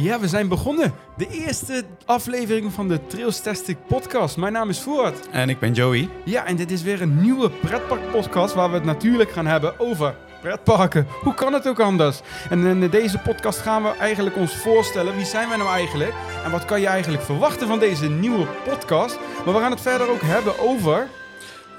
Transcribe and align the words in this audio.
Ja, 0.00 0.20
we 0.20 0.28
zijn 0.28 0.48
begonnen. 0.48 0.94
De 1.16 1.28
eerste 1.30 1.84
aflevering 2.04 2.72
van 2.72 2.88
de 2.88 3.06
Trailstastic 3.06 3.76
podcast. 3.86 4.36
Mijn 4.36 4.52
naam 4.52 4.68
is 4.68 4.80
Voort. 4.80 5.28
En 5.30 5.48
ik 5.48 5.58
ben 5.58 5.72
Joey. 5.72 6.08
Ja, 6.24 6.44
en 6.44 6.56
dit 6.56 6.70
is 6.70 6.82
weer 6.82 7.02
een 7.02 7.20
nieuwe 7.20 7.50
pretpark 7.50 8.10
podcast 8.10 8.54
waar 8.54 8.68
we 8.68 8.74
het 8.74 8.84
natuurlijk 8.84 9.30
gaan 9.30 9.46
hebben 9.46 9.80
over 9.80 10.14
pretparken. 10.40 11.06
Hoe 11.22 11.34
kan 11.34 11.52
het 11.52 11.68
ook 11.68 11.80
anders? 11.80 12.20
En 12.50 12.66
in 12.66 12.90
deze 12.90 13.18
podcast 13.18 13.58
gaan 13.58 13.82
we 13.82 13.88
eigenlijk 13.88 14.36
ons 14.36 14.56
voorstellen 14.56 15.16
wie 15.16 15.26
zijn 15.26 15.48
wij 15.48 15.56
nou 15.56 15.70
eigenlijk 15.70 16.12
en 16.44 16.50
wat 16.50 16.64
kan 16.64 16.80
je 16.80 16.86
eigenlijk 16.86 17.22
verwachten 17.22 17.66
van 17.66 17.78
deze 17.78 18.10
nieuwe 18.10 18.46
podcast. 18.64 19.18
Maar 19.44 19.54
we 19.54 19.60
gaan 19.60 19.70
het 19.70 19.80
verder 19.80 20.10
ook 20.10 20.22
hebben 20.22 20.58
over 20.58 21.08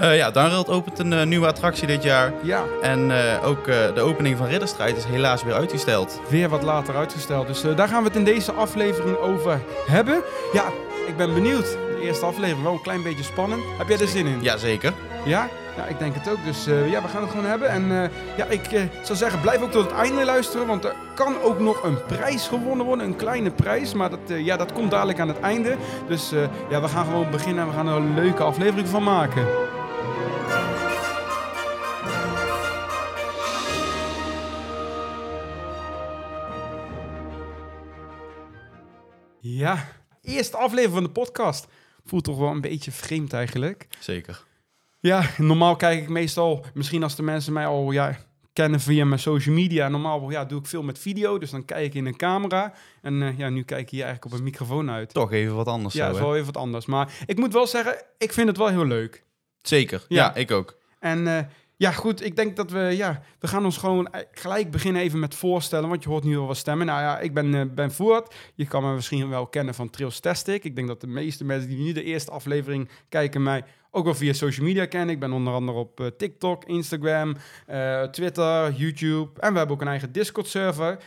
Uh, 0.02 0.16
ja, 0.16 0.32
Darreld 0.32 0.70
opent 0.70 1.00
een 1.00 1.12
uh, 1.12 1.24
nieuwe 1.24 1.48
attractie 1.48 1.88
dit 1.88 2.04
jaar. 2.04 2.34
Ja. 2.42 2.64
En 2.82 3.10
uh, 3.10 3.48
ook 3.48 3.66
de 3.66 4.02
opening 4.02 4.38
van 4.38 4.48
Ridderstrijd 4.48 4.98
is 4.98 5.06
helaas 5.06 5.44
weer 5.44 5.54
uitgesteld. 5.54 6.20
Weer 6.30 6.50
wat 6.50 6.64
later 6.64 6.96
uitgesteld. 6.96 7.48
Dus 7.48 7.62
daar 7.76 7.88
gaan 7.88 8.02
we 8.02 8.08
het 8.08 8.18
in 8.18 8.24
deze 8.24 8.52
aflevering 8.52 9.18
over 9.18 9.62
hebben. 9.88 10.22
Ja, 10.54 10.66
ik 11.08 11.18
ben 11.18 11.34
benieuwd. 11.34 11.66
De 11.66 12.00
eerste 12.02 12.26
aflevering 12.26 12.64
wel 12.64 12.74
een 12.74 12.82
klein 12.82 13.04
beetje 13.04 13.24
spannend. 13.24 13.62
Heb 13.78 13.88
jij 13.88 14.00
er 14.00 14.08
zin 14.08 14.26
in? 14.26 14.42
Jazeker. 14.42 14.94
Ja? 15.26 15.48
Ja, 15.78 15.86
ik 15.86 16.00
denk 16.00 16.16
het 16.16 16.30
ook. 16.30 16.46
Dus 16.46 16.66
ja, 16.66 17.02
we 17.02 17.08
gaan 17.08 17.22
het 17.22 17.30
gewoon 17.30 17.46
hebben. 17.46 17.70
En 17.70 18.12
ja, 18.38 18.46
ik 18.46 18.90
zou 19.02 19.18
zeggen, 19.18 19.42
blijf 19.42 19.62
ook 19.62 19.72
tot 19.72 19.84
het 19.84 19.94
einde 19.94 20.26
luisteren. 20.26 20.68
Want 20.68 20.84
er 20.84 20.94
kan 21.16 21.42
ook 21.42 21.60
nog 21.60 21.84
een 21.84 21.98
prijs 22.06 22.48
gewonnen 22.48 22.86
worden. 22.86 23.06
Een 23.06 23.16
kleine 23.16 23.52
prijs. 23.52 23.94
Maar 23.94 24.10
dat, 24.10 24.20
ja, 24.28 24.58
dat 24.58 24.74
komt 24.74 24.92
dadelijk 24.92 25.20
aan 25.20 25.28
het 25.28 25.40
einde. 25.40 25.76
Dus 26.08 26.30
ja, 26.70 26.82
we 26.82 26.88
gaan 26.88 27.06
gewoon 27.06 27.32
beginnen 27.32 27.64
en 27.64 27.70
we 27.70 27.76
gaan 27.76 27.88
er 27.88 27.96
een 27.96 28.14
leuke 28.14 28.44
aflevering 28.44 28.88
van 28.88 29.04
maken. 29.04 29.48
Ja, 39.42 39.88
eerste 40.22 40.58
aflevering 40.58 40.94
van 40.94 41.04
de 41.04 41.10
podcast. 41.10 41.68
Voelt 42.06 42.24
toch 42.24 42.38
wel 42.38 42.50
een 42.50 42.62
beetje 42.62 42.92
vreemd 42.92 43.34
eigenlijk. 43.34 43.88
Zeker. 44.00 44.44
Ja, 45.00 45.30
normaal 45.38 45.76
kijk 45.76 46.02
ik 46.02 46.10
meestal, 46.10 46.66
misschien 46.74 47.04
als 47.04 47.16
de 47.16 47.24
mensen 47.24 47.54
mij 47.54 47.66
al 47.66 47.92
ja, 47.92 48.18
kennen 48.54 48.80
via 48.80 49.06
mijn 49.06 49.20
social 49.20 49.56
media. 49.56 49.88
Normaal 49.88 50.30
ja, 50.30 50.46
doe 50.46 50.60
ik 50.60 50.66
veel 50.66 50.84
met 50.84 51.00
video, 51.00 51.38
dus 51.38 51.50
dan 51.50 51.66
kijk 51.66 51.86
ik 51.86 51.94
in 51.94 52.06
een 52.06 52.18
camera. 52.18 52.74
En 53.02 53.22
uh, 53.22 53.38
ja, 53.38 53.50
nu 53.50 53.64
kijk 53.64 53.82
ik 53.82 53.90
hier 53.90 54.04
eigenlijk 54.04 54.34
op 54.34 54.40
een 54.40 54.46
microfoon 54.46 54.90
uit. 54.90 55.14
Toch 55.14 55.32
even 55.32 55.56
wat 55.56 55.68
anders. 55.68 55.94
Ja, 55.94 56.06
zo, 56.06 56.14
is 56.14 56.20
wel 56.20 56.34
even 56.34 56.46
wat 56.46 56.58
anders. 56.58 56.86
Maar 56.86 57.14
ik 57.26 57.38
moet 57.38 57.54
wel 57.54 57.68
zeggen, 57.68 58.04
ik 58.18 58.34
vind 58.34 58.48
het 58.48 58.58
wel 58.58 58.68
heel 58.68 58.86
leuk. 58.86 59.24
Zeker, 59.62 60.06
ja, 60.08 60.24
ja 60.24 60.36
ik 60.36 60.52
ook. 60.52 60.78
En 61.00 61.20
uh, 61.26 61.40
ja, 61.80 61.92
goed, 61.92 62.26
ik 62.26 62.36
denk 62.36 62.56
dat 62.56 62.72
we, 62.72 62.80
ja, 62.80 63.22
we 63.40 63.48
gaan 63.48 63.66
ons 63.66 63.78
gewoon 63.78 64.10
gelijk 64.32 64.72
beginnen 64.72 65.02
even 65.02 65.20
met 65.20 65.36
voorstellen, 65.36 65.90
want 65.90 66.04
je 66.04 66.10
hoort 66.10 66.24
nu 66.24 66.38
al 66.38 66.48
wat 66.48 66.58
stemmen. 66.58 66.86
Nou 66.86 67.02
ja, 67.02 67.20
ik 67.20 67.34
ben 67.34 67.54
uh, 67.54 67.62
Ben 67.74 67.92
Voort. 67.92 68.36
Je 68.56 68.66
kan 68.66 68.84
me 68.84 68.94
misschien 68.94 69.30
wel 69.30 69.48
kennen 69.48 69.74
van 69.74 69.90
Trails 69.90 70.20
Tastic. 70.20 70.64
Ik 70.64 70.76
denk 70.76 70.88
dat 70.88 71.02
de 71.02 71.08
meeste 71.08 71.46
mensen 71.46 71.70
die 71.70 71.78
nu 71.78 71.92
de 71.92 72.04
eerste 72.04 72.32
aflevering 72.32 72.90
kijken 73.10 73.44
mij 73.44 73.64
ook 73.92 74.04
wel 74.06 74.16
via 74.16 74.34
social 74.34 74.66
media 74.66 74.86
kennen. 74.86 75.10
Ik 75.10 75.20
ben 75.20 75.32
onder 75.32 75.54
andere 75.54 75.78
op 75.78 76.00
uh, 76.00 76.08
TikTok, 76.08 76.66
Instagram, 76.66 77.36
Twitter, 78.12 78.72
YouTube 78.72 79.40
en 79.40 79.52
we 79.52 79.58
hebben 79.58 79.76
ook 79.76 79.82
een 79.82 79.88
eigen 79.88 80.12
Discord-server. 80.12 80.98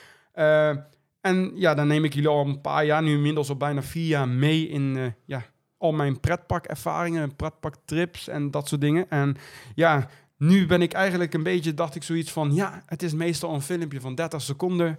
en 1.20 1.53
ja, 1.55 1.75
dan 1.75 1.86
neem 1.86 2.05
ik 2.05 2.14
jullie 2.14 2.29
al 2.29 2.47
een 2.47 2.61
paar 2.61 2.84
jaar, 2.84 3.03
nu 3.03 3.12
inmiddels 3.12 3.48
al 3.48 3.57
bijna 3.57 3.83
vier 3.83 4.07
jaar 4.07 4.29
mee 4.29 4.69
in 4.69 5.14
ja, 5.25 5.45
al 5.79 5.92
mijn 5.92 6.20
pretparkervaringen, 6.20 7.36
pretparktrips 7.36 8.29
en 8.29 8.51
dat 8.51 8.69
soort 8.69 8.81
dingen. 8.81 9.11
En 9.11 9.36
ja, 9.75 10.09
nu 10.43 10.67
ben 10.67 10.83
ik 10.83 10.93
eigenlijk 10.93 11.35
een 11.35 11.43
beetje, 11.43 11.75
dacht 11.75 11.95
ik 11.95 12.03
zoiets 12.03 12.33
van, 12.33 12.55
ja, 12.55 12.83
het 12.87 13.03
is 13.03 13.12
meestal 13.12 13.55
een 13.55 13.61
filmpje 13.61 14.01
van 14.01 14.15
30 14.15 14.43
seconden, 14.43 14.98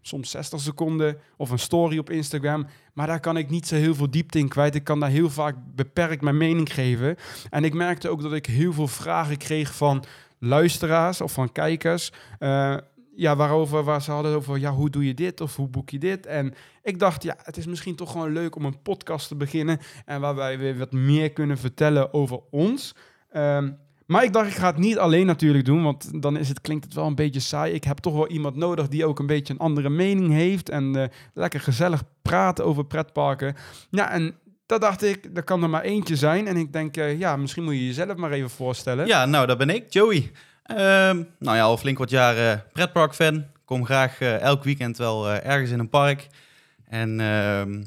soms 0.00 0.30
60 0.30 0.60
seconden, 0.60 1.18
of 1.36 1.50
een 1.50 1.58
story 1.58 1.98
op 1.98 2.10
Instagram. 2.10 2.66
Maar 2.94 3.06
daar 3.06 3.20
kan 3.20 3.36
ik 3.36 3.50
niet 3.50 3.66
zo 3.66 3.74
heel 3.74 3.94
veel 3.94 4.10
diepte 4.10 4.38
in 4.38 4.48
kwijt. 4.48 4.74
Ik 4.74 4.84
kan 4.84 5.00
daar 5.00 5.10
heel 5.10 5.30
vaak 5.30 5.56
beperkt 5.74 6.22
mijn 6.22 6.36
mening 6.36 6.74
geven. 6.74 7.16
En 7.50 7.64
ik 7.64 7.74
merkte 7.74 8.08
ook 8.08 8.22
dat 8.22 8.32
ik 8.32 8.46
heel 8.46 8.72
veel 8.72 8.88
vragen 8.88 9.36
kreeg 9.36 9.74
van 9.74 10.04
luisteraars 10.38 11.20
of 11.20 11.32
van 11.32 11.52
kijkers. 11.52 12.12
Uh, 12.38 12.76
ja, 13.14 13.36
waarover 13.36 13.84
waar 13.84 14.02
ze 14.02 14.10
hadden 14.10 14.36
over, 14.36 14.58
ja, 14.58 14.72
hoe 14.72 14.90
doe 14.90 15.06
je 15.06 15.14
dit 15.14 15.40
of 15.40 15.56
hoe 15.56 15.68
boek 15.68 15.90
je 15.90 15.98
dit? 15.98 16.26
En 16.26 16.54
ik 16.82 16.98
dacht, 16.98 17.22
ja, 17.22 17.36
het 17.42 17.56
is 17.56 17.66
misschien 17.66 17.96
toch 17.96 18.12
gewoon 18.12 18.32
leuk 18.32 18.56
om 18.56 18.64
een 18.64 18.82
podcast 18.82 19.28
te 19.28 19.36
beginnen 19.36 19.78
en 20.04 20.20
waarbij 20.20 20.58
we 20.58 20.76
wat 20.76 20.92
meer 20.92 21.32
kunnen 21.32 21.58
vertellen 21.58 22.12
over 22.12 22.40
ons. 22.50 22.94
Um, 23.32 23.86
maar 24.08 24.24
ik 24.24 24.32
dacht, 24.32 24.46
ik 24.46 24.54
ga 24.54 24.66
het 24.66 24.78
niet 24.78 24.98
alleen 24.98 25.26
natuurlijk 25.26 25.64
doen, 25.64 25.82
want 25.82 26.22
dan 26.22 26.36
is 26.36 26.48
het, 26.48 26.60
klinkt 26.60 26.84
het 26.84 26.94
wel 26.94 27.06
een 27.06 27.14
beetje 27.14 27.40
saai. 27.40 27.72
Ik 27.72 27.84
heb 27.84 27.98
toch 27.98 28.14
wel 28.14 28.28
iemand 28.28 28.56
nodig 28.56 28.88
die 28.88 29.06
ook 29.06 29.18
een 29.18 29.26
beetje 29.26 29.52
een 29.52 29.58
andere 29.58 29.88
mening 29.88 30.32
heeft 30.32 30.68
en 30.68 30.96
uh, 30.96 31.04
lekker 31.34 31.60
gezellig 31.60 32.02
praten 32.22 32.64
over 32.64 32.84
pretparken. 32.84 33.56
Ja, 33.90 34.10
en 34.10 34.34
dat 34.66 34.80
dacht 34.80 35.02
ik, 35.02 35.28
er 35.34 35.42
kan 35.42 35.62
er 35.62 35.70
maar 35.70 35.82
eentje 35.82 36.16
zijn. 36.16 36.46
En 36.46 36.56
ik 36.56 36.72
denk, 36.72 36.96
uh, 36.96 37.18
ja, 37.18 37.36
misschien 37.36 37.64
moet 37.64 37.74
je 37.74 37.86
jezelf 37.86 38.16
maar 38.16 38.30
even 38.30 38.50
voorstellen. 38.50 39.06
Ja, 39.06 39.26
nou, 39.26 39.46
dat 39.46 39.58
ben 39.58 39.70
ik, 39.70 39.92
Joey. 39.92 40.30
Uh, 40.70 40.76
nou 41.38 41.56
ja, 41.56 41.62
al 41.62 41.76
flink 41.76 41.98
wat 41.98 42.10
jaren 42.10 42.64
pretpark-fan. 42.72 43.44
Kom 43.64 43.84
graag 43.84 44.20
elk 44.20 44.64
weekend 44.64 44.96
wel 44.96 45.30
ergens 45.30 45.70
in 45.70 45.78
een 45.78 45.88
park. 45.88 46.26
En 46.84 47.20
ehm, 47.20 47.82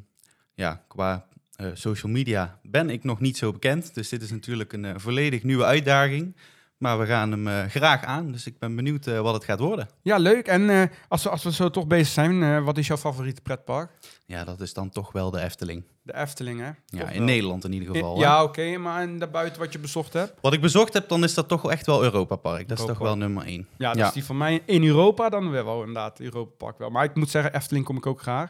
ja, 0.54 0.84
qua 0.88 1.26
uh, 1.62 1.68
social 1.74 2.12
media 2.12 2.60
ben 2.64 2.90
ik 2.90 3.04
nog 3.04 3.20
niet 3.20 3.38
zo 3.38 3.52
bekend. 3.52 3.94
Dus 3.94 4.10
dit 4.10 4.22
is 4.22 4.32
natuurlijk 4.32 4.74
een 4.74 4.84
uh, 4.84 4.92
volledig 4.96 5.44
nieuwe 5.44 5.64
uitdaging. 5.64 6.36
Maar 6.78 7.00
we 7.00 7.06
gaan 7.06 7.32
hem 7.32 7.48
uh, 7.48 7.64
graag 7.66 8.04
aan. 8.04 8.32
Dus 8.32 8.46
ik 8.46 8.60
ben 8.60 8.76
benieuwd 8.76 9.06
wat 9.06 9.34
het 9.34 9.44
gaat 9.44 9.60
worden. 9.60 9.90
Ja, 10.02 10.18
leuk. 10.18 10.48
En 10.48 10.92
als, 11.08 11.24
we, 11.24 11.30
als 11.30 11.44
we 11.44 11.52
zo 11.52 11.70
toch 11.70 11.88
bezig 11.88 12.08
zijn, 12.08 12.64
wat 12.64 12.78
is 12.78 12.88
jouw 12.88 12.98
favoriete 12.98 13.42
pretpark? 13.42 13.92
Ja, 14.26 14.44
dat 14.44 14.62
is 14.62 14.74
dan 14.74 14.90
toch 14.90 15.12
wel 15.12 15.32
de 15.32 15.42
Efteling. 15.42 15.84
De 16.02 16.16
Efteling, 16.16 16.60
hè? 16.60 16.72
Ja, 16.86 17.10
in 17.10 17.18
wel. 17.18 17.26
Nederland 17.26 17.66
in 17.66 17.74
ieder 17.74 17.96
geval. 17.96 18.20
Ja, 18.20 18.44
oké. 18.44 18.50
Okay, 18.50 18.76
maar 18.76 19.02
en 19.02 19.20
daarbuiten 19.20 19.62
wat 19.62 19.74
je 19.74 19.80
bezocht 19.80 20.14
hebt? 20.14 20.34
Wat 20.42 20.54
ik 20.54 20.62
bezocht 20.62 20.94
heb, 20.94 21.10
dan 21.10 21.24
is 21.24 21.34
dat 21.34 21.48
toch 21.48 21.72
echt 21.72 21.86
wel 21.86 22.04
Europa 22.04 22.36
Park. 22.36 22.68
Dat 22.68 22.80
Europa. 22.80 22.92
is 22.92 22.98
toch 22.98 23.08
wel 23.08 23.18
nummer 23.18 23.46
één. 23.46 23.68
Ja, 23.78 23.94
dus 23.94 24.02
ja. 24.02 24.12
die 24.12 24.24
van 24.24 24.38
mij 24.38 24.62
in 24.66 24.84
Europa 24.84 25.30
dan 25.30 25.52
wel 25.52 25.80
inderdaad. 25.80 26.20
Europa 26.20 26.52
Park 26.58 26.78
wel. 26.78 26.90
Maar 26.90 27.04
ik 27.04 27.16
moet 27.16 27.30
zeggen, 27.30 27.54
Efteling 27.54 27.86
kom 27.86 27.98
ik 27.98 28.06
ook 28.06 28.22
graag. 28.22 28.50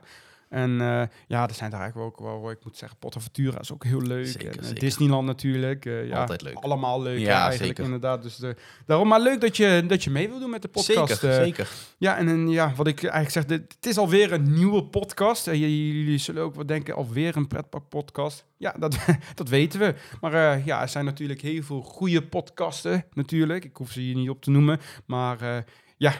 En 0.51 0.72
uh, 0.72 1.01
ja, 1.28 1.47
er 1.47 1.53
zijn 1.53 1.69
daar 1.69 1.79
eigenlijk 1.79 2.19
ook 2.19 2.28
wel, 2.28 2.51
ik 2.51 2.63
moet 2.63 2.78
zeggen, 2.78 2.97
Portaventura 2.97 3.59
is 3.59 3.72
ook 3.73 3.84
heel 3.84 4.01
leuk. 4.01 4.28
Zeker, 4.28 4.57
en, 4.57 4.63
zeker. 4.63 4.79
Disneyland 4.79 5.25
natuurlijk. 5.25 5.85
Uh, 5.85 6.07
ja, 6.07 6.19
Altijd 6.19 6.41
leuk. 6.41 6.56
Allemaal 6.56 7.01
leuk 7.01 7.19
ja, 7.19 7.44
eigenlijk 7.44 7.63
zeker. 7.63 7.84
inderdaad. 7.84 8.23
Dus 8.23 8.35
de, 8.35 8.56
daarom 8.85 9.07
maar 9.07 9.22
leuk 9.22 9.41
dat 9.41 9.57
je, 9.57 9.84
dat 9.88 10.03
je 10.03 10.09
mee 10.09 10.29
wil 10.29 10.39
doen 10.39 10.50
met 10.50 10.62
de 10.62 10.67
podcast. 10.67 11.19
Zeker, 11.19 11.29
uh, 11.29 11.44
zeker. 11.44 11.69
Ja, 11.97 12.17
en, 12.17 12.28
en 12.28 12.50
ja, 12.50 12.73
wat 12.75 12.88
ik 12.88 13.03
eigenlijk 13.03 13.31
zeg, 13.31 13.45
dit, 13.45 13.73
het 13.75 13.85
is 13.85 13.97
alweer 13.97 14.31
een 14.31 14.53
nieuwe 14.53 14.84
podcast. 14.84 15.47
En 15.47 15.59
jullie 15.59 16.17
zullen 16.17 16.44
ook 16.44 16.56
wel 16.56 16.66
denken, 16.66 16.95
alweer 16.95 17.35
een 17.35 17.47
pretpark 17.47 17.89
podcast. 17.89 18.45
Ja, 18.57 18.75
dat, 18.79 18.97
dat 19.35 19.50
weten 19.50 19.79
we. 19.79 19.95
Maar 20.22 20.66
ja, 20.66 20.81
er 20.81 20.89
zijn 20.89 21.06
natuurlijk 21.06 21.41
heel 21.41 21.63
veel 21.63 21.81
goede 21.81 22.23
podcasten 22.23 23.06
natuurlijk. 23.13 23.66
Ik 23.66 23.78
hoef 23.78 23.91
ze 23.91 24.00
hier 24.00 24.16
niet 24.16 24.29
op 24.29 24.41
te 24.41 24.51
noemen. 24.51 24.79
Maar 25.06 25.66
ja 25.97 26.13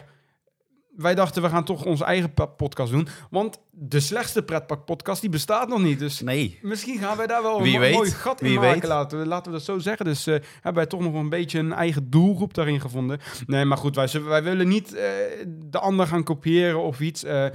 wij 0.96 1.14
dachten, 1.14 1.42
we 1.42 1.48
gaan 1.48 1.64
toch 1.64 1.84
onze 1.84 2.04
eigen 2.04 2.32
podcast 2.56 2.92
doen. 2.92 3.08
Want 3.30 3.60
de 3.70 4.00
slechtste 4.00 4.42
pretpark-podcast, 4.42 5.20
die 5.20 5.30
bestaat 5.30 5.68
nog 5.68 5.82
niet. 5.82 5.98
Dus 5.98 6.20
nee. 6.20 6.58
misschien 6.62 6.98
gaan 6.98 7.16
wij 7.16 7.26
daar 7.26 7.42
wel 7.42 7.56
een 7.64 7.78
weet. 7.78 7.94
mooi 7.94 8.10
gat 8.10 8.42
in 8.42 8.54
maken, 8.54 8.70
weet. 8.70 8.84
laten 8.84 9.18
we, 9.18 9.26
laten 9.26 9.52
we 9.52 9.58
dat 9.58 9.66
zo 9.66 9.78
zeggen. 9.78 10.04
Dus 10.04 10.26
uh, 10.26 10.34
hebben 10.54 10.74
wij 10.74 10.86
toch 10.86 11.00
nog 11.00 11.14
een 11.14 11.28
beetje 11.28 11.58
een 11.58 11.72
eigen 11.72 12.10
doelgroep 12.10 12.54
daarin 12.54 12.80
gevonden. 12.80 13.20
Nee, 13.46 13.64
maar 13.64 13.76
goed, 13.76 13.94
wij, 13.94 14.08
wij 14.24 14.42
willen 14.42 14.68
niet 14.68 14.94
uh, 14.94 15.00
de 15.70 15.78
ander 15.78 16.06
gaan 16.06 16.22
kopiëren 16.22 16.82
of 16.82 17.00
iets. 17.00 17.24
Uh, 17.24 17.46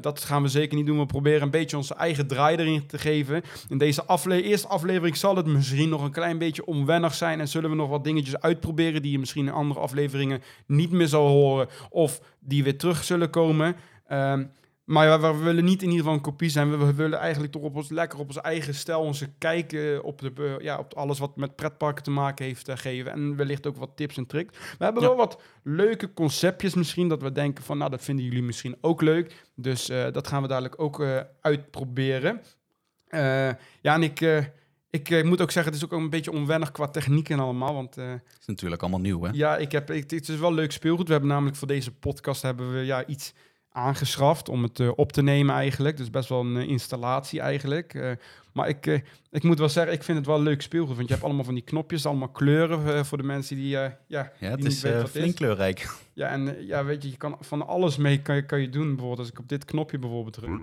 dat 0.00 0.20
gaan 0.20 0.42
we 0.42 0.48
zeker 0.48 0.76
niet 0.76 0.86
doen. 0.86 0.98
We 0.98 1.06
proberen 1.06 1.42
een 1.42 1.50
beetje 1.50 1.76
onze 1.76 1.94
eigen 1.94 2.26
draai 2.26 2.56
erin 2.56 2.86
te 2.86 2.98
geven. 2.98 3.42
In 3.68 3.78
deze 3.78 4.04
afle 4.04 4.42
eerste 4.42 4.68
aflevering 4.68 5.16
zal 5.16 5.36
het 5.36 5.46
misschien 5.46 5.88
nog 5.88 6.02
een 6.02 6.10
klein 6.10 6.38
beetje 6.38 6.66
onwennig 6.66 7.14
zijn. 7.14 7.40
En 7.40 7.48
zullen 7.48 7.70
we 7.70 7.76
nog 7.76 7.88
wat 7.88 8.04
dingetjes 8.04 8.40
uitproberen 8.40 9.02
die 9.02 9.12
je 9.12 9.18
misschien 9.18 9.46
in 9.46 9.52
andere 9.52 9.80
afleveringen 9.80 10.42
niet 10.66 10.90
meer 10.90 11.08
zal 11.08 11.26
horen. 11.26 11.68
Of 11.90 12.20
die 12.40 12.64
weer 12.64 12.77
terug 12.78 13.04
zullen 13.04 13.30
komen. 13.30 13.76
Um, 14.12 14.50
maar 14.88 15.20
we 15.20 15.44
willen 15.44 15.64
niet 15.64 15.82
in 15.82 15.88
ieder 15.88 15.98
geval 15.98 16.14
een 16.14 16.20
kopie 16.20 16.48
zijn. 16.48 16.70
We, 16.70 16.76
we 16.76 16.94
willen 16.94 17.18
eigenlijk 17.18 17.52
toch 17.52 17.62
op 17.62 17.76
ons, 17.76 17.88
lekker 17.88 18.18
op 18.18 18.26
onze 18.26 18.40
eigen 18.40 18.74
stijl, 18.74 19.00
onze 19.00 19.28
kijken 19.38 20.02
op, 20.02 20.20
de, 20.20 20.32
uh, 20.38 20.58
ja, 20.58 20.78
op 20.78 20.94
alles 20.94 21.18
wat 21.18 21.36
met 21.36 21.56
pretparken 21.56 22.04
te 22.04 22.10
maken 22.10 22.44
heeft 22.44 22.68
uh, 22.68 22.76
geven. 22.76 23.12
En 23.12 23.36
wellicht 23.36 23.66
ook 23.66 23.76
wat 23.76 23.90
tips 23.94 24.16
en 24.16 24.26
tricks. 24.26 24.58
We 24.78 24.84
hebben 24.84 25.02
ja. 25.02 25.08
wel 25.08 25.16
wat 25.16 25.40
leuke 25.62 26.12
conceptjes 26.12 26.74
misschien, 26.74 27.08
dat 27.08 27.22
we 27.22 27.32
denken 27.32 27.64
van, 27.64 27.78
nou, 27.78 27.90
dat 27.90 28.04
vinden 28.04 28.24
jullie 28.24 28.42
misschien 28.42 28.76
ook 28.80 29.02
leuk. 29.02 29.46
Dus 29.54 29.86
dat 29.86 30.28
gaan 30.28 30.42
we 30.42 30.48
dadelijk 30.48 30.80
ook 30.80 31.04
uitproberen. 31.40 32.40
ja, 33.80 33.94
en 33.94 34.02
ik... 34.02 34.50
Ik 34.90 35.10
uh, 35.10 35.24
moet 35.24 35.40
ook 35.40 35.50
zeggen, 35.50 35.72
het 35.72 35.82
is 35.82 35.88
ook 35.88 36.00
een 36.00 36.10
beetje 36.10 36.32
onwennig 36.32 36.72
qua 36.72 36.88
techniek 36.88 37.28
en 37.28 37.38
allemaal. 37.38 37.74
Want, 37.74 37.98
uh, 37.98 38.10
het 38.10 38.22
is 38.40 38.46
natuurlijk 38.46 38.82
allemaal 38.82 39.00
nieuw, 39.00 39.22
hè? 39.22 39.30
Ja, 39.32 39.56
ik 39.56 39.72
heb, 39.72 39.90
ik, 39.90 40.10
het 40.10 40.28
is 40.28 40.38
wel 40.38 40.54
leuk 40.54 40.72
speelgoed. 40.72 41.06
We 41.06 41.12
hebben 41.12 41.30
namelijk 41.30 41.56
voor 41.56 41.68
deze 41.68 41.92
podcast 41.92 42.42
hebben 42.42 42.72
we 42.72 42.84
ja, 42.84 43.06
iets 43.06 43.32
aangeschaft 43.72 44.48
om 44.48 44.62
het 44.62 44.78
uh, 44.78 44.90
op 44.96 45.12
te 45.12 45.22
nemen 45.22 45.54
eigenlijk. 45.54 45.96
Dus 45.96 46.10
best 46.10 46.28
wel 46.28 46.40
een 46.40 46.56
installatie 46.68 47.40
eigenlijk. 47.40 48.16
maar 48.52 48.68
ik, 48.68 48.86
ik 49.30 49.42
moet 49.42 49.58
wel 49.58 49.68
zeggen, 49.68 49.92
ik 49.92 50.02
vind 50.02 50.18
het 50.18 50.26
wel 50.26 50.42
leuk 50.42 50.62
speelgoed. 50.62 50.96
Want 50.96 51.06
je 51.08 51.12
hebt 51.14 51.26
allemaal 51.26 51.44
van 51.44 51.54
die 51.54 51.64
knopjes, 51.64 52.06
allemaal 52.06 52.28
kleuren 52.28 53.06
voor 53.06 53.18
de 53.18 53.24
mensen 53.24 53.56
die, 53.56 53.68
ja, 53.68 53.98
ja, 54.06 54.32
die 54.38 54.48
het 54.48 54.58
niet 54.58 54.66
is 54.66 54.80
weten 54.82 55.00
wat 55.00 55.10
flink 55.10 55.26
is. 55.26 55.34
kleurrijk. 55.34 55.88
Ja, 56.12 56.28
en 56.28 56.66
ja, 56.66 56.84
weet 56.84 57.02
je, 57.02 57.10
je 57.10 57.16
kan 57.16 57.36
van 57.40 57.66
alles 57.66 57.96
mee 57.96 58.22
kan 58.22 58.34
je, 58.36 58.46
kan 58.46 58.60
je 58.60 58.68
doen. 58.68 58.88
Bijvoorbeeld 58.88 59.18
als 59.18 59.28
ik 59.30 59.38
op 59.38 59.48
dit 59.48 59.64
knopje 59.64 59.98
bijvoorbeeld 59.98 60.34
druk. 60.34 60.60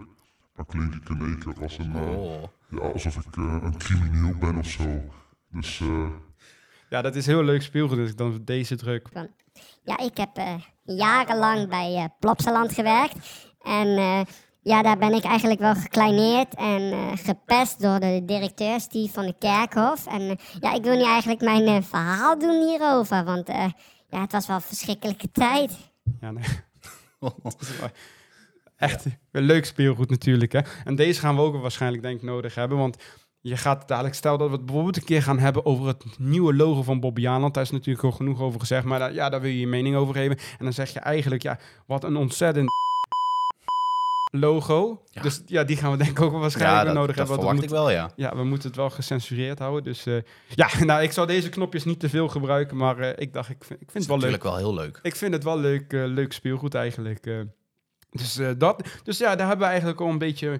dan 0.55 0.65
klink 0.65 0.93
ik 0.95 1.09
in 1.09 1.19
één 1.19 1.39
keer 1.39 1.63
als 1.63 1.77
een, 1.77 1.95
eh, 1.95 2.17
Oh. 2.17 2.43
Ja, 2.75 2.87
alsof 2.91 3.15
ik 3.15 3.37
eh, 3.37 3.57
een 3.61 3.77
crimineel 3.77 4.33
ben 4.39 4.57
of 4.57 4.67
zo. 4.67 4.83
Dus 5.51 5.79
eh, 5.81 6.07
Ja, 6.89 7.01
dat 7.01 7.15
is 7.15 7.25
heel 7.25 7.43
leuk 7.43 7.61
speelgoed, 7.61 7.97
dus 7.97 8.09
ik 8.09 8.17
dan 8.17 8.41
deze 8.45 8.75
druk. 8.75 9.09
Ja, 9.83 9.97
ik 9.97 10.17
heb 10.17 10.37
eh, 10.37 10.53
jarenlang 10.83 11.69
bij 11.69 12.09
Plopsaland 12.19 12.73
gewerkt. 12.73 13.15
En 13.61 13.87
eh, 13.97 14.21
ja, 14.61 14.81
daar 14.81 14.97
ben 14.97 15.13
ik 15.13 15.23
eigenlijk 15.23 15.59
wel 15.59 15.75
gekleineerd 15.75 16.55
en 16.55 16.91
eh, 16.91 17.11
gepest 17.15 17.81
door 17.81 17.99
de 17.99 18.21
directeur 18.25 18.79
Steve 18.79 19.13
van 19.13 19.25
de 19.25 19.35
Kerkhof. 19.39 20.05
En 20.07 20.37
ja, 20.59 20.73
ik 20.73 20.83
wil 20.83 20.95
nu 20.95 21.03
eigenlijk 21.03 21.41
mijn 21.41 21.83
verhaal 21.83 22.39
doen 22.39 22.67
hierover, 22.67 23.23
want 23.23 23.47
eh, 23.49 23.67
ja, 24.09 24.21
het 24.21 24.31
was 24.31 24.47
wel 24.47 24.55
een 24.55 24.61
verschrikkelijke 24.61 25.31
tijd. 25.31 25.71
Ja, 26.21 26.31
nee. 26.31 26.43
Echt 28.77 29.05
een 29.31 29.43
leuk 29.43 29.65
speelgoed 29.65 30.09
natuurlijk. 30.09 30.51
Hè? 30.51 30.59
En 30.83 30.95
deze 30.95 31.19
gaan 31.19 31.35
we 31.35 31.41
ook 31.41 31.61
waarschijnlijk 31.61 32.03
denk 32.03 32.15
ik 32.15 32.23
nodig 32.23 32.55
hebben. 32.55 32.77
Want 32.77 32.97
je 33.41 33.57
gaat 33.57 33.87
dadelijk, 33.87 34.15
stel 34.15 34.37
dat 34.37 34.49
we 34.49 34.55
het 34.55 34.65
bijvoorbeeld 34.65 34.97
een 34.97 35.03
keer 35.03 35.21
gaan 35.23 35.39
hebben 35.39 35.65
over 35.65 35.87
het 35.87 36.03
nieuwe 36.17 36.53
logo 36.53 36.83
van 36.83 36.99
Bobby 36.99 37.27
Aland. 37.27 37.53
Daar 37.53 37.63
is 37.63 37.71
natuurlijk 37.71 38.05
al 38.05 38.11
genoeg 38.11 38.41
over 38.41 38.59
gezegd. 38.59 38.85
Maar 38.85 38.99
daar, 38.99 39.13
ja, 39.13 39.29
daar 39.29 39.41
wil 39.41 39.49
je 39.49 39.59
je 39.59 39.67
mening 39.67 39.95
over 39.95 40.13
geven. 40.13 40.37
En 40.37 40.63
dan 40.63 40.73
zeg 40.73 40.93
je 40.93 40.99
eigenlijk, 40.99 41.43
ja, 41.43 41.59
wat 41.85 42.03
een 42.03 42.15
ontzettend 42.15 42.69
logo. 44.31 45.01
Ja. 45.05 45.21
Dus 45.21 45.41
ja, 45.45 45.63
die 45.63 45.77
gaan 45.77 45.91
we 45.91 45.97
denk 45.97 46.09
ik 46.09 46.21
ook 46.21 46.31
waarschijnlijk 46.31 46.79
Ja, 46.79 46.85
dat, 46.85 46.93
nodig 46.93 47.15
dat 47.15 47.27
hebben. 47.27 47.45
want 47.45 47.59
verwacht 47.59 47.63
ik 47.63 47.69
wel, 47.69 47.91
ja. 47.91 48.11
ja, 48.15 48.35
we 48.35 48.43
moeten 48.43 48.67
het 48.67 48.77
wel 48.77 48.89
gecensureerd 48.89 49.59
houden. 49.59 49.83
Dus 49.83 50.05
eh, 50.05 50.17
ja, 50.47 50.69
nou, 50.85 51.03
ik 51.03 51.11
zou 51.11 51.27
deze 51.27 51.49
knopjes 51.49 51.83
niet 51.83 51.99
te 51.99 52.09
veel 52.09 52.27
gebruiken. 52.27 52.77
Maar 52.77 52.99
eh, 52.99 53.13
ik 53.15 53.33
dacht, 53.33 53.49
ik 53.49 53.63
vind, 53.63 53.81
ik 53.81 53.91
vind 53.91 54.03
het 54.03 54.07
wel 54.07 54.17
leuk. 54.17 54.31
Natuurlijk 54.31 54.61
wel 54.61 54.73
heel 54.73 54.83
leuk. 54.83 54.99
Ik 55.01 55.15
vind 55.15 55.33
het 55.33 55.43
wel 55.43 55.59
leuk, 55.59 55.93
eh, 55.93 56.05
leuk 56.05 56.33
speelgoed 56.33 56.75
eigenlijk. 56.75 57.25
Dus, 58.15 58.37
eh, 58.37 58.49
dat, 58.57 58.87
dus 59.03 59.17
ja, 59.17 59.35
daar 59.35 59.47
hebben 59.47 59.65
we 59.65 59.71
eigenlijk 59.71 60.01
al 60.01 60.09
een 60.09 60.17
beetje 60.17 60.59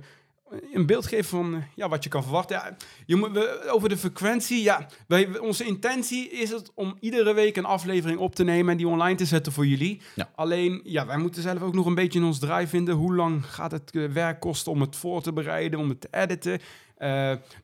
een 0.73 0.85
beeld 0.85 1.03
gegeven 1.03 1.29
van 1.29 1.55
eh, 1.55 1.61
ja, 1.75 1.89
wat 1.89 2.03
je 2.03 2.09
kan 2.09 2.23
verwachten. 2.23 2.55
Ja, 2.55 2.75
je 3.05 3.15
moet, 3.15 3.31
we, 3.31 3.69
over 3.69 3.89
de 3.89 3.97
frequentie, 3.97 4.63
ja, 4.63 4.87
wij, 5.07 5.39
onze 5.39 5.65
intentie 5.65 6.29
is 6.29 6.49
het 6.49 6.71
om 6.75 6.97
iedere 6.99 7.33
week 7.33 7.57
een 7.57 7.65
aflevering 7.65 8.19
op 8.19 8.35
te 8.35 8.43
nemen 8.43 8.71
en 8.71 8.77
die 8.77 8.87
online 8.87 9.17
te 9.17 9.25
zetten 9.25 9.51
voor 9.51 9.65
jullie. 9.65 10.01
Ja. 10.15 10.29
Alleen, 10.35 10.81
ja, 10.83 11.05
wij 11.05 11.17
moeten 11.17 11.41
zelf 11.41 11.61
ook 11.61 11.73
nog 11.73 11.85
een 11.85 11.95
beetje 11.95 12.19
in 12.19 12.25
ons 12.25 12.39
draai 12.39 12.67
vinden. 12.67 12.95
Hoe 12.95 13.15
lang 13.15 13.45
gaat 13.45 13.71
het 13.71 13.91
eh, 13.91 14.05
werk 14.05 14.39
kosten 14.39 14.71
om 14.71 14.81
het 14.81 14.95
voor 14.95 15.21
te 15.21 15.33
bereiden, 15.33 15.79
om 15.79 15.89
het 15.89 16.01
te 16.01 16.07
editen? 16.11 16.59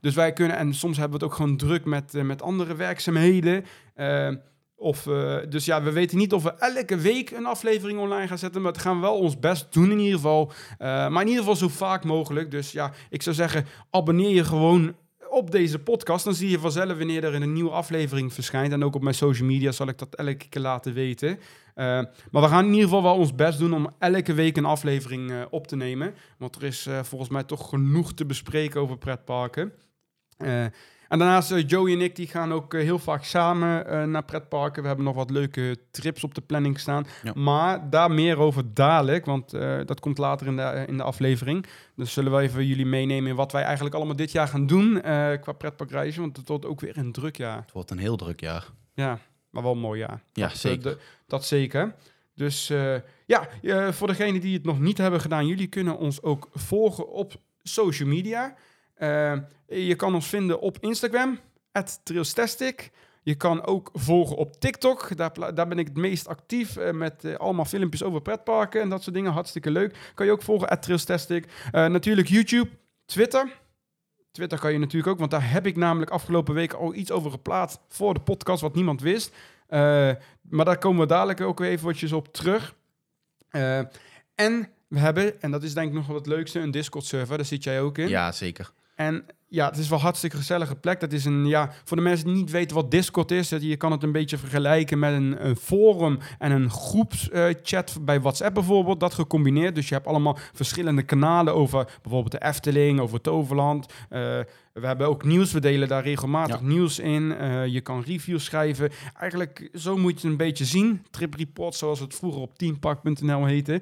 Dus 0.01 0.15
wij 0.15 0.33
kunnen, 0.33 0.57
en 0.57 0.73
soms 0.73 0.97
hebben 0.97 1.19
we 1.19 1.25
het 1.25 1.33
ook 1.33 1.39
gewoon 1.39 1.57
druk 1.57 1.85
met, 1.85 2.13
met 2.13 2.41
andere 2.41 2.75
werkzaamheden. 2.75 3.65
Of, 4.81 5.07
eh, 5.07 5.37
dus 5.49 5.65
ja, 5.65 5.83
we 5.83 5.91
weten 5.91 6.17
niet 6.17 6.33
of 6.33 6.43
we 6.43 6.53
elke 6.53 6.97
week 6.97 7.31
een 7.31 7.45
aflevering 7.45 7.99
online 7.99 8.27
gaan 8.27 8.37
zetten. 8.37 8.61
Maar 8.61 8.71
het 8.71 8.81
gaan 8.81 8.95
we 8.95 9.01
wel 9.01 9.17
ons 9.17 9.39
best 9.39 9.73
doen 9.73 9.91
in 9.91 9.99
ieder 9.99 10.15
geval. 10.15 10.51
Eh, 10.77 10.87
maar 10.87 11.21
in 11.21 11.27
ieder 11.27 11.43
geval 11.43 11.55
zo 11.55 11.67
vaak 11.67 12.03
mogelijk. 12.03 12.51
Dus 12.51 12.71
ja, 12.71 12.91
ik 13.09 13.21
zou 13.21 13.35
zeggen, 13.35 13.65
abonneer 13.89 14.29
je 14.29 14.43
gewoon 14.43 14.95
op 15.29 15.51
deze 15.51 15.79
podcast. 15.79 16.25
Dan 16.25 16.33
zie 16.33 16.49
je 16.49 16.59
vanzelf 16.59 16.97
wanneer 16.97 17.23
er 17.23 17.33
een 17.33 17.53
nieuwe 17.53 17.69
aflevering 17.69 18.33
verschijnt. 18.33 18.73
En 18.73 18.83
ook 18.83 18.95
op 18.95 19.01
mijn 19.01 19.15
social 19.15 19.47
media 19.47 19.71
zal 19.71 19.87
ik 19.87 19.97
dat 19.97 20.15
elke 20.15 20.49
keer 20.49 20.61
laten 20.61 20.93
weten. 20.93 21.39
Eh, 21.75 21.85
maar 22.31 22.41
we 22.41 22.47
gaan 22.47 22.65
in 22.65 22.73
ieder 22.73 22.83
geval 22.83 23.03
wel 23.03 23.15
ons 23.15 23.35
best 23.35 23.59
doen 23.59 23.73
om 23.73 23.89
elke 23.99 24.33
week 24.33 24.57
een 24.57 24.65
aflevering 24.65 25.45
op 25.49 25.67
te 25.67 25.75
nemen. 25.75 26.13
Want 26.37 26.55
er 26.55 26.63
is 26.63 26.87
volgens 27.01 27.29
mij 27.29 27.43
toch 27.43 27.69
genoeg 27.69 28.13
te 28.13 28.25
bespreken 28.25 28.81
over 28.81 28.97
pretparken. 28.97 29.73
En 31.11 31.19
daarnaast, 31.19 31.51
eh, 31.51 31.67
Joey 31.67 31.93
en 31.93 32.01
ik 32.01 32.15
die 32.15 32.27
gaan 32.27 32.53
ook 32.53 32.73
eh, 32.73 32.81
heel 32.81 32.99
vaak 32.99 33.23
samen 33.23 33.87
eh, 33.87 34.03
naar 34.03 34.23
pretparken. 34.23 34.81
We 34.81 34.87
hebben 34.87 35.05
nog 35.05 35.15
wat 35.15 35.29
leuke 35.29 35.77
trips 35.91 36.23
op 36.23 36.33
de 36.35 36.41
planning 36.41 36.79
staan. 36.79 37.05
Ja. 37.23 37.31
Maar 37.35 37.89
daar 37.89 38.11
meer 38.11 38.37
over 38.37 38.73
dadelijk, 38.73 39.25
want 39.25 39.49
dat 39.85 39.99
komt 39.99 40.17
later 40.17 40.47
in 40.47 40.55
de, 40.55 40.83
in 40.87 40.97
de 40.97 41.03
aflevering. 41.03 41.65
Dus 41.95 42.13
zullen 42.13 42.31
we 42.35 42.41
even 42.41 42.65
jullie 42.65 42.85
meenemen 42.85 43.29
in 43.29 43.35
wat 43.35 43.51
wij 43.51 43.63
eigenlijk 43.63 43.95
allemaal 43.95 44.15
dit 44.15 44.31
jaar 44.31 44.47
gaan 44.47 44.67
doen 44.67 45.01
qua 45.41 45.51
pretparkreizen. 45.57 46.21
Want 46.21 46.37
het 46.37 46.47
wordt 46.47 46.65
ook 46.65 46.79
weer 46.79 46.97
een 46.97 47.11
druk 47.11 47.37
jaar. 47.37 47.61
Het 47.61 47.71
wordt 47.71 47.91
een 47.91 47.97
heel 47.97 48.15
druk 48.15 48.39
jaar. 48.39 48.67
Ja, 48.93 49.19
maar 49.49 49.63
wel 49.63 49.71
een 49.71 49.79
mooi 49.79 49.99
jaar. 49.99 50.23
Ja, 50.33 50.47
Dat, 50.47 50.57
zeker. 50.57 50.81
de- 50.91 50.97
dat 51.27 51.45
zeker. 51.45 51.95
Dus 52.35 52.67
ja, 53.25 53.47
voor 53.91 54.07
degenen 54.07 54.41
die 54.41 54.53
het 54.53 54.65
nog 54.65 54.79
niet 54.79 54.97
hebben 54.97 55.21
gedaan, 55.21 55.47
jullie 55.47 55.67
kunnen 55.67 55.97
ons 55.97 56.21
ook 56.21 56.49
volgen 56.53 57.09
op 57.09 57.33
social 57.63 58.09
media. 58.09 58.55
Eh, 59.01 59.37
je 59.65 59.95
kan 59.95 60.13
ons 60.13 60.27
vinden 60.27 60.59
op 60.59 60.77
Instagram, 60.79 61.39
@trailstastic. 62.03 62.91
Je 63.23 63.35
kan 63.35 63.65
ook 63.65 63.89
volgen 63.93 64.35
op 64.35 64.59
TikTok. 64.59 65.17
Daar, 65.17 65.53
daar 65.53 65.67
ben 65.67 65.79
ik 65.79 65.87
het 65.87 65.97
meest 65.97 66.27
actief 66.27 66.77
eh, 66.77 66.93
met 66.93 67.23
eh, 67.23 67.35
allemaal 67.35 67.65
filmpjes 67.65 68.03
over 68.03 68.21
pretparken 68.21 68.81
en 68.81 68.89
dat 68.89 69.03
soort 69.03 69.15
dingen. 69.15 69.31
Hartstikke 69.31 69.71
leuk. 69.71 70.11
Kan 70.13 70.25
je 70.25 70.31
ook 70.31 70.41
volgen, 70.41 70.79
@trailstastic. 70.79 71.45
Natuurlijk 71.71 72.27
YouTube, 72.27 72.69
Twitter. 73.05 73.59
Twitter 74.31 74.59
kan 74.59 74.71
je 74.71 74.79
natuurlijk 74.79 75.11
ook, 75.11 75.19
want 75.19 75.31
daar 75.31 75.51
heb 75.51 75.65
ik 75.65 75.75
namelijk 75.75 76.11
afgelopen 76.11 76.53
week 76.53 76.73
al 76.73 76.93
iets 76.93 77.11
over 77.11 77.31
geplaatst 77.31 77.79
voor 77.87 78.13
de 78.13 78.19
podcast, 78.21 78.61
wat 78.61 78.75
niemand 78.75 79.01
wist. 79.01 79.35
Maar 79.67 80.65
daar 80.65 80.77
komen 80.77 81.01
we 81.01 81.07
dadelijk 81.07 81.41
ook 81.41 81.59
weer 81.59 81.69
eventjes 81.69 82.11
op 82.11 82.33
terug. 82.33 82.75
En 84.35 84.69
we 84.87 84.99
hebben, 84.99 85.41
en 85.41 85.51
dat 85.51 85.63
is 85.63 85.73
denk 85.73 85.87
ik 85.87 85.93
nog 85.93 86.07
wel 86.07 86.15
het 86.15 86.27
leukste, 86.27 86.59
een 86.59 86.71
Discord-server. 86.71 87.37
Daar 87.37 87.45
zit 87.45 87.63
jij 87.63 87.81
ook 87.81 87.97
in. 87.97 88.07
Ja, 88.07 88.31
zeker. 88.31 88.71
En 89.07 89.25
ja, 89.47 89.65
het 89.69 89.77
is 89.77 89.89
wel 89.89 89.99
hartstikke 89.99 90.37
gezellige 90.37 90.75
plek. 90.75 90.99
Dat 90.99 91.11
is 91.11 91.25
een, 91.25 91.45
ja, 91.47 91.71
voor 91.83 91.97
de 91.97 92.03
mensen 92.03 92.25
die 92.25 92.35
niet 92.35 92.51
weten 92.51 92.75
wat 92.75 92.91
Discord 92.91 93.31
is, 93.31 93.49
dat 93.49 93.61
je 93.61 93.77
kan 93.77 93.91
het 93.91 94.03
een 94.03 94.11
beetje 94.11 94.37
vergelijken 94.37 94.99
met 94.99 95.13
een, 95.13 95.45
een 95.45 95.55
forum 95.55 96.19
en 96.39 96.51
een 96.51 96.69
groepschat 96.69 97.97
bij 98.01 98.21
WhatsApp 98.21 98.53
bijvoorbeeld. 98.53 98.99
Dat 98.99 99.13
gecombineerd. 99.13 99.75
Dus 99.75 99.87
je 99.89 99.93
hebt 99.93 100.07
allemaal 100.07 100.37
verschillende 100.53 101.03
kanalen 101.03 101.55
over 101.55 101.99
bijvoorbeeld 102.01 102.31
de 102.31 102.47
Efteling, 102.47 102.99
over 102.99 103.21
Toverland. 103.21 103.85
Eh, 104.09 104.19
we 104.73 104.87
hebben 104.87 105.07
ook 105.07 105.23
nieuws, 105.23 105.51
we 105.51 105.59
delen 105.59 105.87
daar 105.87 106.03
regelmatig 106.03 106.59
Ja. 106.59 106.65
nieuws 106.65 106.99
in. 106.99 107.35
Eh, 107.35 107.65
je 107.65 107.81
kan 107.81 108.03
reviews 108.05 108.43
schrijven. 108.45 108.89
Eigenlijk, 109.19 109.69
zo 109.73 109.97
moet 109.97 110.09
je 110.11 110.15
het 110.15 110.25
een 110.25 110.37
beetje 110.37 110.65
zien. 110.65 111.05
Trip 111.09 111.33
Report, 111.33 111.75
zoals 111.75 111.99
het 111.99 112.15
vroeger 112.15 112.41
op 112.41 112.57
teampark.nl 112.57 113.45
heette. 113.45 113.81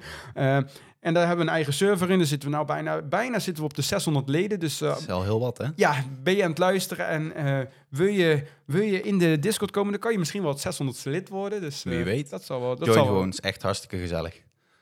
Eh, 1.00 1.08
en 1.08 1.14
daar 1.14 1.26
hebben 1.26 1.44
we 1.44 1.50
een 1.50 1.56
eigen 1.56 1.72
server 1.74 2.10
in. 2.10 2.18
Daar 2.18 2.26
zitten 2.26 2.48
we 2.48 2.54
nou 2.54 2.66
bijna, 2.66 3.02
bijna 3.02 3.38
zitten 3.38 3.62
we 3.62 3.68
op 3.68 3.74
de 3.76 3.82
600 3.82 4.28
leden. 4.28 4.60
Dus 4.60 4.80
eh, 4.80 4.88
Dat 4.88 4.98
is 4.98 5.06
wel 5.06 5.22
heel 5.22 5.40
wat, 5.40 5.58
hè? 5.58 5.66
ja, 5.76 6.04
ben 6.22 6.36
je 6.36 6.42
aan 6.42 6.48
het 6.50 6.58
luisteren 6.58 7.06
en 7.06 7.34
eh, 7.34 7.58
wil, 7.88 8.06
je, 8.12 8.42
wil 8.64 8.82
je 8.82 9.02
in 9.02 9.18
de 9.18 9.38
Discord 9.38 9.70
komen, 9.70 9.90
dan 9.90 10.00
kan 10.00 10.12
je 10.12 10.18
misschien 10.18 10.42
wel 10.42 10.50
het 10.50 10.60
600 10.60 11.04
lid 11.04 11.28
worden. 11.28 11.60
Dus, 11.60 11.84
eh, 11.84 11.92
Wie 11.92 12.04
weet. 12.04 12.30
Dat 12.30 12.44
zal 12.44 12.60
wel, 12.60 12.68
dat 12.76 12.78
Join 12.78 12.92
zal 12.92 13.04
wel- 13.04 13.12
gewoon, 13.14 13.28
is 13.28 13.40
echt 13.40 13.62
hartstikke 13.62 13.96
gezellig. 13.98 14.40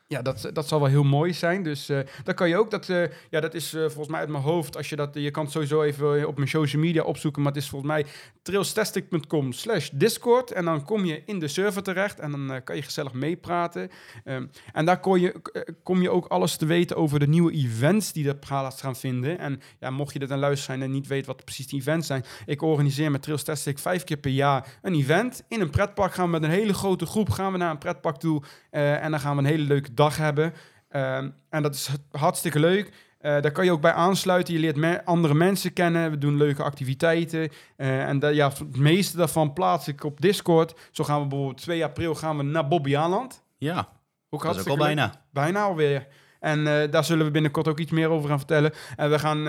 Ja, 0.09 0.23
dat, 0.23 0.51
dat 0.53 0.69
zal 0.69 0.81
wel 0.81 0.89
heel 0.89 1.05
mooi 1.05 1.33
zijn. 1.33 1.63
Dus 1.63 1.91
dat 2.25 2.35
kan 2.35 2.49
je 2.49 2.57
ook. 2.57 2.71
Dat, 2.71 2.89
eh, 2.89 3.03
ja, 3.31 3.41
dat 3.41 3.55
is 3.55 3.75
eh, 3.75 3.81
volgens 3.81 4.09
mij 4.09 4.21
uit 4.21 4.29
mijn 4.29 4.43
hoofd. 4.43 4.77
Als 4.77 4.89
je, 4.89 4.97
dat, 4.97 5.11
je 5.13 5.31
kan 5.31 5.51
sowieso 5.51 5.83
even 5.83 6.29
op 6.29 6.37
mijn 6.37 6.49
social 6.49 6.83
media 6.83 7.03
opzoeken. 7.03 7.43
Maar 7.43 7.53
het 7.53 7.63
is 7.63 7.69
volgens 7.69 7.91
mij 7.91 8.07
trailstastic.com 8.43 9.53
slash 9.53 9.89
discord. 9.93 10.51
En 10.51 10.65
dan 10.65 10.85
kom 10.85 11.05
je 11.05 11.23
in 11.25 11.39
de 11.39 11.49
server 11.49 11.83
terecht. 11.83 12.21
En 12.21 12.31
dan 12.31 12.61
kan 12.65 12.77
je 12.77 12.83
gezellig 12.83 13.13
meepraten. 13.13 13.91
Ehm, 14.25 14.47
en 14.73 14.85
daar 14.85 15.01
kom 15.01 15.17
je, 15.17 15.35
kom 15.83 16.03
je 16.03 16.11
ook 16.11 16.27
alles 16.27 16.57
te 16.57 16.67
weten 16.67 16.97
over 16.97 17.19
de 17.19 17.29
nieuwe 17.29 17.53
events 17.53 18.13
die 18.13 18.29
er 18.29 18.37
plaats 18.37 18.81
gaan 18.81 18.97
vinden. 18.97 19.39
En 19.39 19.61
ja, 19.81 19.91
mocht 19.91 20.13
je 20.13 20.19
dit 20.19 20.31
aan 20.31 20.39
luisteren 20.39 20.79
zijn 20.79 20.89
en 20.89 20.95
niet 20.95 21.07
weet 21.07 21.27
wat 21.27 21.45
precies 21.45 21.67
die 21.67 21.81
events 21.81 22.07
zijn. 22.07 22.25
Ik 22.47 22.63
organiseer 22.63 23.11
met 23.11 23.23
Trailstastic 23.23 23.79
vijf 23.79 24.05
keer 24.05 24.17
per 24.17 24.31
jaar 24.31 24.79
een 24.83 24.95
event. 24.95 25.45
In 25.49 25.61
een 25.61 25.71
pretpark 25.71 26.15
gaan 26.15 26.25
we 26.25 26.31
met 26.31 26.43
een 26.43 26.51
hele 26.51 26.75
grote 26.75 27.07
groep 27.07 27.31
gaan 27.31 27.53
we 27.53 27.59
naar 27.59 27.71
een 27.71 27.79
pretpark 27.79 28.17
toe. 28.17 28.43
Eh, 28.71 29.05
en 29.05 29.11
dan 29.11 29.21
gaan 29.21 29.37
we 29.37 29.43
een 29.43 29.49
hele 29.49 29.63
leuke 29.65 29.95
dag 29.95 30.17
hebben. 30.17 30.53
Ehm, 30.89 31.31
en 31.51 31.63
dat 31.63 31.75
is 31.75 31.91
hartstikke 32.11 32.59
leuk. 32.61 32.93
Eh, 33.19 33.41
daar 33.41 33.51
kan 33.53 33.65
je 33.65 33.73
ook 33.73 33.81
bij 33.81 33.93
aansluiten. 33.93 34.55
Je 34.55 34.61
leert 34.61 34.77
me- 34.77 35.05
andere 35.05 35.35
mensen 35.35 35.73
kennen. 35.73 36.11
We 36.11 36.19
doen 36.19 36.37
leuke 36.37 36.63
activiteiten. 36.63 37.49
Eh, 37.77 38.09
en 38.09 38.35
ja, 38.35 38.49
het 38.49 38.77
meeste 38.77 39.17
daarvan 39.17 39.53
plaats 39.53 39.89
ik 39.89 40.05
op 40.05 40.21
Discord. 40.21 40.75
Zo 40.91 41.05
gaan 41.05 41.21
we 41.23 41.27
bijvoorbeeld 41.27 41.61
2 41.61 41.85
april 41.85 42.15
gaan 42.15 42.37
we 42.37 42.43
naar 42.43 42.69
Bobby 42.69 42.97
Aland. 42.97 43.43
Ja, 43.57 43.89
Ook 44.31 44.43
dat 44.43 44.55
is 44.55 44.61
ook 44.61 44.67
al 44.69 44.77
leuk. 44.77 44.85
bijna. 44.85 45.25
Bijna 45.33 45.63
alweer. 45.63 46.07
En 46.41 46.65
daar 46.91 47.05
zullen 47.05 47.25
we 47.27 47.31
binnenkort 47.33 47.69
ook 47.69 47.79
iets 47.79 47.91
meer 47.93 48.09
over 48.09 48.29
gaan 48.29 48.39
vertellen. 48.39 48.73
En 48.97 49.11
we 49.11 49.19
gaan, 49.19 49.45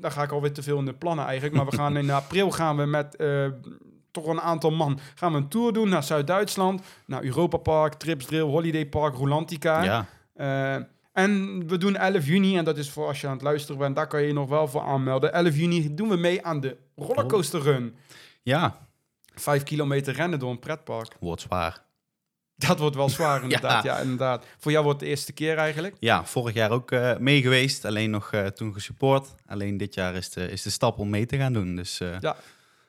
daar 0.00 0.10
ga 0.10 0.22
ik 0.22 0.30
alweer 0.32 0.52
te 0.52 0.62
veel 0.62 0.78
in 0.78 0.84
de 0.84 0.92
plannen 0.94 1.24
eigenlijk. 1.24 1.54
Maar 1.56 1.66
we 1.66 1.76
gaan 1.76 1.96
in 2.02 2.10
april 2.10 2.50
gaan 2.50 2.76
we 2.76 2.84
met 2.84 3.16
toch 4.14 4.26
een 4.26 4.40
aantal 4.40 4.70
man 4.70 4.98
gaan 5.14 5.32
we 5.32 5.38
een 5.38 5.48
tour 5.48 5.72
doen 5.72 5.88
naar 5.88 6.02
Zuid-Duitsland. 6.02 6.82
Naar 7.06 7.22
Europa 7.24 7.56
Park, 7.56 7.94
Trips 7.94 8.24
Drill, 8.26 8.40
Holiday 8.40 8.86
Park, 8.86 9.14
Rolantica. 9.14 9.82
Ja, 9.82 10.06
Eh, 10.34 10.76
en 11.12 11.62
we 11.68 11.78
doen 11.78 11.96
11 11.96 12.26
juni, 12.26 12.56
en 12.56 12.64
dat 12.64 12.78
is 12.78 12.90
voor 12.90 13.06
als 13.06 13.20
je 13.20 13.26
aan 13.26 13.32
het 13.32 13.42
luisteren 13.42 13.78
bent, 13.78 13.96
daar 13.96 14.06
kan 14.06 14.20
je 14.20 14.26
je 14.26 14.32
nog 14.32 14.48
wel 14.48 14.68
voor 14.68 14.80
aanmelden. 14.82 15.32
11 15.32 15.56
juni 15.56 15.94
doen 15.94 16.08
we 16.08 16.16
mee 16.16 16.44
aan 16.46 16.60
de 16.60 16.76
rollercoaster 16.96 17.60
run. 17.60 17.94
ja, 18.42 18.78
Vijf 19.34 19.62
kilometer 19.62 20.14
rennen 20.14 20.38
door 20.38 20.50
een 20.50 20.58
pretpark. 20.58 21.16
wordt 21.20 21.40
zwaar. 21.42 21.82
Dat 22.56 22.78
wordt 22.78 22.96
wel 22.96 23.08
zwaar 23.08 23.42
inderdaad. 23.48 23.84
ja. 23.84 23.98
inderdaad. 23.98 24.44
Voor 24.58 24.72
jou 24.72 24.84
wordt 24.84 25.00
het 25.00 25.08
de 25.08 25.14
eerste 25.14 25.32
keer 25.32 25.56
eigenlijk. 25.56 25.96
Ja, 25.98 26.24
vorig 26.24 26.54
jaar 26.54 26.70
ook 26.70 26.90
eh 26.90 27.16
mee 27.16 27.42
geweest, 27.42 27.84
alleen 27.84 28.10
nog 28.10 28.32
eh, 28.32 28.46
toen 28.46 28.72
gesupport. 28.72 29.34
Alleen 29.46 29.76
dit 29.76 29.94
jaar 29.94 30.14
is 30.14 30.30
de, 30.30 30.50
is 30.50 30.62
de 30.62 30.70
stap 30.70 30.98
om 30.98 31.10
mee 31.10 31.26
te 31.26 31.36
gaan 31.36 31.52
doen. 31.52 31.76
Dus 31.76 31.98
Ja. 32.20 32.36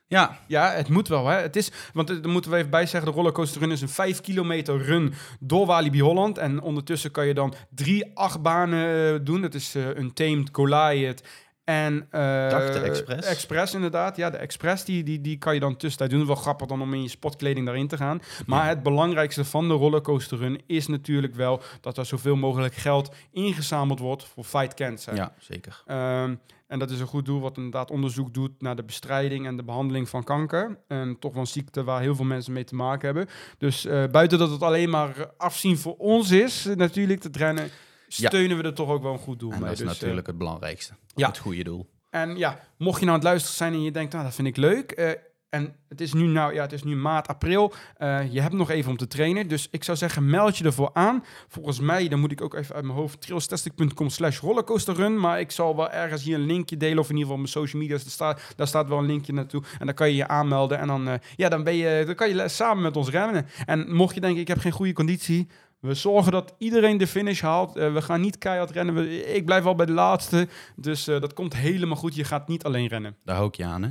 Ja, 0.07 0.39
Ja, 0.47 0.71
het 0.71 0.89
moet 0.89 1.07
wel. 1.07 1.27
Hè? 1.27 1.37
Het 1.41 1.55
is, 1.55 1.71
want 1.93 2.09
eh, 2.09 2.21
daar 2.21 2.31
moeten 2.31 2.51
we 2.51 2.57
even 2.57 2.69
bij 2.69 2.85
zeggen, 2.85 3.09
de 3.09 3.15
rollercoaster 3.15 3.61
run 3.61 3.71
is 3.71 3.81
een 3.81 3.89
5 3.89 4.21
kilometer 4.21 4.81
run 4.81 5.13
door 5.39 5.65
Walibi 5.65 6.01
Holland. 6.01 6.37
En 6.37 6.61
ondertussen 6.61 7.11
kan 7.11 7.27
je 7.27 7.33
dan 7.33 7.53
drie 7.69 8.11
achtbanen 8.13 9.13
eh, 9.13 9.25
doen. 9.25 9.41
Dat 9.41 9.53
is 9.53 9.75
eh 9.75 9.87
Untamed, 9.87 10.49
Goliath 10.51 11.23
en... 11.63 12.07
de 12.11 12.81
Express. 12.83 13.27
Express, 13.27 13.73
inderdaad. 13.73 14.15
Ja, 14.17 14.29
de 14.29 14.37
Express, 14.37 14.85
die, 14.85 15.03
die, 15.03 15.21
die 15.21 15.37
kan 15.37 15.53
je 15.53 15.59
dan 15.59 15.77
tussentijd 15.77 16.09
doen. 16.09 16.27
Wel 16.27 16.35
grappig 16.35 16.67
dan 16.67 16.81
om 16.81 16.93
in 16.93 17.01
je 17.01 17.09
sportkleding 17.09 17.65
daarin 17.65 17.87
te 17.87 17.97
gaan. 17.97 18.21
Maar 18.45 18.67
het 18.67 18.83
belangrijkste 18.83 19.45
van 19.45 19.67
de 19.67 19.73
rollercoaster 19.73 20.37
run 20.37 20.61
is 20.65 20.87
natuurlijk 20.87 21.35
wel 21.35 21.61
dat 21.81 21.97
er 21.97 22.05
zoveel 22.05 22.35
mogelijk 22.35 22.73
geld 22.73 23.15
ingezameld 23.31 23.99
wordt 23.99 24.25
voor 24.25 24.43
Fight 24.43 24.73
Cancer. 24.73 25.15
ja 25.15 25.33
zeker. 25.37 25.83
Ehm, 25.85 26.35
en 26.75 26.81
dat 26.81 26.91
is 26.91 26.99
een 26.99 27.07
goed 27.07 27.25
doel 27.25 27.39
wat 27.41 27.57
inderdaad 27.57 27.91
onderzoek 27.91 28.33
doet 28.33 28.61
naar 28.61 28.75
de 28.75 28.83
bestrijding 28.83 29.45
en 29.45 29.55
de 29.55 29.63
behandeling 29.63 30.09
van 30.09 30.23
kanker. 30.23 30.79
En 30.87 31.19
toch 31.19 31.31
wel 31.31 31.41
een 31.41 31.47
ziekte 31.47 31.83
waar 31.83 32.01
heel 32.01 32.15
veel 32.15 32.25
mensen 32.25 32.53
mee 32.53 32.63
te 32.63 32.75
maken 32.75 33.05
hebben. 33.05 33.27
Dus 33.57 33.85
eh, 33.85 34.03
buiten 34.11 34.37
dat 34.39 34.49
het 34.49 34.61
alleen 34.61 34.89
maar 34.89 35.31
afzien 35.37 35.77
voor 35.77 35.95
ons 35.97 36.31
is, 36.31 36.65
natuurlijk, 36.75 37.19
te 37.19 37.29
rennen, 37.31 37.63
Ja. 38.07 38.27
steunen 38.27 38.57
we 38.57 38.63
er 38.63 38.73
toch 38.73 38.89
ook 38.89 39.01
wel 39.03 39.13
een 39.13 39.19
goed 39.19 39.39
doel 39.39 39.51
En 39.51 39.57
mee. 39.59 39.69
dat 39.69 39.77
is 39.79 39.83
Dus, 39.83 39.87
eh, 39.93 39.95
natuurlijk 39.99 40.27
het 40.27 40.37
belangrijkste. 40.37 40.93
ja. 41.15 41.27
Het 41.27 41.37
goede 41.37 41.63
doel. 41.63 41.89
en 42.09 42.37
ja, 42.37 42.59
mocht 42.77 42.99
je 42.99 43.05
nou 43.05 43.17
aan 43.17 43.23
het 43.23 43.29
luisteren 43.29 43.57
zijn 43.57 43.73
en 43.73 43.81
je 43.81 43.91
denkt, 43.91 44.11
nou, 44.13 44.25
dat 44.25 44.35
vind 44.35 44.47
ik 44.47 44.57
leuk. 44.57 44.91
eh, 44.91 45.11
en 45.55 45.75
het 45.89 46.01
is 46.01 46.13
nu, 46.13 46.25
nou, 46.27 46.53
ja, 46.53 46.61
het 46.61 46.71
is 46.73 46.83
nu 46.83 46.95
maart, 46.95 47.27
april. 47.27 47.73
eh, 47.97 48.33
je 48.33 48.41
hebt 48.41 48.53
nog 48.53 48.69
even 48.69 48.91
om 48.91 48.97
te 48.97 49.07
trainen. 49.07 49.47
Dus 49.47 49.67
ik 49.71 49.83
zou 49.83 49.97
zeggen, 49.97 50.29
meld 50.29 50.57
je 50.57 50.63
ervoor 50.63 50.89
aan. 50.93 51.23
Volgens 51.47 51.79
mij, 51.79 52.07
dan 52.07 52.19
moet 52.19 52.31
ik 52.31 52.41
ook 52.41 52.53
even 52.53 52.75
uit 52.75 52.83
mijn 52.83 52.97
hoofd, 52.97 53.21
trailstastic.com 53.21 54.09
slash 54.09 54.39
rollercoasterrun. 54.39 55.19
Maar 55.19 55.39
ik 55.39 55.51
zal 55.51 55.75
wel 55.75 55.89
ergens 55.91 56.23
hier 56.23 56.35
een 56.35 56.45
linkje 56.45 56.77
delen. 56.77 56.99
Of 56.99 57.09
in 57.09 57.17
ieder 57.17 57.21
geval 57.23 57.37
mijn 57.37 57.49
social 57.51 57.81
media's. 57.81 58.01
Daar 58.03 58.11
staat, 58.11 58.53
daar 58.55 58.67
staat 58.67 58.87
wel 58.87 58.97
een 58.97 59.05
linkje 59.05 59.33
naartoe. 59.33 59.63
En 59.79 59.85
dan 59.85 59.95
kan 59.95 60.07
je 60.09 60.15
je 60.15 60.27
aanmelden. 60.27 60.79
En 60.79 60.87
dan, 60.87 61.07
eh, 61.07 61.13
ja, 61.35 61.49
dan, 61.49 61.63
ben 61.63 61.75
je, 61.75 62.03
dan 62.05 62.15
kan 62.15 62.29
je 62.29 62.47
samen 62.47 62.83
met 62.83 62.97
ons 62.97 63.09
rennen. 63.09 63.45
En 63.65 63.93
mocht 63.95 64.15
je 64.15 64.21
denken, 64.21 64.41
ik 64.41 64.47
heb 64.47 64.59
geen 64.59 64.71
goede 64.71 64.93
conditie... 64.93 65.47
We 65.79 65.93
zorgen 65.93 66.31
dat 66.31 66.53
iedereen 66.57 66.97
de 66.97 67.07
finish 67.07 67.41
haalt. 67.41 67.75
Eh, 67.75 67.93
we 67.93 68.01
gaan 68.01 68.21
niet 68.21 68.37
keihard 68.37 68.71
rennen. 68.71 68.95
We- 68.95 69.33
ik 69.33 69.45
blijf 69.45 69.65
al 69.65 69.75
bij 69.75 69.85
de 69.85 69.91
laatste. 69.91 70.47
Dus 70.75 71.03
dat 71.03 71.33
komt 71.33 71.55
helemaal 71.55 71.95
goed. 71.97 72.15
Je 72.15 72.23
gaat 72.23 72.47
niet 72.47 72.63
alleen 72.63 72.87
rennen. 72.87 73.15
Daar 73.23 73.35
hou 73.35 73.49
je 73.51 73.65
aan, 73.65 73.81
hè? 73.83 73.89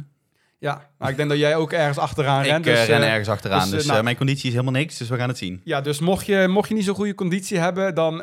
Ja, 0.65 0.91
maar 0.99 1.11
ik 1.11 1.17
denk 1.17 1.29
dat 1.29 1.39
jij 1.39 1.57
ook 1.57 1.73
ergens 1.73 1.99
achteraan 1.99 2.41
ik 2.41 2.47
rent. 2.51 2.67
eh, 2.67 2.75
dus, 2.75 2.87
ren 2.87 3.03
eh, 3.03 3.09
ergens 3.11 3.29
achteraan, 3.29 3.61
dus, 3.61 3.71
dus, 3.71 3.81
eh, 3.81 3.87
nou- 3.87 3.99
eh, 3.99 4.05
mijn 4.05 4.17
conditie 4.17 4.47
is 4.47 4.53
helemaal 4.53 4.81
niks, 4.81 4.99
dus 4.99 5.09
we 5.09 5.17
gaan 5.17 5.29
het 5.29 5.39
zien. 5.39 5.61
Ja, 5.65 5.81
dus 5.81 6.01
mocht 6.01 6.27
je, 6.27 6.47
mocht 6.49 6.69
je 6.69 6.75
niet 6.75 6.85
zo'n 6.85 6.95
goede 6.95 7.15
conditie 7.15 7.59
hebben, 7.59 7.95
dan, 7.95 8.23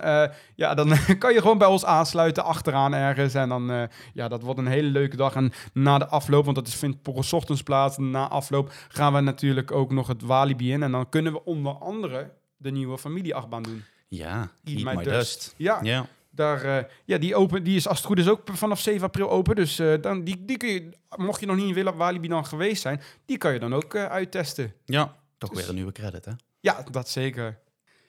ja, 0.55 0.73
dan 0.73 0.93
kan 1.19 1.33
je 1.33 1.39
gewoon 1.41 1.57
bij 1.57 1.67
ons 1.67 1.85
aansluiten 1.85 2.43
achteraan 2.43 2.93
ergens. 2.93 3.33
En 3.33 3.49
dan, 3.49 3.89
ja, 4.13 4.27
dat 4.27 4.41
wordt 4.41 4.59
een 4.59 4.67
hele 4.67 4.87
leuke 4.89 5.15
dag. 5.15 5.35
En 5.35 5.51
na 5.73 5.97
de 5.97 6.07
afloop, 6.07 6.43
want 6.43 6.55
dat 6.55 6.67
is, 6.67 6.75
vindt 6.75 6.97
voor 7.03 7.25
ochtends 7.31 7.63
plaats, 7.63 7.97
na 7.97 8.27
afloop 8.27 8.71
gaan 8.87 9.13
we 9.13 9.19
natuurlijk 9.19 9.71
ook 9.71 9.91
nog 9.91 10.07
het 10.07 10.21
Walibi 10.21 10.71
in. 10.71 10.83
En 10.83 10.91
dan 10.91 11.09
kunnen 11.09 11.33
we 11.33 11.45
onder 11.45 11.73
andere 11.73 12.31
de 12.57 12.71
nieuwe 12.71 12.97
familieachtbaan 12.97 13.63
doen. 13.63 13.83
Ja, 14.07 14.39
Eat 14.63 14.75
Eat 14.77 14.83
My 14.83 14.93
My, 14.95 15.03
Dust. 15.03 15.13
Dust. 15.13 15.53
Ja, 15.57 15.79
Ja, 15.83 16.05
daar, 16.31 16.63
eh, 16.63 16.83
ja 17.05 17.17
die, 17.17 17.35
open, 17.35 17.63
die 17.63 17.75
is 17.75 17.87
als 17.87 17.97
het 17.97 18.07
goed 18.07 18.19
is 18.19 18.27
ook 18.27 18.41
vanaf 18.51 18.79
7 18.79 19.03
april 19.03 19.29
open. 19.29 19.55
Dus 19.55 19.79
eh, 19.79 19.93
dan, 20.01 20.23
die, 20.23 20.45
die 20.45 20.57
kun 20.57 20.69
je, 20.69 20.89
mocht 21.15 21.39
je 21.39 21.45
nog 21.45 21.55
niet 21.55 21.67
in 21.67 21.73
Willa- 21.73 21.93
Walibi 21.93 22.27
dan 22.27 22.45
geweest 22.45 22.81
zijn, 22.81 23.01
die 23.25 23.37
kan 23.37 23.53
je 23.53 23.59
dan 23.59 23.73
ook 23.73 23.93
eh, 23.93 24.05
uittesten. 24.05 24.73
ja. 24.85 25.15
toch 25.37 25.49
Dus- 25.49 25.59
weer 25.59 25.69
een 25.69 25.75
nieuwe 25.75 25.91
credit, 25.91 26.25
hè? 26.25 26.31
Ja, 26.59 26.83
dat 26.91 27.09
zeker. 27.09 27.59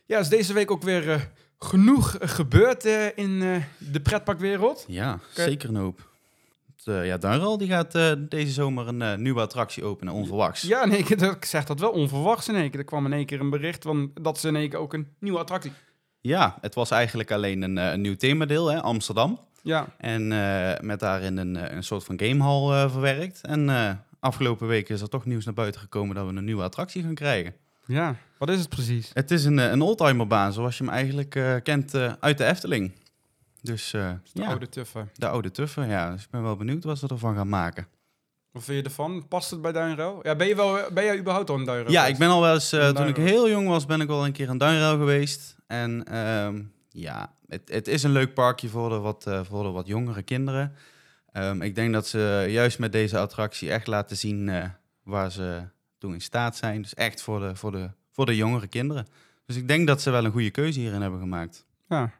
Ja, 0.07 0.19
is 0.19 0.29
deze 0.29 0.53
week 0.53 0.71
ook 0.71 0.83
weer 0.83 1.31
genoeg 1.59 2.17
gebeurd 2.21 2.85
in 3.15 3.63
de 3.79 4.01
pretparkwereld. 4.03 4.85
Ja, 4.89 5.19
zeker 5.35 5.69
een 5.69 5.77
hoop. 5.77 6.11
Ja, 6.85 7.17
Duinrol 7.19 7.59
die 7.59 7.69
gaat 7.69 7.93
deze 8.31 8.53
zomer 8.53 8.89
een 8.89 9.23
nieuwe 9.23 9.41
attractie 9.41 9.85
openen, 9.85 10.13
onverwachts. 10.15 10.63
Ja, 10.63 10.85
nee, 10.85 10.99
ik, 10.99 11.09
ik 11.11 11.45
zeg 11.45 11.65
dat 11.65 11.81
wel 11.81 11.91
onverwachts 11.91 12.49
in 12.49 12.55
één 12.55 12.71
keer. 12.71 12.79
Er 12.81 12.85
kwam 12.87 13.07
in 13.07 13.13
één 13.13 13.27
keer 13.27 13.41
een 13.41 13.51
bericht 13.51 13.83
van 13.83 14.11
dat 14.21 14.39
ze 14.39 14.49
in 14.49 14.57
één 14.57 14.69
keer 14.69 14.79
ook 14.79 14.93
een 14.93 15.09
nieuwe 15.19 15.39
attractie. 15.39 15.73
Ja, 16.23 16.59
het 16.61 16.75
was 16.75 16.91
eigenlijk 16.91 17.31
alleen 17.31 17.63
een, 17.63 17.79
eh, 17.79 17.91
een 17.93 18.01
nieuw 18.01 18.17
themadeel, 18.17 18.67
hè, 18.71 18.81
Amsterdam. 18.83 19.41
Ja, 19.63 19.87
En 19.99 20.33
eh, 20.33 20.81
met 20.81 21.01
daarin 21.01 21.37
een, 21.37 21.57
eh, 21.57 21.77
een 21.77 21.85
soort 21.85 22.05
van 22.05 22.21
gamehall 22.21 22.85
eh, 22.85 22.91
verwerkt. 22.91 23.41
En 23.41 23.71
afgelopen 24.21 24.67
week 24.67 24.89
is 24.89 25.01
er 25.01 25.09
toch 25.09 25.25
nieuws 25.25 25.45
naar 25.45 25.55
buiten 25.55 25.81
gekomen 25.81 26.15
dat 26.15 26.27
we 26.27 26.33
een 26.37 26.45
nieuwe 26.45 26.63
attractie 26.63 27.03
gaan 27.03 27.15
krijgen. 27.15 27.55
ja. 27.87 28.17
Wat 28.39 28.51
is 28.51 28.59
het 28.59 28.69
precies? 28.69 29.11
Het 29.15 29.31
is 29.31 29.45
een, 29.45 29.59
een 29.59 29.81
oldtimerbaan 29.81 30.53
zoals 30.53 30.79
je 30.79 30.85
hem 30.85 30.93
eigenlijk 30.93 31.61
kent 31.63 31.95
uit 32.21 32.39
de 32.39 32.45
Efteling. 32.45 32.93
Dus 33.61 33.91
De 33.91 34.17
ja, 34.33 34.47
oude 34.47 34.69
tuffer. 34.69 35.09
de 35.15 35.29
oude 35.29 35.51
tuffer, 35.51 35.87
ja. 35.87 36.11
Dus 36.13 36.23
ik 36.23 36.31
ben 36.31 36.43
wel 36.43 36.57
benieuwd 36.57 36.85
wat 36.85 36.99
ze 36.99 37.07
ervan 37.09 37.35
gaan 37.35 37.49
maken. 37.49 37.87
Wat 38.53 38.65
vind 38.65 38.79
je 38.79 38.85
ervan? 38.85 39.29
Past 39.29 39.51
het 39.51 39.63
bij 39.63 39.73
Duinruil? 39.73 40.21
Ja, 40.23 40.37
ben 40.37 40.47
je 40.47 40.57
wel, 40.57 40.79
ben 40.93 41.05
jij 41.05 41.19
überhaupt 41.19 41.51
al 41.51 41.59
in 41.59 41.65
Duinruil? 41.65 41.91
Ja, 41.93 42.01
geweest? 42.01 42.21
ik 42.21 42.27
ben 42.27 42.35
al 42.35 42.41
wel 42.41 42.55
eens, 42.55 42.73
Een 42.73 42.95
toen 42.95 43.07
ik 43.09 43.17
heel 43.17 43.49
jong 43.49 43.69
was, 43.69 43.87
ben 43.87 44.01
ik 44.01 44.07
wel 44.09 44.25
een 44.25 44.33
keer 44.33 44.49
aan 44.49 44.59
Duinruil 44.59 44.97
geweest. 44.99 45.57
En 45.73 46.05
ehm, 46.05 46.63
ja, 46.89 47.33
het, 47.49 47.69
het 47.69 47.89
is 47.89 48.03
een 48.03 48.13
leuk 48.13 48.35
parkje 48.35 48.69
voor 48.69 48.89
de 48.89 48.99
wat, 48.99 49.27
eh, 49.27 49.45
voor 49.45 49.73
wat 49.73 49.87
jongere 49.87 50.23
kinderen. 50.23 50.75
Ehm, 51.33 51.63
ik 51.63 51.75
denk 51.75 51.93
dat 51.93 52.07
ze 52.07 52.47
juist 52.49 52.79
met 52.79 52.93
deze 52.93 53.19
attractie 53.19 53.71
echt 53.71 53.87
laten 53.87 54.17
zien 54.17 54.49
eh, 54.49 54.65
waar 55.03 55.31
ze 55.31 55.63
toe 55.99 56.13
in 56.13 56.21
staat 56.21 56.57
zijn. 56.57 56.83
Dus 56.83 56.95
echt 56.95 57.23
voor 57.23 57.41
de, 57.41 57.57
voor, 57.57 57.73
de, 57.73 57.91
voor 58.11 58.27
de 58.27 58.37
jongere 58.37 58.67
kinderen. 58.67 59.07
Dus 59.47 59.57
ik 59.57 59.69
denk 59.69 59.87
dat 59.87 60.03
ze 60.03 60.11
wel 60.11 60.25
een 60.25 60.31
goede 60.33 60.51
keuze 60.51 60.81
hierin 60.81 61.03
hebben 61.03 61.21
gemaakt. 61.21 61.67
Ja. 61.89 62.13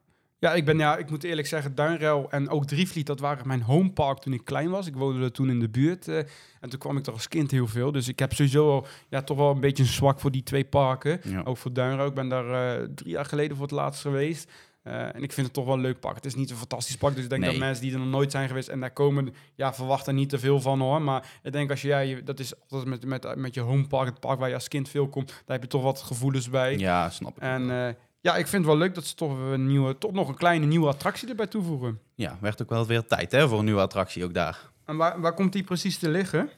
Ja, 0.43 0.55
ik 0.55 0.65
ben, 0.65 0.79
ja, 0.79 0.97
ik 0.97 1.11
moet 1.11 1.25
eerlijk 1.25 1.49
zeggen, 1.49 1.75
Duinruil 1.75 2.31
en 2.31 2.49
ook 2.49 2.67
Drievliet, 2.67 3.07
dat 3.07 3.21
waren 3.21 3.47
mijn 3.47 3.63
homepark 3.63 4.19
toen 4.19 4.33
ik 4.33 4.45
klein 4.45 4.71
was. 4.71 4.87
Ik 4.87 4.97
woonde 4.97 5.25
er 5.25 5.33
toen 5.33 5.51
in 5.51 5.61
de 5.61 5.69
buurt 5.69 6.09
eh, 6.09 6.19
en 6.61 6.69
toen 6.71 6.79
kwam 6.79 6.97
ik 6.97 7.07
er 7.07 7.13
als 7.13 7.29
kind 7.29 7.51
heel 7.51 7.67
veel. 7.67 7.93
Dus 7.93 8.09
ik 8.09 8.19
heb 8.19 8.33
sowieso 8.33 8.67
wel, 8.67 8.87
ja, 9.09 9.23
toch 9.23 9.37
wel 9.37 9.51
een 9.51 9.61
beetje 9.61 9.83
een 9.83 9.89
zwak 9.89 10.21
voor 10.21 10.31
die 10.31 10.43
twee 10.43 10.65
parken. 10.65 11.21
Ja. 11.25 11.43
Ook 11.45 11.57
voor 11.57 11.73
Duinruil. 11.73 12.09
Ik 12.09 12.15
ben 12.15 12.29
daar 12.29 12.79
eh, 12.81 12.89
drie 12.95 13.11
jaar 13.11 13.25
geleden 13.25 13.57
voor 13.57 13.67
het 13.67 13.75
laatst 13.75 14.01
geweest. 14.01 14.51
Eh, 14.83 15.15
en 15.15 15.23
ik 15.23 15.33
vind 15.33 15.47
het 15.47 15.55
toch 15.55 15.65
wel 15.65 15.75
een 15.75 15.81
leuk 15.81 16.01
park. 16.01 16.15
Het 16.15 16.25
is 16.25 16.35
niet 16.35 16.51
een 16.51 16.57
fantastisch 16.57 16.97
park, 16.97 17.15
dus 17.15 17.25
ik 17.25 17.31
denk 17.31 17.43
Nee. 17.43 17.51
dat 17.51 17.61
mensen 17.61 17.83
die 17.85 17.93
er 17.93 17.99
nog 17.99 18.09
nooit 18.09 18.31
zijn 18.31 18.49
geweest 18.49 18.69
en 18.69 18.81
daar 18.81 18.93
komen, 18.93 19.35
ja, 19.55 19.75
verwachten 19.75 20.15
niet 20.15 20.29
te 20.29 20.39
veel 20.39 20.61
van 20.61 20.81
hoor. 20.81 21.03
Maar 21.03 21.27
ik 21.43 21.53
denk 21.53 21.71
als 21.71 21.83
je, 21.83 21.89
ja, 21.89 21.99
je, 21.99 22.23
dat 22.23 22.39
is 22.41 22.53
altijd 22.69 22.89
met, 22.89 23.05
met, 23.07 23.37
met 23.37 23.55
je 23.55 23.61
homepark, 23.61 24.09
het 24.09 24.21
park 24.21 24.39
waar 24.39 24.49
je 24.49 24.55
als 24.55 24.69
kind 24.69 24.89
veel 24.89 25.09
komt, 25.09 25.27
daar 25.29 25.43
heb 25.47 25.63
je 25.63 25.69
toch 25.69 25.83
wat 25.83 26.01
gevoelens 26.01 26.51
bij. 26.51 26.79
Ja, 26.79 27.11
snap 27.11 27.37
ik. 27.37 27.43
En 27.43 27.97
ja, 28.23 28.37
ik 28.37 28.47
vind 28.47 28.65
het 28.65 28.73
wel 28.73 28.81
leuk 28.81 28.95
dat 28.95 29.05
ze 29.05 29.15
toch 29.15 29.39
een 29.39 29.67
nieuwe, 29.67 29.99
toch 29.99 30.13
nog 30.13 30.29
een 30.29 30.35
kleine 30.35 30.67
nieuwe 30.67 30.89
attractie 30.89 31.29
erbij 31.29 31.47
toevoegen. 31.47 32.01
ja, 32.15 32.39
werd 32.41 32.63
ook 32.63 32.71
wel 32.71 32.87
weer 32.87 33.07
tijd 33.07 33.33
hè, 33.33 33.49
voor 33.49 33.59
een 33.59 33.65
nieuwe 33.65 33.81
attractie 33.81 34.25
ook 34.25 34.35
daar. 34.35 34.71
En 34.85 34.97
waar, 34.97 35.21
waar 35.21 35.35
komt 35.35 35.53
die 35.53 35.63
precies 35.63 35.99
te 35.99 36.09
liggen? 36.09 36.51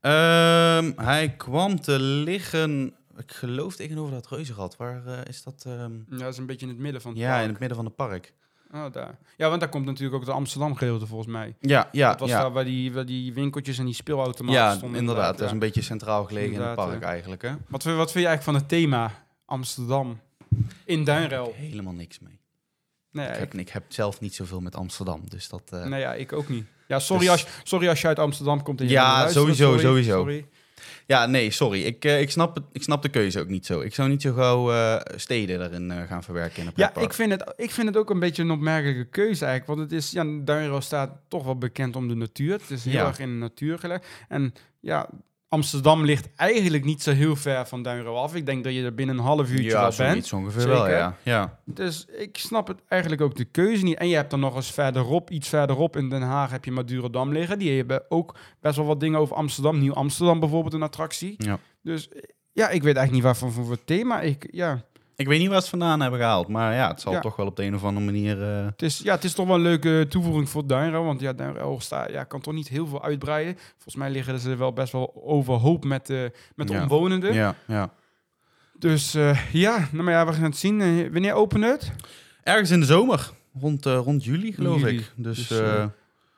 Ehm, 0.00 0.92
hij 0.96 1.34
kwam 1.36 1.80
te 1.80 1.98
liggen, 2.00 2.94
ik 3.16 3.32
geloof 3.32 3.76
tegenover 3.76 4.14
dat 4.14 4.28
reuzenrad. 4.28 4.76
Waar 4.76 5.06
eh, 5.06 5.18
is 5.28 5.42
dat? 5.42 5.64
ehm? 5.66 5.92
Ja, 6.10 6.16
dat 6.18 6.32
is 6.32 6.38
een 6.38 6.46
beetje 6.46 6.66
in 6.66 6.72
het 6.72 6.80
midden 6.80 7.00
van 7.00 7.10
het 7.10 7.20
Ja, 7.20 7.28
park. 7.30 7.42
in 7.42 7.48
het 7.50 7.58
midden 7.58 7.76
van 7.76 7.86
het 7.86 7.96
park. 7.96 8.32
Oh, 8.74 8.92
daar. 8.92 9.18
Ja, 9.36 9.48
want 9.48 9.60
daar 9.60 9.68
komt 9.68 9.84
natuurlijk 9.84 10.16
ook 10.16 10.24
de 10.24 10.32
Amsterdam 10.32 10.74
gedeelte 10.76 11.06
volgens 11.06 11.32
mij. 11.32 11.54
Ja, 11.60 11.88
ja, 11.92 12.10
dat 12.10 12.20
was 12.20 12.28
ja. 12.28 12.40
daar 12.40 12.52
waar 12.52 12.64
die, 12.64 12.92
waar 12.92 13.06
die 13.06 13.34
winkeltjes 13.34 13.78
en 13.78 13.84
die 13.84 13.94
speelautomaten 13.94 14.60
ja 14.60 14.74
stonden. 14.74 15.00
inderdaad. 15.00 15.38
Dat 15.38 15.46
is 15.46 15.52
een 15.52 15.58
beetje 15.58 15.82
centraal 15.82 16.24
gelegen 16.24 16.54
in 16.54 16.60
het 16.60 16.74
park 16.74 17.02
eigenlijk. 17.02 17.42
Hè? 17.42 17.50
wat, 17.68 17.82
wat 17.82 18.12
vind 18.12 18.24
je 18.24 18.28
eigenlijk 18.28 18.42
van 18.42 18.54
het 18.54 18.68
thema 18.68 19.24
Amsterdam 19.44 20.20
in 20.84 21.04
Duinruil? 21.04 21.52
Helemaal 21.56 21.92
niks 21.92 22.18
mee. 22.18 22.38
Nee, 23.12 23.28
ik, 23.28 23.34
heb, 23.38 23.54
ik 23.54 23.68
heb 23.68 23.84
zelf 23.88 24.20
niet 24.20 24.34
zoveel 24.34 24.60
met 24.60 24.74
Amsterdam, 24.76 25.22
dus 25.28 25.48
dat... 25.48 25.62
eh, 25.70 25.84
nee 25.86 26.00
ja, 26.00 26.14
ik 26.14 26.32
ook 26.32 26.48
niet. 26.48 26.64
Ja, 26.88 26.98
sorry, 26.98 27.22
Dus- 27.22 27.30
als, 27.30 27.46
sorry 27.62 27.88
als 27.88 28.00
je 28.00 28.06
uit 28.06 28.18
Amsterdam 28.18 28.62
komt 28.62 28.80
en 28.80 28.86
je 28.86 28.92
Ja, 28.92 29.28
sowieso, 29.28 29.64
sorry, 29.66 29.80
sowieso. 29.82 30.18
Sorry. 30.18 30.46
Ja, 31.06 31.26
nee, 31.26 31.50
sorry. 31.50 31.82
Ik, 31.82 32.04
eh, 32.04 32.20
ik, 32.20 32.30
snap 32.30 32.54
het, 32.54 32.64
ik 32.72 32.82
snap 32.82 33.02
de 33.02 33.08
keuze 33.08 33.40
ook 33.40 33.48
niet 33.48 33.66
zo. 33.66 33.80
Ik 33.80 33.94
zou 33.94 34.08
niet 34.08 34.22
zo 34.22 34.32
gauw 34.32 34.72
eh, 34.72 35.00
steden 35.18 35.62
erin 35.62 36.06
gaan 36.06 36.22
verwerken 36.22 36.60
in 36.62 36.66
een 36.66 36.72
Ja, 36.76 36.96
ik 36.96 37.12
vind, 37.12 37.30
het, 37.30 37.52
ik 37.56 37.70
vind 37.70 37.86
het 37.88 37.96
ook 37.96 38.10
een 38.10 38.18
beetje 38.18 38.42
een 38.42 38.50
opmerkelijke 38.50 39.04
keuze 39.10 39.44
eigenlijk. 39.44 39.78
Want 39.78 39.90
het 39.90 40.00
is, 40.02 40.10
ja, 40.10 40.22
Duinruil 40.24 40.80
staat 40.80 41.10
toch 41.28 41.44
wel 41.44 41.58
bekend 41.58 41.96
om 41.96 42.08
de 42.08 42.14
natuur. 42.14 42.52
Het 42.52 42.70
is 42.70 42.84
heel 42.84 42.92
Ja. 42.94 43.06
erg 43.06 43.18
in 43.18 43.28
de 43.28 43.34
natuur 43.38 43.78
gelegd. 43.78 44.06
En 44.28 44.54
ja, 44.80 45.08
Amsterdam 45.48 46.04
ligt 46.04 46.28
eigenlijk 46.36 46.84
niet 46.84 47.02
zo 47.02 47.12
heel 47.12 47.36
ver 47.36 47.66
van 47.66 47.82
Duinruil 47.82 48.18
af. 48.18 48.34
Ik 48.34 48.46
denk 48.46 48.64
dat 48.64 48.74
je 48.74 48.82
er 48.82 48.94
binnen 48.94 49.18
een 49.18 49.24
half 49.24 49.50
uurtje 49.50 49.64
ja, 49.64 49.80
wel 49.80 49.82
bent. 49.96 49.96
zoiets 49.96 50.32
ongeveer 50.32 50.68
wel, 50.68 50.82
Zeker. 50.82 50.96
ja. 50.96 51.16
ja. 51.22 51.60
Dus 51.64 52.04
ik 52.04 52.38
snap 52.38 52.68
het 52.68 52.80
eigenlijk 52.88 53.22
ook 53.22 53.36
de 53.36 53.44
keuze 53.44 53.84
niet. 53.84 53.98
En 53.98 54.08
je 54.08 54.14
hebt 54.14 54.30
dan 54.30 54.40
nog 54.40 54.56
eens 54.56 54.70
verderop, 54.70 55.30
iets 55.30 55.48
verderop 55.48 55.96
in 55.96 56.08
Den 56.08 56.22
Haag, 56.22 56.50
heb 56.50 56.64
je 56.64 56.70
Madurodam 56.70 57.32
liggen. 57.32 57.58
Die 57.58 57.76
hebben 57.76 58.04
ook 58.08 58.36
best 58.60 58.76
wel 58.76 58.86
wat 58.86 59.00
dingen 59.00 59.20
over 59.20 59.36
Amsterdam. 59.36 59.78
Nieuw 59.78 59.94
Amsterdam 59.94 60.40
bijvoorbeeld, 60.40 60.74
een 60.74 60.82
attractie. 60.82 61.34
Ja. 61.38 61.58
Dus 61.82 62.08
ja, 62.52 62.68
ik 62.68 62.82
weet 62.82 62.96
eigenlijk 62.96 63.12
niet 63.12 63.22
waarvan 63.22 63.52
voor 63.52 63.70
het 63.70 63.86
thema. 63.86 64.20
Ik, 64.20 64.48
ja, 64.50 64.84
Ik 65.16 65.26
weet 65.26 65.38
niet 65.38 65.48
waar 65.48 65.56
ze 65.56 65.60
het 65.62 65.70
vandaan 65.70 66.00
hebben 66.00 66.18
gehaald, 66.20 66.48
maar 66.48 66.74
ja, 66.74 66.88
het 66.88 67.00
zal 67.00 67.12
Ja. 67.12 67.20
toch 67.20 67.36
wel 67.36 67.46
op 67.46 67.56
de 67.56 67.62
een 67.64 67.74
of 67.74 67.84
andere 67.84 68.04
manier... 68.06 68.42
eh, 68.42 68.66
het, 68.66 68.82
is, 68.82 68.98
ja, 68.98 69.14
het 69.14 69.24
is 69.24 69.32
toch 69.32 69.46
wel 69.46 69.56
een 69.56 69.62
leuke 69.62 70.06
toevoeging 70.08 70.48
voor 70.48 70.66
Duinruil. 70.66 71.04
Want 71.04 71.20
ja, 71.20 71.32
Duinruil 71.32 71.80
sta, 71.80 72.08
ja, 72.08 72.24
kan 72.24 72.40
toch 72.40 72.54
niet 72.54 72.68
heel 72.68 72.86
veel 72.86 73.02
uitbreiden. 73.04 73.56
Volgens 73.72 73.94
mij 73.96 74.10
liggen 74.10 74.38
ze 74.38 74.56
wel 74.56 74.72
best 74.72 74.92
wel 74.92 75.22
overhoop 75.24 75.84
met, 75.84 76.06
de 76.06 76.32
met 76.54 76.66
de 76.68 76.72
Ja. 76.74 76.82
omwonenden. 76.82 77.34
ja, 77.34 77.54
ja. 77.66 77.90
Dus 78.78 79.14
eh, 79.14 79.52
ja, 79.52 79.88
nou 79.92 80.04
maar 80.04 80.12
ja, 80.14 80.26
we 80.26 80.32
gaan 80.32 80.42
het 80.42 80.56
zien. 80.56 81.12
Wanneer 81.12 81.32
opent 81.34 81.64
het? 81.64 81.92
Ergens 82.42 82.70
in 82.70 82.80
de 82.80 82.86
zomer. 82.86 83.30
Rond, 83.60 83.84
rond 83.84 84.24
juli, 84.24 84.52
geloof 84.52 84.80
Juli. 84.80 84.96
ik. 84.96 85.12
Dus, 85.16 85.36
Dus, 85.48 85.58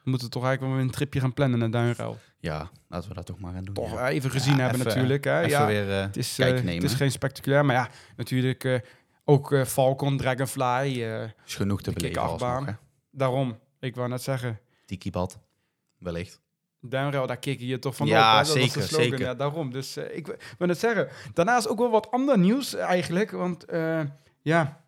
We 0.04 0.10
moeten 0.14 0.30
toch 0.30 0.44
eigenlijk 0.44 0.60
wel 0.72 0.80
weer 0.82 0.90
een 0.90 0.96
tripje 0.96 1.20
gaan 1.20 1.34
plannen 1.34 1.58
naar 1.58 1.70
Duinruil. 1.70 2.18
Ja, 2.40 2.70
laten 2.88 3.08
we 3.08 3.14
dat 3.14 3.26
toch 3.26 3.38
maar 3.38 3.52
gaan 3.52 3.64
doen. 3.64 3.74
Toch 3.74 3.92
ja. 3.92 4.08
even 4.08 4.30
gezien 4.30 4.56
Ja, 4.56 4.60
hebben 4.60 4.78
even- 4.80 4.92
natuurlijk. 4.92 5.24
Hè? 5.24 5.38
Even 5.38 5.50
Ja, 5.50 5.66
weer 5.66 5.90
eh, 5.90 6.00
het, 6.00 6.16
is, 6.16 6.38
eh, 6.38 6.46
het 6.74 6.82
is 6.82 6.94
geen 6.94 7.10
spectaculair, 7.10 7.64
maar 7.64 7.74
ja, 7.76 7.88
natuurlijk 8.16 8.64
eh, 8.64 8.78
ook 9.24 9.56
Falcon, 9.66 10.16
Dragonfly. 10.16 11.02
is 11.46 11.54
genoeg 11.54 11.82
te 11.82 11.90
beleven 11.92 12.22
alsnog, 12.22 12.66
hè. 12.66 12.72
daarom, 13.10 13.58
ik 13.80 13.94
wou 13.96 14.08
net 14.08 14.22
zeggen, 14.22 14.58
Tiki-bad, 14.86 15.38
wellicht. 15.98 16.40
Duinruil, 16.80 17.26
daar 17.26 17.36
kikken 17.38 17.66
je 17.66 17.78
toch 17.78 17.96
van 17.96 18.06
Ja, 18.06 18.18
op. 18.18 18.24
hè? 18.24 18.36
Dat 18.36 18.46
was 18.46 18.54
de 18.54 18.60
zeker, 18.60 18.82
slogan. 18.88 19.04
zeker. 19.04 19.20
Ja, 19.20 19.34
daarom. 19.34 19.72
Dus 19.72 19.96
ik 19.96 20.26
wil 20.58 20.66
net 20.66 20.78
zeggen, 20.78 21.08
daarnaast 21.34 21.68
ook 21.68 21.78
wel 21.78 21.90
wat 21.90 22.10
ander 22.10 22.38
nieuws 22.38 22.74
eigenlijk. 22.74 23.30
Want 23.30 23.64
ja, 24.42 24.80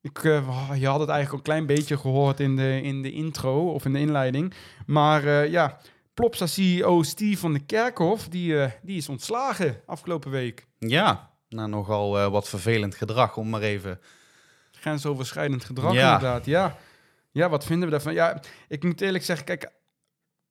ik, 0.00 0.22
je 0.22 0.86
had 0.86 1.00
het 1.00 1.08
eigenlijk 1.08 1.30
al 1.30 1.36
een 1.36 1.42
klein 1.42 1.66
beetje 1.66 1.98
gehoord 1.98 2.40
in 2.40 2.56
de, 2.56 2.80
in 2.82 3.02
de 3.02 3.12
intro 3.12 3.72
of 3.72 3.84
in 3.84 3.92
de 3.92 3.98
inleiding. 3.98 4.54
Maar 4.86 5.48
ja, 5.48 5.78
Plopsa 6.14 6.46
CEO 6.46 7.02
Steve 7.02 7.38
van 7.40 7.52
de 7.52 7.60
Kerkhof, 7.60 8.28
die, 8.28 8.60
eh, 8.62 8.70
die 8.82 8.96
is 8.96 9.08
ontslagen 9.08 9.80
afgelopen 9.86 10.30
week. 10.30 10.66
Ja, 10.78 11.30
nou 11.48 11.68
nogal 11.68 12.18
eh, 12.18 12.30
wat 12.30 12.48
vervelend 12.48 12.94
gedrag, 12.94 13.36
om 13.36 13.48
maar 13.48 13.60
even... 13.62 14.00
Grensoverschrijdend 14.72 15.64
gedrag 15.64 15.92
Ja. 15.92 16.14
inderdaad. 16.14 16.44
Ja. 16.46 16.76
ja, 17.30 17.48
wat 17.48 17.64
vinden 17.64 17.84
we 17.84 17.90
daarvan? 17.90 18.12
Ja, 18.14 18.42
ik 18.68 18.82
moet 18.84 19.00
eerlijk 19.00 19.24
zeggen, 19.24 19.46
kijk, 19.46 19.70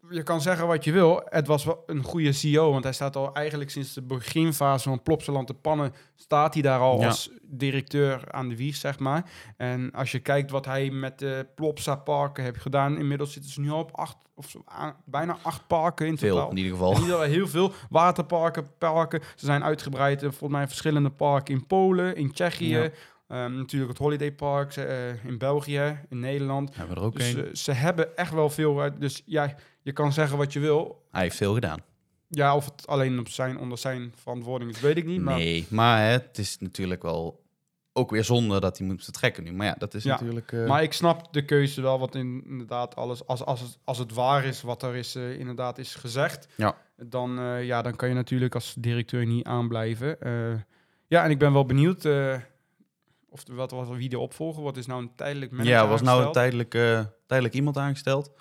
je 0.09 0.23
kan 0.23 0.41
zeggen 0.41 0.67
wat 0.67 0.83
je 0.83 0.91
wil. 0.91 1.21
Het 1.25 1.47
was 1.47 1.63
wel 1.65 1.83
een 1.85 2.03
goede 2.03 2.31
CEO, 2.31 2.71
want 2.71 2.83
hij 2.83 2.93
staat 2.93 3.15
al 3.15 3.33
eigenlijk 3.33 3.69
sinds 3.69 3.93
de 3.93 4.01
beginfase 4.01 4.89
van 4.89 5.03
Plopsaland 5.03 5.47
te 5.47 5.53
pannen, 5.53 5.93
staat 6.15 6.53
hij 6.53 6.63
daar 6.63 6.79
al 6.79 6.99
Ja. 6.99 7.07
als 7.07 7.29
directeur 7.43 8.31
aan 8.31 8.49
de 8.49 8.55
wieg, 8.55 8.75
zeg 8.75 8.99
maar. 8.99 9.29
En 9.57 9.91
als 9.91 10.11
je 10.11 10.19
kijkt 10.19 10.51
wat 10.51 10.65
hij 10.65 10.89
met 10.89 11.19
de 11.19 11.47
Plopsa 11.55 11.95
parken 11.95 12.43
heeft 12.43 12.61
gedaan, 12.61 12.97
inmiddels 12.97 13.33
zitten 13.33 13.51
ze 13.51 13.61
nu 13.61 13.69
al 13.71 13.79
op 13.79 13.91
acht, 13.93 14.17
of 14.35 14.49
zo, 14.49 14.63
bijna 15.05 15.37
acht 15.41 15.67
parken 15.67 16.07
in 16.07 16.15
totaal. 16.15 16.37
Veel, 16.37 16.49
in 16.49 16.57
ieder 16.57 16.71
geval. 16.71 16.91
In 16.91 16.99
ieder 17.01 17.11
geval 17.15 17.29
heel 17.31 17.47
veel 17.47 17.71
waterparken, 17.89 18.67
parken. 18.77 19.21
Ze 19.35 19.45
zijn 19.45 19.63
uitgebreid 19.63 20.21
volgens 20.21 20.51
mij 20.51 20.67
verschillende 20.67 21.09
parken 21.09 21.53
in 21.53 21.67
Polen, 21.67 22.15
in 22.15 22.31
Tsjechië. 22.31 22.77
Ja. 22.77 22.89
Ehm, 23.29 23.55
natuurlijk 23.55 23.91
het 23.91 24.00
Holiday 24.01 24.31
Park 24.31 24.75
eh, 24.75 25.25
in 25.25 25.38
België, 25.38 26.00
in 26.09 26.19
Nederland. 26.19 26.75
Hebben 26.75 26.95
we 26.95 27.01
er 27.01 27.07
ook 27.07 27.15
Dus 27.17 27.33
een. 27.33 27.45
eh, 27.45 27.53
ze 27.55 27.71
hebben 27.71 28.17
echt 28.17 28.33
wel 28.33 28.50
veel 28.50 28.81
uit. 28.81 29.01
Dus 29.01 29.21
ja, 29.25 29.55
je 29.81 29.91
kan 29.91 30.13
zeggen 30.13 30.38
wat 30.38 30.53
je 30.53 30.59
wil. 30.59 31.05
Hij 31.12 31.21
heeft 31.21 31.36
veel 31.36 31.53
gedaan. 31.53 31.79
Ja, 32.27 32.55
of 32.55 32.65
het 32.65 32.88
alleen 32.88 33.19
op 33.19 33.27
zijn, 33.29 33.57
onder 33.59 33.77
zijn 33.77 34.13
verantwoording 34.15 34.71
is, 34.71 34.79
weet 34.79 34.98
ik 34.98 35.05
niet. 35.05 35.21
Maar 35.21 35.38
Nee, 35.38 35.65
maar 35.69 36.00
hè, 36.05 36.12
het 36.12 36.38
is 36.38 36.57
natuurlijk 36.59 37.01
wel 37.01 37.43
ook 37.93 38.12
weer 38.12 38.24
zonde 38.24 38.59
dat 38.59 38.77
hij 38.77 38.88
moet 38.88 39.03
vertrekken 39.03 39.43
nu. 39.43 39.51
Maar 39.53 39.65
ja, 39.67 39.75
dat 39.77 39.93
is 39.93 40.03
Ja, 40.03 40.12
natuurlijk... 40.12 40.51
eh, 40.51 40.67
Maar 40.67 40.83
ik 40.83 40.93
snap 40.93 41.33
de 41.33 41.45
keuze 41.45 41.81
wel, 41.81 42.00
wat 42.00 42.15
in, 42.15 42.43
inderdaad 42.48 42.95
alles, 42.95 43.27
als, 43.27 43.45
als, 43.45 43.59
het, 43.62 43.77
als 43.83 43.98
het 43.98 44.13
waar 44.13 44.45
is 44.45 44.62
wat 44.62 44.83
er 44.83 44.95
is, 44.95 45.15
eh, 45.15 45.39
inderdaad 45.39 45.77
is 45.77 45.95
gezegd, 45.95 46.48
Ja. 46.55 46.75
dan, 46.95 47.39
eh, 47.39 47.65
ja, 47.65 47.81
dan 47.81 47.95
kan 47.95 48.09
je 48.09 48.15
natuurlijk 48.15 48.53
als 48.55 48.75
directeur 48.77 49.25
niet 49.25 49.45
aanblijven. 49.45 50.21
Eh, 50.21 50.31
ja, 51.07 51.24
en 51.24 51.29
ik 51.29 51.39
ben 51.39 51.53
wel 51.53 51.65
benieuwd 51.65 52.05
eh, 52.05 52.36
of 53.29 53.43
wat, 53.51 53.71
wat, 53.71 53.88
wie 53.89 54.09
de 54.09 54.19
opvolger 54.19 54.62
wordt. 54.62 54.77
Is 54.77 54.86
nou 54.86 55.01
een 55.01 55.15
tijdelijk 55.15 55.51
manager 55.51 55.74
ja, 55.74 55.88
was 55.88 56.01
nou 56.01 56.25
een 56.25 56.31
tijdelijk, 56.31 56.74
eh, 56.74 57.05
tijdelijk 57.25 57.55
iemand 57.55 57.77
aangesteld. 57.77 58.31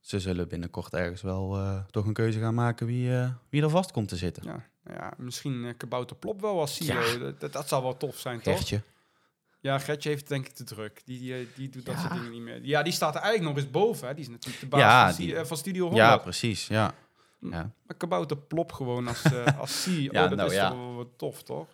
Ze 0.00 0.20
zullen 0.20 0.48
binnenkort 0.48 0.92
ergens 0.94 1.22
wel 1.22 1.56
eh, 1.56 1.84
toch 1.90 2.06
een 2.06 2.12
keuze 2.12 2.38
gaan 2.38 2.54
maken 2.54 2.86
wie, 2.86 3.16
eh, 3.16 3.30
wie 3.48 3.62
er 3.62 3.70
vast 3.70 3.90
komt 3.92 4.08
te 4.08 4.16
zitten. 4.16 4.42
Ja, 4.44 4.66
ja, 4.94 5.12
misschien 5.16 5.74
Kabouter 5.76 6.16
Plop 6.16 6.40
wel 6.40 6.60
als 6.60 6.74
CEO. 6.76 7.00
Ja. 7.00 7.18
Dat, 7.18 7.40
dat, 7.40 7.52
dat 7.52 7.68
zou 7.68 7.82
wel 7.82 7.96
tof 7.96 8.18
zijn, 8.18 8.40
toch? 8.40 8.54
Gertje. 8.54 8.82
Ja, 9.60 9.78
Gertje 9.78 10.08
heeft 10.08 10.28
denk 10.28 10.46
ik 10.46 10.52
te 10.52 10.64
druk. 10.64 11.02
Die, 11.04 11.18
die, 11.20 11.48
die 11.56 11.68
doet 11.68 11.86
dat 11.86 11.98
soort 11.98 12.12
dingen 12.12 12.30
niet 12.30 12.40
meer. 12.42 12.64
Ja, 12.64 12.82
die 12.82 12.92
staat 12.92 13.14
er 13.14 13.20
eigenlijk 13.20 13.54
nog 13.54 13.64
eens 13.64 13.72
boven. 13.72 14.08
Hè. 14.08 14.14
Die 14.14 14.22
is 14.24 14.30
natuurlijk 14.30 14.60
de 14.60 14.66
baas 14.68 14.80
Ja, 14.80 15.12
van, 15.14 15.24
die- 15.24 15.36
eh, 15.36 15.44
van 15.44 15.56
Studio 15.56 15.82
100. 15.86 16.08
Ja, 16.08 16.16
precies. 16.16 16.66
Ja. 16.66 16.94
Ja. 17.40 17.72
Maar 17.86 17.96
Kabouter 17.96 18.36
Plop 18.36 18.72
gewoon 18.72 19.08
als, 19.08 19.22
als 19.58 19.82
CEO. 19.82 20.12
Ja, 20.20 20.28
dat 20.28 20.38
nou 20.38 20.52
is 20.52 20.58
toch 20.58 20.68
wel 20.70 20.94
wat 20.94 21.08
tof, 21.16 21.42
toch? 21.42 21.66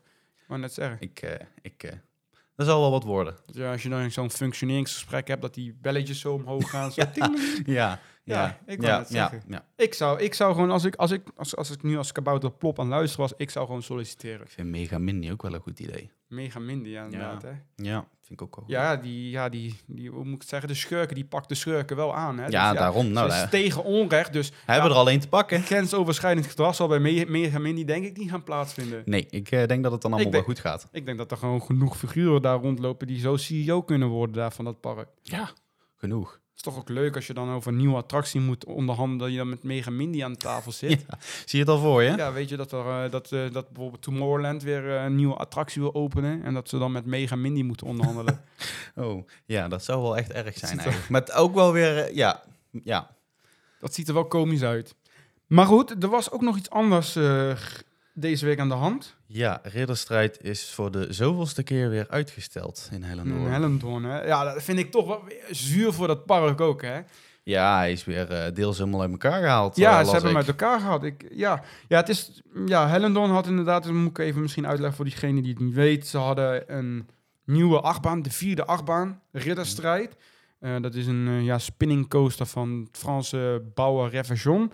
Maar 0.47 0.59
net 0.59 0.73
zeggen. 0.73 0.97
Ik, 1.01 1.39
ik, 1.63 1.99
dat 2.57 2.67
zal 2.67 2.81
wel 2.81 2.91
wat 2.91 3.05
worden. 3.05 3.37
Ja, 3.47 3.73
als 3.73 3.83
je 3.83 3.89
dan 3.89 4.11
zo'n 4.11 4.31
functioneringsgesprek 4.31 5.29
hebt, 5.29 5.43
dat 5.43 5.55
die 5.55 5.77
belletjes 5.81 6.21
zo 6.21 6.33
omhoog 6.33 6.71
gaan. 6.71 6.93
Zo 6.93 7.03
ting. 7.13 7.63
Ja, 7.67 8.01
Ja, 8.25 8.59
ik 8.67 8.83
ja, 8.83 8.99
net 8.99 9.09
ja, 9.09 9.29
zeggen. 9.29 9.43
ja. 9.49 9.65
ik, 9.77 9.95
zou, 9.95 10.21
ik 10.21 10.35
zou 10.35 10.55
gewoon, 10.55 10.71
als 10.71 10.85
ik, 10.85 10.95
als, 10.95 11.11
ik, 11.11 11.23
als, 11.37 11.57
als 11.57 11.71
ik 11.71 11.83
nu 11.83 11.97
als 11.97 12.13
Kabouter 12.13 12.51
Plop 12.53 12.79
aan 12.79 12.85
het 12.87 12.95
luisteren 12.95 13.29
was, 13.29 13.39
ik 13.39 13.51
zou 13.51 13.67
gewoon 13.67 13.83
solliciteren. 13.83 14.41
Ik 14.41 14.51
vind 14.51 14.69
Mega 14.69 14.99
Mini 14.99 15.33
ook 15.33 15.43
wel 15.43 15.55
een 15.55 15.61
goed 15.61 15.81
idee. 15.81 16.11
Mega 16.29 16.59
minder, 16.59 16.93
ja, 16.93 17.05
inderdaad. 17.05 17.43
Hè? 17.43 17.51
Ja, 17.77 18.09
vind 18.21 18.41
ik 18.41 18.43
ook 18.43 18.57
wel. 18.57 18.65
Ja, 18.69 18.97
die, 18.97 19.31
ja 19.31 19.49
die, 19.49 19.75
die, 19.87 20.11
hoe 20.11 20.25
moet 20.25 20.35
ik 20.35 20.41
het 20.41 20.49
zeggen, 20.49 20.69
de 20.69 20.75
schurken, 20.75 21.15
die 21.15 21.25
pakt 21.25 21.49
de 21.49 21.55
schurken 21.55 21.97
wel 21.97 22.15
aan. 22.15 22.39
Hè? 22.39 22.47
Ja, 22.47 22.71
Dus 22.71 22.79
daarom. 22.79 23.11
Nou, 23.11 23.33
is 23.33 23.47
tegen 23.51 23.85
onrecht, 23.85 24.33
dus 24.33 24.53
hebben 24.67 24.91
er 24.91 24.97
al 24.97 25.09
één 25.09 25.21
te 25.21 25.29
pakken. 25.29 25.63
grensoverschrijdend 25.63 26.47
gedrag 26.47 26.75
zal 26.75 26.89
bij 26.89 26.99
Me- 26.99 27.25
Mega 27.29 27.59
denk 27.85 28.05
ik 28.05 28.17
niet 28.17 28.31
gaan 28.31 28.43
plaatsvinden. 28.45 29.03
Nee, 29.05 29.27
ik 29.31 29.51
eh, 29.51 29.67
denk 29.67 29.83
dat 29.83 29.93
het 29.93 30.03
dan 30.03 30.13
allemaal 30.13 30.31
denk- 30.33 30.47
wel 30.47 30.55
goed 30.55 30.65
gaat. 30.65 30.89
Ik 30.93 31.07
denk 31.07 31.19
dat 31.19 31.31
er 31.31 31.37
gewoon 31.37 31.63
genoeg 31.63 31.97
figuren 31.97 32.43
daar 32.43 32.59
rondlopen 32.59 33.07
die 33.07 33.19
zo 33.21 33.37
CEO 33.37 33.83
kunnen 33.83 34.09
worden 34.09 34.37
daar 34.37 34.53
van 34.53 34.65
dat 34.65 34.81
park. 34.81 35.09
Ja, 35.23 35.51
genoeg. 35.97 36.41
Het 36.57 36.67
is 36.67 36.73
toch 36.73 36.81
ook 36.83 36.89
leuk 36.89 37.15
als 37.15 37.27
je 37.27 37.35
dan 37.35 37.51
over 37.51 37.71
een 37.73 37.77
nieuwe 37.79 37.97
attractie 37.97 38.41
moet 38.41 38.65
onderhandelen, 38.65 39.19
dat 39.19 39.31
je 39.31 39.37
dan 39.37 39.49
met 39.49 39.63
Mega 39.63 39.91
Mindy 39.91 40.25
aan 40.25 40.33
de 40.33 40.39
tafel 40.39 40.73
zit. 40.83 41.05
Ja. 41.09 41.19
Zie 41.21 41.59
je 41.59 41.59
het 41.59 41.69
al 41.69 41.79
voor 41.79 42.03
je? 42.03 42.17
Ja, 42.17 42.33
weet 42.33 42.49
je 42.49 42.57
dat, 42.57 42.73
er, 42.73 43.05
eh, 43.05 43.11
dat, 43.11 43.33
eh, 43.33 43.51
dat 43.53 43.69
bijvoorbeeld 43.71 44.03
Tomorrowland 44.03 44.63
weer 44.63 44.97
eh, 44.97 45.05
een 45.05 45.15
nieuwe 45.15 45.35
attractie 45.35 45.83
wil 45.83 45.95
openen 45.95 46.43
en 46.45 46.55
dat 46.55 46.69
ze 46.69 46.79
dan 46.79 46.93
met 46.93 47.07
Mega 47.07 47.37
Mindy 47.37 47.63
moeten 47.63 47.87
onderhandelen. 47.87 48.41
Oh, 48.95 49.27
ja, 49.47 49.69
dat 49.69 49.85
zou 49.85 50.03
wel 50.03 50.17
echt 50.17 50.33
erg 50.33 50.59
zijn 50.59 50.79
er- 50.79 50.85
eigenlijk. 50.85 51.09
Maar 51.29 51.39
ook 51.43 51.55
wel 51.55 51.73
weer, 51.73 52.15
ja, 52.15 52.43
ja. 52.83 53.11
dat 53.81 53.95
ziet 53.95 54.09
er 54.09 54.15
wel 54.15 54.25
komisch 54.27 54.63
uit. 54.63 54.95
Maar 55.47 55.67
goed, 55.67 56.03
er 56.03 56.09
was 56.09 56.31
ook 56.31 56.41
nog 56.41 56.57
iets 56.57 56.71
anders 56.71 57.17
deze 58.19 58.45
week 58.45 58.59
aan 58.59 58.69
de 58.69 58.75
hand. 58.75 59.17
Ja, 59.27 59.61
Ridderstrijd 59.63 60.43
is 60.43 60.71
voor 60.71 60.91
de 60.91 61.13
zoveelste 61.13 61.63
keer 61.63 61.91
weer 61.91 62.07
uitgesteld 62.09 62.89
in 62.93 63.03
Hellendoorn. 63.03 63.41
Mm, 63.41 63.51
Hellendoorn, 63.51 64.05
hè? 64.05 64.25
Ja, 64.25 64.45
dat 64.45 64.63
vind 64.63 64.79
ik 64.79 64.91
toch 64.91 65.07
wel 65.07 65.23
zuur 65.51 65.93
voor 65.93 66.07
dat 66.07 66.25
park 66.25 66.61
ook, 66.61 66.83
hè? 66.83 67.01
Ja, 67.43 67.77
hij 67.77 67.93
is 67.93 68.05
weer 68.05 68.31
eh, 68.31 68.55
deels 68.55 68.79
helemaal 68.79 69.01
uit 69.01 69.11
elkaar 69.11 69.41
gehaald. 69.41 69.77
Ja, 69.77 69.99
eh, 69.99 70.05
ze 70.05 70.13
hebben 70.13 70.31
hem 70.31 70.41
ik. 70.41 70.47
uit 70.47 70.61
elkaar 70.61 70.81
gehad. 70.81 71.05
Ik, 71.05 71.27
ja. 71.31 71.63
ja, 71.89 71.97
het 71.97 72.09
is... 72.09 72.43
Ja, 72.67 72.89
Hellendoorn 72.89 73.31
had 73.31 73.47
inderdaad... 73.47 73.85
Dat 73.85 73.93
moet 73.93 74.11
ik 74.11 74.19
even 74.19 74.43
misschien 74.43 74.67
uitleggen 74.67 74.97
voor 74.97 75.05
diegene 75.05 75.41
die 75.41 75.51
het 75.51 75.63
niet 75.63 75.75
weet. 75.75 76.07
Ze 76.07 76.19
hadden 76.19 76.77
een 76.77 77.09
nieuwe 77.45 77.81
achtbaan, 77.81 78.23
de 78.23 78.31
vierde 78.31 78.65
achtbaan, 78.65 79.21
Ridderstrijd. 79.33 80.17
Eh, 80.59 80.81
dat 80.81 80.95
is 80.95 81.07
een 81.07 81.45
ja, 81.45 81.59
spinning 81.59 82.09
coaster 82.09 82.47
van 82.47 82.87
het 82.87 82.99
Franse 82.99 83.63
bouwer 83.75 84.11
Reversion. 84.11 84.73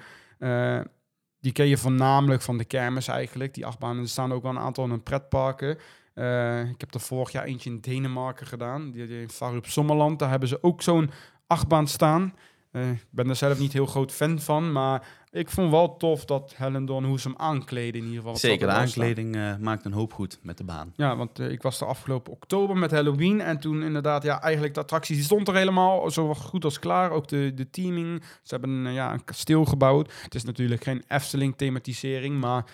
Die 1.42 1.52
ken 1.52 1.66
je 1.66 1.76
voornamelijk 1.76 2.42
van 2.42 2.58
de 2.58 2.64
kermis 2.64 3.08
eigenlijk. 3.08 3.54
Die 3.54 3.66
achtbanen 3.66 4.02
er 4.02 4.08
staan 4.08 4.32
ook 4.32 4.42
wel 4.42 4.50
een 4.50 4.58
aantal 4.58 4.84
in 4.84 4.90
een 4.90 5.02
pretparken. 5.02 5.78
Eh, 6.14 6.68
ik 6.68 6.80
heb 6.80 6.94
er 6.94 7.00
vorig 7.00 7.32
jaar 7.32 7.44
eentje 7.44 7.70
in 7.70 7.80
Denemarken 7.80 8.46
gedaan. 8.46 8.90
Die, 8.90 9.06
die 9.06 9.20
in 9.20 9.30
Farup 9.30 9.66
Sommerland. 9.66 10.18
Daar 10.18 10.30
hebben 10.30 10.48
ze 10.48 10.62
ook 10.62 10.82
zo'n 10.82 11.10
achtbaan 11.46 11.88
staan. 11.88 12.34
Eh, 12.72 12.90
Ik 12.90 13.04
ben 13.10 13.28
er 13.28 13.36
zelf 13.36 13.58
niet 13.58 13.72
heel 13.72 13.86
groot 13.86 14.12
fan 14.12 14.40
van, 14.40 14.72
maar 14.72 15.06
ik 15.30 15.50
vond 15.50 15.70
wel 15.70 15.96
tof 15.96 16.24
dat 16.24 16.52
Hellendoorn 16.56 17.04
hoe 17.04 17.20
ze 17.20 17.28
hem 17.28 17.36
aankleden 17.38 18.00
in 18.00 18.06
ieder 18.06 18.20
geval. 18.22 18.36
Zeker, 18.36 18.66
de 18.66 18.72
er 18.72 18.78
aankleding 18.78 19.36
eh, 19.36 19.56
maakt 19.56 19.84
een 19.84 19.92
hoop 19.92 20.12
goed 20.12 20.38
met 20.42 20.56
de 20.58 20.64
baan. 20.64 20.92
ja, 20.96 21.16
want 21.16 21.38
eh, 21.38 21.50
ik 21.50 21.62
was 21.62 21.80
er 21.80 21.86
afgelopen 21.86 22.32
oktober 22.32 22.76
met 22.76 22.90
Halloween. 22.90 23.40
En 23.40 23.58
toen 23.58 23.82
inderdaad, 23.82 24.22
ja, 24.22 24.40
eigenlijk 24.42 24.74
de 24.74 24.80
attractie 24.80 25.14
die 25.14 25.24
stond 25.24 25.48
er 25.48 25.54
helemaal 25.54 26.10
zo 26.10 26.34
goed 26.34 26.64
als 26.64 26.78
klaar. 26.78 27.10
Ook 27.10 27.28
de, 27.28 27.52
de 27.54 27.70
teaming. 27.70 28.22
Ze 28.42 28.54
hebben 28.54 28.92
ja, 28.92 29.12
een 29.12 29.24
kasteel 29.24 29.64
gebouwd. 29.64 30.12
Het 30.22 30.34
is 30.34 30.44
natuurlijk 30.44 30.84
geen 30.84 31.04
Efteling-thematisering, 31.08 32.40
maar 32.40 32.64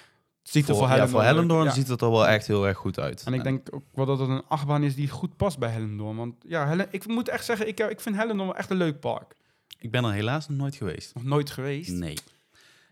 ziet 0.43 0.69
er 0.69 0.75
Voor, 0.75 0.83
ja, 0.85 0.89
Hellendoorn 0.89 1.11
voor 1.23 1.31
Hellendoorn 1.31 1.61
leuk- 1.65 1.69
ja. 1.75 1.79
ziet 1.81 1.89
het 1.89 2.01
er 2.03 2.11
wel 2.11 2.27
echt 2.27 2.47
heel 2.47 2.67
erg 2.67 2.77
goed 2.77 2.99
uit. 2.99 3.23
En 3.27 3.33
ik 3.35 3.43
denk 3.43 3.69
ook 3.71 3.83
wel 3.93 4.07
dat 4.07 4.19
het 4.19 4.29
een 4.29 4.43
achtbaan 4.49 4.83
is 4.83 4.95
die 4.95 5.09
goed 5.09 5.37
past 5.37 5.59
bij 5.59 5.69
Hellendoorn. 5.71 6.17
Want 6.17 6.35
ja, 6.47 6.67
Hellen, 6.67 6.87
ik 6.91 7.07
moet 7.07 7.29
echt 7.29 7.45
zeggen, 7.45 7.69
ik, 7.69 7.81
ik 7.81 8.01
vind 8.01 8.17
Hellendoorn 8.17 8.49
wel 8.49 8.59
echt 8.59 8.71
een 8.71 8.77
leuk 8.77 9.01
park. 9.01 9.35
Ik 9.78 9.90
ben 9.90 10.04
er 10.04 10.12
helaas 10.12 10.48
nog 10.48 10.59
nooit 10.59 10.74
geweest. 10.74 11.14
Nog 11.14 11.24
nooit 11.24 11.50
geweest. 11.50 11.90
Nee. 11.90 12.16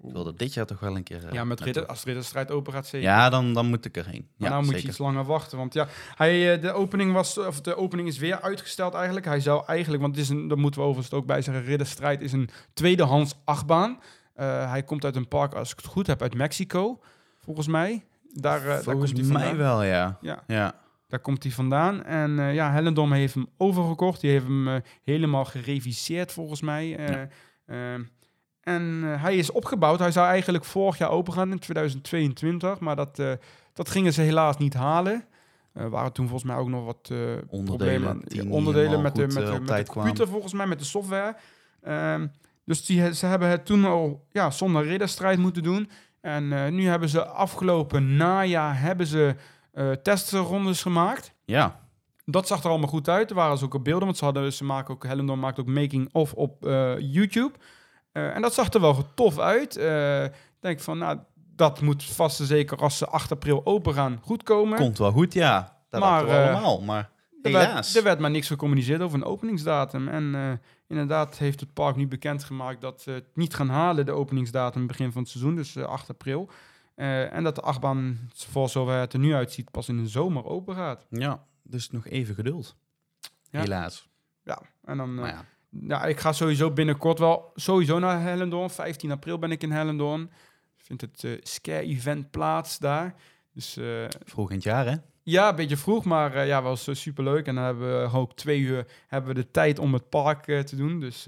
Ik 0.03 0.13
wilde 0.13 0.35
dit 0.35 0.55
jaar 0.55 0.67
toch 0.67 0.81
wel 0.81 0.97
een 0.97 1.03
keer... 1.03 1.27
eh, 1.27 1.33
Ja, 1.33 1.45
met 1.45 1.61
ridder, 1.61 1.87
als 1.87 2.05
Ridderstrijd 2.05 2.51
open 2.51 2.73
gaat 2.73 2.87
zeker. 2.87 3.09
Ja, 3.09 3.29
dan, 3.31 3.53
dan 3.55 3.67
moet 3.67 3.85
ik 3.85 3.97
erheen. 3.97 4.29
Maar 4.37 4.49
Ja, 4.49 4.49
nou 4.49 4.59
moet 4.61 4.67
zeker. 4.67 4.83
je 4.83 4.89
iets 4.89 4.99
langer 4.99 5.25
wachten. 5.25 5.59
Want 5.59 5.75
ja, 5.75 5.87
hij, 6.15 6.55
eh, 6.55 6.63
de, 6.63 6.73
opening 6.73 7.13
was, 7.13 7.39
of 7.39 7.61
de 7.61 7.77
opening 7.77 8.09
is 8.09 8.19
weer 8.19 8.41
uitgesteld 8.41 8.95
eigenlijk. 8.95 9.27
Hij 9.27 9.41
zou 9.41 9.65
eigenlijk, 9.67 10.03
want 10.03 10.15
het 10.17 10.25
is 10.25 10.31
een, 10.31 10.49
daar 10.49 10.59
moeten 10.59 10.81
we 10.81 10.87
overigens 10.87 11.15
ook 11.15 11.27
bij 11.27 11.43
zeggen, 11.43 11.65
Ridderstrijd 11.65 12.21
is 12.21 12.33
een 12.33 12.49
tweedehands 12.75 13.35
achtbaan. 13.45 14.01
Eh, 14.35 14.71
hij 14.71 14.83
komt 14.83 15.05
uit 15.05 15.17
een 15.17 15.29
park, 15.29 15.55
als 15.55 15.71
ik 15.71 15.77
het 15.77 15.87
goed 15.87 16.07
heb, 16.07 16.23
uit 16.23 16.35
Mexico, 16.35 17.01
volgens 17.39 17.67
mij. 17.67 18.05
Daar, 18.33 18.65
daar 18.65 18.83
Volgens 18.83 19.13
komt 19.13 19.25
hij 19.25 19.33
mij 19.33 19.57
wel, 19.57 19.83
ja. 19.83 20.19
Ja, 20.21 20.43
Ja, 20.47 20.75
daar 21.09 21.21
komt 21.21 21.43
hij 21.43 21.53
vandaan. 21.53 22.05
En 22.05 22.39
eh, 22.39 22.55
ja, 22.55 22.73
Hellendom 22.73 23.13
heeft 23.13 23.35
hem 23.35 23.47
overgekocht. 23.57 24.21
Die 24.21 24.31
heeft 24.31 24.45
hem 24.45 24.69
eh, 24.69 24.75
helemaal 25.05 25.45
gereviseerd, 25.45 26.33
volgens 26.33 26.61
mij. 26.61 26.97
Eh, 26.97 27.09
Ja. 27.09 27.29
eh, 27.67 28.01
en 28.61 29.03
hij 29.03 29.37
is 29.37 29.51
opgebouwd. 29.53 29.99
Hij 29.99 30.11
zou 30.11 30.27
eigenlijk 30.27 30.65
vorig 30.65 30.99
jaar 30.99 31.11
open 31.11 31.33
gaan 31.33 31.51
in 31.51 31.59
2022. 31.59 32.81
Maar 32.81 32.97
dat, 32.97 33.21
dat 33.73 33.89
gingen 33.91 34.13
ze 34.13 34.23
helaas 34.23 34.57
niet 34.57 34.75
halen. 34.75 35.25
Er 35.73 35.91
waren 35.91 36.13
toen 36.13 36.29
volgens 36.29 36.51
mij 36.51 36.61
ook 36.61 36.69
nog 36.69 36.85
wat 36.85 37.09
eh, 37.13 37.19
problemen. 37.65 38.23
onderdelen 38.49 39.03
met 39.03 39.15
de, 39.15 39.21
met, 39.23 39.33
de, 39.35 39.61
met 39.61 39.87
de 39.87 39.93
computer, 39.93 40.29
volgens 40.29 40.53
mij, 40.53 40.67
met 40.67 40.79
de 40.79 40.85
software. 40.85 41.37
Ehm, 41.83 42.27
Dus 42.65 42.87
die, 42.87 43.15
ze 43.15 43.27
hebben 43.27 43.49
het 43.49 43.67
toen 43.67 43.85
al 43.85 44.27
ja, 44.31 44.51
zonder 44.51 44.85
ridderstrijd 44.87 45.39
moeten 45.39 45.63
doen. 45.63 45.91
En 46.21 46.75
nu 46.75 46.87
hebben 46.87 47.09
ze 47.09 47.25
afgelopen 47.27 48.17
najaar 48.17 48.81
hebben 48.81 49.07
ze 49.07 49.35
eh 49.77 49.91
testrondes 49.91 50.83
gemaakt. 50.83 51.33
Ja, 51.45 51.81
Dat 52.25 52.47
zag 52.47 52.63
er 52.65 52.71
allemaal 52.71 52.89
goed 52.89 53.09
uit. 53.09 53.31
Er 53.31 53.37
waren 53.37 53.53
dus 53.55 53.63
ook 53.65 53.75
op 53.75 53.85
beelden, 53.85 54.05
want 54.05 54.17
ze, 54.17 54.25
hadden, 54.25 54.53
ze 54.53 54.65
maken 54.65 54.95
ook, 54.95 55.07
Helendon 55.07 55.39
maakt 55.39 55.61
ook 55.61 55.67
making-of 55.67 56.33
op 56.33 56.67
eh, 56.67 56.99
YouTube. 56.99 57.53
Eh, 58.13 58.35
en 58.35 58.43
dat 58.43 58.55
zag 58.55 58.73
er 58.73 58.81
wel 58.81 59.05
tof 59.15 59.39
uit. 59.39 59.77
Ik 59.77 60.33
denk 60.61 60.81
van, 60.81 60.99
nou, 60.99 61.19
dat 61.57 61.81
moet 61.81 62.05
vast 62.05 62.41
en 62.41 62.47
zeker 62.47 62.77
als 62.79 62.99
ze 62.99 63.07
8 63.07 63.33
april 63.33 63.61
open 63.67 63.95
gaan 63.95 64.19
goed 64.23 64.43
komen. 64.43 64.79
komt 64.79 64.99
wel 64.99 65.13
goed, 65.13 65.33
ja. 65.33 65.77
Dat 65.91 66.01
Maar, 66.01 66.27
we 66.27 66.33
allemaal, 66.33 66.81
maar 66.83 67.11
Er 67.43 67.51
helaas. 67.51 67.73
werd, 67.73 67.97
er 67.97 68.03
werd 68.03 68.19
maar 68.19 68.31
niks 68.31 68.47
gecommuniceerd 68.47 69.01
over 69.01 69.19
een 69.19 69.25
openingsdatum. 69.25 70.09
En 70.09 70.61
inderdaad 70.89 71.39
heeft 71.39 71.61
het 71.61 71.73
park 71.73 71.97
nu 71.97 72.09
bekendgemaakt 72.09 72.81
dat 72.81 73.01
ze 73.03 73.11
het 73.11 73.25
niet 73.35 73.55
gaan 73.55 73.69
halen, 73.69 74.07
de 74.07 74.13
openingsdatum 74.13 74.87
begin 74.87 75.13
van 75.13 75.23
het 75.23 75.31
seizoen, 75.31 75.55
dus 75.55 75.77
eh, 75.77 75.85
8 75.85 76.11
april. 76.11 76.49
Eh, 76.97 77.33
en 77.33 77.45
dat 77.45 77.55
de 77.55 77.61
achtbaan, 77.61 78.31
voor 78.35 78.69
zover 78.69 78.99
het 78.99 79.13
er 79.13 79.19
nu 79.19 79.35
uitziet, 79.35 79.71
pas 79.71 79.89
in 79.89 80.03
de 80.03 80.09
zomer 80.09 80.45
open 80.45 80.75
gaat. 80.75 81.07
Ja, 81.11 81.45
dus 81.63 81.91
nog 81.91 82.07
even 82.07 82.35
geduld. 82.35 82.77
Ja. 83.51 83.61
Helaas. 83.61 84.09
Ja, 84.43 84.63
en 84.85 84.97
dan... 84.97 85.15
Maar 85.15 85.29
ja, 85.29 85.45
Ja, 85.81 86.05
ik 86.05 86.21
ga 86.21 86.33
sowieso 86.33 86.71
binnenkort 86.71 87.19
wel 87.19 87.53
sowieso 87.55 87.99
naar 87.99 88.21
Hellendoorn. 88.21 88.71
15 88.71 89.11
april 89.11 89.39
ben 89.39 89.51
ik 89.51 89.63
in 89.63 89.71
Hellendoorn. 89.71 90.31
Vindt 90.77 91.03
het 91.03 91.25
eh 91.25 91.33
scare 91.43 91.83
event 91.83 92.31
plaats 92.31 92.79
daar. 92.79 93.15
Dus 93.53 93.79
vroeg 94.25 94.49
in 94.49 94.55
het 94.55 94.65
jaar, 94.65 94.87
hè? 94.87 94.97
ja, 95.23 95.49
een 95.49 95.57
beetje 95.57 95.77
vroeg, 95.77 96.05
maar 96.05 96.47
ja, 96.47 96.63
was 96.63 96.89
super 96.93 97.25
leuk. 97.25 97.47
En 97.47 97.55
dan 97.55 97.65
hebben 97.65 98.03
we 98.03 98.19
ook 98.19 98.37
twee 98.37 98.61
uur 98.61 98.87
hebben 99.07 99.35
we 99.35 99.41
de 99.41 99.51
tijd 99.51 99.79
om 99.79 99.93
het 99.93 100.09
park 100.09 100.45
te 100.45 100.77
doen. 100.77 101.01
Dus 101.01 101.27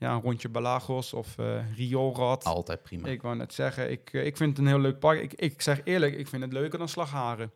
ja, 0.00 0.14
een 0.14 0.20
rondje 0.20 0.48
Balagos 0.48 1.12
of 1.12 1.38
eh 1.38 1.76
Rioolrad. 1.76 2.44
Altijd 2.44 2.82
prima. 2.82 3.08
Ik 3.08 3.22
wou 3.22 3.36
net 3.36 3.54
zeggen, 3.54 3.90
ik, 3.90 4.12
eh, 4.12 4.26
ik 4.26 4.36
vind 4.36 4.50
het 4.50 4.58
een 4.58 4.66
heel 4.66 4.80
leuk 4.80 4.98
park. 4.98 5.20
Ik, 5.20 5.32
ik 5.32 5.62
zeg 5.62 5.80
eerlijk, 5.84 6.16
ik 6.16 6.28
vind 6.28 6.42
het 6.42 6.52
leuker 6.52 6.78
dan 6.78 6.88
Slagharen. 6.88 7.52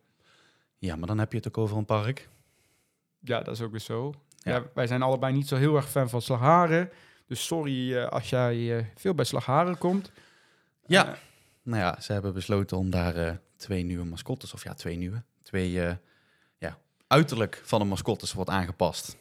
Ja, 0.77 0.95
maar 0.95 1.07
dan 1.07 1.19
heb 1.19 1.31
je 1.31 1.37
het 1.37 1.47
ook 1.47 1.57
over 1.57 1.77
een 1.77 1.85
park. 1.85 2.29
Ja, 3.19 3.41
dat 3.41 3.53
is 3.53 3.61
ook 3.61 3.71
weer 3.71 3.79
zo. 3.79 4.13
Ja. 4.37 4.55
Ja. 4.55 4.63
wij 4.73 4.87
zijn 4.87 5.01
allebei 5.01 5.33
niet 5.33 5.47
zo 5.47 5.55
heel 5.55 5.75
erg 5.75 5.89
fan 5.89 6.09
van 6.09 6.21
Slagharen. 6.21 6.89
Dus 7.27 7.45
sorry 7.45 7.95
eh, 7.95 8.07
als 8.07 8.29
jij 8.29 8.91
veel 8.95 9.13
bij 9.13 9.25
Slagharen 9.25 9.77
komt. 9.77 10.11
Ja. 10.85 11.17
Nou 11.63 11.79
ja, 11.79 12.01
ze 12.01 12.13
hebben 12.13 12.33
besloten 12.33 12.77
om 12.77 12.89
daar 12.89 13.39
twee 13.55 13.83
nieuwe 13.83 14.05
mascottes, 14.05 14.53
of 14.53 14.63
ja, 14.63 14.73
twee 14.73 14.97
nieuwe, 14.97 15.23
twee, 15.43 15.71
ja, 16.57 16.77
uiterlijk 17.07 17.61
van 17.63 17.79
de 17.79 17.85
mascottes 17.85 18.33
wordt 18.33 18.49
aangepast. 18.49 19.17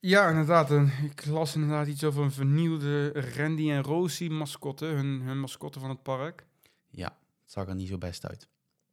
Ja, 0.00 0.28
inderdaad. 0.28 0.70
ik 1.10 1.26
las 1.26 1.54
inderdaad 1.54 1.86
iets 1.86 2.04
over 2.04 2.22
een 2.22 2.32
vernieuwde 2.32 3.12
Randy 3.36 3.70
en 3.70 3.82
Rosie 3.82 4.30
mascotte. 4.30 4.84
Hun, 4.84 5.20
hun 5.20 5.40
mascotte 5.40 5.80
van 5.80 5.88
het 5.88 6.02
park. 6.02 6.46
Ja, 6.90 7.16
het 7.42 7.52
zag 7.52 7.68
er 7.68 7.74
niet 7.74 7.88
zo 7.88 7.98
best 7.98 8.26
uit. 8.26 8.48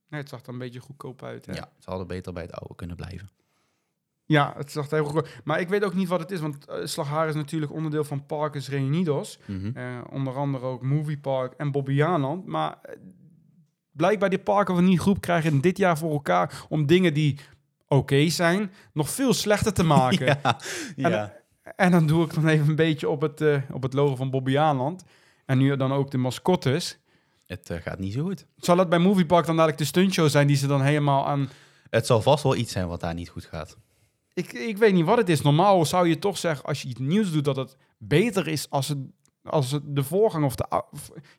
Nee, 0.07 0.21
het 0.21 0.29
zag 0.29 0.41
er 0.41 0.49
een 0.49 0.57
beetje 0.57 0.79
goedkoop 0.79 1.23
uit. 1.23 1.45
Hè? 1.45 1.53
Ja, 1.53 1.71
ze 1.79 1.89
hadden 1.89 2.07
beter 2.07 2.33
bij 2.33 2.43
het 2.43 2.51
oude 2.51 2.75
kunnen 2.75 2.95
blijven. 2.95 3.29
Ja, 4.25 4.53
het 4.57 4.71
zag 4.71 4.89
er 4.89 4.93
heel 4.93 5.05
goed 5.05 5.41
Maar 5.43 5.59
ik 5.59 5.69
weet 5.69 5.83
ook 5.83 5.93
niet 5.93 6.07
wat 6.07 6.19
het 6.19 6.31
is, 6.31 6.39
want 6.39 6.69
uh, 6.69 6.75
Slagharen 6.83 7.29
is 7.29 7.35
natuurlijk 7.35 7.71
onderdeel 7.71 8.03
van 8.03 8.25
Parkers 8.25 8.69
Reunidos. 8.69 9.39
Mhm. 9.45 9.77
Eh, 9.77 10.01
onder 10.09 10.35
andere 10.35 10.65
ook 10.65 10.81
Movie 10.81 11.17
Park 11.17 11.53
en 11.53 11.71
Bobbejaanland. 11.71 12.45
Maar 12.45 12.77
eh, 12.81 12.95
blijkbaar 13.91 14.29
die 14.29 14.39
parken 14.39 14.75
van 14.75 14.85
die 14.85 14.99
groep 14.99 15.21
krijgen 15.21 15.61
dit 15.61 15.77
jaar 15.77 15.97
voor 15.97 16.11
elkaar 16.11 16.65
om 16.69 16.85
dingen 16.85 17.13
die 17.13 17.39
oké 17.97 18.29
zijn, 18.29 18.71
nog 18.93 19.09
veel 19.09 19.33
slechter 19.33 19.73
te 19.73 19.83
maken. 19.83 20.25
Ja, 20.95 21.09
ja. 21.09 21.33
En 21.75 21.91
dan 21.91 22.07
doe 22.07 22.25
ik 22.25 22.33
dan 22.33 22.47
even 22.47 22.69
een 22.69 22.75
beetje 22.75 23.09
op 23.09 23.21
het, 23.21 23.41
eh, 23.41 23.61
op 23.71 23.83
het 23.83 23.93
logo 23.93 24.15
van 24.15 24.29
Bobbejaanland. 24.29 25.03
En 25.45 25.57
nu 25.57 25.75
dan 25.77 25.93
ook 25.93 26.11
de 26.11 26.17
mascottes. 26.17 26.99
het 27.45 27.69
eh, 27.69 27.81
gaat 27.81 27.99
niet 27.99 28.13
zo 28.13 28.23
goed. 28.23 28.45
Zal 28.57 28.75
dat 28.75 28.89
bij 28.89 28.99
Movie 28.99 29.25
Park 29.25 29.45
dan 29.45 29.55
dadelijk 29.55 29.79
de 29.79 29.85
stuntshow 29.85 30.29
zijn 30.29 30.47
die 30.47 30.55
ze 30.55 30.67
dan 30.67 30.81
helemaal 30.81 31.27
aan... 31.27 31.49
Het 31.89 32.05
zal 32.05 32.21
vast 32.21 32.43
wel 32.43 32.55
iets 32.55 32.71
zijn 32.71 32.87
wat 32.87 32.99
daar 32.99 33.13
niet 33.13 33.29
goed 33.29 33.45
gaat. 33.45 33.77
Ik, 34.33 34.53
ik 34.53 34.77
weet 34.77 34.93
niet 34.93 35.05
wat 35.05 35.17
het 35.17 35.29
is. 35.29 35.41
Normaal 35.41 35.85
zou 35.85 36.07
je 36.07 36.19
toch 36.19 36.37
zeggen, 36.37 36.65
als 36.65 36.81
je 36.81 36.87
iets 36.87 36.99
nieuws 36.99 37.31
doet, 37.31 37.45
dat 37.45 37.55
het 37.55 37.77
beter 37.97 38.47
is 38.47 38.69
als 38.69 38.87
het, 38.87 38.97
als 39.43 39.79
de 39.83 40.03
voorgang 40.03 40.45
of 40.45 40.55
de... 40.55 40.83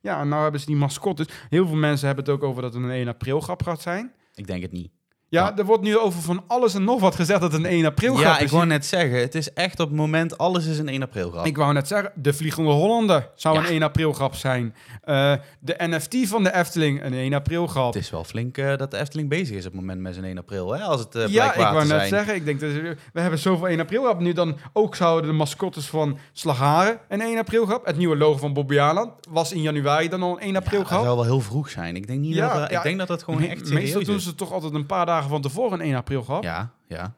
ja, 0.01 0.25
nou 0.25 0.43
hebben 0.43 0.61
ze 0.61 0.67
die 0.67 0.77
mascottes. 0.77 1.27
Heel 1.49 1.67
veel 1.67 1.77
mensen 1.77 2.07
hebben 2.07 2.25
het 2.25 2.35
ook 2.35 2.43
over 2.43 2.63
dat 2.63 2.75
het 2.75 2.83
een 2.83 2.91
1 2.91 3.09
april 3.09 3.41
grap 3.41 3.63
gaat 3.63 3.83
zijn. 3.83 4.13
Ik 4.35 4.47
denk 4.47 4.63
het 4.63 4.73
niet. 4.73 4.91
Ja, 5.35 5.45
Ja. 5.47 5.57
er 5.57 5.65
wordt 5.65 5.83
nu 5.83 5.99
over 5.99 6.23
van 6.23 6.45
alles 6.47 6.75
en 6.75 6.85
nog 6.85 7.01
wat 7.01 7.15
gezegd 7.15 7.41
dat 7.41 7.53
het 7.53 7.65
een 7.65 7.71
1 7.71 7.85
april 7.87 8.15
grap 8.15 8.25
Ja, 8.25 8.39
ik 8.39 8.49
wou 8.51 8.67
net 8.67 8.87
zeggen, 8.87 9.19
het 9.21 9.35
is 9.35 9.53
echt 9.53 9.81
op 9.81 9.89
het 9.89 9.97
moment, 9.97 10.39
alles 10.39 10.67
is 10.67 10.79
een 10.79 10.89
1 10.89 11.03
april 11.03 11.31
grap. 11.31 11.47
Ik 11.47 11.57
wou 11.57 11.73
net 11.73 11.89
zeggen, 11.89 12.13
de 12.15 12.33
Vliegende 12.33 12.71
Hollander 12.71 13.29
zou 13.35 13.55
Ja. 13.55 13.61
een 13.61 13.73
1 13.73 13.83
april 13.83 14.13
grap 14.13 14.35
zijn. 14.35 14.75
Eh, 15.03 15.33
de 15.61 15.75
NFT 15.79 16.29
van 16.29 16.43
de 16.43 16.55
Efteling, 16.55 17.05
een 17.05 17.13
1 17.15 17.35
april 17.35 17.67
grap. 17.67 17.95
Het 17.95 18.03
is 18.03 18.11
wel 18.11 18.25
flink 18.25 18.59
eh, 18.59 18.77
dat 18.77 18.91
de 18.91 18.99
Efteling 18.99 19.29
bezig 19.29 19.57
is 19.57 19.67
op 19.67 19.73
het 19.73 19.81
moment 19.81 20.01
met 20.01 20.15
zijn 20.15 20.27
1 20.27 20.39
april, 20.39 20.73
hè, 20.75 20.81
als 20.83 21.01
het 21.01 21.15
eh 21.15 21.27
ja, 21.27 21.55
ik 21.55 21.61
wou 21.61 21.75
net 21.79 21.87
zijn. 21.89 22.09
zeggen, 22.09 22.35
ik 22.35 22.45
denk 22.45 22.61
dat 22.61 22.71
we 23.13 23.21
hebben 23.21 23.39
zoveel 23.39 23.69
1 23.69 23.81
april 23.81 24.03
grap. 24.03 24.21
Nu 24.21 24.33
dan 24.33 24.57
ook 24.73 24.95
zouden 24.97 25.31
de 25.31 25.37
mascottes 25.37 25.87
van 25.87 26.19
Slagharen 26.33 26.99
een 27.09 27.21
1 27.21 27.39
april 27.39 27.67
grap. 27.67 27.87
Het 27.87 27.97
nieuwe 27.97 28.17
logo 28.17 28.39
van 28.39 28.53
Bobby 28.53 28.79
Aland 28.79 29.11
was 29.31 29.53
in 29.53 29.61
januari 29.63 30.09
dan 30.09 30.23
al 30.23 30.33
een 30.33 30.39
1 30.47 30.57
april 30.57 30.73
Ja, 30.73 30.79
dat 30.79 30.87
grap. 30.93 31.03
zou 31.05 31.15
wel 31.17 31.25
heel 31.25 31.41
vroeg 31.41 31.69
zijn. 31.71 31.97
Ik 31.97 32.07
denk, 32.07 32.21
niet 32.21 32.35
Ja, 32.35 32.59
dat, 32.59 32.71
ik 32.71 32.83
denk 32.83 32.99
dat 32.99 33.09
het 33.09 33.23
gewoon 33.23 33.41
echt 33.43 33.51
Meestal 33.61 33.77
serieus 33.87 34.07
doen 34.07 34.17
is. 34.17 34.25
ze 34.25 34.35
toch 34.35 34.53
altijd 34.53 34.75
een 34.75 34.87
paar 34.87 35.07
dagen 35.07 35.24
van 35.29 35.43
tevoren 35.43 35.73
een 35.81 35.87
1 35.87 35.95
april 35.95 36.23
grap. 36.23 36.43
Ja, 36.43 36.73
ja. 36.89 37.15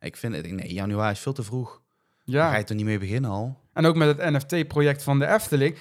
Ik 0.00 0.16
vind 0.16 0.34
het, 0.34 0.50
nee, 0.50 0.72
januari 0.72 1.12
is 1.12 1.20
veel 1.20 1.32
te 1.32 1.42
vroeg. 1.42 1.82
Ja. 2.24 2.38
Daar 2.42 2.50
ga 2.50 2.58
je 2.58 2.64
er 2.64 2.74
niet 2.74 2.84
mee 2.84 2.98
beginnen 2.98 3.30
al. 3.30 3.58
En 3.72 3.86
ook 3.86 3.96
met 3.96 4.18
het 4.18 4.30
NFT-project 4.30 5.02
van 5.02 5.18
de 5.18 5.26
Efteling. 5.26 5.76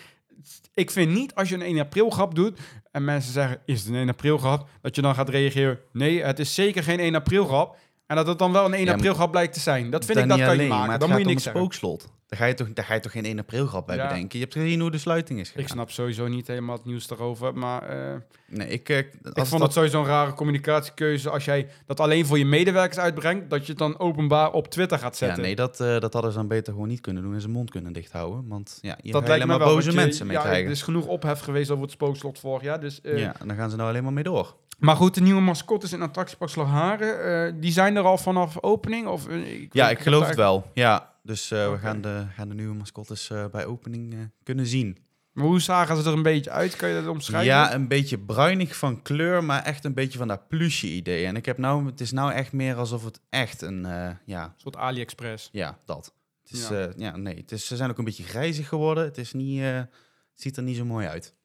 Ik 0.74 0.92
vind 0.92 1.12
niet 1.12 1.36
als 1.36 1.50
je 1.50 1.56
een 1.56 1.62
1 1.62 1.80
april 1.80 2.10
grap 2.10 2.36
doet 2.36 2.60
en 2.92 3.04
mensen 3.04 3.34
zeggen, 3.34 3.62
is 3.66 3.80
het 3.80 3.90
een 3.90 3.96
1 3.96 4.10
april 4.10 4.38
grap? 4.38 4.70
Dat 4.82 4.96
je 4.96 5.02
dan 5.02 5.16
gaat 5.16 5.30
reageren, 5.30 5.80
nee, 5.92 6.24
het 6.24 6.40
is 6.40 6.54
zeker 6.54 6.84
geen 6.84 7.00
1 7.00 7.16
april 7.16 7.46
grap. 7.46 7.78
En 8.08 8.16
dat 8.16 8.28
het 8.28 8.40
dan 8.40 8.52
wel 8.52 8.66
een 8.66 8.74
1 8.74 8.86
Ja, 8.86 8.94
april 8.94 9.14
grap 9.14 9.32
blijkt 9.32 9.54
te 9.54 9.60
zijn. 9.60 9.90
Dat 9.90 10.06
vind 10.06 10.18
ik, 10.18 10.28
dat 10.28 10.40
kan 10.40 10.58
je 10.58 10.68
maken. 10.68 10.88
Maar 10.88 11.00
Dan 11.00 11.10
moet 11.10 11.20
je 11.20 11.26
niks 11.26 11.44
spookslot. 11.44 12.12
Daar 12.32 12.40
ga, 12.40 12.46
je 12.46 12.54
toch, 12.54 12.74
daar 12.74 12.86
ga 12.86 12.94
je 12.94 13.00
toch 13.00 13.12
geen 13.12 13.26
1 13.26 13.40
april 13.40 13.66
grap 13.68 13.86
bij 13.88 13.96
Ja. 13.96 14.08
bedenken. 14.08 14.40
Je 14.40 14.44
hebt 14.46 14.58
gezien 14.58 14.80
hoe 14.80 14.92
de 14.92 14.98
sluiting 14.98 15.40
is 15.40 15.48
gegaan. 15.48 15.64
Ik 15.64 15.70
snap 15.70 15.92
sowieso 15.92 16.28
niet 16.28 16.48
helemaal 16.48 16.76
het 16.76 16.86
nieuws 16.86 17.08
daarover, 17.08 17.54
maar 17.58 17.82
eh, 17.84 18.16
Nee, 18.48 18.68
ik, 18.68 18.90
eh, 18.90 18.98
ik 18.98 19.08
als 19.24 19.48
vond 19.50 19.52
dat, 19.52 19.62
het 19.62 19.72
sowieso 19.74 20.00
een 20.00 20.06
rare 20.06 20.34
communicatiekeuze 20.34 21.30
als 21.30 21.46
jij 21.46 21.68
dat 21.86 22.00
alleen 22.00 22.26
voor 22.26 22.38
je 22.38 22.46
medewerkers 22.46 22.98
uitbrengt, 23.00 23.50
dat 23.50 23.62
je 23.66 23.70
het 23.70 23.78
dan 23.78 24.00
openbaar 24.00 24.52
op 24.52 24.68
Twitter 24.68 24.98
gaat 25.00 25.18
ja, 25.20 25.26
zetten. 25.26 25.44
nee, 25.44 25.56
dat, 25.56 25.80
eh, 25.80 26.00
dat 26.00 26.14
hadden 26.14 26.32
ze 26.32 26.38
dan 26.38 26.48
beter 26.48 26.74
gewoon 26.74 26.88
niet 26.88 27.02
kunnen 27.02 27.24
doen 27.24 27.34
en 27.34 27.42
zijn 27.42 27.54
mond 27.54 27.70
kunnen 27.70 27.94
dicht 27.94 28.12
houden. 28.12 28.48
Want 28.48 28.78
ja, 28.82 28.98
je 29.02 29.12
dat 29.12 29.28
lijkt 29.28 29.44
alleen 29.44 29.58
maar 29.60 29.68
boze 29.68 29.90
je- 29.90 29.96
mensen 29.96 30.28
mee 30.28 30.36
ja, 30.36 30.42
krijgen. 30.42 30.66
Er 30.66 30.72
is 30.72 30.82
genoeg 30.82 31.06
ophef 31.06 31.40
geweest 31.40 31.70
over 31.70 31.84
het 31.84 31.92
spookslot 31.92 32.40
vorig 32.40 32.64
jaar. 32.64 32.80
Dus, 32.80 33.00
ja, 33.04 33.36
dan 33.46 33.56
gaan 33.56 33.70
ze 33.70 33.76
nou 33.76 33.90
alleen 33.90 34.04
maar 34.04 34.14
mee 34.14 34.24
door. 34.24 34.56
Maar 34.80 34.96
goed, 34.96 35.14
de 35.14 35.22
nieuwe 35.22 35.42
mascottes 35.42 35.94
in 35.94 36.02
Attractiepark 36.02 36.52
Slagharen, 36.52 37.60
die 37.60 37.72
zijn 37.72 37.96
er 37.96 38.04
al 38.04 38.18
vanaf 38.18 38.62
opening? 38.64 39.08
Of, 39.08 39.28
Ja, 39.72 39.90
ik 39.90 40.00
geloof 40.00 40.28
het 40.28 40.36
wel. 40.36 40.66
Ja, 40.74 41.11
dus 41.22 41.52
eh, 41.52 41.72
we 41.72 41.78
gaan 41.78 42.02
de, 42.02 42.26
gaan 42.36 42.50
de 42.50 42.56
nieuwe 42.56 42.76
mascottes 42.76 43.30
eh, 43.30 43.46
bij 43.46 43.66
opening 43.66 44.14
eh, 44.14 44.20
kunnen 44.44 44.66
zien. 44.66 44.98
Maar 45.32 45.46
hoe 45.46 45.62
zagen 45.62 45.98
ze 45.98 46.10
er 46.10 46.14
een 46.16 46.24
beetje 46.24 46.50
uit? 46.50 46.76
Kan 46.76 46.90
je 46.90 46.96
dat 46.96 47.08
omschrijven? 47.08 47.48
Ja, 47.48 47.74
een 47.74 47.88
beetje 47.88 48.20
bruinig 48.20 48.76
van 48.76 49.02
kleur, 49.02 49.44
maar 49.44 49.64
echt 49.64 49.86
een 49.86 49.94
beetje 49.94 50.18
van 50.18 50.28
dat 50.28 50.48
plusje 50.48 50.88
idee. 50.88 51.26
En 51.26 51.36
ik 51.36 51.46
heb 51.46 51.58
nou, 51.58 51.86
het 51.86 52.02
is 52.02 52.12
nou 52.12 52.32
echt 52.32 52.52
meer 52.52 52.76
alsof 52.76 53.04
het 53.04 53.20
echt 53.30 53.62
een, 53.62 53.82
ja, 54.26 54.44
Een 54.44 54.52
soort 54.56 54.76
AliExpress. 54.76 55.50
ja, 55.52 55.80
dat. 55.86 56.14
Het 56.42 56.52
is, 56.52 56.68
Ja. 56.68 56.80
ja. 56.80 56.92
ja, 56.96 57.18
nee, 57.18 57.36
het 57.36 57.52
is, 57.52 57.68
ze 57.68 57.76
zijn 57.76 57.90
ook 57.90 57.98
een 57.98 58.06
beetje 58.06 58.24
grijzig 58.24 58.68
geworden. 58.68 59.04
Het 59.04 59.18
is 59.18 59.34
niet, 59.34 59.62
het 59.62 59.90
ziet 60.36 60.58
er 60.58 60.64
niet 60.64 60.78
zo 60.78 60.86
mooi 60.86 61.08
uit. 61.08 61.36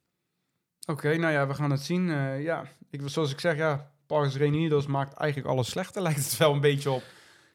Oké, 0.87 1.17
nou 1.17 1.33
ja, 1.33 1.47
we 1.47 1.55
gaan 1.55 1.71
het 1.71 1.83
zien. 1.83 2.07
Ja, 2.43 2.65
ik, 2.91 3.01
zoals 3.05 3.33
ik 3.33 3.41
zeg, 3.41 3.57
ja, 3.57 3.93
Parks 4.07 4.37
Reunidos 4.37 4.87
maakt 4.87 5.15
eigenlijk 5.15 5.51
alles 5.51 5.71
slechter, 5.71 6.03
lijkt 6.09 6.25
het 6.25 6.37
wel 6.37 6.53
een 6.53 6.61
beetje 6.61 6.91
op. 6.91 7.03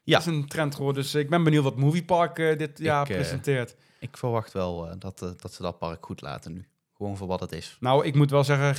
Ja. 0.04 0.18
Dat 0.18 0.28
is 0.28 0.34
een 0.34 0.48
trend 0.48 0.76
geworden, 0.76 1.04
dus 1.04 1.16
ik 1.16 1.30
ben 1.30 1.44
benieuwd 1.44 1.64
wat 1.64 1.78
Movie 1.78 2.04
Park 2.04 2.40
eh, 2.40 2.58
dit 2.58 2.78
jaar 2.80 3.10
eh, 3.10 3.16
presenteert. 3.16 3.76
Ik 4.00 4.18
verwacht 4.18 4.54
wel 4.54 4.88
eh, 4.88 4.96
dat, 5.00 5.20
dat 5.38 5.54
ze 5.54 5.62
dat 5.62 5.78
park 5.78 6.06
goed 6.06 6.22
laten 6.22 6.54
nu. 6.54 6.66
Gewoon 6.98 7.18
voor 7.18 7.28
wat 7.28 7.40
het 7.40 7.52
is. 7.52 7.78
Nou, 7.80 8.06
ik 8.06 8.16
moet 8.16 8.32
wel 8.32 8.44
zeggen, 8.44 8.76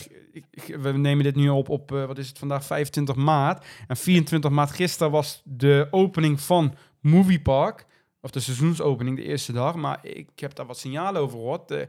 ik, 0.51 0.77
we 0.77 0.93
nemen 0.93 1.25
dit 1.25 1.35
nu 1.35 1.49
op 1.49 1.69
op, 1.69 1.91
wat 1.91 2.19
is 2.19 2.29
het 2.29 2.39
vandaag, 2.39 2.65
25 2.65 3.15
maart. 3.15 3.65
En 3.89 3.97
24 3.97 4.51
maart 4.51 4.71
gisteren 4.71 5.13
was 5.13 5.43
de 5.45 5.89
opening 5.91 6.41
van 6.41 6.75
Movie 7.01 7.41
Park. 7.41 7.87
Of 8.23 8.31
de 8.31 8.41
seizoensopening, 8.41 9.17
de 9.17 9.23
eerste 9.23 9.53
dag. 9.53 9.75
Maar 9.75 9.99
ik 10.03 10.29
heb 10.37 10.55
daar 10.55 10.67
wat 10.67 10.79
signalen 10.79 11.21
over 11.21 11.39
gehoord. 11.39 11.71
Eh, 11.71 11.87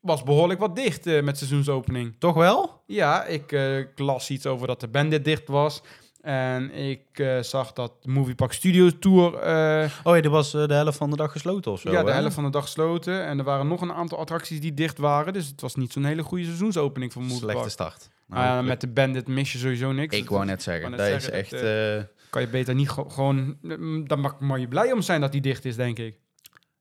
was 0.00 0.22
behoorlijk 0.22 0.60
wat 0.60 0.76
dicht 0.76 1.06
eh, 1.06 1.22
met 1.22 1.38
seizoensopening. 1.38 2.14
Toch 2.18 2.34
wel? 2.34 2.82
Ja, 2.86 3.24
ik 3.24 3.52
ik 3.52 3.98
las 3.98 4.30
iets 4.30 4.46
over 4.46 4.66
dat 4.66 4.80
de 4.80 4.88
Bandit 4.88 5.24
dicht 5.24 5.48
was. 5.48 5.82
En 6.26 6.70
ik 6.74 7.00
eh, 7.12 7.40
zag 7.42 7.72
dat 7.72 7.92
de 8.02 8.08
Movie 8.10 8.34
Park 8.34 8.52
Studio 8.52 8.90
Tour... 8.98 9.34
eh, 9.34 9.90
Oh 10.04 10.14
ja, 10.14 10.20
die 10.20 10.30
was 10.30 10.54
eh, 10.54 10.66
de 10.66 10.74
helft 10.74 10.98
van 10.98 11.10
de 11.10 11.16
dag 11.16 11.32
gesloten 11.32 11.72
of 11.72 11.80
zo. 11.80 11.90
ja, 11.90 12.02
de 12.02 12.10
hè? 12.10 12.16
helft 12.18 12.34
van 12.34 12.44
de 12.44 12.50
dag 12.50 12.62
gesloten. 12.62 13.24
En 13.26 13.38
er 13.38 13.44
waren 13.44 13.68
nog 13.68 13.80
een 13.80 13.92
aantal 13.92 14.18
attracties 14.18 14.60
die 14.60 14.74
dicht 14.74 14.98
waren. 14.98 15.32
Dus 15.32 15.46
het 15.46 15.60
was 15.60 15.74
niet 15.74 15.92
zo'n 15.92 16.04
hele 16.04 16.22
goede 16.22 16.44
seizoensopening 16.44 17.12
van 17.12 17.22
Movie 17.22 17.36
Slechte 17.38 17.68
start. 17.68 18.10
Nou 18.26 18.42
hopelijk. 18.44 18.68
met 18.68 18.80
de 18.80 18.88
Bandit 18.88 19.28
mis 19.28 19.52
je 19.52 19.58
sowieso 19.58 19.92
niks. 19.92 20.16
ik 20.16 20.28
wou 20.28 20.44
net 20.44 20.62
zeggen, 20.62 20.90
net 20.90 20.98
dat 20.98 21.08
zeggen, 21.08 21.32
is 21.32 21.38
echt... 21.38 21.50
dat, 21.50 22.06
Kan 22.30 22.42
je 22.42 22.48
beter 22.48 22.74
niet 22.74 22.90
ge- 22.90 23.04
gewoon... 23.10 23.56
mm, 23.62 24.08
Daar 24.08 24.18
mag, 24.18 24.40
mag 24.40 24.58
je 24.58 24.68
blij 24.68 24.92
om 24.92 25.02
zijn 25.02 25.20
dat 25.20 25.32
die 25.32 25.40
dicht 25.40 25.64
is, 25.64 25.76
denk 25.76 25.98
ik. 25.98 26.18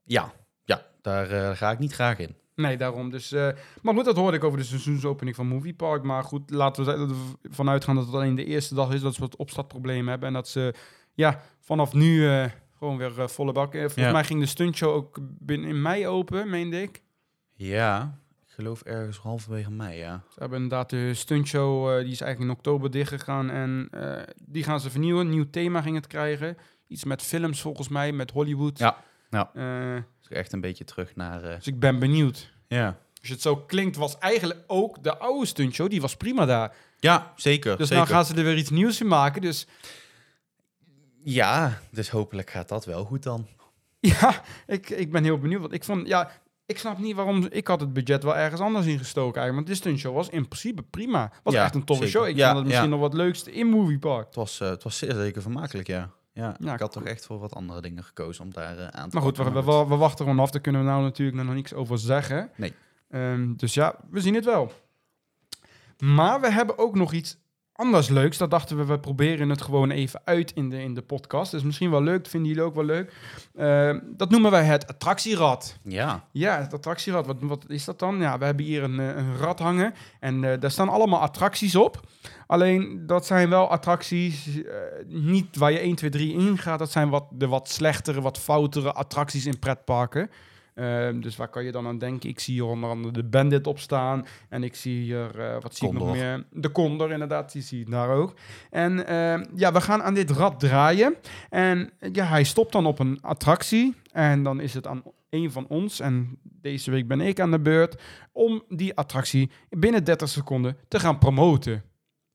ja, 0.03 0.33
ja 0.63 0.85
daar 1.01 1.55
ga 1.55 1.71
ik 1.71 1.79
niet 1.79 1.93
graag 1.93 2.17
in. 2.19 2.35
Nee, 2.55 2.77
daarom. 2.77 3.09
Dus, 3.09 3.31
eh, 3.31 3.49
maar 3.81 3.93
goed, 3.93 4.05
dat 4.05 4.15
hoorde 4.15 4.37
ik 4.37 4.43
over 4.43 4.57
de 4.57 4.63
seizoensopening 4.65 5.35
van 5.35 5.47
Movie 5.47 5.73
Park. 5.73 6.03
Maar 6.03 6.23
goed, 6.23 6.49
laten 6.49 6.85
we 6.85 6.91
er 6.91 7.09
ervan 7.49 7.69
uitgaan 7.69 7.95
dat 7.95 8.05
het 8.05 8.15
alleen 8.15 8.35
de 8.35 8.45
eerste 8.45 8.75
dag 8.75 8.93
is 8.93 9.01
dat 9.01 9.13
ze 9.13 9.19
wat 9.19 9.35
opstartproblemen 9.35 10.07
hebben. 10.09 10.27
En 10.27 10.33
dat 10.33 10.47
ze 10.47 10.73
ja, 11.13 11.41
vanaf 11.59 11.93
nu 11.93 12.29
eh, 12.29 12.45
gewoon 12.77 12.97
weer 12.97 13.19
eh, 13.21 13.27
volle 13.27 13.51
bak. 13.51 13.71
volgens 13.71 13.95
Ja. 13.95 14.11
mij 14.11 14.23
ging 14.23 14.39
de 14.39 14.45
stuntshow 14.45 14.93
ook 14.95 15.17
binnen 15.21 15.69
in 15.69 15.81
mei 15.81 16.07
open, 16.07 16.49
meende 16.49 16.81
ik. 16.81 17.01
Ja, 17.53 18.19
ik 18.45 18.51
geloof 18.51 18.81
ergens 18.81 19.17
halverwege 19.17 19.71
mei, 19.71 19.97
ja. 19.97 20.23
Ze 20.29 20.39
hebben 20.39 20.61
inderdaad 20.61 20.89
de 20.89 21.13
stuntshow, 21.13 21.99
die 22.01 22.11
is 22.11 22.21
eigenlijk 22.21 22.51
in 22.51 22.57
oktober 22.57 22.91
dichtgegaan. 22.91 23.49
En 23.49 23.89
die 24.45 24.63
gaan 24.63 24.79
ze 24.79 24.89
vernieuwen. 24.89 25.21
Een 25.25 25.31
nieuw 25.31 25.49
thema 25.49 25.81
ging 25.81 25.95
het 25.95 26.07
krijgen. 26.07 26.57
Iets 26.87 27.03
met 27.03 27.21
films 27.21 27.61
volgens 27.61 27.87
mij, 27.89 28.11
met 28.11 28.31
Hollywood. 28.31 28.77
Ja, 28.79 28.97
ja. 29.29 29.51
Dus 30.27 30.37
echt 30.37 30.53
een 30.53 30.61
beetje 30.61 30.83
terug 30.83 31.15
naar... 31.15 31.43
eh, 31.43 31.55
dus 31.55 31.67
ik 31.67 31.79
ben 31.79 31.99
benieuwd. 31.99 32.51
ja. 32.67 32.97
Als 33.21 33.29
het 33.33 33.41
zo 33.43 33.55
klinkt, 33.55 33.95
was 33.95 34.17
eigenlijk 34.17 34.59
ook 34.67 35.03
de 35.03 35.17
oude 35.17 35.45
stuntshow, 35.45 35.89
die 35.89 36.01
was 36.01 36.15
prima 36.17 36.45
daar. 36.45 36.75
ja, 36.99 37.33
zeker. 37.35 37.77
Dus 37.77 37.87
zeker. 37.87 38.03
nou 38.03 38.15
gaan 38.15 38.25
ze 38.25 38.35
er 38.35 38.43
weer 38.43 38.57
iets 38.57 38.69
nieuws 38.69 39.01
in 39.01 39.07
maken. 39.07 39.41
Dus 39.41 39.67
Ja, 41.23 41.79
dus 41.91 42.09
hopelijk 42.09 42.49
gaat 42.49 42.69
dat 42.69 42.85
wel 42.85 43.05
goed 43.05 43.23
dan. 43.23 43.47
ja, 43.99 44.41
ik, 44.67 44.89
ik 44.89 45.11
ben 45.11 45.23
heel 45.23 45.37
benieuwd. 45.39 45.61
Want 45.61 45.73
ik 45.73 45.83
vond, 45.83 46.07
ja, 46.07 46.31
ik 46.65 46.77
snap 46.77 46.97
niet 46.97 47.15
waarom. 47.15 47.47
Ik 47.49 47.67
had 47.67 47.79
het 47.79 47.93
budget 47.93 48.23
wel 48.23 48.35
ergens 48.35 48.61
anders 48.61 48.85
ingestoken 48.85 49.41
eigenlijk. 49.41 49.67
Want 49.67 49.67
de 49.67 49.83
stuntshow 49.85 50.15
was 50.15 50.29
in 50.29 50.47
principe 50.47 50.81
prima. 50.83 51.31
Was 51.43 51.53
Ja, 51.53 51.63
echt 51.63 51.75
een 51.75 51.83
toffe 51.83 52.05
zeker. 52.07 52.19
show. 52.19 52.29
Ik 52.29 52.35
Ja, 52.37 52.45
vond 52.45 52.57
het 52.57 52.65
misschien 52.65 52.89
ja. 52.89 52.95
nog 52.95 52.99
wat 52.99 53.13
leukste 53.13 53.51
in 53.51 53.67
Movie 53.67 53.99
Park. 53.99 54.25
Het 54.25 54.35
was, 54.35 54.59
eh, 54.59 54.69
het 54.69 54.83
was 54.83 54.97
zeer 54.97 55.13
zeker 55.13 55.41
vermakelijk, 55.41 55.87
ja. 55.87 56.09
Ja, 56.35 56.55
Ja, 56.59 56.73
ik 56.73 56.79
had 56.79 56.91
toch 56.91 57.03
echt 57.03 57.25
voor 57.25 57.39
wat 57.39 57.53
andere 57.53 57.81
dingen 57.81 58.03
gekozen 58.03 58.43
om 58.43 58.53
daar 58.53 58.77
eh, 58.77 58.87
aan 58.87 59.09
te 59.09 59.15
Maar 59.15 59.23
goed, 59.25 59.37
we, 59.37 59.43
pakken. 59.43 59.65
we, 59.65 59.71
we, 59.71 59.87
we 59.87 59.95
wachten 59.95 60.25
gewoon 60.25 60.39
af. 60.39 60.51
Daar 60.51 60.61
kunnen 60.61 60.81
we 60.81 60.87
nou 60.87 61.03
natuurlijk 61.03 61.43
nog 61.43 61.53
niks 61.55 61.73
over 61.73 61.97
zeggen. 61.97 62.49
Nee. 62.55 62.73
Ehm, 63.09 63.53
dus 63.55 63.73
ja, 63.73 63.95
we 64.09 64.21
zien 64.21 64.33
het 64.33 64.45
wel. 64.45 64.71
Maar 65.99 66.41
we 66.41 66.51
hebben 66.51 66.77
ook 66.77 66.95
nog 66.95 67.13
iets 67.13 67.37
anders 67.75 68.09
leuks. 68.09 68.37
Dat 68.37 68.51
dachten 68.51 68.77
we, 68.77 68.85
we 68.85 68.99
proberen 68.99 69.49
het 69.49 69.61
gewoon 69.61 69.91
even 69.91 70.21
uit 70.23 70.51
in 70.51 70.69
de, 70.69 70.81
in 70.81 70.93
de 70.93 71.01
podcast. 71.01 71.51
Dus 71.51 71.63
misschien 71.63 71.91
wel 71.91 72.01
leuk, 72.01 72.27
vinden 72.27 72.49
jullie 72.49 72.65
ook 72.65 72.75
wel 72.75 72.83
leuk. 72.83 73.13
Ehm, 73.55 73.99
dat 74.03 74.29
noemen 74.29 74.51
wij 74.51 74.63
het 74.63 74.87
attractierad. 74.87 75.77
Ja, 75.83 76.23
Ja, 76.31 76.61
het 76.61 76.73
attractierad. 76.73 77.25
Wat, 77.25 77.37
wat 77.39 77.63
is 77.67 77.85
dat 77.85 77.99
dan? 77.99 78.19
Ja, 78.19 78.37
we 78.37 78.45
hebben 78.45 78.65
hier 78.65 78.83
een, 78.83 78.99
eh, 78.99 79.15
een 79.15 79.37
rad 79.37 79.59
hangen. 79.59 79.93
En 80.19 80.43
eh, 80.43 80.59
daar 80.59 80.71
staan 80.71 80.89
allemaal 80.89 81.19
attracties 81.19 81.75
op. 81.75 81.99
Alleen, 82.47 83.03
dat 83.05 83.25
zijn 83.25 83.49
wel 83.49 83.69
attracties, 83.69 84.63
eh, 84.63 84.73
niet 85.07 85.57
waar 85.57 85.71
je 85.71 85.79
1, 85.79 85.95
2, 85.95 86.09
3 86.09 86.33
in 86.33 86.57
gaat. 86.57 86.79
Dat 86.79 86.91
zijn 86.91 87.09
wat, 87.09 87.25
de 87.31 87.47
wat 87.47 87.69
slechtere, 87.69 88.21
wat 88.21 88.37
foutere 88.37 88.93
attracties 88.93 89.45
in 89.45 89.59
pretparken. 89.59 90.29
Ehm, 90.75 91.19
dus 91.19 91.35
waar 91.35 91.47
kan 91.47 91.63
je 91.63 91.71
dan 91.71 91.87
aan 91.87 91.97
denken? 91.97 92.29
Ik 92.29 92.39
zie 92.39 92.53
hier 92.53 92.65
onder 92.65 92.89
andere 92.89 93.13
de 93.13 93.23
Bandit 93.23 93.67
op 93.67 93.79
staan. 93.79 94.25
En 94.49 94.63
ik 94.63 94.75
zie 94.75 95.01
hier, 95.01 95.39
eh, 95.39 95.61
wat 95.61 95.75
zie 95.75 95.87
ik 95.87 95.93
nog 95.93 96.11
meer? 96.11 96.45
De 96.51 96.71
Condor, 96.71 97.11
inderdaad, 97.11 97.51
die 97.51 97.61
zie 97.61 97.79
je 97.79 97.85
daar 97.85 98.09
ook. 98.09 98.33
En 98.69 99.07
ehm, 99.07 99.45
ja, 99.55 99.71
we 99.71 99.81
gaan 99.81 100.03
aan 100.03 100.13
dit 100.13 100.31
rad 100.31 100.59
draaien. 100.59 101.15
En 101.49 101.91
ja, 102.11 102.25
hij 102.25 102.43
stopt 102.43 102.71
dan 102.71 102.85
op 102.85 102.99
een 102.99 103.21
attractie. 103.21 103.95
En 104.11 104.43
dan 104.43 104.59
is 104.59 104.73
het 104.73 104.87
aan 104.87 105.03
een 105.29 105.51
van 105.51 105.67
ons, 105.67 105.99
en 105.99 106.37
deze 106.43 106.91
week 106.91 107.07
ben 107.07 107.21
ik 107.21 107.39
aan 107.39 107.51
de 107.51 107.59
beurt, 107.59 108.01
om 108.31 108.63
die 108.69 108.95
attractie 108.95 109.51
binnen 109.69 110.03
30 110.03 110.29
seconden 110.29 110.77
te 110.87 110.99
gaan 110.99 111.17
promoten. 111.17 111.83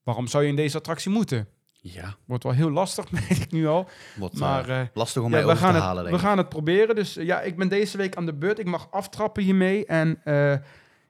Waarom 0.02 0.26
zou 0.26 0.42
je 0.42 0.48
in 0.48 0.56
deze 0.56 0.76
attractie 0.76 1.10
moeten? 1.10 1.48
Ja. 1.82 2.14
Wordt 2.24 2.44
wel 2.44 2.52
heel 2.52 2.70
lastig, 2.70 3.10
weet 3.28 3.40
ik 3.40 3.50
nu 3.52 3.66
al. 3.68 3.88
Maar 4.32 4.68
eh, 4.68 4.80
eh, 4.80 4.86
lastig 4.94 5.22
om 5.22 5.30
ja, 5.30 5.36
mij 5.36 5.46
we, 5.46 5.52
over 5.52 5.66
te 5.66 5.72
het, 5.72 5.82
halen, 5.82 6.04
we 6.04 6.08
denk 6.10 6.22
ik. 6.22 6.28
gaan 6.28 6.38
het 6.38 6.48
proberen. 6.48 6.94
Dus 6.94 7.16
eh, 7.16 7.26
ja, 7.26 7.40
ik 7.40 7.56
ben 7.56 7.68
deze 7.68 7.96
week 7.96 8.16
aan 8.16 8.26
de 8.26 8.34
beurt. 8.34 8.58
Ik 8.58 8.66
mag 8.66 8.88
aftrappen 8.90 9.42
hiermee. 9.42 9.86
En 9.86 10.20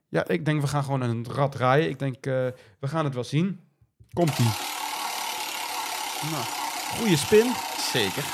ja, 0.08 0.26
ik 0.28 0.44
denk 0.44 0.60
we 0.60 0.66
gaan 0.66 0.84
gewoon 0.84 1.00
een 1.00 1.26
rad 1.30 1.52
draaien. 1.52 1.88
Ik 1.88 1.98
denk, 1.98 2.24
we 2.24 2.86
gaan 2.86 3.04
het 3.04 3.14
wel 3.14 3.24
zien. 3.24 3.60
Komt-ie. 4.12 4.44
Nou, 6.30 6.44
goede 6.98 7.16
spin. 7.16 7.52
Zeker. 7.92 8.24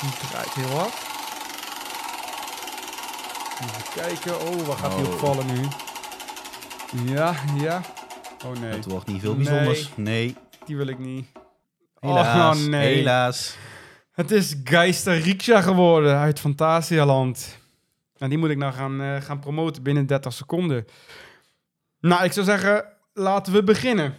Die 0.00 0.10
draait 0.28 0.52
heel 0.54 0.78
hard. 0.78 0.94
Even 3.60 3.92
kijken. 3.94 4.40
Oh, 4.40 4.66
waar 4.66 4.76
gaat 4.76 4.92
hij 4.94 5.02
Oh. 5.04 5.12
op 5.12 5.18
vallen 5.18 5.46
nu? 5.46 5.60
Ja, 7.12 7.34
ja. 7.60 7.80
Oh 8.44 8.52
nee, 8.60 8.70
Het 8.72 8.84
wordt 8.84 9.06
niet 9.06 9.20
veel 9.20 9.34
Nee. 9.34 9.44
bijzonders. 9.44 9.90
Nee, 9.96 10.36
die 10.64 10.76
wil 10.76 10.86
ik 10.86 10.98
niet. 10.98 11.26
Helaas. 12.00 12.64
Oh 12.64 12.68
nee. 12.68 12.94
Helaas. 12.94 13.56
Het 14.12 14.30
is 14.30 14.54
Geister 14.64 15.20
Riksha 15.20 15.60
geworden 15.60 16.16
uit 16.16 16.40
Fantasialand. 16.40 17.58
En 18.18 18.28
die 18.28 18.38
moet 18.38 18.50
ik 18.50 18.56
nou 18.56 18.72
gaan, 18.72 19.00
eh, 19.00 19.20
gaan 19.20 19.38
promoten 19.38 19.82
binnen 19.82 20.06
30 20.06 20.32
seconden. 20.32 20.86
Nou, 22.00 22.24
ik 22.24 22.32
zou 22.32 22.46
zeggen, 22.46 22.84
laten 23.12 23.52
we 23.52 23.62
beginnen. 23.62 24.14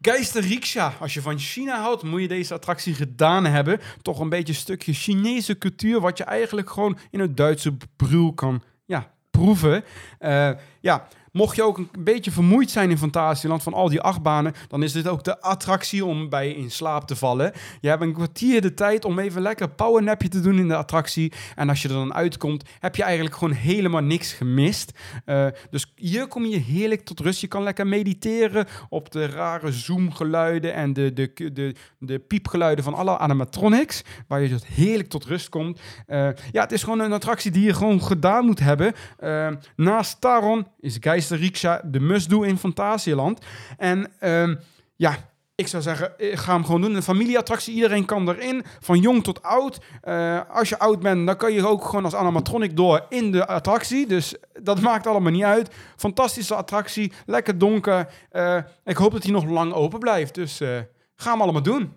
Geister 0.00 0.42
Riksha. 0.42 0.94
Als 1.00 1.14
je 1.14 1.22
van 1.22 1.38
China 1.38 1.80
houdt, 1.80 2.02
moet 2.02 2.20
je 2.20 2.28
deze 2.28 2.54
attractie 2.54 2.94
gedaan 2.94 3.44
hebben. 3.44 3.80
Toch 4.02 4.18
een 4.18 4.28
beetje 4.28 4.52
een 4.52 4.58
stukje 4.58 4.92
Chinese 4.92 5.58
cultuur, 5.58 6.00
wat 6.00 6.18
je 6.18 6.24
eigenlijk 6.24 6.70
gewoon 6.70 6.98
in 7.10 7.20
het 7.20 7.36
Duitse 7.36 7.76
brul 7.96 8.32
kan 8.32 8.62
ja, 8.84 9.10
proeven. 9.30 9.84
Eh, 10.18 10.50
ja, 10.80 11.08
mocht 11.32 11.56
je 11.56 11.62
ook 11.62 11.78
een 11.78 11.88
beetje 11.98 12.30
vermoeid 12.30 12.70
zijn 12.70 12.90
in 12.90 12.98
Fantasieland 12.98 13.62
van 13.62 13.74
al 13.74 13.88
die 13.88 14.00
achtbanen, 14.00 14.54
dan 14.68 14.82
is 14.82 14.92
dit 14.92 15.08
ook 15.08 15.24
de 15.24 15.40
attractie 15.40 16.04
om 16.04 16.28
bij 16.28 16.50
in 16.50 16.70
slaap 16.70 17.06
te 17.06 17.16
vallen. 17.16 17.52
Je 17.80 17.88
hebt 17.88 18.02
een 18.02 18.12
kwartier 18.12 18.60
de 18.60 18.74
tijd 18.74 19.04
om 19.04 19.18
even 19.18 19.42
lekker 19.42 19.68
powernapje 19.68 20.28
te 20.28 20.40
doen 20.40 20.58
in 20.58 20.68
de 20.68 20.76
attractie. 20.76 21.32
En 21.56 21.68
als 21.68 21.82
je 21.82 21.88
er 21.88 21.94
dan 21.94 22.14
uitkomt, 22.14 22.64
heb 22.78 22.96
je 22.96 23.02
eigenlijk 23.02 23.34
gewoon 23.34 23.54
helemaal 23.54 24.00
niks 24.00 24.32
gemist. 24.32 24.92
Eh, 25.24 25.46
dus 25.70 25.92
hier 25.94 26.26
kom 26.26 26.44
je 26.44 26.56
heerlijk 26.56 27.04
tot 27.04 27.20
rust. 27.20 27.40
Je 27.40 27.46
kan 27.46 27.62
lekker 27.62 27.86
mediteren 27.86 28.66
op 28.88 29.10
de 29.10 29.26
rare 29.26 29.72
zoomgeluiden 29.72 30.74
en 30.74 30.92
de, 30.92 31.12
de, 31.12 31.52
de, 31.52 31.74
de 31.98 32.18
piepgeluiden 32.18 32.84
van 32.84 32.94
alle 32.94 33.18
animatronics. 33.18 34.02
Waar 34.26 34.40
je 34.40 34.48
dus 34.48 34.62
heerlijk 34.66 35.08
tot 35.08 35.24
rust 35.24 35.48
komt. 35.48 35.80
Eh, 36.06 36.28
ja, 36.52 36.62
het 36.62 36.72
is 36.72 36.82
gewoon 36.82 37.00
een 37.00 37.12
attractie 37.12 37.50
die 37.50 37.64
je 37.64 37.74
gewoon 37.74 38.02
gedaan 38.02 38.44
moet 38.44 38.60
hebben. 38.60 38.92
Eh, 39.18 39.48
naast 39.76 40.20
Taron 40.20 40.66
is 40.80 40.98
Geister 41.20 41.38
Riksha 41.38 41.80
de 41.84 42.00
must-do 42.00 42.42
in 42.42 42.58
Fantasieland. 42.58 43.40
En 43.76 44.12
ehm, 44.18 44.54
ja, 44.96 45.28
ik 45.54 45.66
zou 45.66 45.82
zeggen, 45.82 46.18
eh, 46.18 46.38
ga 46.38 46.52
hem 46.52 46.64
gewoon 46.64 46.80
doen. 46.80 46.94
Een 46.94 47.02
familieattractie, 47.02 47.74
iedereen 47.74 48.04
kan 48.04 48.28
erin, 48.28 48.64
van 48.80 49.00
jong 49.00 49.22
tot 49.24 49.42
oud. 49.42 49.78
Eh, 50.00 50.40
als 50.50 50.68
je 50.68 50.78
oud 50.78 51.00
bent, 51.00 51.26
dan 51.26 51.36
kan 51.36 51.52
je 51.52 51.66
ook 51.66 51.84
gewoon 51.84 52.04
als 52.04 52.14
animatronic 52.14 52.76
door 52.76 53.06
in 53.08 53.30
de 53.32 53.46
attractie. 53.46 54.06
Dus 54.06 54.34
dat 54.62 54.80
maakt 54.90 55.06
allemaal 55.06 55.32
niet 55.32 55.42
uit. 55.42 55.74
Fantastische 55.96 56.54
attractie, 56.54 57.12
lekker 57.26 57.58
donker. 57.58 58.08
Eh, 58.30 58.58
ik 58.84 58.96
hoop 58.96 59.12
dat 59.12 59.22
hij 59.22 59.32
nog 59.32 59.44
lang 59.44 59.72
open 59.72 59.98
blijft. 59.98 60.34
Dus 60.34 60.60
eh, 60.60 60.78
ga 61.16 61.30
hem 61.32 61.40
allemaal 61.42 61.62
doen. 61.62 61.92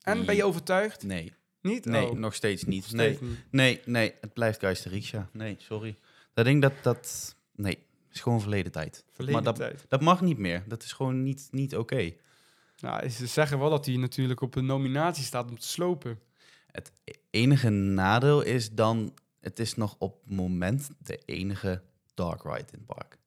En 0.00 0.24
ben 0.24 0.36
je 0.36 0.44
overtuigd? 0.44 1.02
Nee, 1.02 1.32
Niet? 1.60 1.84
nee, 1.84 2.10
Oh, 2.10 2.18
nog 2.18 2.34
steeds 2.34 2.64
niet. 2.64 2.84
steeds 2.84 2.94
Nee, 2.96 3.18
niet. 3.30 3.38
nee, 3.50 3.80
nee, 3.84 4.14
het 4.20 4.32
blijft 4.32 4.58
Geister. 4.60 4.92
Nee, 5.32 5.56
sorry. 5.58 5.96
Dat 6.34 6.44
ding 6.44 6.62
dat, 6.62 6.72
dat, 6.82 7.34
nee, 7.54 7.78
is 8.16 8.22
gewoon 8.22 8.40
verleden 8.40 8.72
tijd. 8.72 9.04
Verleden 9.12 9.42
maar 9.42 9.52
dat, 9.52 9.56
tijd. 9.56 9.84
dat 9.88 10.00
mag 10.00 10.20
niet 10.20 10.38
meer. 10.38 10.64
Dat 10.66 10.82
is 10.82 10.92
gewoon 10.92 11.22
niet, 11.22 11.48
niet 11.50 11.76
oké. 11.76 12.12
Nou, 12.80 13.08
ze 13.08 13.26
zeggen 13.26 13.58
wel 13.58 13.70
dat 13.70 13.86
hij 13.86 13.96
natuurlijk 13.96 14.40
op 14.40 14.54
een 14.54 14.66
nominatie 14.66 15.24
staat 15.24 15.50
om 15.50 15.58
te 15.58 15.68
slopen. 15.68 16.20
Het 16.70 16.92
enige 17.30 17.68
nadeel 17.70 18.42
is 18.42 18.70
dan, 18.70 19.14
het 19.40 19.58
is 19.58 19.74
nog 19.74 19.96
op 19.98 20.20
het 20.24 20.36
moment 20.36 20.88
de 20.98 21.20
enige 21.24 21.82
dark 22.14 22.42
ride 22.42 22.72
in 22.72 22.78
het 22.78 22.86
park. 22.86 23.18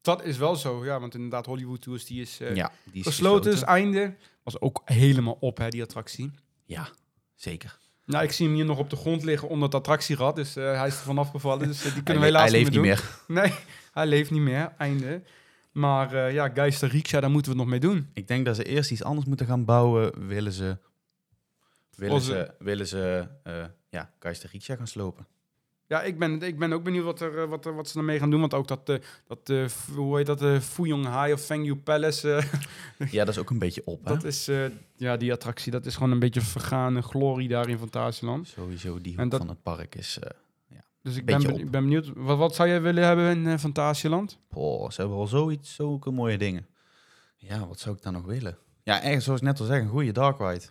Dat 0.00 0.24
is 0.24 0.36
wel 0.36 0.56
zo, 0.56 0.84
ja. 0.84 1.00
Want 1.00 1.14
inderdaad, 1.14 1.46
Hollywood 1.46 1.80
Tours 1.80 2.04
die 2.04 2.20
is 2.20 2.40
eh, 2.40 2.54
ja, 2.54 2.72
die 2.84 3.00
is 3.00 3.06
gesloten. 3.06 3.52
is 3.52 3.62
einde. 3.62 4.14
Was 4.42 4.60
ook 4.60 4.82
helemaal 4.84 5.36
op, 5.40 5.58
hè, 5.58 5.68
die 5.68 5.82
attractie. 5.82 6.30
Ja, 6.64 6.88
zeker. 7.34 7.78
Nou, 8.04 8.24
ik 8.24 8.32
zie 8.32 8.46
hem 8.46 8.54
hier 8.54 8.64
nog 8.64 8.78
op 8.78 8.90
de 8.90 8.96
grond 8.96 9.24
liggen 9.24 9.48
onder 9.48 9.64
het 9.64 9.74
attractierad. 9.74 10.36
Dus 10.36 10.56
eh, 10.56 10.64
hij 10.64 10.86
is 10.86 10.94
er 10.94 11.02
vanaf 11.02 11.30
gevallen. 11.30 11.66
Dus 11.66 11.84
eh, 11.84 11.94
die 11.94 12.02
kunnen 12.02 12.22
we 12.22 12.28
helaas 12.28 12.50
hij 12.50 12.58
leeft 12.58 12.70
niet 12.70 12.80
niet 12.80 12.90
meer 12.90 13.20
meer. 13.26 13.42
Nee, 13.42 13.52
hij 13.92 14.06
leeft 14.06 14.30
niet 14.30 14.40
meer. 14.40 14.72
Einde. 14.78 15.22
Maar 15.72 16.14
eh, 16.14 16.32
ja, 16.32 16.48
Geister 16.48 16.88
Riksha, 16.88 17.20
daar 17.20 17.30
moeten 17.30 17.52
we 17.52 17.58
het 17.58 17.68
nog 17.68 17.80
mee 17.80 17.90
doen. 17.90 18.08
Ik 18.12 18.28
denk 18.28 18.44
dat 18.44 18.56
ze 18.56 18.64
eerst 18.64 18.90
iets 18.90 19.02
anders 19.02 19.26
moeten 19.26 19.46
gaan 19.46 19.64
bouwen. 19.64 20.26
Willen 20.26 20.52
ze, 20.52 20.76
willen 21.96 22.14
Onze- 22.14 22.32
ze, 22.32 22.64
willen 22.64 22.86
ze 22.86 23.26
uh, 23.46 23.64
ja, 23.88 24.10
Geister 24.18 24.48
Riksha 24.52 24.76
gaan 24.76 24.86
slopen. 24.86 25.26
Ja, 25.86 26.02
ik 26.02 26.18
ben, 26.18 26.42
ik 26.42 26.58
ben 26.58 26.72
ook 26.72 26.82
benieuwd 26.82 27.04
wat, 27.04 27.20
er, 27.20 27.38
eh, 27.42 27.48
wat, 27.48 27.66
er, 27.66 27.74
wat 27.74 27.88
ze 27.88 27.98
ermee 27.98 28.18
gaan 28.18 28.30
doen. 28.30 28.40
Want 28.40 28.54
ook 28.54 28.68
dat, 28.68 28.88
eh, 28.88 28.96
dat 29.26 29.50
eh, 29.50 29.64
hoe 29.94 30.16
heet 30.16 30.26
dat, 30.26 30.42
uh, 30.42 30.58
Fuyong 30.60 31.04
Hai 31.06 31.32
of 31.32 31.40
Fengyu 31.40 31.76
Palace... 31.76 32.32
eh, 32.98 33.10
Ja, 33.12 33.24
dat 33.24 33.34
is 33.34 33.40
ook 33.40 33.50
een 33.50 33.58
beetje 33.58 33.82
op, 33.84 34.04
hè? 34.04 34.14
dat 34.14 34.24
is, 34.24 34.48
eh, 34.48 34.64
ja, 34.96 35.16
die 35.16 35.32
attractie, 35.32 35.72
dat 35.72 35.86
is 35.86 35.94
gewoon 35.94 36.10
een 36.10 36.18
beetje 36.18 36.40
vergane 36.40 37.02
glorie 37.02 37.48
daar 37.48 37.68
in 37.68 37.78
Fantasieland. 37.78 38.48
Sowieso, 38.48 39.00
die 39.00 39.16
En 39.16 39.22
hoek 39.22 39.30
dat- 39.30 39.40
van 39.40 39.48
het 39.48 39.62
park 39.62 39.94
is... 39.94 40.18
eh 41.02 41.10
Dus 41.10 41.16
ik 41.16 41.24
ben, 41.24 41.42
ben, 41.42 41.56
ben 41.70 41.82
benieuwd, 41.82 42.10
wat, 42.16 42.38
wat 42.38 42.54
zou 42.54 42.68
jij 42.68 42.82
willen 42.82 43.04
hebben 43.04 43.30
in 43.30 43.44
uh, 43.46 43.56
Fantasieland? 43.58 44.38
Poh, 44.48 44.90
ze 44.90 45.00
hebben 45.00 45.18
wel 45.18 45.26
zoiets, 45.26 45.74
zulke 45.74 46.10
mooie 46.10 46.38
dingen. 46.38 46.66
Ja, 47.36 47.66
wat 47.66 47.78
zou 47.78 47.96
ik 47.96 48.02
dan 48.02 48.12
nog 48.12 48.24
willen? 48.24 48.58
Ja, 48.82 49.00
echt, 49.00 49.22
zoals 49.22 49.40
ik 49.40 49.46
net 49.46 49.60
al 49.60 49.66
zeg, 49.66 49.80
een 49.80 49.88
goede 49.88 50.12
dark 50.12 50.38
ride. 50.38 50.64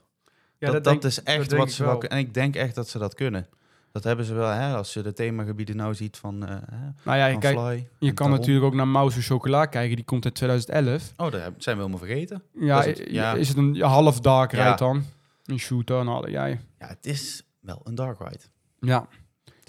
Ja, 0.58 0.72
dat, 0.72 0.74
dat, 0.74 0.84
denk- 0.84 1.04
is 1.04 1.24
echt 1.24 1.52
wat 1.54 1.72
ze 1.72 1.84
wel. 1.84 2.02
En 2.04 2.18
ik 2.18 2.34
denk 2.34 2.56
echt 2.56 2.76
dat 2.76 2.88
ze 2.90 2.98
dat 2.98 3.14
kunnen. 3.14 3.48
Dat 3.92 4.04
hebben 4.04 4.26
ze 4.26 4.34
wel, 4.34 4.50
hè, 4.50 4.76
als 4.76 4.94
je 4.94 5.02
de 5.02 5.14
themagebieden 5.14 5.76
nou 5.76 5.94
ziet 5.96 6.18
van, 6.18 6.46
eh, 6.48 6.50
hè, 6.72 6.78
Nou 7.04 7.18
ja, 7.18 7.32
van 7.32 7.40
kijk, 7.40 7.58
Fly. 7.60 7.88
je 8.00 8.06
kan 8.06 8.16
Taron. 8.16 8.32
natuurlijk 8.32 8.66
ook 8.66 8.74
naar 8.74 8.88
Mouse 8.88 9.22
Chocola 9.22 9.66
kijken. 9.66 9.96
Die 9.96 10.06
komt 10.06 10.26
in 10.26 10.32
2011. 10.32 11.12
Oh, 11.18 11.32
dat 11.32 11.42
heb- 11.42 11.62
zijn 11.62 11.76
we 11.78 11.82
helemaal 11.84 12.06
vergeten. 12.08 12.44
Ja, 12.54 12.80
is 12.84 12.86
het, 12.86 13.10
i- 13.10 13.14
ja. 13.14 13.34
is 13.34 13.48
het 13.48 13.58
een 13.58 13.82
half 13.82 14.20
dark 14.20 14.52
Ja. 14.52 14.64
ride 14.66 14.78
dan? 14.78 15.04
Een 15.46 15.60
shooter 15.60 16.00
en 16.00 16.08
alle, 16.08 16.30
ja. 16.32 16.46
Ja, 16.46 16.58
het 16.78 17.06
is 17.06 17.44
wel 17.60 17.82
een 17.84 17.96
dark 17.96 18.20
ride. 18.20 18.44
ja. 18.80 19.08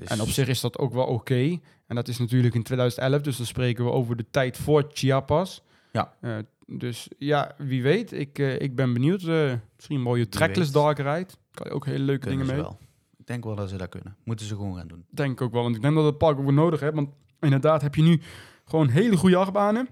Is- 0.01 0.09
En 0.09 0.21
op 0.21 0.29
zich 0.29 0.49
is 0.49 0.61
dat 0.61 0.79
ook 0.79 0.93
wel 0.93 1.05
oké. 1.07 1.59
En 1.87 1.97
dat 1.97 2.09
is 2.09 2.19
natuurlijk 2.19 2.55
in 2.55 2.63
2011, 2.63 3.21
dus 3.23 3.37
dan 3.37 3.47
spreken 3.47 3.85
we 3.85 3.91
over 3.91 4.17
de 4.17 4.27
tijd 4.31 4.57
voor 4.57 4.91
Chiapas. 4.93 5.63
Ja. 5.93 6.15
Eh, 6.21 6.37
dus 6.67 7.09
ja, 7.19 7.55
wie 7.59 7.83
weet. 7.83 8.13
Ik, 8.13 8.39
eh, 8.39 8.61
ik 8.61 8.75
ben 8.77 8.93
benieuwd. 8.93 9.23
eh, 9.23 9.53
misschien 9.77 9.97
een 9.97 10.03
mooie 10.03 10.29
trackless 10.29 10.73
dark 10.73 10.99
ride. 10.99 11.27
Kan 11.51 11.67
je 11.69 11.73
ook 11.73 11.87
hele 11.87 12.05
leuke 12.05 12.21
kunnen 12.27 12.39
dingen 12.47 12.55
mee. 12.55 12.65
wel. 12.65 12.79
Ik 13.19 13.27
denk 13.27 13.45
wel 13.45 13.55
dat 13.55 13.69
ze 13.69 13.77
dat 13.77 13.89
kunnen. 13.89 14.17
Moeten 14.25 14.47
ze 14.47 14.55
gewoon 14.55 14.77
gaan 14.77 14.89
doen. 14.89 15.05
Denk 15.11 15.41
ook 15.41 15.53
wel. 15.53 15.63
Want 15.63 15.77
ik 15.77 15.83
denk 15.83 15.95
dat 15.95 16.05
het 16.05 16.19
park 16.19 16.39
ook 16.39 16.45
wel 16.45 16.53
nodig 16.53 16.81
heeft. 16.81 16.95
Want 16.95 17.09
inderdaad 17.41 17.83
heb 17.83 17.95
je 17.95 18.03
nu 18.03 18.21
gewoon 18.65 18.89
hele 18.89 19.17
goede 19.17 19.37
achtbanen. 19.37 19.89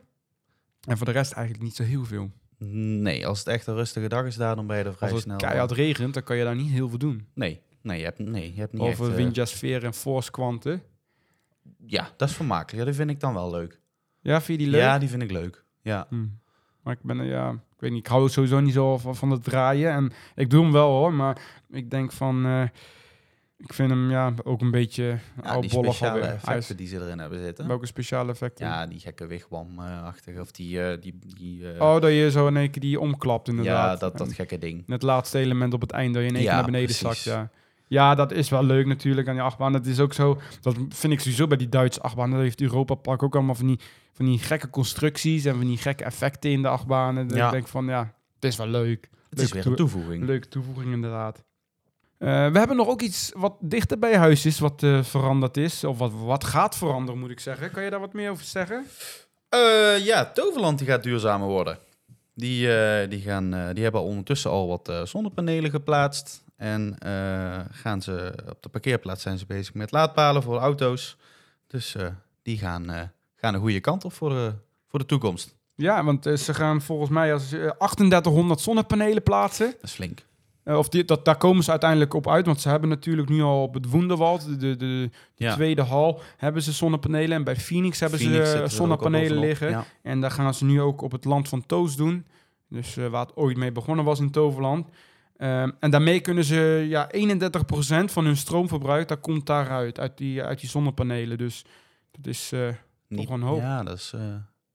En 0.88 0.96
voor 0.96 1.06
de 1.06 1.12
rest 1.12 1.32
eigenlijk 1.32 1.64
niet 1.64 1.76
zo 1.76 1.82
heel 1.82 2.04
veel. 2.04 2.30
Nee, 2.58 3.26
als 3.26 3.38
het 3.38 3.48
echt 3.48 3.66
een 3.66 3.74
rustige 3.74 4.08
dag 4.08 4.26
is 4.26 4.36
daar, 4.36 4.56
dan 4.56 4.66
ben 4.66 4.78
je 4.78 4.84
er 4.84 4.94
vrij 4.94 5.08
Als 5.08 5.18
het 5.18 5.26
snel. 5.26 5.36
keihard 5.36 5.70
regent, 5.70 6.14
dan 6.14 6.22
kan 6.22 6.36
je 6.36 6.44
daar 6.44 6.56
niet 6.56 6.70
heel 6.70 6.88
veel 6.88 6.98
doen. 6.98 7.26
Nee, 7.34 7.60
nee, 7.88 7.98
je 7.98 8.04
hebt, 8.04 8.18
nee, 8.18 8.54
je 8.54 8.60
hebt 8.60 8.72
niet 8.72 8.82
echt... 8.82 9.00
uh, 9.62 9.76
eh, 9.76 9.84
en 9.84 9.94
Force 9.94 10.30
Quanten. 10.30 10.82
ja, 11.86 12.10
dat 12.16 12.28
is 12.28 12.34
vermakelijk. 12.34 12.78
Ja, 12.78 12.84
die 12.84 12.94
vind 12.94 13.10
ik 13.10 13.20
dan 13.20 13.34
wel 13.34 13.50
leuk. 13.50 13.80
Ja, 14.20 14.40
vind 14.40 14.58
je 14.58 14.64
die 14.64 14.72
leuk? 14.72 14.80
Ja, 14.80 14.98
die 14.98 15.08
vind 15.08 15.22
ik 15.22 15.30
leuk. 15.30 15.64
Ja, 15.82 16.06
Hm. 16.08 16.26
Maar 16.82 16.96
ik 16.96 17.02
ben, 17.02 17.18
er, 17.18 17.26
ja, 17.26 17.50
ik 17.50 17.80
weet 17.80 17.90
niet, 17.90 17.98
ik 18.00 18.06
hou 18.06 18.28
sowieso 18.28 18.60
niet 18.60 18.72
zo 18.72 18.98
van, 18.98 19.16
van 19.16 19.30
het 19.30 19.44
draaien. 19.44 19.92
En 19.92 20.12
ik 20.34 20.50
doe 20.50 20.62
hem 20.62 20.72
wel 20.72 20.90
hoor, 20.90 21.12
maar 21.12 21.40
ik 21.70 21.90
denk 21.90 22.12
van, 22.12 22.44
eh, 22.46 22.62
ik 23.56 23.72
vind 23.72 23.90
hem 23.90 24.10
ja, 24.10 24.34
ook 24.44 24.60
een 24.60 24.70
beetje 24.70 25.18
ja 25.42 25.60
die 25.60 25.70
speciale 25.70 26.12
alweer. 26.20 26.32
Effecten 26.34 26.76
die 26.76 26.86
ze 26.86 26.96
erin 26.96 27.18
hebben 27.18 27.38
zitten. 27.40 27.66
welke 27.66 27.86
speciale 27.86 28.30
effecten? 28.30 28.66
Ja, 28.66 28.86
die 28.86 29.00
gekke 29.00 29.26
wigwam-achtige, 29.26 30.40
of 30.40 30.50
die... 30.50 30.82
eh, 30.82 31.00
die, 31.00 31.18
die 31.36 31.72
eh, 31.72 31.80
Oh, 31.82 32.00
dat 32.00 32.10
je 32.10 32.30
zo 32.30 32.46
in 32.46 32.56
één 32.56 32.70
keer 32.70 32.82
die 32.82 33.00
omklapt 33.00 33.48
inderdaad. 33.48 33.92
ja, 33.92 33.96
dat, 34.08 34.18
dat 34.18 34.28
En 34.28 34.34
gekke 34.34 34.58
ding. 34.58 34.82
Het 34.86 35.02
laatste 35.02 35.38
element 35.38 35.74
op 35.74 35.80
het 35.80 35.90
eind, 35.90 36.14
dat 36.14 36.22
je 36.22 36.28
in 36.28 36.34
één 36.34 36.44
Ja, 36.44 36.48
keer 36.50 36.56
naar 36.62 36.70
beneden 36.70 36.96
precies. 36.96 37.22
zakt, 37.22 37.36
ja. 37.36 37.50
Ja, 37.88 38.14
dat 38.14 38.32
is 38.32 38.48
wel 38.48 38.64
leuk 38.64 38.86
natuurlijk 38.86 39.28
aan 39.28 39.34
die 39.34 39.42
achtbaan. 39.42 39.72
Dat 39.72 39.86
is 39.86 40.00
ook 40.00 40.12
zo, 40.12 40.40
dat 40.60 40.76
vind 40.88 41.12
ik 41.12 41.20
sowieso 41.20 41.46
bij 41.46 41.56
die 41.56 41.68
Duitse 41.68 42.00
achtbaan. 42.00 42.30
Dat 42.30 42.40
heeft 42.40 42.60
Europa 42.60 42.94
Park 42.94 43.22
ook 43.22 43.34
allemaal 43.34 43.54
van 43.54 43.66
die, 43.66 43.78
van 44.12 44.24
die 44.24 44.38
gekke 44.38 44.70
constructies 44.70 45.44
en 45.44 45.56
van 45.56 45.66
die 45.66 45.78
gekke 45.78 46.04
effecten 46.04 46.50
in 46.50 46.62
de 46.62 46.68
achtbanen. 46.68 47.28
Ja. 47.28 47.46
Ik 47.46 47.52
denk 47.52 47.68
van, 47.68 47.86
ja, 47.86 48.14
het 48.34 48.44
is 48.44 48.56
wel 48.56 48.68
leuk. 48.68 49.08
Het 49.30 49.40
is 49.40 49.52
Leuke 49.52 49.68
weer 49.68 49.78
een 49.78 49.78
toevoeging. 49.78 50.24
Leuke 50.24 50.48
toevoeging 50.48 50.92
inderdaad. 50.92 51.44
Eh, 52.18 52.28
we 52.28 52.58
hebben 52.58 52.76
nog 52.76 52.88
ook 52.88 53.02
iets 53.02 53.32
wat 53.36 53.56
dichter 53.60 53.98
bij 53.98 54.16
huis 54.16 54.46
is, 54.46 54.58
wat 54.58 54.82
eh, 54.82 55.02
veranderd 55.02 55.56
is. 55.56 55.84
Of 55.84 55.98
wat, 55.98 56.12
wat 56.12 56.44
gaat 56.44 56.76
veranderen, 56.76 57.20
moet 57.20 57.30
ik 57.30 57.40
zeggen. 57.40 57.70
Kan 57.70 57.82
je 57.82 57.90
daar 57.90 58.00
wat 58.00 58.12
meer 58.12 58.30
over 58.30 58.44
zeggen? 58.44 58.86
Eh, 59.48 60.04
ja, 60.04 60.24
Toverland 60.24 60.78
die 60.78 60.86
gaat 60.86 61.02
duurzamer 61.02 61.48
worden. 61.48 61.78
Die, 62.34 62.68
die, 63.08 63.20
gaan, 63.20 63.50
die 63.72 63.82
hebben 63.82 64.02
ondertussen 64.02 64.50
al 64.50 64.68
wat 64.68 64.92
zonnepanelen 65.04 65.70
geplaatst. 65.70 66.44
En 66.58 66.98
eh, 66.98 67.60
gaan 67.70 68.02
ze, 68.02 68.32
op 68.48 68.62
de 68.62 68.68
parkeerplaats 68.68 69.22
zijn 69.22 69.38
ze 69.38 69.46
bezig 69.46 69.74
met 69.74 69.90
laadpalen 69.92 70.42
voor 70.42 70.58
auto's. 70.58 71.16
Dus 71.66 71.94
eh, 71.94 72.06
die 72.42 72.58
gaan, 72.58 72.90
eh, 72.90 73.00
gaan 73.36 73.54
een 73.54 73.60
goede 73.60 73.80
kant 73.80 74.04
op 74.04 74.12
voor 74.12 74.30
de, 74.30 74.52
voor 74.88 74.98
de 74.98 75.06
toekomst. 75.06 75.56
Ja, 75.74 76.04
want 76.04 76.24
ze 76.34 76.54
gaan 76.54 76.80
volgens 76.82 77.10
mij 77.10 77.32
als 77.32 77.52
eh, 77.52 77.70
3800 77.78 78.60
zonnepanelen 78.60 79.22
plaatsen. 79.22 79.66
Dat 79.66 79.82
is 79.82 79.92
flink. 79.92 80.26
Of 80.64 80.88
die, 80.88 81.04
dat, 81.04 81.24
daar 81.24 81.36
komen 81.36 81.64
ze 81.64 81.70
uiteindelijk 81.70 82.14
op 82.14 82.28
uit, 82.28 82.46
want 82.46 82.60
ze 82.60 82.68
hebben 82.68 82.88
natuurlijk 82.88 83.28
nu 83.28 83.42
al 83.42 83.62
op 83.62 83.74
het 83.74 83.90
Woenderwald, 83.90 84.44
de, 84.44 84.56
de, 84.56 84.76
de 84.76 85.10
Ja. 85.34 85.54
tweede 85.54 85.82
hal, 85.82 86.20
hebben 86.36 86.62
ze 86.62 86.72
zonnepanelen. 86.72 87.36
En 87.36 87.44
bij 87.44 87.56
Phoenix 87.56 88.00
hebben 88.00 88.18
Phoenix 88.18 88.50
ze 88.50 88.64
zonnepanelen 88.66 89.38
liggen. 89.38 89.70
Ja. 89.70 89.84
En 90.02 90.20
daar 90.20 90.30
gaan 90.30 90.54
ze 90.54 90.64
nu 90.64 90.80
ook 90.80 91.02
op 91.02 91.12
het 91.12 91.24
land 91.24 91.48
van 91.48 91.66
Toos 91.66 91.96
doen. 91.96 92.26
Dus 92.68 92.94
waar 92.94 93.26
het 93.26 93.36
ooit 93.36 93.56
mee 93.56 93.72
begonnen 93.72 94.04
was 94.04 94.20
in 94.20 94.30
Toverland. 94.30 94.88
Ehm, 95.38 95.70
en 95.80 95.90
daarmee 95.90 96.20
kunnen 96.20 96.44
ze 96.44 96.84
ja, 96.88 97.08
31% 97.10 98.12
van 98.12 98.24
hun 98.24 98.36
stroomverbruik, 98.36 99.08
dat 99.08 99.20
komt 99.20 99.46
daaruit, 99.46 99.98
uit 100.00 100.16
die, 100.18 100.42
uit 100.42 100.60
die 100.60 100.68
zonnepanelen. 100.68 101.38
Dus 101.38 101.64
dat 102.10 102.26
is... 102.26 102.52
eh, 102.52 102.68
Niet, 103.08 103.30
een 103.30 103.42
hoop. 103.42 103.60
Ja, 103.60 103.82
dat 103.82 103.96
is 103.98 104.12
eh, 104.14 104.20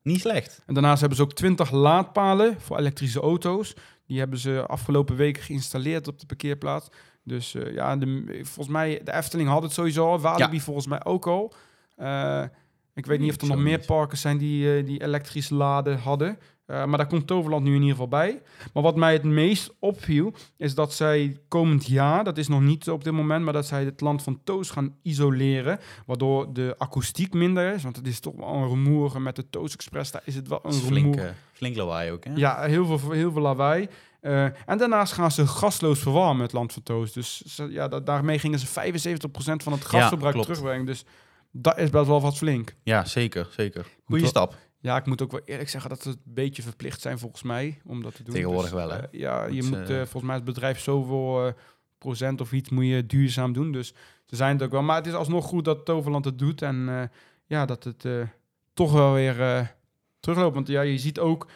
niet 0.02 0.20
slecht. 0.20 0.64
en 0.66 0.74
daarnaast 0.74 1.00
hebben 1.00 1.18
ze 1.18 1.24
ook 1.24 1.34
20 1.34 1.72
laadpalen 1.72 2.56
voor 2.60 2.78
elektrische 2.78 3.20
auto's. 3.20 3.74
Die 4.08 4.20
hebben 4.20 4.40
ze 4.40 4.66
afgelopen 4.68 5.16
weken 5.16 5.44
geïnstalleerd 5.44 6.08
op 6.08 6.20
de 6.20 6.26
parkeerplaats. 6.26 6.88
Dus 7.24 7.56
eh, 7.56 7.74
ja, 7.74 7.96
de, 7.98 8.24
volgens 8.44 8.68
mij, 8.76 9.02
de 9.04 9.14
Efteling 9.14 9.50
had 9.50 9.64
het 9.64 9.72
sowieso 9.72 10.08
al. 10.08 10.20
Walibi 10.20 10.60
volgens 10.62 10.88
mij 10.88 11.04
ook 11.06 11.28
al. 11.28 11.54
Ik 12.96 13.06
weet 13.06 13.20
niet 13.20 13.30
of 13.36 13.42
er 13.42 13.48
nog 13.48 13.58
meer 13.58 13.80
parken 13.86 14.18
zijn 14.18 14.38
die, 14.38 14.78
eh, 14.78 14.86
die 14.86 15.04
elektrisch 15.04 15.50
laden 15.50 15.98
hadden. 16.00 16.38
Eh, 16.66 16.86
maar 16.86 16.98
daar 16.98 17.08
komt 17.08 17.28
Toverland 17.28 17.64
nu 17.64 17.70
in 17.70 17.76
ieder 17.82 17.90
geval 17.92 18.08
bij. 18.08 18.42
Maar 18.74 18.84
wat 18.84 18.96
mij 18.96 19.14
het 19.14 19.24
meest 19.24 19.74
opviel, 19.80 20.34
is 20.58 20.76
dat 20.76 20.94
zij 20.94 21.38
komend 21.48 21.86
jaar, 21.88 22.24
dat 22.24 22.38
is 22.38 22.48
nog 22.48 22.62
niet 22.62 22.90
op 22.90 23.04
dit 23.04 23.14
moment, 23.14 23.44
maar 23.44 23.54
dat 23.54 23.66
zij 23.68 23.84
het 23.86 24.02
land 24.02 24.24
van 24.24 24.40
Toos 24.44 24.70
gaan 24.70 24.96
isoleren. 25.02 25.80
Waardoor 26.06 26.54
de 26.54 26.76
akoestiek 26.78 27.34
minder 27.34 27.74
is. 27.74 27.84
Want 27.84 27.96
het 27.96 28.08
is 28.08 28.20
toch 28.20 28.34
wel 28.36 28.48
een 28.54 28.68
rumoer 28.68 29.22
met 29.22 29.36
de 29.36 29.50
Toos 29.50 29.74
Express. 29.74 30.12
Daar 30.12 30.22
is 30.26 30.36
het 30.36 30.48
wel 30.48 30.60
een 30.64 30.72
is 30.72 30.78
flink, 30.80 31.16
rumoer. 31.16 31.34
flink 31.54 31.76
lawaai 31.76 32.12
ook, 32.12 32.24
hè? 32.24 32.32
Ja, 32.36 32.62
heel 32.64 32.86
veel, 32.98 33.12
heel 33.12 33.32
veel 33.32 33.42
lawaai. 33.42 33.88
Eh, 34.22 34.44
en 34.44 34.78
daarnaast 34.78 35.14
gaan 35.14 35.32
ze 35.32 35.48
gasloos 35.48 36.00
verwarmen, 36.00 36.42
het 36.44 36.54
land 36.54 36.74
van 36.74 36.84
Toos. 36.84 37.12
Dus 37.14 37.42
ze- 37.42 37.72
ja, 37.72 37.88
da- 37.88 38.00
daarmee 38.00 38.40
gingen 38.40 38.60
ze 38.60 38.68
75% 38.68 39.64
van 39.64 39.74
het 39.74 39.86
gasverbruik 39.86 40.36
terugbrengen. 40.46 40.86
Dus 40.86 41.06
dat 41.56 41.78
is 41.78 41.90
best 41.90 42.08
wel 42.08 42.22
wat 42.22 42.38
flink. 42.38 42.74
Ja, 42.84 43.06
zeker, 43.06 43.48
zeker. 43.52 43.88
Goeie 44.06 44.26
stap. 44.26 44.56
Ja, 44.80 44.98
ik 44.98 45.06
moet 45.06 45.22
ook 45.22 45.32
wel 45.32 45.42
eerlijk 45.46 45.70
zeggen 45.70 45.90
dat 45.90 46.02
ze 46.02 46.10
een 46.10 46.18
beetje 46.24 46.62
verplicht 46.62 47.02
zijn 47.02 47.20
volgens 47.20 47.44
mij 47.44 47.82
om 47.86 48.04
dat 48.04 48.16
te 48.16 48.24
doen. 48.24 48.34
Tegenwoordig 48.34 48.72
Dus, 48.72 48.80
wel, 48.80 48.90
hè? 48.90 49.00
eh, 49.00 49.20
ja, 49.20 49.46
je 49.46 49.64
moet 49.64 49.90
eh, 49.90 50.02
eh, 50.02 50.08
volgens 50.08 50.24
mij 50.24 50.36
het 50.36 50.44
bedrijf 50.44 50.80
zoveel 50.80 51.54
procent 51.98 52.42
of 52.42 52.52
iets 52.52 52.70
moet 52.70 52.86
je 52.86 53.06
duurzaam 53.06 53.54
doen. 53.54 53.72
Dus 53.72 53.94
ze 54.26 54.36
zijn 54.36 54.54
het 54.54 54.64
ook 54.64 54.72
wel. 54.72 54.82
Maar 54.82 54.96
het 54.96 55.08
is 55.08 55.14
alsnog 55.14 55.46
goed 55.46 55.66
dat 55.66 55.86
Toverland 55.86 56.26
het 56.26 56.40
doet. 56.40 56.62
En 56.62 57.12
ja, 57.46 57.66
dat 57.66 57.84
het 57.84 58.06
toch 58.74 58.92
wel 58.92 59.14
weer 59.14 59.36
terugloopt. 60.20 60.56
Want 60.56 60.68
ja, 60.68 60.82
je 60.82 60.98
ziet 60.98 61.20
ook, 61.20 61.48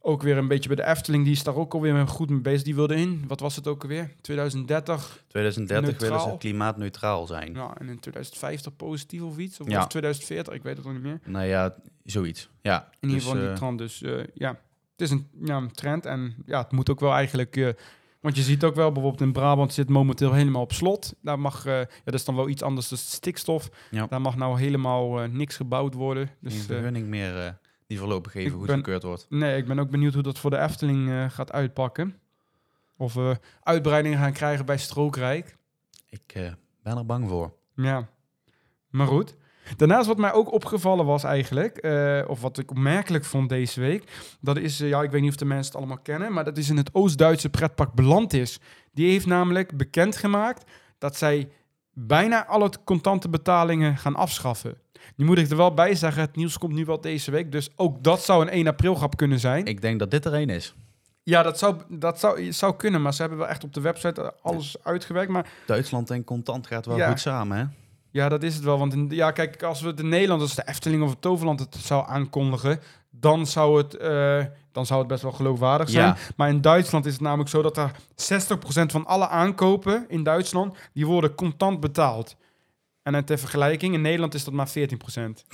ook 0.00 0.22
weer 0.22 0.36
een 0.36 0.48
beetje 0.48 0.68
bij 0.74 0.76
de 0.84 0.90
Efteling. 0.90 1.24
Die 1.24 1.32
is 1.32 1.42
daar 1.42 1.54
ook 1.56 1.74
alweer 1.74 2.06
goed 2.08 2.30
mee 2.30 2.40
bezig. 2.40 2.62
Die 2.62 2.74
wilde 2.74 2.94
in, 2.94 3.24
wat 3.28 3.40
was 3.40 3.56
het 3.56 3.66
ook 3.66 3.82
alweer? 3.82 4.10
2030. 4.20 5.24
2030 5.28 5.98
willen 6.00 6.20
ze 6.20 6.36
klimaatneutraal 6.38 7.26
zijn. 7.26 7.54
Ja, 7.54 7.74
en 7.78 7.88
in 7.88 8.00
2050 8.00 8.76
positief 8.76 9.22
of 9.22 9.38
iets. 9.38 9.60
Of, 9.60 9.68
Ja. 9.68 9.78
of 9.80 9.86
2040, 9.86 10.54
ik 10.54 10.62
weet 10.62 10.76
het 10.76 10.84
nog 10.84 10.94
niet 10.94 11.02
meer. 11.02 11.20
Nou 11.24 11.44
ja, 11.46 11.74
zoiets. 12.04 12.48
Ja, 12.62 12.88
In 13.00 13.08
ieder 13.08 13.16
dus, 13.16 13.24
geval 13.26 13.40
die 13.40 13.50
eh, 13.50 13.56
trend. 13.56 13.78
Dus 13.78 14.02
eh, 14.02 14.24
ja, 14.34 14.48
het 14.50 15.00
is 15.00 15.10
een, 15.10 15.28
ja, 15.44 15.56
een 15.56 15.72
trend. 15.72 16.06
En 16.06 16.34
ja, 16.46 16.62
het 16.62 16.72
moet 16.72 16.90
ook 16.90 17.00
wel 17.00 17.12
eigenlijk... 17.12 17.56
eh, 17.56 17.68
want 18.20 18.36
je 18.36 18.42
ziet 18.42 18.64
ook 18.64 18.74
wel, 18.74 18.92
bijvoorbeeld 18.92 19.22
in 19.22 19.32
Brabant 19.32 19.72
zit 19.72 19.88
momenteel 19.88 20.32
helemaal 20.32 20.62
op 20.62 20.72
slot. 20.72 21.14
Daar 21.22 21.38
mag, 21.38 21.66
eh, 21.66 21.78
ja, 21.78 21.86
dat 22.04 22.14
is 22.14 22.24
dan 22.24 22.34
wel 22.36 22.48
iets 22.48 22.62
anders 22.62 22.88
dan 22.88 22.98
stikstof. 22.98 23.68
Ja. 23.90 24.06
Daar 24.06 24.20
mag 24.20 24.36
nou 24.36 24.58
helemaal 24.60 25.20
eh, 25.22 25.28
niks 25.28 25.56
gebouwd 25.56 25.94
worden. 25.94 26.26
geen 26.26 26.36
Dus 26.40 26.54
eh, 26.58 26.60
vergunning 26.64 27.06
meer 27.06 27.36
eh, 27.46 27.52
die 27.90 27.98
voorlopig 27.98 28.34
even 28.34 28.50
ben- 28.50 28.58
goedgekeurd 28.58 29.02
wordt. 29.02 29.26
nee, 29.28 29.56
ik 29.56 29.66
ben 29.66 29.78
ook 29.78 29.90
benieuwd 29.90 30.14
hoe 30.14 30.22
dat 30.22 30.38
voor 30.38 30.50
de 30.50 30.58
Efteling 30.58 31.10
eh, 31.10 31.30
gaat 31.30 31.52
uitpakken. 31.52 32.18
Of 32.96 33.14
we 33.14 33.38
uitbreidingen 33.62 34.18
gaan 34.18 34.32
krijgen 34.32 34.66
bij 34.66 34.78
Strookrijk. 34.78 35.56
Ik 36.08 36.32
eh, 36.34 36.52
ben 36.82 36.96
er 36.96 37.06
bang 37.06 37.28
voor. 37.28 37.52
Ja, 37.74 38.08
maar 38.90 39.06
goed. 39.06 39.36
Daarnaast 39.76 40.06
wat 40.06 40.18
mij 40.18 40.32
ook 40.32 40.52
opgevallen 40.52 41.06
was 41.06 41.24
eigenlijk, 41.24 41.76
eh, 41.76 42.24
of 42.26 42.40
wat 42.40 42.58
ik 42.58 42.70
opmerkelijk 42.70 43.24
vond 43.24 43.48
deze 43.48 43.80
week, 43.80 44.04
dat 44.40 44.56
is, 44.56 44.78
ja, 44.78 45.02
ik 45.02 45.10
weet 45.10 45.20
niet 45.20 45.30
of 45.30 45.36
de 45.36 45.44
mensen 45.44 45.66
het 45.72 45.76
allemaal 45.76 46.02
kennen, 46.02 46.32
maar 46.32 46.44
dat 46.44 46.58
is 46.58 46.68
in 46.70 46.76
het 46.76 46.94
Oost-Duitse 46.94 47.50
pretpark 47.50 47.92
Belandis. 47.92 48.60
Die 48.92 49.10
heeft 49.10 49.26
namelijk 49.26 49.76
bekendgemaakt 49.76 50.70
dat 50.98 51.16
zij 51.16 51.50
bijna 52.06 52.46
alle 52.46 52.70
contante 52.84 53.28
betalingen 53.28 53.96
gaan 53.96 54.16
afschaffen. 54.16 54.76
Nu 55.16 55.24
moet 55.24 55.38
ik 55.38 55.50
er 55.50 55.56
wel 55.56 55.74
bij 55.74 55.94
zeggen, 55.94 56.22
het 56.22 56.36
nieuws 56.36 56.58
komt 56.58 56.72
nu 56.72 56.84
wel 56.84 57.00
deze 57.00 57.30
week, 57.30 57.52
dus 57.52 57.70
ook 57.76 58.02
dat 58.04 58.22
zou 58.22 58.42
een 58.42 58.48
1 58.48 58.66
april 58.66 58.94
grap 58.94 59.16
kunnen 59.16 59.40
zijn. 59.40 59.64
Ik 59.66 59.80
denk 59.80 59.98
dat 59.98 60.10
dit 60.10 60.24
er 60.24 60.34
één 60.34 60.48
is. 60.48 60.74
Ja, 61.22 61.42
dat 61.42 61.58
zou, 61.58 61.76
dat 61.88 62.20
zou, 62.20 62.52
zou 62.52 62.76
kunnen, 62.76 63.02
maar 63.02 63.14
ze 63.14 63.20
hebben 63.20 63.38
wel 63.38 63.48
echt 63.48 63.64
op 63.64 63.74
de 63.74 63.80
website 63.80 64.34
alles 64.42 64.76
uitgewerkt, 64.82 65.30
maar 65.30 65.46
Duitsland 65.66 66.10
en 66.10 66.24
contant 66.24 66.66
gaat 66.66 66.86
wel 66.86 66.96
Ja. 66.96 67.08
goed 67.08 67.20
samen, 67.20 67.56
hè? 67.58 67.64
Ja, 68.10 68.28
dat 68.28 68.42
is 68.42 68.54
het 68.54 68.64
wel. 68.64 68.78
Want 68.78 68.92
in, 68.92 69.06
ja, 69.10 69.30
kijk, 69.30 69.62
als 69.62 69.80
we 69.80 69.86
het 69.88 70.00
in 70.00 70.08
Nederland, 70.08 70.40
als 70.40 70.54
de 70.54 70.62
Efteling 70.68 71.02
of 71.02 71.10
het 71.10 71.20
Toverland 71.20 71.60
het 71.60 71.74
zou 71.74 72.04
aankondigen, 72.08 72.80
dan 73.10 73.46
zou 73.46 73.78
het, 73.78 73.96
eh, 73.96 74.44
dan 74.72 74.86
zou 74.86 74.98
het 74.98 75.08
best 75.08 75.22
wel 75.22 75.32
geloofwaardig 75.32 75.90
zijn. 75.90 76.06
Ja. 76.06 76.16
Maar 76.36 76.48
in 76.48 76.60
Duitsland 76.60 77.06
is 77.06 77.12
het 77.12 77.20
namelijk 77.22 77.48
zo 77.50 77.62
dat 77.62 77.76
er 77.76 77.90
60% 77.90 77.92
van 78.86 79.06
alle 79.06 79.28
aankopen 79.28 80.04
in 80.08 80.22
Duitsland, 80.22 80.76
die 80.92 81.06
worden 81.06 81.34
contant 81.34 81.80
betaald. 81.80 82.36
En 83.02 83.24
ter 83.24 83.38
vergelijking, 83.38 83.94
in 83.94 84.00
Nederland 84.00 84.34
is 84.34 84.44
dat 84.44 84.54
maar 84.54 84.68
14%. 84.68 84.72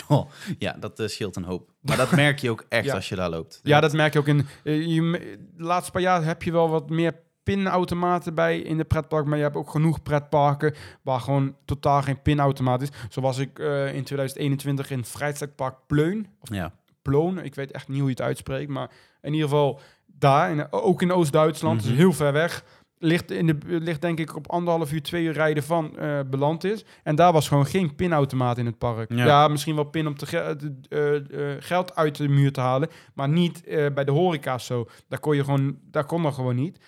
Oh, 0.08 0.30
ja, 0.58 0.76
dat 0.80 1.00
eh, 1.00 1.06
scheelt 1.06 1.36
een 1.36 1.44
hoop. 1.44 1.70
Maar 1.80 1.96
dat 1.96 2.10
merk 2.10 2.38
je 2.38 2.50
ook 2.50 2.64
echt 2.68 2.84
Ja. 2.84 2.94
als 2.94 3.08
je 3.08 3.14
daar 3.16 3.30
loopt. 3.30 3.60
Ja, 3.62 3.80
dat 3.80 3.92
merk 3.92 4.12
je 4.12 4.18
ook 4.18 4.26
in... 4.26 4.46
eh, 4.64 4.86
je, 4.86 5.10
de 5.56 5.62
laatste 5.64 5.92
paar 5.92 6.02
jaar 6.02 6.24
heb 6.24 6.42
je 6.42 6.52
wel 6.52 6.68
wat 6.68 6.90
meer 6.90 7.14
pinautomaten 7.42 8.34
bij 8.34 8.58
in 8.58 8.76
de 8.76 8.84
pretpark, 8.84 9.26
maar 9.26 9.36
je 9.36 9.42
hebt 9.42 9.56
ook 9.56 9.70
genoeg 9.70 10.02
pretparken 10.02 10.74
waar 11.02 11.20
gewoon 11.20 11.56
totaal 11.64 12.02
geen 12.02 12.22
pinautomaat 12.22 12.82
is. 12.82 12.88
Zoals 13.08 13.38
ik 13.38 13.58
eh, 13.58 13.94
in 13.94 14.04
2021 14.04 14.90
in 14.90 15.04
Vrijstadspark 15.04 15.74
Pleun, 15.86 16.26
Ja. 16.42 16.72
Ploon, 17.10 17.42
ik 17.42 17.54
weet 17.54 17.70
echt 17.72 17.88
niet 17.88 17.98
hoe 17.98 18.06
je 18.08 18.14
het 18.16 18.22
uitspreekt, 18.22 18.70
maar 18.70 18.90
in 19.22 19.32
ieder 19.32 19.48
geval 19.48 19.80
daar, 20.06 20.50
in, 20.50 20.72
ook 20.72 21.02
in 21.02 21.12
Oost-Duitsland, 21.12 21.82
dus 21.82 21.92
heel 21.96 22.12
ver 22.12 22.32
weg, 22.32 22.64
ligt, 22.98 23.30
in 23.30 23.46
de, 23.46 23.56
ligt 23.66 24.00
denk 24.00 24.18
ik 24.18 24.36
op 24.36 24.50
anderhalf 24.50 24.92
uur, 24.92 25.02
twee 25.02 25.24
uur 25.24 25.32
rijden 25.32 25.62
van 25.62 25.98
eh 25.98 26.20
beland 26.30 26.64
is. 26.64 26.84
En 27.02 27.14
daar 27.16 27.32
was 27.32 27.48
gewoon 27.48 27.66
geen 27.66 27.94
pinautomaat 27.94 28.58
in 28.58 28.66
het 28.66 28.78
park. 28.78 29.12
Ja. 29.12 29.48
Misschien 29.48 29.74
wel 29.74 29.84
pin 29.84 30.06
om 30.06 30.16
te 30.16 30.26
ge- 30.26 31.56
geld 31.60 31.94
uit 31.96 32.16
de 32.16 32.28
muur 32.28 32.52
te 32.52 32.60
halen, 32.60 32.88
maar 33.14 33.28
niet 33.28 33.62
bij 33.94 34.04
de 34.04 34.10
horeca 34.12 34.58
zo. 34.58 34.86
Daar 35.08 35.20
kon 35.20 35.36
je 35.36 35.44
gewoon, 35.44 35.78
daar 35.90 36.04
kon 36.06 36.22
dat 36.22 36.34
gewoon 36.34 36.56
niet. 36.56 36.78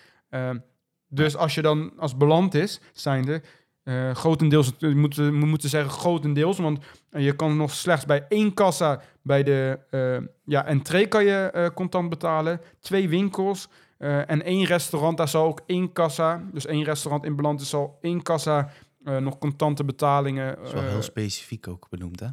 Dus 1.09 1.37
als 1.37 1.55
je 1.55 1.63
dan 1.63 1.93
als 1.97 2.17
beland 2.17 2.55
is, 2.55 2.81
zijnde, 2.93 3.43
eh 3.89 4.15
grotendeels, 4.15 4.73
we 4.79 4.95
moeten, 4.95 5.41
we 5.41 5.47
moeten 5.47 5.69
zeggen 5.69 5.91
grotendeels, 5.91 6.59
want 6.59 6.85
eh, 7.11 7.25
je 7.25 7.37
kan 7.37 7.57
nog 7.57 7.71
slechts 7.71 8.05
bij 8.05 8.27
één 8.29 8.55
kassa 8.55 9.01
bij 9.23 9.43
de 9.43 9.79
eh, 9.91 10.17
ja, 10.45 10.65
entree 10.67 11.07
kan 11.07 11.25
je 11.25 11.51
eh, 11.53 11.67
contant 11.75 12.09
betalen. 12.09 12.61
Twee 12.81 13.09
winkels 13.09 13.69
eh, 13.99 14.31
en 14.31 14.43
één 14.45 14.65
restaurant. 14.65 15.17
Daar 15.17 15.29
zal 15.29 15.45
ook 15.45 15.61
één 15.67 15.93
kassa, 15.93 16.43
dus 16.53 16.67
één 16.67 16.85
restaurant 16.85 17.25
in 17.25 17.37
beland 17.37 17.61
is, 17.61 17.69
zal 17.69 17.99
één 18.01 18.23
kassa 18.23 18.71
eh, 19.05 19.17
nog 19.17 19.39
contante 19.39 19.85
betalingen. 19.85 20.57
Dat 20.57 20.67
is 20.67 20.73
wel 20.73 20.83
eh, 20.83 20.89
heel 20.89 21.03
specifiek 21.03 21.69
ook 21.69 21.87
benoemd, 21.91 22.21
hè? 22.21 22.27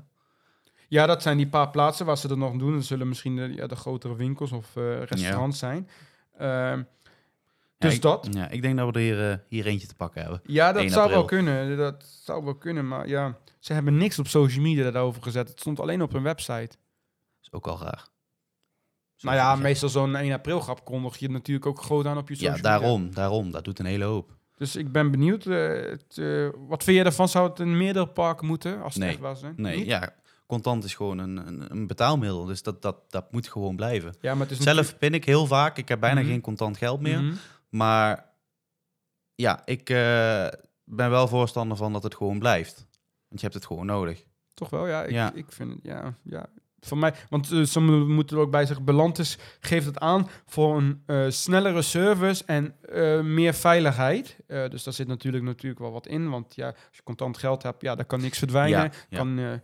ja, 0.88 1.06
dat 1.06 1.22
zijn 1.22 1.38
die 1.38 1.48
paar 1.48 1.70
plaatsen 1.70 2.06
waar 2.06 2.18
ze 2.18 2.28
dat 2.28 2.38
nog 2.38 2.56
doen. 2.56 2.74
Dat 2.74 2.84
zullen 2.84 3.08
misschien 3.08 3.36
de, 3.36 3.54
ja, 3.54 3.68
de 3.68 3.76
grotere 3.76 4.16
winkels 4.16 4.52
of 4.52 4.76
eh, 4.76 5.04
restaurants 5.04 5.60
zijn. 5.60 5.90
Ja, 7.78 7.88
dus 7.88 7.96
ik- 7.96 8.02
dat. 8.02 8.28
Ja, 8.32 8.50
ik 8.50 8.62
denk 8.62 8.78
dat 8.78 8.88
we 8.88 8.94
er 8.94 9.00
hier, 9.00 9.32
eh, 9.32 9.38
hier 9.48 9.66
eentje 9.66 9.88
te 9.88 9.96
pakken 9.96 10.22
hebben. 10.22 10.42
Ja, 10.44 10.72
dat 10.72 10.82
1 10.82 10.90
zou 10.90 11.10
wel 11.10 11.26
kunnen. 11.26 11.78
Dat 11.78 12.04
zou 12.24 12.44
wel 12.44 12.56
kunnen, 12.56 12.88
maar 12.88 13.08
ja, 13.08 13.38
ze 13.60 13.74
hebben 13.74 13.98
niks 13.98 14.20
op 14.20 14.28
social 14.28 14.62
media 14.64 14.92
daarover 14.92 15.22
gezet. 15.24 15.50
Het 15.50 15.60
stond 15.60 15.80
alleen 15.80 16.02
op 16.02 16.12
hun 16.12 16.24
website. 16.24 16.78
is 17.42 17.52
ook 17.52 17.68
al 17.68 17.80
raar. 17.82 18.08
Zo 19.16 19.28
nou 19.28 19.40
ja, 19.40 19.56
meestal 19.56 19.90
zo'n 19.90 20.16
1 20.16 20.32
april 20.34 20.60
grap 20.60 20.86
kondig 20.86 21.18
je 21.18 21.30
natuurlijk 21.30 21.66
ook 21.66 21.82
groot 21.82 22.06
aan 22.06 22.18
op 22.18 22.28
je 22.30 22.34
social 22.36 22.56
Ja, 22.56 22.62
media. 22.62 22.80
daarom, 22.80 23.14
daarom. 23.14 23.52
Dat 23.52 23.64
doet 23.64 23.80
een 23.80 23.86
hele 23.86 24.04
hoop. 24.04 24.32
Dus 24.58 24.76
ik 24.76 24.92
ben 24.92 25.12
benieuwd. 25.12 25.46
eh, 25.46 25.68
het, 25.90 26.18
eh, 26.18 26.48
wat 26.68 26.84
vind 26.84 26.98
je 26.98 27.04
ervan? 27.04 27.30
Zou 27.30 27.50
het 27.50 27.60
in 27.60 27.78
meerdere 27.78 28.08
parken 28.08 28.48
moeten? 28.48 28.82
Als 28.82 28.94
het 28.94 29.04
Nee. 29.04 29.12
echt 29.12 29.20
was, 29.22 29.42
hè? 29.42 29.50
Nee, 29.56 29.78
Niet? 29.78 29.86
ja, 29.86 30.14
contant 30.48 30.84
is 30.84 30.96
gewoon 30.96 31.18
een, 31.18 31.48
een, 31.48 31.72
een 31.72 31.88
betaalmiddel. 31.88 32.46
Dus 32.46 32.64
dat, 32.64 32.82
dat, 32.82 33.12
dat 33.12 33.32
moet 33.32 33.48
gewoon 33.48 33.76
blijven. 33.76 34.16
Ja, 34.22 34.34
maar 34.36 34.48
het 34.48 34.58
is 34.58 34.64
Zelf 34.64 34.98
pin 34.98 35.14
ik 35.14 35.26
heel 35.26 35.46
vaak. 35.46 35.78
Ik 35.78 35.88
heb 35.88 36.00
bijna 36.00 36.20
Mhm. 36.22 36.30
geen 36.30 36.42
contant 36.42 36.78
geld 36.78 37.00
meer. 37.02 37.22
Mhm. 37.24 37.34
Maar 37.76 38.26
ja, 39.36 39.62
ik 39.66 39.90
eh, 39.90 40.48
ben 40.84 41.10
wel 41.10 41.28
voorstander 41.28 41.78
van 41.78 41.94
dat 41.94 42.04
het 42.04 42.16
gewoon 42.16 42.40
blijft. 42.40 42.76
Want 43.28 43.40
je 43.42 43.42
hebt 43.42 43.54
het 43.54 43.66
gewoon 43.66 43.86
nodig. 43.86 44.26
Toch 44.54 44.70
wel, 44.70 44.88
ja. 44.88 45.04
Ik, 45.04 45.12
Ja. 45.12 45.34
ik 45.34 45.46
vind 45.52 45.70
het, 45.72 45.80
ja, 45.84 46.14
ja. 46.24 46.46
Voor 46.80 46.98
mij, 46.98 47.14
want 47.30 47.52
uh, 47.52 47.66
sommigen 47.66 48.12
moeten 48.12 48.38
er 48.38 48.44
ook 48.44 48.52
bij 48.52 48.66
zeggen, 48.66 48.86
Belantis 48.86 49.38
geeft 49.60 49.86
het 49.86 50.00
aan 50.00 50.28
voor 50.46 50.78
een 50.78 51.04
eh, 51.06 51.26
snellere 51.30 51.82
service 51.82 52.44
en 52.46 52.76
eh, 52.82 53.22
meer 53.22 53.54
veiligheid. 53.54 54.38
Eh, 54.48 54.70
dus 54.70 54.84
daar 54.84 54.94
zit 54.94 55.08
natuurlijk, 55.08 55.44
natuurlijk 55.44 55.82
wel 55.82 55.92
wat 55.92 56.08
in, 56.08 56.30
want 56.30 56.56
ja, 56.56 56.68
als 56.68 56.76
je 56.98 57.04
contant 57.04 57.38
geld 57.38 57.64
hebt, 57.64 57.82
ja, 57.82 57.96
dan 57.96 58.06
kan 58.06 58.22
niks 58.22 58.38
verdwijnen, 58.38 58.80
Ja, 58.80 58.92
ja. 59.10 59.18
kan 59.18 59.38
eh, 59.38 59.54
eh, 59.54 59.60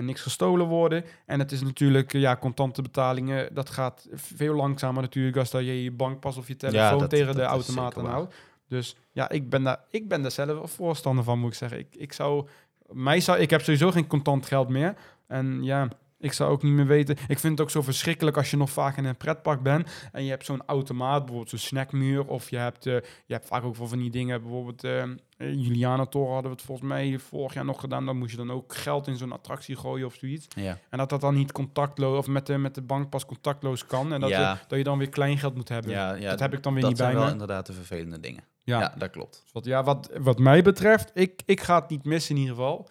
niks 0.00 0.20
gestolen 0.20 0.66
worden. 0.66 1.04
En 1.26 1.38
het 1.38 1.52
is 1.52 1.62
natuurlijk, 1.62 2.14
eh, 2.14 2.20
ja, 2.20 2.36
contante 2.36 2.82
betalingen, 2.82 3.54
dat 3.54 3.70
gaat 3.70 4.08
veel 4.12 4.54
langzamer 4.54 5.02
natuurlijk 5.02 5.36
als 5.36 5.50
dat 5.50 5.60
je 5.64 5.82
je 5.82 5.90
bankpas 5.92 6.36
of 6.36 6.48
je 6.48 6.56
telefoon 6.56 6.80
dat- 6.98 7.10
tegen 7.10 7.26
dat 7.26 7.36
de 7.36 7.42
automaat 7.42 7.94
aanhoudt. 8.10 8.34
Dus 8.68 8.96
ja, 9.12 9.28
ik 9.30 9.48
ben 9.50 9.62
daar, 9.62 9.80
ik 9.90 10.08
ben 10.08 10.22
daar 10.22 10.30
zelf 10.30 10.70
voorstander 10.70 11.24
van, 11.24 11.38
moet 11.38 11.50
ik 11.50 11.56
zeggen. 11.56 11.78
Ik, 11.78 11.94
ik 11.96 12.12
zou, 12.12 12.46
mij 12.90 13.20
zou, 13.20 13.38
ik 13.38 13.50
heb 13.50 13.60
sowieso 13.60 13.90
geen 13.90 14.06
contant 14.06 14.46
geld 14.46 14.68
meer. 14.68 14.94
En 15.26 15.62
ja, 15.62 15.88
ik 16.22 16.32
zou 16.32 16.50
ook 16.50 16.62
niet 16.62 16.72
meer 16.72 16.86
weten. 16.86 17.16
Ik 17.28 17.38
vind 17.38 17.52
het 17.52 17.60
ook 17.60 17.70
zo 17.70 17.82
verschrikkelijk 17.82 18.36
als 18.36 18.50
je 18.50 18.56
nog 18.56 18.70
vaak 18.70 18.96
in 18.96 19.04
een 19.04 19.16
pretpark 19.16 19.62
bent 19.62 19.90
en 20.12 20.24
je 20.24 20.30
hebt 20.30 20.44
zo'n 20.44 20.62
automaat, 20.66 21.18
bijvoorbeeld 21.18 21.50
zo'n 21.50 21.58
snackmuur, 21.58 22.26
of 22.26 22.50
je 22.50 22.56
hebt, 22.56 22.86
eh, 22.86 22.92
je 23.26 23.32
hebt 23.34 23.46
vaak 23.46 23.64
ook 23.64 23.76
wel 23.76 23.86
van 23.86 23.98
die 23.98 24.10
dingen, 24.10 24.42
bijvoorbeeld 24.42 24.84
eh 24.84 25.02
Juliana-toren 25.38 26.32
hadden 26.32 26.50
we 26.50 26.56
het 26.56 26.66
volgens 26.66 26.88
mij 26.88 27.18
vorig 27.18 27.54
jaar 27.54 27.64
nog 27.64 27.80
gedaan. 27.80 28.06
Dan 28.06 28.16
moest 28.18 28.30
je 28.30 28.36
dan 28.36 28.50
ook 28.50 28.74
geld 28.74 29.06
in 29.06 29.16
zo'n 29.16 29.32
attractie 29.32 29.76
gooien 29.76 30.06
of 30.06 30.14
zoiets. 30.14 30.46
Ja. 30.56 30.78
En 30.90 30.98
dat 30.98 31.08
dat 31.08 31.20
dan 31.20 31.34
niet 31.34 31.52
contactloos, 31.52 32.18
of 32.18 32.26
met 32.26 32.46
de, 32.46 32.58
met 32.58 32.74
de 32.74 32.82
bankpas 32.82 33.26
contactloos 33.26 33.86
kan. 33.86 34.12
En 34.12 34.20
dat, 34.20 34.30
Ja. 34.30 34.52
je, 34.52 34.58
dat 34.68 34.78
je 34.78 34.84
dan 34.84 34.98
weer 34.98 35.08
kleingeld 35.08 35.54
moet 35.54 35.68
hebben. 35.68 35.90
Ja, 35.90 36.14
ja, 36.14 36.30
dat 36.30 36.40
heb 36.40 36.52
ik 36.54 36.62
dan 36.62 36.72
weer 36.72 36.80
dat 36.82 36.90
niet 36.90 36.98
zijn 37.00 37.10
bij 37.10 37.18
wel 37.20 37.28
me. 37.28 37.32
inderdaad 37.34 37.66
de 37.66 37.72
vervelende 37.72 38.20
dingen. 38.20 38.44
Ja. 38.64 38.80
Ja, 38.80 38.94
dat 38.98 39.10
klopt. 39.10 39.40
Dus 39.42 39.52
Wat, 39.52 39.64
ja, 39.64 39.82
wat, 39.82 40.10
wat 40.20 40.38
mij 40.38 40.62
betreft, 40.62 41.10
ik, 41.14 41.42
ik 41.46 41.60
ga 41.60 41.80
het 41.80 41.88
niet 41.90 42.04
missen 42.04 42.34
in 42.34 42.40
ieder 42.40 42.56
geval. 42.56 42.88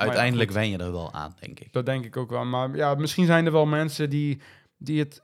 Uiteindelijk 0.00 0.50
wen 0.50 0.68
je 0.68 0.78
er 0.78 0.92
wel 0.92 1.12
aan, 1.12 1.36
denk 1.40 1.60
ik. 1.60 1.72
Dat 1.72 1.86
denk 1.86 2.04
ik 2.04 2.16
ook 2.16 2.30
wel. 2.30 2.44
Maar 2.44 2.76
ja, 2.76 2.94
misschien 2.94 3.26
zijn 3.26 3.46
er 3.46 3.52
wel 3.52 3.66
mensen 3.66 4.10
die, 4.10 4.40
die 4.76 4.98
het 4.98 5.22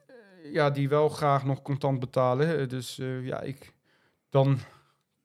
ja, 0.52 0.70
die 0.70 0.88
wel 0.88 1.08
graag 1.08 1.44
nog 1.44 1.62
contant 1.62 2.00
betalen. 2.00 2.60
Eh, 2.60 2.68
Dus 2.68 2.98
eh, 2.98 3.26
ja, 3.26 3.40
ik 3.40 3.72
dan. 4.30 4.58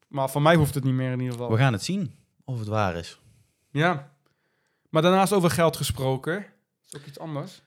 Maar 0.07 0.29
voor 0.29 0.41
mij 0.41 0.55
hoeft 0.55 0.75
het 0.75 0.83
niet 0.83 0.93
meer 0.93 1.11
in 1.11 1.19
ieder 1.19 1.33
geval. 1.33 1.51
We 1.51 1.57
gaan 1.57 1.73
het 1.73 1.83
zien 1.83 2.15
of 2.45 2.59
het 2.59 2.67
waar 2.67 2.95
is. 2.95 3.19
Ja. 3.69 4.11
Maar 4.89 5.01
daarnaast 5.01 5.33
over 5.33 5.49
geld 5.49 5.77
gesproken. 5.77 6.45
is 6.85 6.95
ook 6.99 7.05
iets 7.05 7.19
anders. 7.19 7.61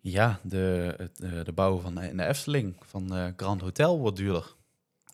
Ja, 0.00 0.40
de, 0.42 0.94
het, 0.96 1.20
eh, 1.20 1.44
de 1.44 1.52
bouw 1.52 1.78
van 1.78 1.94
de, 1.94 2.08
in 2.08 2.16
de 2.16 2.26
Efteling 2.26 2.76
van 2.80 3.32
Grand 3.36 3.60
Hotel 3.60 3.98
wordt 3.98 4.16
duurder. 4.16 4.54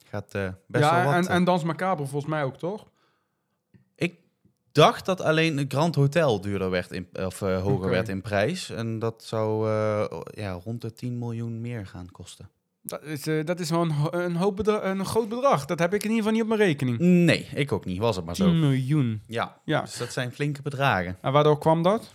Gaat 0.05 0.33
best 0.67 0.85
ja, 0.85 0.95
wel 0.95 1.05
wat. 1.05 1.27
en, 1.27 1.33
en 1.33 1.45
Dans 1.45 1.63
Macabre 1.63 2.07
volgens 2.07 2.31
mij 2.31 2.45
ook, 2.45 2.57
toch? 2.57 2.90
Dacht 4.73 5.07
dat 5.07 5.21
alleen 5.21 5.57
het 5.57 5.73
Grand 5.73 5.95
Hotel 5.95 6.41
duurder 6.41 6.71
werd 6.71 6.91
in, 6.93 7.09
of 7.13 7.43
eh, 7.43 7.63
hoger 7.63 7.91
werd 7.91 8.09
in 8.09 8.21
prijs. 8.21 8.71
En 8.71 8.99
dat 8.99 9.23
zou 9.25 9.69
eh, 9.69 10.21
ja, 10.35 10.53
rond 10.53 10.81
de 10.81 10.93
10 10.93 11.19
miljoen 11.19 11.61
meer 11.61 11.87
gaan 11.87 12.09
kosten. 12.13 12.49
Dat 12.83 13.03
is, 13.03 13.27
eh, 13.27 13.45
dat 13.45 13.61
is 13.61 13.71
wel 13.71 13.81
een, 13.83 13.91
ho- 13.91 14.11
een, 14.13 14.37
hoop 14.37 14.57
bedra- 14.57 14.85
een 14.85 15.05
groot 15.05 15.29
bedrag. 15.29 15.65
Dat 15.65 15.79
heb 15.79 15.95
ik 15.95 16.03
in 16.05 16.11
ieder 16.11 16.17
geval 16.17 16.33
niet 16.33 16.43
op 16.43 16.49
mijn 16.49 16.61
rekening. 16.61 16.99
Nee, 16.99 17.49
ik 17.55 17.73
ook 17.73 17.85
niet. 17.85 17.99
Was 17.99 18.17
het 18.17 18.25
maar 18.25 18.35
10 18.35 18.45
zo. 18.47 18.53
miljoen. 18.53 19.23
Ja, 19.27 19.57
Ja. 19.65 19.81
dus 19.81 19.97
dat 19.97 20.13
zijn 20.13 20.33
flinke 20.33 20.63
bedragen. 20.63 21.19
En 21.21 21.33
waardoor 21.33 21.59
kwam 21.59 21.83
dat? 21.83 22.15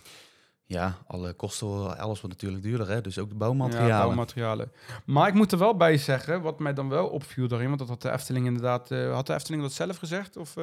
Ja, 0.68 0.96
alle 1.06 1.32
kosten, 1.32 1.98
alles 1.98 2.20
wordt 2.20 2.34
natuurlijk 2.36 2.62
duurder, 2.62 2.88
hè? 2.88 3.00
dus 3.00 3.18
ook 3.18 3.28
de 3.28 3.34
bouwmaterialen. 3.34 3.94
Ja, 3.94 4.02
bouwmaterialen. 4.02 4.72
Maar 5.04 5.28
ik 5.28 5.34
moet 5.34 5.52
er 5.52 5.58
wel 5.58 5.76
bij 5.76 5.96
zeggen, 5.98 6.42
wat 6.42 6.58
mij 6.58 6.74
dan 6.74 6.88
wel 6.88 7.06
opviel 7.06 7.48
daarin, 7.48 7.66
want 7.66 7.78
dat 7.78 7.88
had 7.88 8.02
de 8.02 8.10
Efteling 8.10 8.46
inderdaad... 8.46 8.88
had 8.88 9.26
de 9.26 9.34
Efteling 9.34 9.62
dat 9.62 9.72
zelf 9.72 9.96
gezegd? 9.96 10.36
Of, 10.36 10.54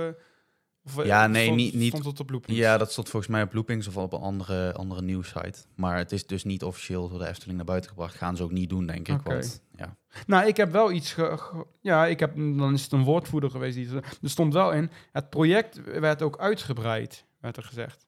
of 0.85 0.97
eh, 0.97 1.05
Ja, 1.05 1.27
nee, 1.27 1.43
stond, 1.43 1.57
niet- 1.57 1.73
niet- 1.73 1.87
Stond 1.87 2.05
het 2.05 2.19
op 2.19 2.29
loopings? 2.29 2.59
Ja, 2.59 2.77
dat 2.77 2.91
stond 2.91 3.09
volgens 3.09 3.31
mij 3.31 3.41
op 3.43 3.53
Loopings 3.53 3.87
of 3.87 3.97
op 3.97 4.13
een 4.13 4.19
andere, 4.19 4.73
andere 4.73 5.01
nieuwssite. 5.01 5.59
Maar 5.75 5.97
het 5.97 6.11
is 6.11 6.27
dus 6.27 6.43
niet 6.43 6.63
officieel 6.63 7.09
door 7.09 7.19
de 7.19 7.27
Efteling 7.27 7.55
naar 7.57 7.65
buiten 7.65 7.89
gebracht. 7.89 8.15
Gaan 8.15 8.35
ze 8.35 8.43
ook 8.43 8.51
niet 8.51 8.69
doen, 8.69 8.85
denk 8.85 9.07
ik. 9.07 9.19
Oké. 9.19 9.29
Want, 9.29 9.61
ja. 9.75 9.95
Nou, 10.27 10.47
ik 10.47 10.57
heb 10.57 10.71
wel 10.71 10.91
iets... 10.91 11.13
Ge, 11.13 11.37
ge- 11.37 11.65
ja, 11.81 12.05
ik 12.05 12.19
heb, 12.19 12.35
dan 12.35 12.73
is 12.73 12.83
het 12.83 12.91
een 12.91 13.03
woordvoerder 13.03 13.49
geweest. 13.49 13.75
Die, 13.75 13.95
er 13.95 14.03
stond 14.29 14.53
wel 14.53 14.71
in, 14.71 14.89
het 15.11 15.29
project 15.29 15.83
werd 15.99 16.21
ook 16.21 16.37
uitgebreid, 16.39 17.25
werd 17.39 17.57
er 17.57 17.63
gezegd. 17.63 18.07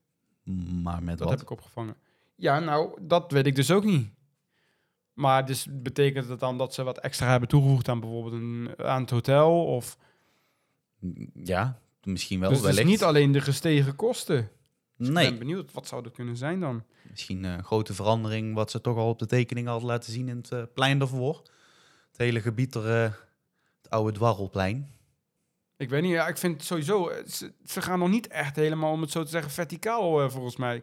Maar 0.84 1.04
met 1.04 1.18
Dat 1.18 1.28
wat? 1.28 1.30
heb 1.30 1.42
ik 1.42 1.50
opgevangen. 1.50 1.96
Ja, 2.36 2.60
nou, 2.60 2.98
dat 3.02 3.32
weet 3.32 3.46
ik 3.46 3.56
dus 3.56 3.72
ook 3.72 3.84
niet. 3.84 4.10
Maar 5.14 5.46
dus 5.46 5.68
betekent 5.72 6.28
het 6.30 6.40
dan 6.40 6.58
dat 6.58 6.74
ze 6.74 6.84
wat 6.84 6.98
extra 7.00 7.30
hebben 7.30 7.50
toegevoegd 7.50 7.88
aan 7.90 8.00
bijvoorbeeld 8.00 8.34
een, 8.34 8.70
aan 8.78 9.02
het 9.02 9.10
hotel? 9.10 9.66
Of, 9.66 9.98
Ja, 11.44 11.80
misschien 12.06 12.40
wel 12.40 12.50
dus 12.50 12.58
het 12.58 12.68
wellicht. 12.68 12.86
is 12.86 12.92
niet 12.92 13.04
alleen 13.04 13.32
de 13.32 13.42
gestegen 13.42 13.96
kosten. 13.96 14.50
Dus 14.98 15.08
Ik 15.08 15.14
nee, 15.14 15.30
ben 15.30 15.40
benieuwd, 15.40 15.72
wat 15.74 15.88
zou 15.88 16.06
er 16.06 16.12
kunnen 16.12 16.38
zijn 16.38 16.60
dan? 16.60 16.84
misschien 17.10 17.44
een 17.44 17.64
grote 17.64 17.94
verandering 17.94 18.54
wat 18.56 18.72
ze 18.72 18.82
toch 18.82 18.98
al 18.98 19.10
op 19.10 19.20
de 19.20 19.26
tekening 19.26 19.68
hadden 19.68 19.88
laten 19.90 20.12
zien 20.12 20.30
in 20.30 20.38
het 20.38 20.52
eh, 20.52 20.62
plein 20.74 21.00
daarvoor. 21.00 21.42
Het 22.08 22.18
hele 22.18 22.42
gebied 22.42 22.76
er, 22.76 23.04
eh, 23.04 23.12
het 23.82 23.90
oude 23.90 24.12
dwarrelplein. 24.12 24.94
Ik 25.78 25.90
weet 25.90 26.02
niet, 26.02 26.12
ja, 26.12 26.28
ik 26.28 26.38
vind 26.38 26.54
het 26.58 26.66
sowieso... 26.66 27.08
eh, 27.10 27.26
Ze, 27.28 27.54
ze 27.66 27.82
gaan 27.82 28.00
nog 28.00 28.10
niet 28.10 28.28
echt 28.28 28.56
helemaal, 28.56 28.92
om 28.92 29.02
het 29.02 29.12
zo 29.12 29.24
te 29.24 29.30
zeggen, 29.30 29.52
verticaal 29.52 30.22
eh, 30.24 30.30
volgens 30.30 30.56
mij. 30.56 30.76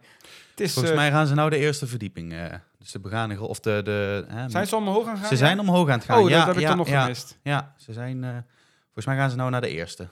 Het 0.50 0.60
is, 0.60 0.72
Volgens 0.72 0.94
eh, 0.94 1.00
mij 1.00 1.10
gaan 1.10 1.26
ze 1.26 1.34
nou 1.34 1.50
de 1.50 1.56
eerste 1.56 1.86
verdieping, 1.86 2.32
eh, 2.32 2.54
dus 2.78 2.90
de 2.92 3.00
begane 3.00 3.40
of 3.40 3.60
de... 3.60 3.80
de 3.84 4.24
Zijn 4.48 4.66
ze 4.66 4.74
allemaal 4.74 4.94
hoog 4.94 5.04
gaan 5.04 5.16
gaan? 5.16 5.26
ze 5.26 5.32
ja? 5.32 5.38
zijn 5.38 5.60
omhoog 5.60 5.88
aan 5.88 5.96
het 5.98 6.04
gaan. 6.04 6.22
Oh, 6.22 6.28
ja, 6.28 6.36
dat 6.38 6.46
heb 6.46 6.54
ik 6.54 6.60
ja, 6.62 6.68
dan 6.68 6.76
nog 6.76 6.88
gemist. 6.88 7.38
Ja, 7.42 7.74
ze 7.76 7.92
zijn... 7.92 8.24
eh, 8.24 8.36
volgens 8.84 9.06
mij 9.06 9.16
gaan 9.16 9.30
ze 9.30 9.36
nou 9.36 9.50
naar 9.50 9.60
de 9.60 9.68
eerste. 9.68 10.08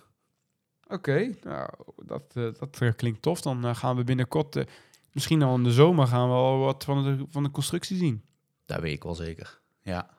Oké, 0.90 1.34
nou, 1.42 1.68
dat, 2.04 2.22
eh, 2.34 2.48
dat 2.58 2.78
eh, 2.80 2.92
klinkt 2.96 3.22
tof. 3.22 3.40
Dan 3.40 3.64
eh, 3.64 3.74
gaan 3.74 3.96
we 3.96 4.04
binnenkort, 4.04 4.56
eh, 4.56 4.64
misschien 5.12 5.42
al 5.42 5.54
in 5.54 5.64
de 5.64 5.72
zomer, 5.72 6.06
gaan 6.06 6.28
we 6.28 6.34
al 6.34 6.58
wat 6.58 6.84
van 6.84 7.04
de, 7.04 7.24
van 7.30 7.42
de 7.42 7.50
constructie 7.50 7.96
zien. 7.96 8.22
Dat 8.66 8.80
weet 8.80 8.94
ik 8.94 9.02
wel 9.02 9.14
zeker. 9.14 9.60
Ja. 9.82 10.10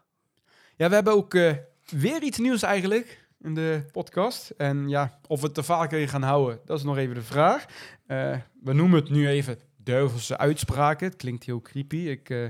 Ja, 0.76 0.90
we 0.90 0.96
hebben 0.96 1.14
ook 1.14 1.34
eh, 1.34 1.54
weer 1.90 2.24
iets 2.24 2.38
nieuws 2.38 2.62
eigenlijk 2.62 3.28
in 3.42 3.54
de 3.54 3.86
podcast. 3.92 4.50
En 4.50 4.90
ja, 4.90 5.20
of 5.28 5.40
we 5.40 5.46
het 5.46 5.56
te 5.56 5.64
vaker 5.64 6.00
in 6.00 6.08
gaan 6.08 6.22
houden, 6.22 6.60
dat 6.66 6.78
is 6.78 6.84
nog 6.84 6.98
even 6.98 7.16
de 7.16 7.22
vraag. 7.22 7.66
Eh, 8.06 8.38
we 8.64 8.74
noemen 8.74 9.00
het 9.00 9.10
nu 9.10 9.28
even 9.28 9.60
duivelse 9.78 10.38
uitspraken. 10.38 11.08
Het 11.08 11.16
klinkt 11.16 11.44
heel 11.44 11.62
creepy. 11.62 11.98
Ik, 11.98 12.30
eh, 12.30 12.46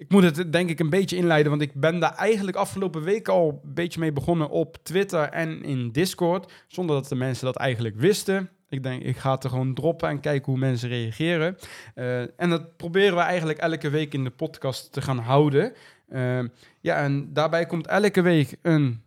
ik 0.00 0.10
moet 0.10 0.22
het 0.22 0.52
denk 0.52 0.70
ik 0.70 0.80
een 0.80 0.90
beetje 0.90 1.16
inleiden, 1.16 1.50
want 1.50 1.62
ik 1.62 1.74
ben 1.74 1.98
daar 1.98 2.14
eigenlijk 2.14 2.56
afgelopen 2.56 3.02
week 3.02 3.28
al 3.28 3.60
een 3.64 3.74
beetje 3.74 4.00
mee 4.00 4.12
begonnen 4.12 4.50
op 4.50 4.76
Twitter 4.82 5.22
en 5.22 5.62
in 5.62 5.90
Discord, 5.92 6.52
zonder 6.66 6.96
dat 6.96 7.08
de 7.08 7.14
mensen 7.14 7.44
dat 7.44 7.56
eigenlijk 7.56 7.96
wisten. 7.96 8.50
Ik 8.68 8.82
denk, 8.82 9.02
ik 9.02 9.16
ga 9.16 9.34
het 9.34 9.44
er 9.44 9.50
gewoon 9.50 9.74
droppen 9.74 10.08
en 10.08 10.20
kijken 10.20 10.52
hoe 10.52 10.60
mensen 10.60 10.88
reageren. 10.88 11.56
Eh, 11.94 12.20
en 12.20 12.50
dat 12.50 12.76
proberen 12.76 13.14
we 13.14 13.20
eigenlijk 13.20 13.58
elke 13.58 13.90
week 13.90 14.14
in 14.14 14.24
de 14.24 14.30
podcast 14.30 14.92
te 14.92 15.02
gaan 15.02 15.18
houden. 15.18 15.72
Eh, 16.08 16.44
ja, 16.80 16.96
en 16.96 17.32
daarbij 17.32 17.66
komt 17.66 17.86
elke 17.86 18.22
week 18.22 18.56
een 18.62 19.02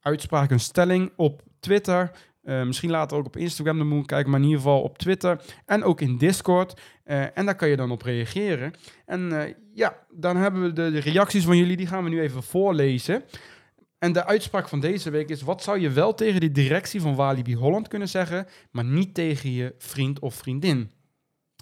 uitspraak, 0.00 0.50
een 0.50 0.60
stelling 0.60 1.12
op 1.16 1.42
Twitter. 1.60 2.10
Eh, 2.46 2.62
misschien 2.62 2.90
later 2.90 3.16
ook 3.16 3.26
op 3.26 3.36
Instagram, 3.36 3.78
dan 3.78 3.86
moet 3.86 4.00
ik 4.00 4.06
kijken, 4.06 4.30
maar 4.30 4.40
in 4.40 4.46
ieder 4.46 4.60
geval 4.60 4.82
op 4.82 4.98
Twitter 4.98 5.40
en 5.64 5.84
ook 5.84 6.00
in 6.00 6.18
Discord. 6.18 6.80
Eh, 7.04 7.38
en 7.38 7.44
daar 7.44 7.54
kan 7.54 7.68
je 7.68 7.76
dan 7.76 7.90
op 7.90 8.02
reageren. 8.02 8.72
En 9.06 9.40
eh, 9.40 9.54
ja, 9.74 9.96
dan 10.10 10.36
hebben 10.36 10.62
we 10.62 10.72
de, 10.72 10.98
reacties 10.98 11.44
van 11.44 11.56
jullie, 11.56 11.76
die 11.76 11.86
gaan 11.86 12.04
we 12.04 12.10
nu 12.10 12.20
even 12.20 12.42
voorlezen. 12.42 13.24
En 13.98 14.12
de 14.12 14.26
uitspraak 14.26 14.68
van 14.68 14.80
deze 14.80 15.10
week 15.10 15.28
is: 15.28 15.42
wat 15.42 15.62
zou 15.62 15.78
je 15.78 15.90
wel 15.90 16.14
tegen 16.14 16.40
de 16.40 16.52
directie 16.52 17.00
van 17.00 17.14
Walibi 17.14 17.54
Holland 17.54 17.88
kunnen 17.88 18.08
zeggen, 18.08 18.46
maar 18.70 18.84
niet 18.84 19.14
tegen 19.14 19.52
je 19.52 19.74
vriend 19.78 20.18
of 20.18 20.34
vriendin? 20.34 20.90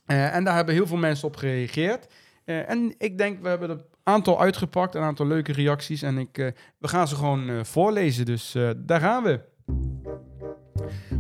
En 0.07 0.45
daar 0.45 0.55
hebben 0.55 0.75
heel 0.75 0.87
veel 0.87 0.97
mensen 0.97 1.29
op 1.29 1.37
gereageerd. 1.37 2.07
En 2.45 2.95
ik 2.99 3.19
denk, 3.19 3.43
we 3.43 3.49
hebben 3.49 3.71
een 3.71 3.85
aantal 4.03 4.41
uitgepakt, 4.41 4.95
een 4.95 5.03
aantal 5.03 5.27
leuke 5.27 5.53
reacties. 5.53 6.03
En 6.03 6.19
ik, 6.19 6.37
we 6.79 6.89
gaan 6.89 7.09
ze 7.09 7.15
gewoon 7.15 7.67
voorlezen, 7.67 8.25
dus 8.25 8.57
daar 8.77 9.01
gaan 9.01 9.23
we. 9.23 9.41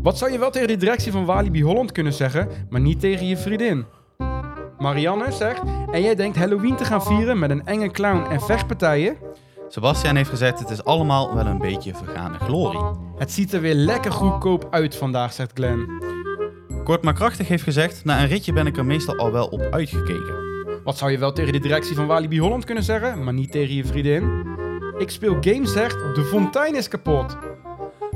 Wat 0.02 0.18
zou 0.18 0.32
je 0.32 0.38
wel 0.38 0.50
tegen 0.50 0.68
de 0.68 0.76
directie 0.76 1.12
van 1.12 1.24
Walibi 1.24 1.62
Holland 1.62 1.92
kunnen 1.92 2.12
zeggen, 2.12 2.48
maar 2.68 2.80
niet 2.80 3.00
tegen 3.00 3.26
je 3.26 3.36
vriendin? 3.36 3.84
Marianne 4.78 5.32
zegt, 5.32 5.62
en 5.90 6.02
jij 6.02 6.14
denkt 6.14 6.36
Halloween 6.36 6.76
te 6.76 6.84
gaan 6.84 7.02
vieren 7.02 7.38
met 7.38 7.50
een 7.50 7.66
enge 7.66 7.90
clown 7.90 8.30
en 8.30 8.40
vechtpartijen? 8.40 9.16
Sebastian 9.68 10.16
heeft 10.16 10.30
gezegd, 10.30 10.58
het 10.58 10.70
is 10.70 10.84
allemaal 10.84 11.34
wel 11.34 11.46
een 11.46 11.58
beetje 11.58 11.94
vergane 11.94 12.38
glorie. 12.38 12.84
Het 13.16 13.32
ziet 13.32 13.52
er 13.52 13.60
weer 13.60 13.74
lekker 13.74 14.12
goedkoop 14.12 14.66
uit 14.70 14.96
vandaag, 14.96 15.32
zegt 15.32 15.50
Glenn. 15.54 16.02
Kort 16.84 17.02
maar 17.02 17.14
krachtig 17.14 17.48
heeft 17.48 17.62
gezegd, 17.62 18.04
na 18.04 18.20
een 18.20 18.28
ritje 18.28 18.52
ben 18.52 18.66
ik 18.66 18.76
er 18.76 18.84
meestal 18.84 19.16
al 19.16 19.32
wel 19.32 19.46
op 19.46 19.60
uitgekeken. 19.70 20.34
Wat 20.84 20.98
zou 20.98 21.10
je 21.10 21.18
wel 21.18 21.32
tegen 21.32 21.52
de 21.52 21.58
directie 21.58 21.94
van 21.94 22.06
Walibi 22.06 22.40
Holland 22.40 22.64
kunnen 22.64 22.84
zeggen, 22.84 23.24
maar 23.24 23.34
niet 23.34 23.52
tegen 23.52 23.74
je 23.74 23.84
vriendin? 23.84 24.52
Ik 24.98 25.10
speel 25.10 25.36
games, 25.40 25.72
zegt, 25.72 26.14
de 26.14 26.24
fontein 26.24 26.76
is 26.76 26.88
kapot. 26.88 27.36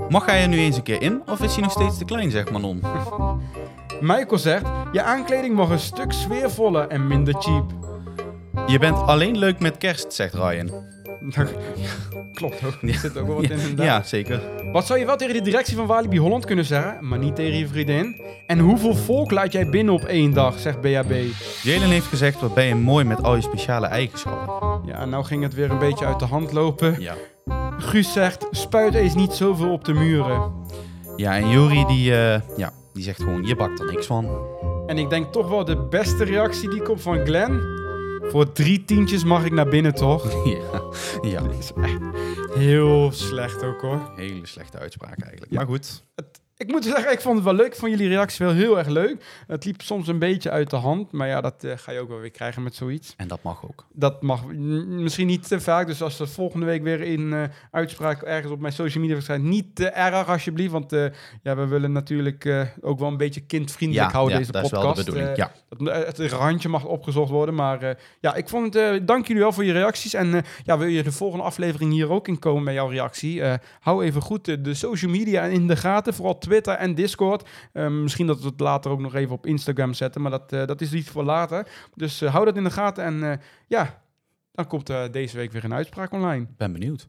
Mag 0.08 0.26
hij 0.26 0.42
er 0.42 0.48
nu 0.48 0.58
eens 0.58 0.76
een 0.76 0.82
keer 0.82 1.02
in, 1.02 1.22
of 1.26 1.40
is 1.40 1.52
hij 1.52 1.62
nog 1.62 1.72
steeds 1.72 1.98
te 1.98 2.04
klein, 2.04 2.30
zegt 2.30 2.50
Manon? 2.50 2.82
Michael 4.00 4.38
zegt, 4.38 4.66
je 4.92 5.02
aankleding 5.02 5.54
mag 5.54 5.70
een 5.70 5.78
stuk 5.78 6.12
sfeervoller 6.12 6.88
en 6.88 7.06
minder 7.06 7.34
cheap. 7.38 7.72
Je 8.66 8.78
bent 8.78 8.96
alleen 8.98 9.38
leuk 9.38 9.60
met 9.60 9.76
kerst, 9.76 10.12
zegt 10.12 10.34
Ryan. 10.34 10.70
Klopt 12.32 12.64
ook, 12.64 12.82
er 12.82 12.94
zit 12.94 13.18
ook 13.18 13.26
wel 13.26 13.34
wat 13.34 13.44
in 13.44 13.58
inderdaad. 13.58 13.86
Ja, 13.86 14.02
zeker. 14.02 14.40
Wat 14.72 14.86
zou 14.86 14.98
je 14.98 15.06
wel 15.06 15.16
tegen 15.16 15.34
de 15.34 15.40
directie 15.40 15.76
van 15.76 15.86
Walibi 15.86 16.18
Holland 16.18 16.44
kunnen 16.44 16.64
zeggen, 16.64 17.08
maar 17.08 17.18
niet 17.18 17.34
tegen 17.34 17.58
je 17.58 17.68
vriendin? 17.68 18.20
En 18.46 18.58
hoeveel 18.58 18.94
volk 18.94 19.30
laat 19.30 19.52
jij 19.52 19.70
binnen 19.70 19.94
op 19.94 20.04
één 20.04 20.32
dag, 20.32 20.58
zegt 20.58 20.80
BHB. 20.80 21.24
Jalen 21.62 21.88
heeft 21.88 22.06
gezegd, 22.06 22.40
wat 22.40 22.54
ben 22.54 22.64
je 22.64 22.74
mooi 22.74 23.04
met 23.04 23.22
al 23.22 23.34
je 23.34 23.42
speciale 23.42 23.86
eigenschappen. 23.86 24.80
Ja, 24.86 25.04
nou 25.04 25.24
ging 25.24 25.42
het 25.42 25.54
weer 25.54 25.70
een 25.70 25.78
beetje 25.78 26.06
uit 26.06 26.18
de 26.18 26.24
hand 26.24 26.52
lopen. 26.52 27.00
Ja. 27.00 27.14
Guus 27.78 28.12
zegt, 28.12 28.46
spuit 28.50 28.94
eens 28.94 29.14
niet 29.14 29.32
zoveel 29.32 29.72
op 29.72 29.84
de 29.84 29.92
muren. 29.92 30.52
Ja, 31.16 31.36
en 31.36 31.50
Jori 31.50 31.84
die, 31.86 32.14
eh, 32.14 32.40
ja, 32.56 32.72
die 32.92 33.02
zegt 33.02 33.22
gewoon, 33.22 33.44
je 33.44 33.56
bakt 33.56 33.80
er 33.80 33.86
niks 33.86 34.06
van. 34.06 34.46
En 34.86 34.98
ik 34.98 35.10
denk 35.10 35.32
toch 35.32 35.48
wel 35.48 35.64
de 35.64 35.76
beste 35.76 36.24
reactie 36.24 36.70
die 36.70 36.82
komt 36.82 37.02
van 37.02 37.24
Glenn. 37.24 37.76
Voor 38.22 38.52
drie 38.52 38.84
tientjes 38.84 39.24
mag 39.24 39.44
ik 39.44 39.52
naar 39.52 39.68
binnen, 39.68 39.94
toch? 39.94 40.32
ja, 40.44 40.82
ja. 41.30 41.40
Dat 41.40 41.58
is 41.58 41.72
echt 41.82 42.00
heel 42.54 43.12
slecht 43.12 43.64
ook, 43.64 43.80
hoor. 43.80 44.12
hele 44.16 44.46
slechte 44.46 44.78
uitspraak 44.78 45.20
eigenlijk. 45.20 45.52
Ja. 45.52 45.58
Maar 45.58 45.66
goed, 45.66 46.04
Ik 46.58 46.70
moet 46.70 46.84
zeggen, 46.84 47.12
ik 47.12 47.20
vond 47.20 47.34
het 47.34 47.44
wel 47.44 47.54
leuk. 47.54 47.66
Ik 47.66 47.74
vond 47.74 47.90
jullie 47.90 48.08
reactie 48.08 48.46
wel 48.46 48.54
heel 48.54 48.78
erg 48.78 48.86
leuk. 48.86 49.24
Het 49.46 49.64
liep 49.64 49.82
soms 49.82 50.08
een 50.08 50.18
beetje 50.18 50.50
uit 50.50 50.70
de 50.70 50.76
hand. 50.76 51.12
Maar 51.12 51.28
ja, 51.28 51.40
dat 51.40 51.64
eh, 51.64 51.72
ga 51.76 51.92
je 51.92 52.00
ook 52.00 52.08
wel 52.08 52.18
weer 52.18 52.30
krijgen 52.30 52.62
met 52.62 52.74
zoiets. 52.74 53.14
en 53.16 53.28
dat 53.28 53.42
mag 53.42 53.64
ook. 53.64 53.86
Dat 53.92 54.22
mag 54.22 54.46
misschien 54.86 55.26
niet 55.26 55.48
te 55.48 55.60
vaak. 55.60 55.86
Dus 55.86 56.02
als 56.02 56.20
er 56.20 56.28
volgende 56.28 56.66
week 56.66 56.82
weer 56.82 57.00
in 57.00 57.32
eh, 57.32 57.42
uitspraak 57.70 58.22
ergens 58.22 58.52
op 58.52 58.60
mijn 58.60 58.72
social 58.72 59.00
media 59.00 59.16
verschijnt, 59.16 59.44
niet 59.44 59.74
te 59.74 59.88
erg 59.88 60.28
alsjeblieft. 60.28 60.72
Want 60.72 60.92
eh, 60.92 61.06
ja, 61.42 61.56
we 61.56 61.66
willen 61.66 61.92
natuurlijk 61.92 62.66
ook 62.80 62.98
wel 62.98 63.08
een 63.08 63.16
beetje 63.16 63.40
kindvriendelijk 63.40 64.08
Ja, 64.08 64.14
houden 64.14 64.34
ja, 64.34 64.40
deze 64.40 64.52
dat 64.52 64.64
is 64.64 64.70
wel 64.70 64.94
de 64.94 65.04
bedoeling. 65.04 65.36
Ja. 65.36 65.52
het, 65.78 66.16
het 66.16 66.32
randje 66.32 66.68
mag 66.68 66.84
opgezocht 66.84 67.30
worden. 67.30 67.54
Maar 67.54 67.98
ja, 68.20 68.34
ik 68.34 68.48
vond 68.48 68.74
het. 68.74 69.06
dank 69.06 69.26
jullie 69.26 69.42
wel 69.42 69.52
voor 69.52 69.64
je 69.64 69.72
reacties. 69.72 70.14
En 70.14 70.44
ja, 70.64 70.78
wil 70.78 70.88
je 70.88 71.02
de 71.02 71.12
volgende 71.12 71.44
aflevering 71.44 71.92
hier 71.92 72.10
ook 72.10 72.28
in 72.28 72.38
komen 72.38 72.62
met 72.62 72.74
jouw 72.74 72.88
reactie? 72.88 73.42
Hou 73.80 74.04
even 74.04 74.22
goed 74.22 74.44
de, 74.44 74.60
de 74.60 74.74
social 74.74 75.10
media 75.10 75.42
in 75.42 75.66
de 75.66 75.76
gaten. 75.76 76.14
Vooral 76.14 76.38
Twitter 76.48 76.74
en 76.74 76.94
Discord. 76.94 77.48
Eh, 77.72 77.88
misschien 77.88 78.26
dat 78.26 78.40
we 78.40 78.46
het 78.46 78.60
later 78.60 78.90
ook 78.90 79.00
nog 79.00 79.14
even 79.14 79.34
op 79.34 79.46
Instagram 79.46 79.94
zetten. 79.94 80.20
Maar 80.20 80.30
dat, 80.30 80.52
eh, 80.52 80.66
dat 80.66 80.80
is 80.80 80.92
iets 80.92 81.10
voor 81.10 81.24
later. 81.24 81.66
Dus 81.94 82.20
eh, 82.20 82.32
hou 82.32 82.44
dat 82.44 82.56
in 82.56 82.64
de 82.64 82.70
gaten. 82.70 83.04
En 83.04 83.30
eh, 83.30 83.38
ja, 83.66 84.02
dan 84.52 84.66
komt 84.66 84.90
eh, 84.90 85.02
deze 85.10 85.36
week 85.36 85.52
weer 85.52 85.64
een 85.64 85.74
uitspraak 85.74 86.12
online. 86.12 86.46
Ben 86.56 86.72
benieuwd. 86.72 87.08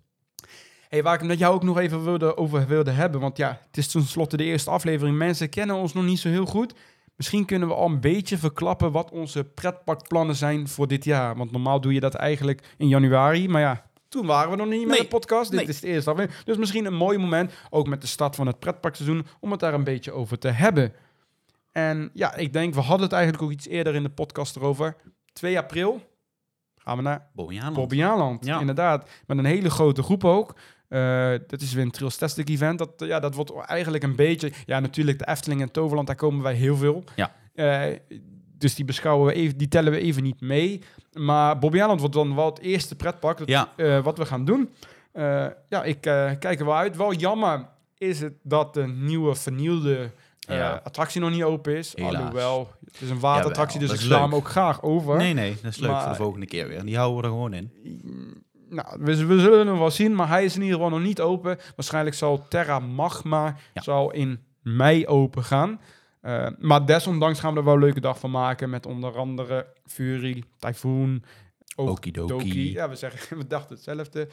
Hey, 0.89 1.03
waar 1.03 1.13
ik 1.13 1.19
het 1.19 1.29
met 1.29 1.39
jou 1.39 1.53
ook 1.53 1.63
nog 1.63 1.77
even 1.77 2.03
wilde, 2.03 2.37
over 2.37 2.67
wilde 2.67 2.91
hebben. 2.91 3.19
Want 3.21 3.37
ja, 3.37 3.59
het 3.67 3.77
is 3.77 3.87
tenslotte 3.87 4.37
de 4.37 4.43
eerste 4.43 4.69
aflevering. 4.69 5.17
Mensen 5.17 5.49
kennen 5.49 5.75
ons 5.75 5.93
nog 5.93 6.03
niet 6.03 6.19
zo 6.19 6.29
heel 6.29 6.45
goed. 6.45 6.73
Misschien 7.15 7.45
kunnen 7.45 7.67
we 7.67 7.73
al 7.73 7.85
een 7.85 7.99
beetje 7.99 8.37
verklappen 8.37 8.91
wat 8.91 9.11
onze 9.11 9.43
pretpakplannen 9.43 10.35
zijn 10.35 10.67
voor 10.67 10.87
dit 10.87 11.03
jaar. 11.03 11.35
Want 11.35 11.51
normaal 11.51 11.81
doe 11.81 11.93
je 11.93 11.99
dat 11.99 12.13
eigenlijk 12.13 12.75
in 12.77 12.87
januari. 12.87 13.47
Maar 13.47 13.61
ja, 13.61 13.88
toen 14.10 14.26
waren 14.26 14.51
we 14.51 14.57
nog 14.57 14.68
niet 14.68 14.80
met 14.80 14.89
Nee. 14.89 14.99
de 15.01 15.07
podcast. 15.07 15.51
Dit 15.51 15.60
Nee. 15.60 15.70
is 15.70 15.80
de 15.80 15.88
eerste 15.88 16.10
aflevering. 16.10 16.43
Dus 16.45 16.57
misschien 16.57 16.86
een 16.86 16.93
mooi 16.93 17.18
moment, 17.18 17.53
ook 17.70 17.88
met 17.88 18.01
de 18.01 18.07
start 18.07 18.36
van 18.36 18.47
het 18.47 18.60
pretpakseizoen, 18.60 19.26
om 19.39 19.51
het 19.51 19.60
daar 19.60 19.74
een 19.74 19.84
beetje 19.84 20.12
over 20.12 20.39
te 20.39 20.47
hebben. 20.47 20.93
En 21.72 22.10
ja, 22.14 22.36
ik 22.36 22.53
denk, 22.53 22.74
we 22.74 22.80
hadden 22.80 23.03
het 23.05 23.14
eigenlijk 23.14 23.43
ook 23.43 23.51
iets 23.51 23.68
eerder 23.68 23.95
in 23.95 24.03
de 24.03 24.10
podcast 24.10 24.55
erover. 24.55 24.95
2 25.34 25.57
april 25.57 26.01
gaan 26.76 26.97
we 26.97 27.03
naar 27.03 27.28
Bobbejaanland. 27.34 28.45
Ja. 28.45 28.60
inderdaad. 28.60 29.10
Met 29.28 29.38
een 29.38 29.45
hele 29.45 29.70
grote 29.70 30.03
groep 30.03 30.26
ook. 30.26 30.55
Dat 31.47 31.62
is 31.62 31.74
weer 31.74 31.84
een 31.84 31.91
Trails 31.91 32.38
event. 32.38 32.78
Dat, 32.80 32.91
ja, 32.97 33.20
dat 33.20 33.36
wordt 33.36 33.51
eigenlijk 33.55 34.03
een 34.03 34.16
beetje... 34.16 34.51
Ja, 34.66 34.80
natuurlijk 34.80 35.20
de 35.20 35.28
Efteling 35.28 35.62
en 35.62 35.72
Toverland, 35.72 36.07
daar 36.07 36.16
komen 36.16 36.43
wij 36.43 36.53
heel 36.53 36.76
veel. 36.76 37.03
Ja. 37.16 37.36
Eh, 37.53 37.95
dus 38.60 38.76
die 38.76 38.86
beschouwen 38.86 39.28
we 39.28 39.34
even, 39.34 39.57
die 39.57 39.68
tellen 39.68 39.91
we 39.91 39.99
even 39.99 40.24
niet 40.24 40.41
mee. 40.41 40.82
Maar 41.14 41.60
Bobbejaanland 41.60 41.99
wordt 41.99 42.16
dan 42.16 42.36
wel 42.36 42.45
het 42.45 42.60
eerste 42.60 42.95
pretpak 42.95 43.38
dat, 43.38 43.47
Ja, 43.47 43.70
eh, 43.76 44.03
wat 44.03 44.18
we 44.18 44.26
gaan 44.26 44.45
doen. 44.45 44.70
Eh, 45.12 45.45
ja, 45.70 45.84
ik 45.84 46.05
eh, 46.05 46.32
kijk 46.39 46.60
er 46.60 46.66
wel 46.66 46.76
uit. 46.76 46.95
Wel 46.97 47.14
jammer 47.14 47.66
is 47.97 48.20
het 48.20 48.34
dat 48.43 48.74
de 48.74 48.88
nieuwe 48.88 49.36
vernieuwde 49.36 50.12
Ja. 50.39 50.82
attractie 50.84 51.22
nog 51.22 51.30
niet 51.32 51.43
open 51.43 51.78
is. 51.78 51.95
Helaas. 51.95 52.16
Alhoewel, 52.16 52.72
het 52.86 53.01
is 53.01 53.10
een 53.10 53.20
waterattractie, 53.20 53.80
dus 53.80 53.91
ik 53.91 53.99
sla 53.99 54.22
hem 54.22 54.36
ook 54.36 54.47
graag 54.47 54.82
over. 54.84 55.18
nee, 55.18 55.34
nee, 55.34 55.55
dat 55.62 55.72
is 55.72 55.78
leuk 55.78 55.91
Maar- 55.91 56.01
voor 56.01 56.12
de 56.12 56.18
volgende 56.18 56.45
keer 56.45 56.68
weer. 56.68 56.86
Die 56.86 56.97
houden 56.97 57.18
we 57.18 57.24
er 57.24 57.30
gewoon 57.30 57.53
in. 57.53 57.72
Nou, 58.70 58.88
we, 58.99 59.26
we 59.26 59.39
zullen 59.39 59.68
hem 59.68 59.78
wel 59.80 59.91
zien, 59.91 60.16
maar 60.16 60.28
hij 60.28 60.43
is 60.45 60.55
in 60.55 60.62
ieder 60.62 60.76
geval 60.76 60.91
nog 60.97 61.01
niet 61.07 61.22
open. 61.22 61.57
Waarschijnlijk 61.76 62.16
zal 62.16 62.45
Terra 62.47 62.80
Magma 62.80 63.55
zal 63.74 64.12
in 64.12 64.39
mei 64.62 65.07
open 65.07 65.43
gaan. 65.43 65.80
Eh, 66.30 66.47
maar 66.59 66.86
desondanks 66.86 67.39
gaan 67.39 67.53
we 67.53 67.59
er 67.59 67.65
wel 67.65 67.73
een 67.73 67.80
leuke 67.80 67.99
dag 67.99 68.19
van 68.19 68.32
maken 68.32 68.69
met 68.69 68.86
onder 68.86 69.17
andere 69.17 69.65
Fury, 69.86 70.43
Typhoon, 70.57 71.23
Okidoki. 71.75 72.27
Doki. 72.34 72.71
Ja, 72.71 72.89
we, 72.89 72.95
zeggen, 72.95 73.38
we 73.41 73.47
dachten 73.47 73.75
hetzelfde. 73.75 74.27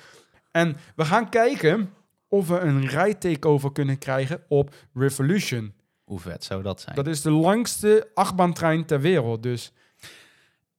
En 0.50 0.76
we 0.96 1.04
gaan 1.04 1.28
kijken 1.28 1.90
of 2.28 2.48
we 2.48 2.58
een 2.58 2.86
rijtakeover 2.86 3.72
kunnen 3.72 3.98
krijgen 3.98 4.44
op 4.48 4.74
Revolution. 4.94 5.74
Hoe 6.04 6.20
vet 6.20 6.44
zou 6.44 6.62
dat 6.62 6.80
zijn? 6.80 6.96
Dat 6.96 7.06
is 7.06 7.22
de 7.22 7.30
langste 7.30 8.10
achtbaantrein 8.14 8.84
ter 8.84 9.00
wereld. 9.00 9.42
Dus 9.42 9.72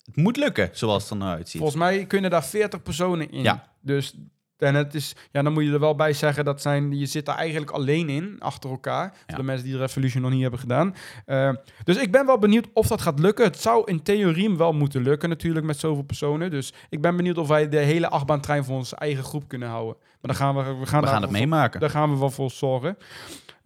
Het 0.06 0.16
moet 0.16 0.38
lukken, 0.38 0.70
zoals 0.72 1.02
het 1.02 1.12
er 1.12 1.18
nou 1.18 1.36
uitziet. 1.36 1.62
Volgens 1.62 1.80
mij 1.80 2.06
kunnen 2.06 2.30
daar 2.30 2.46
40 2.46 2.82
personen 2.82 3.32
in. 3.32 3.44
Ja. 3.44 3.74
Dus 3.82 4.16
en 4.58 4.76
het 4.76 4.94
is, 4.96 5.16
ja, 5.32 5.42
dan 5.42 5.54
moet 5.54 5.64
je 5.64 5.72
er 5.72 5.80
wel 5.80 5.96
bij 5.96 6.14
zeggen 6.14 6.46
dat 6.46 6.62
zijn, 6.62 6.98
je 6.98 7.06
zit 7.06 7.26
daar 7.26 7.36
eigenlijk 7.38 7.72
alleen 7.72 8.10
in, 8.10 8.36
achter 8.40 8.70
elkaar. 8.70 9.10
Voor 9.14 9.24
Ja. 9.28 9.36
de 9.36 9.44
mensen 9.44 9.64
die 9.66 9.74
de 9.74 9.80
Revolution 9.80 10.22
nog 10.22 10.32
niet 10.32 10.42
hebben 10.42 10.60
gedaan. 10.60 10.96
Eh, 11.26 11.50
dus 11.84 11.98
ik 11.98 12.12
ben 12.12 12.26
wel 12.26 12.38
benieuwd 12.40 12.68
of 12.74 12.88
dat 12.88 13.02
gaat 13.02 13.20
lukken. 13.20 13.46
Het 13.46 13.60
zou 13.62 13.82
in 13.86 14.02
theorie 14.04 14.56
wel 14.58 14.74
moeten 14.74 15.02
lukken 15.02 15.30
natuurlijk 15.30 15.66
met 15.66 15.80
zoveel 15.80 16.04
personen. 16.04 16.52
Dus 16.52 16.74
ik 16.90 17.02
ben 17.02 17.16
benieuwd 17.16 17.38
of 17.38 17.48
wij 17.48 17.70
de 17.70 17.78
hele 17.78 18.10
achtbaantrein 18.10 18.64
voor 18.64 18.76
onze 18.76 18.96
eigen 18.96 19.24
groep 19.24 19.48
kunnen 19.48 19.68
houden. 19.70 19.96
Maar 20.02 20.36
dan 20.36 20.36
gaan 20.36 20.56
we, 20.56 20.80
we 20.80 20.86
gaan, 20.86 21.02
we 21.02 21.08
gaan 21.08 21.22
het 21.22 21.32
meemaken. 21.32 21.80
daar 21.80 21.90
gaan 21.90 22.12
we 22.14 22.20
wel 22.20 22.30
voor 22.30 22.52
zorgen. 22.52 22.98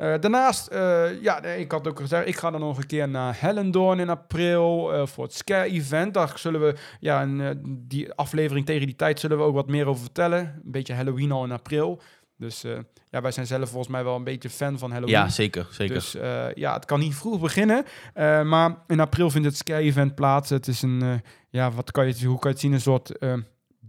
Eh, 0.01 0.13
daarnaast, 0.19 0.67
eh, 0.67 1.21
ja, 1.21 1.43
ik 1.43 1.71
had 1.71 1.87
ook 1.87 1.99
gezegd, 1.99 2.27
ik 2.27 2.35
ga 2.35 2.51
dan 2.51 2.59
nog 2.59 2.77
een 2.77 2.85
keer 2.85 3.09
naar 3.09 3.35
Hellendoorn 3.39 3.99
in 3.99 4.09
april 4.09 4.93
eh, 4.93 5.07
voor 5.07 5.23
het 5.23 5.33
Scare 5.33 5.69
Event. 5.69 6.13
Daar 6.13 6.33
zullen 6.35 6.61
we, 6.61 6.75
ja, 6.99 7.21
en, 7.21 7.61
die 7.87 8.13
aflevering 8.13 8.65
tegen 8.65 8.85
die 8.85 8.95
tijd 8.95 9.19
zullen 9.19 9.37
we 9.37 9.43
ook 9.43 9.53
wat 9.53 9.67
meer 9.67 9.85
over 9.85 10.01
vertellen. 10.01 10.39
Een 10.39 10.71
beetje 10.71 10.93
Halloween 10.93 11.31
al 11.31 11.43
in 11.43 11.51
april. 11.51 12.01
Dus 12.37 12.61
ja, 13.09 13.21
wij 13.21 13.31
zijn 13.31 13.45
zelf 13.45 13.69
volgens 13.69 13.91
mij 13.91 14.03
wel 14.03 14.15
een 14.15 14.23
beetje 14.23 14.49
fan 14.49 14.77
van 14.77 14.91
Halloween. 14.91 15.15
Ja, 15.15 15.29
zeker. 15.29 15.67
zeker. 15.71 15.93
Dus 15.93 16.11
ja, 16.53 16.73
het 16.73 16.85
kan 16.85 16.99
niet 16.99 17.15
vroeg 17.15 17.39
beginnen. 17.39 17.85
maar 18.47 18.75
in 18.87 18.99
april 18.99 19.29
vindt 19.29 19.47
het 19.47 19.57
Sky-event 19.57 20.15
plaats. 20.15 20.49
Het 20.49 20.67
is 20.67 20.81
een, 20.81 21.21
ja, 21.49 21.71
wat 21.71 21.91
kan 21.91 22.07
je, 22.07 22.25
hoe 22.25 22.39
kan 22.39 22.49
je 22.49 22.55
het 22.55 22.59
zien? 22.59 22.73
Een 22.73 22.81
soort 22.81 23.17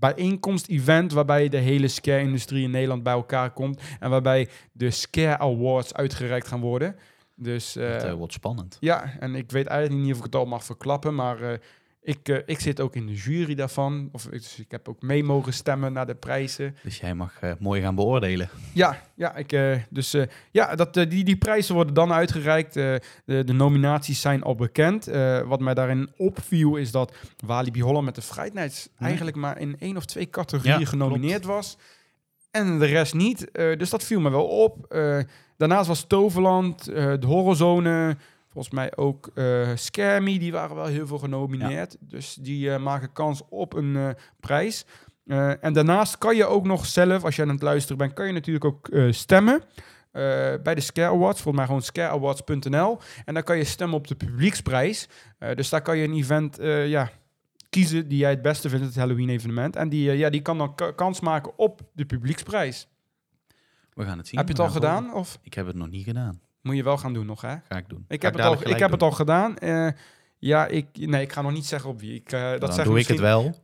bijeenkomst-event 0.03 1.13
waarbij 1.13 1.49
de 1.49 1.57
hele 1.57 1.89
scare-industrie 1.89 2.65
in 2.65 2.71
Nederland 2.71 3.03
bij 3.03 3.13
elkaar 3.13 3.51
komt. 3.51 3.81
En 4.01 4.11
waarbij 4.11 4.49
de 4.73 4.91
Scare 4.91 5.39
Awards 5.39 5.95
uitgereikt 5.95 6.47
gaan 6.47 6.61
worden. 6.61 6.97
Dus 7.35 7.77
eh, 7.77 7.93
het 7.93 8.03
eh, 8.03 8.13
wordt 8.13 8.33
spannend. 8.33 8.77
ja, 8.81 9.19
en 9.19 9.35
ik 9.35 9.51
weet 9.51 9.67
eigenlijk 9.67 10.03
niet 10.03 10.13
of 10.13 10.19
ik 10.19 10.25
het 10.25 10.35
al 10.35 10.47
mag 10.47 10.65
verklappen, 10.65 11.15
maar 11.15 11.43
eh, 11.43 11.59
ik, 12.05 12.29
eh, 12.29 12.37
ik 12.47 12.61
zit 12.61 12.81
ook 12.81 12.95
in 12.97 13.07
de 13.07 13.15
jury 13.15 13.55
daarvan. 13.55 14.09
Of, 14.13 14.25
ik- 14.25 14.31
dus 14.31 14.59
ik 14.59 14.71
heb 14.71 14.89
ook 14.89 15.03
mee 15.03 15.25
mogen 15.25 15.53
stemmen 15.53 15.93
naar 15.93 16.07
de 16.07 16.15
prijzen. 16.15 16.77
Dus 16.83 16.99
jij 16.99 17.15
mag 17.15 17.41
eh, 17.41 17.53
mooi 17.59 17.83
gaan 17.83 17.95
beoordelen. 17.95 18.49
Ja, 18.73 19.03
ja, 19.15 19.37
ik, 19.37 19.53
eh, 19.53 19.77
dus, 19.91 20.17
ja 20.51 20.75
dat, 20.75 20.95
die, 20.95 21.25
die 21.25 21.37
prijzen 21.37 21.75
worden 21.75 21.95
dan 21.95 22.13
uitgereikt. 22.13 22.75
De, 22.75 23.01
de 23.25 23.53
nominaties 23.53 24.21
zijn 24.21 24.43
al 24.43 24.55
bekend. 24.55 25.05
Wat 25.47 25.61
mij 25.61 25.75
daarin 25.75 26.11
opviel 26.17 26.77
is 26.77 26.91
dat 26.91 27.15
Walibi 27.47 27.83
Holland 27.83 28.05
met 28.05 28.15
de 28.15 28.21
Nee. 28.99 29.09
eigenlijk 29.09 29.37
maar 29.37 29.59
in 29.61 29.77
één 29.79 29.97
of 29.97 30.05
twee 30.05 30.31
categorieën 30.31 30.79
Ja, 30.81 30.87
genomineerd 30.87 31.45
was. 31.45 31.79
En 32.51 32.79
de 32.79 32.87
rest 32.87 33.15
niet. 33.15 33.49
Dus 33.53 33.91
dat 33.91 34.05
viel 34.05 34.21
me 34.21 34.31
wel 34.31 34.47
op. 34.47 34.95
Daarnaast 35.57 35.89
was 35.89 36.05
Toverland, 36.07 36.85
de 36.85 37.27
Horrorzone, 37.27 38.17
volgens 38.53 38.75
mij 38.75 38.97
ook 38.97 39.31
eh 39.35 39.69
Scare 39.75 40.21
Me, 40.21 40.39
die 40.39 40.53
waren 40.53 40.77
wel 40.77 40.87
heel 40.87 41.07
veel 41.07 41.19
genomineerd. 41.19 41.97
Dus 42.01 42.35
die 42.35 42.71
eh, 42.73 42.83
maken 42.83 43.13
kans 43.13 43.43
op 43.49 43.75
een 43.75 43.97
eh, 43.97 44.09
prijs. 44.41 44.85
Eh, 45.27 45.65
en 45.65 45.73
daarnaast 45.73 46.19
kan 46.19 46.37
je 46.37 46.45
ook 46.47 46.65
nog 46.65 46.87
zelf, 46.87 47.25
als 47.25 47.37
je 47.37 47.43
aan 47.43 47.49
het 47.49 47.63
luisteren 47.63 47.99
bent, 47.99 48.13
kan 48.13 48.27
je 48.27 48.33
natuurlijk 48.33 48.65
ook 48.65 48.89
eh, 48.89 49.13
stemmen. 49.13 49.63
eh, 50.11 50.23
bij 50.63 50.75
de 50.75 50.81
Scare 50.81 51.15
Awards, 51.15 51.41
volgens 51.41 51.57
mij 51.57 51.67
gewoon 51.67 51.83
scareawards.nl. 51.83 52.99
En 53.25 53.35
dan 53.35 53.43
kan 53.43 53.57
je 53.57 53.65
stemmen 53.65 53.97
op 53.99 54.07
de 54.07 54.15
publieksprijs. 54.15 55.09
Eh, 55.39 55.55
dus 55.57 55.69
daar 55.69 55.83
kan 55.83 55.99
je 55.99 56.05
een 56.09 56.15
event 56.15 56.59
eh, 56.59 56.89
ja, 56.89 57.11
kiezen 57.71 58.09
die 58.09 58.19
jij 58.19 58.31
het 58.31 58.43
beste 58.43 58.69
vindt, 58.69 58.85
het 58.85 58.95
Halloween 58.97 59.29
evenement. 59.29 59.77
En 59.77 59.89
die, 59.89 60.11
eh, 60.11 60.19
ja, 60.19 60.31
die 60.31 60.43
kan 60.43 60.59
dan 60.59 60.75
ka- 60.75 60.93
kans 60.93 61.21
maken 61.21 61.59
op 61.59 61.81
de 61.93 62.05
publieksprijs. 62.05 62.89
We 63.95 64.05
gaan 64.05 64.19
het 64.19 64.29
zien. 64.29 64.39
Heb 64.39 64.49
je 64.49 64.55
het 64.55 64.63
al 64.63 64.71
gedaan? 64.71 65.15
Of 65.15 65.39
Ik 65.43 65.55
heb 65.55 65.67
het 65.67 65.77
nog 65.77 65.89
niet 65.89 66.05
gedaan. 66.05 66.41
Moet 66.63 66.77
je 66.77 66.83
wel 66.83 66.99
gaan 66.99 67.13
doen 67.13 67.27
nog, 67.27 67.41
hè? 67.41 67.57
Ga 67.69 67.77
ik 67.77 67.89
doen. 67.89 68.05
Ik 68.09 68.23
heb, 68.23 68.35
het 68.35 68.43
al, 68.45 68.69
ik 68.69 68.79
heb 68.79 68.91
het 68.91 69.03
al 69.03 69.11
gedaan. 69.11 69.57
Eh, 69.59 69.89
ja, 70.39 70.67
ik, 70.67 70.87
nee, 70.93 71.23
ik 71.23 71.33
ga 71.33 71.43
nog 71.43 71.53
niet 71.53 71.67
zeggen 71.67 71.91
op 71.91 72.01
wie. 72.01 72.15
Ik, 72.15 72.33
eh, 72.33 72.51
dat. 72.51 72.61
Dan 72.61 72.73
zeg 72.73 72.85
doe 72.85 72.99
ik 72.99 73.07
het 73.07 73.21
wel. 73.21 73.55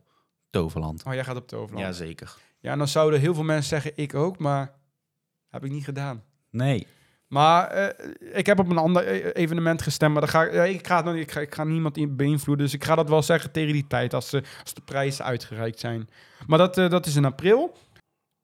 Toverland. 0.49 1.03
Oh, 1.05 1.13
jij 1.13 1.23
gaat 1.23 1.35
op 1.35 1.47
Toverland. 1.47 1.79
Ja, 1.79 1.85
Jazeker. 1.85 2.35
ja, 2.59 2.71
en 2.71 2.77
dan 2.77 2.87
zouden 2.87 3.19
heel 3.19 3.33
veel 3.33 3.43
mensen 3.43 3.69
zeggen, 3.69 3.91
ik 3.95 4.13
ook, 4.13 4.37
maar 4.37 4.71
heb 5.49 5.65
ik 5.65 5.71
niet 5.71 5.83
gedaan. 5.83 6.23
Nee. 6.51 6.87
Maar 7.27 7.67
eh, 7.67 8.37
ik 8.37 8.45
heb 8.45 8.59
op 8.59 8.69
een 8.69 8.77
ander 8.77 9.07
e- 9.07 9.29
evenement 9.31 9.81
gestemd, 9.81 10.11
maar 10.11 10.21
dan 10.21 10.29
ga 10.29 10.43
ik, 10.43 10.53
ja, 10.53 10.63
ik, 10.63 10.87
ga, 10.87 10.95
het 10.95 11.05
nog 11.05 11.13
niet- 11.13 11.23
ik, 11.23 11.31
ga, 11.31 11.39
ik 11.39 11.55
ga 11.55 11.63
niemand 11.63 11.97
in 11.97 12.15
beïnvloeden. 12.15 12.65
Dus 12.65 12.73
ik 12.75 12.83
ga 12.83 12.95
dat 12.95 13.09
wel 13.09 13.21
zeggen 13.23 13.51
tegen 13.51 13.73
die 13.73 13.87
tijd, 13.87 14.13
als, 14.13 14.29
ze, 14.29 14.43
als 14.63 14.73
de 14.73 14.81
prijzen 14.81 15.25
uitgereikt 15.25 15.79
zijn. 15.79 16.09
Maar 16.47 16.57
dat, 16.57 16.75
dat 16.75 17.05
is 17.05 17.15
in 17.15 17.25
april. 17.25 17.77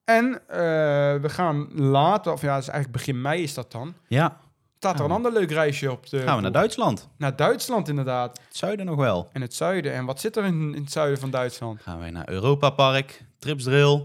En 0.04 0.42
we 1.22 1.30
gaan 1.30 1.74
later, 1.82 2.32
of 2.32 2.42
ja, 2.42 2.58
is 2.58 2.68
eigenlijk 2.68 2.92
begin 2.92 3.22
mei 3.22 3.44
is 3.44 3.54
dat 3.54 3.72
dan. 3.72 3.94
Ja, 4.08 4.40
Staat 4.78 5.00
er 5.00 5.06
een 5.06 5.12
ander 5.12 5.32
leuk 5.34 5.52
reisje 5.52 5.92
op 5.92 6.10
de... 6.10 6.20
gaan 6.22 6.36
we 6.36 6.42
naar 6.42 6.52
Duitsland. 6.52 7.10
Naar 7.18 7.36
Duitsland 7.36 7.88
inderdaad. 7.88 8.40
Het 8.48 8.58
zuiden 8.58 8.86
nog 8.86 8.96
wel. 8.96 9.30
In 9.34 9.42
het 9.42 9.54
zuiden. 9.54 9.94
En 9.94 10.06
wat 10.06 10.20
zit 10.20 10.36
er 10.36 10.44
in, 10.46 10.76
in 10.76 10.82
het 10.82 10.92
zuiden 10.92 11.20
van 11.20 11.30
Duitsland? 11.30 11.82
Gaan 11.82 12.00
wij 12.00 12.10
naar 12.12 12.30
Europa 12.30 12.70
Park, 12.70 13.26
Tripsdrill, 13.40 14.04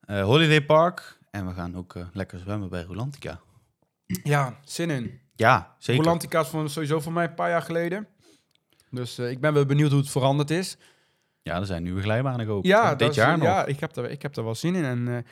eh 0.00 0.22
Holiday 0.22 0.64
Park. 0.64 1.18
En 1.30 1.46
we 1.46 1.52
gaan 1.54 1.76
ook 1.76 1.94
eh, 1.94 2.02
lekker 2.12 2.38
zwemmen 2.38 2.68
bij 2.68 2.82
Rolantica. 2.82 3.40
Ja, 4.06 4.58
zin 4.64 4.90
in. 4.90 5.20
Ja, 5.34 5.74
zeker. 5.78 6.02
Rolantica 6.04 6.40
is 6.40 6.72
sowieso 6.72 7.00
voor 7.00 7.12
mij 7.12 7.24
een 7.24 7.34
paar 7.34 7.50
jaar 7.50 7.62
geleden. 7.62 8.06
Dus 8.90 9.18
eh, 9.18 9.30
ik 9.30 9.40
ben 9.40 9.54
wel 9.54 9.66
benieuwd 9.66 9.90
hoe 9.90 10.00
het 10.00 10.10
veranderd 10.10 10.50
is. 10.50 10.76
Ja, 11.42 11.56
er 11.56 11.66
zijn 11.66 11.82
nieuwe 11.82 12.02
glijbanen 12.02 12.46
geopend. 12.46 12.66
Ja, 12.66 12.94
Dit 12.94 13.08
is- 13.10 13.16
jaar 13.16 13.38
nog. 13.38 13.46
Ja, 13.46 13.64
ik 13.64 13.80
heb, 13.80 13.96
er, 13.96 14.10
ik 14.10 14.22
heb 14.22 14.36
er 14.36 14.44
wel 14.44 14.54
zin 14.54 14.74
in. 14.74 14.84
En 14.84 15.26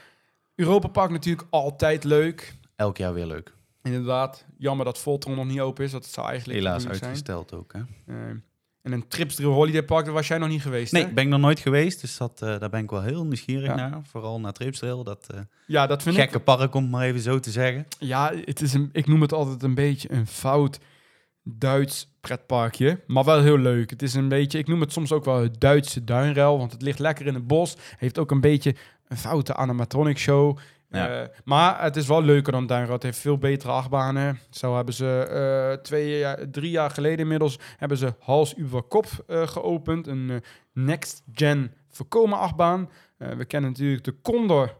Europa 0.54 0.88
Park 0.88 1.10
natuurlijk 1.10 1.46
altijd 1.50 2.04
leuk. 2.04 2.54
Elk 2.76 2.96
jaar 2.96 3.12
weer 3.14 3.26
leuk. 3.26 3.53
Inderdaad, 3.84 4.44
jammer 4.58 4.84
dat 4.84 4.98
Voltron 4.98 5.34
nog 5.36 5.46
niet 5.46 5.60
open 5.60 5.84
is. 5.84 5.90
Dat 5.90 6.06
zou 6.06 6.28
eigenlijk 6.28 6.58
Helaas 6.58 6.86
uitgesteld 6.88 7.52
ook. 7.54 7.72
Hè? 7.72 7.78
Eh, 8.06 8.16
en 8.82 8.92
een 8.92 9.08
Tripsdrill 9.08 9.48
Holiday 9.48 9.82
Park, 9.82 10.04
daar 10.04 10.14
was 10.14 10.28
jij 10.28 10.38
nog 10.38 10.48
niet 10.48 10.62
geweest, 10.62 10.92
Nee, 10.92 11.04
hè? 11.04 11.12
ben 11.12 11.24
ik 11.24 11.30
nog 11.30 11.40
nooit 11.40 11.58
geweest. 11.60 12.00
Dus 12.00 12.16
dat, 12.16 12.42
eh, 12.42 12.58
daar 12.58 12.70
ben 12.70 12.82
ik 12.82 12.90
wel 12.90 13.02
heel 13.02 13.24
nieuwsgierig 13.24 13.66
Ja. 13.66 13.74
naar. 13.74 14.00
Vooral 14.04 14.40
naar 14.40 14.52
Tripsdrill. 14.52 15.02
Dat 15.02 15.26
eh, 15.34 15.40
Ja, 15.66 15.86
dat 15.86 16.02
vind 16.02 16.16
gekke 16.16 16.40
park, 16.40 16.74
om 16.74 16.82
het 16.82 16.90
maar 16.92 17.04
even 17.04 17.20
zo 17.20 17.38
te 17.40 17.50
zeggen. 17.50 17.80
ik... 17.80 17.86
Ja, 17.98 18.32
het 18.44 18.60
is 18.60 18.72
een, 18.72 18.88
ik 18.92 19.06
noem 19.06 19.20
het 19.20 19.32
altijd 19.32 19.62
een 19.62 19.74
beetje 19.74 20.12
een 20.12 20.26
fout 20.26 20.78
Duits 21.46 22.08
pretparkje. 22.20 23.00
Maar 23.06 23.24
wel 23.24 23.42
heel 23.42 23.58
leuk. 23.58 23.90
Het 23.90 24.02
is 24.02 24.14
een 24.14 24.28
beetje... 24.28 24.58
Ik 24.58 24.66
noem 24.68 24.80
het 24.80 24.92
soms 24.92 25.12
ook 25.12 25.24
wel 25.24 25.42
het 25.42 25.60
Duitse 25.60 26.04
duinruil. 26.04 26.58
Want 26.58 26.72
het 26.72 26.82
ligt 26.82 26.98
lekker 26.98 27.26
in 27.26 27.34
het 27.34 27.46
bos. 27.46 27.76
Heeft 27.96 28.18
ook 28.18 28.30
een 28.30 28.40
beetje 28.40 28.74
een 29.08 29.16
foute 29.16 29.54
animatronic 29.56 30.18
show. 30.18 30.58
Ja. 30.94 31.22
Eh, 31.22 31.28
maar 31.44 31.82
het 31.82 31.96
is 31.96 32.06
wel 32.06 32.22
leuker 32.22 32.52
dan 32.52 32.66
Duinrad. 32.66 32.92
Het 32.92 33.02
heeft 33.02 33.18
veel 33.18 33.38
betere 33.38 33.72
achtbanen. 33.72 34.38
Zo 34.50 34.76
hebben 34.76 34.94
ze 34.94 35.26
eh, 35.26 35.82
twee 35.82 36.18
jaar, 36.18 36.50
drie 36.50 36.70
jaar 36.70 36.90
geleden 36.90 37.18
inmiddels 37.18 37.58
hebben 37.76 37.98
ze 37.98 38.14
Hals 38.18 38.56
über 38.56 38.82
Kopf 38.82 39.20
eh, 39.26 39.46
geopend. 39.46 40.06
Een 40.06 40.42
next-gen 40.72 41.72
voorkomen 41.90 42.38
achtbaan. 42.38 42.90
We 43.16 43.44
kennen 43.44 43.70
natuurlijk 43.70 44.04
de 44.04 44.20
Condor. 44.22 44.76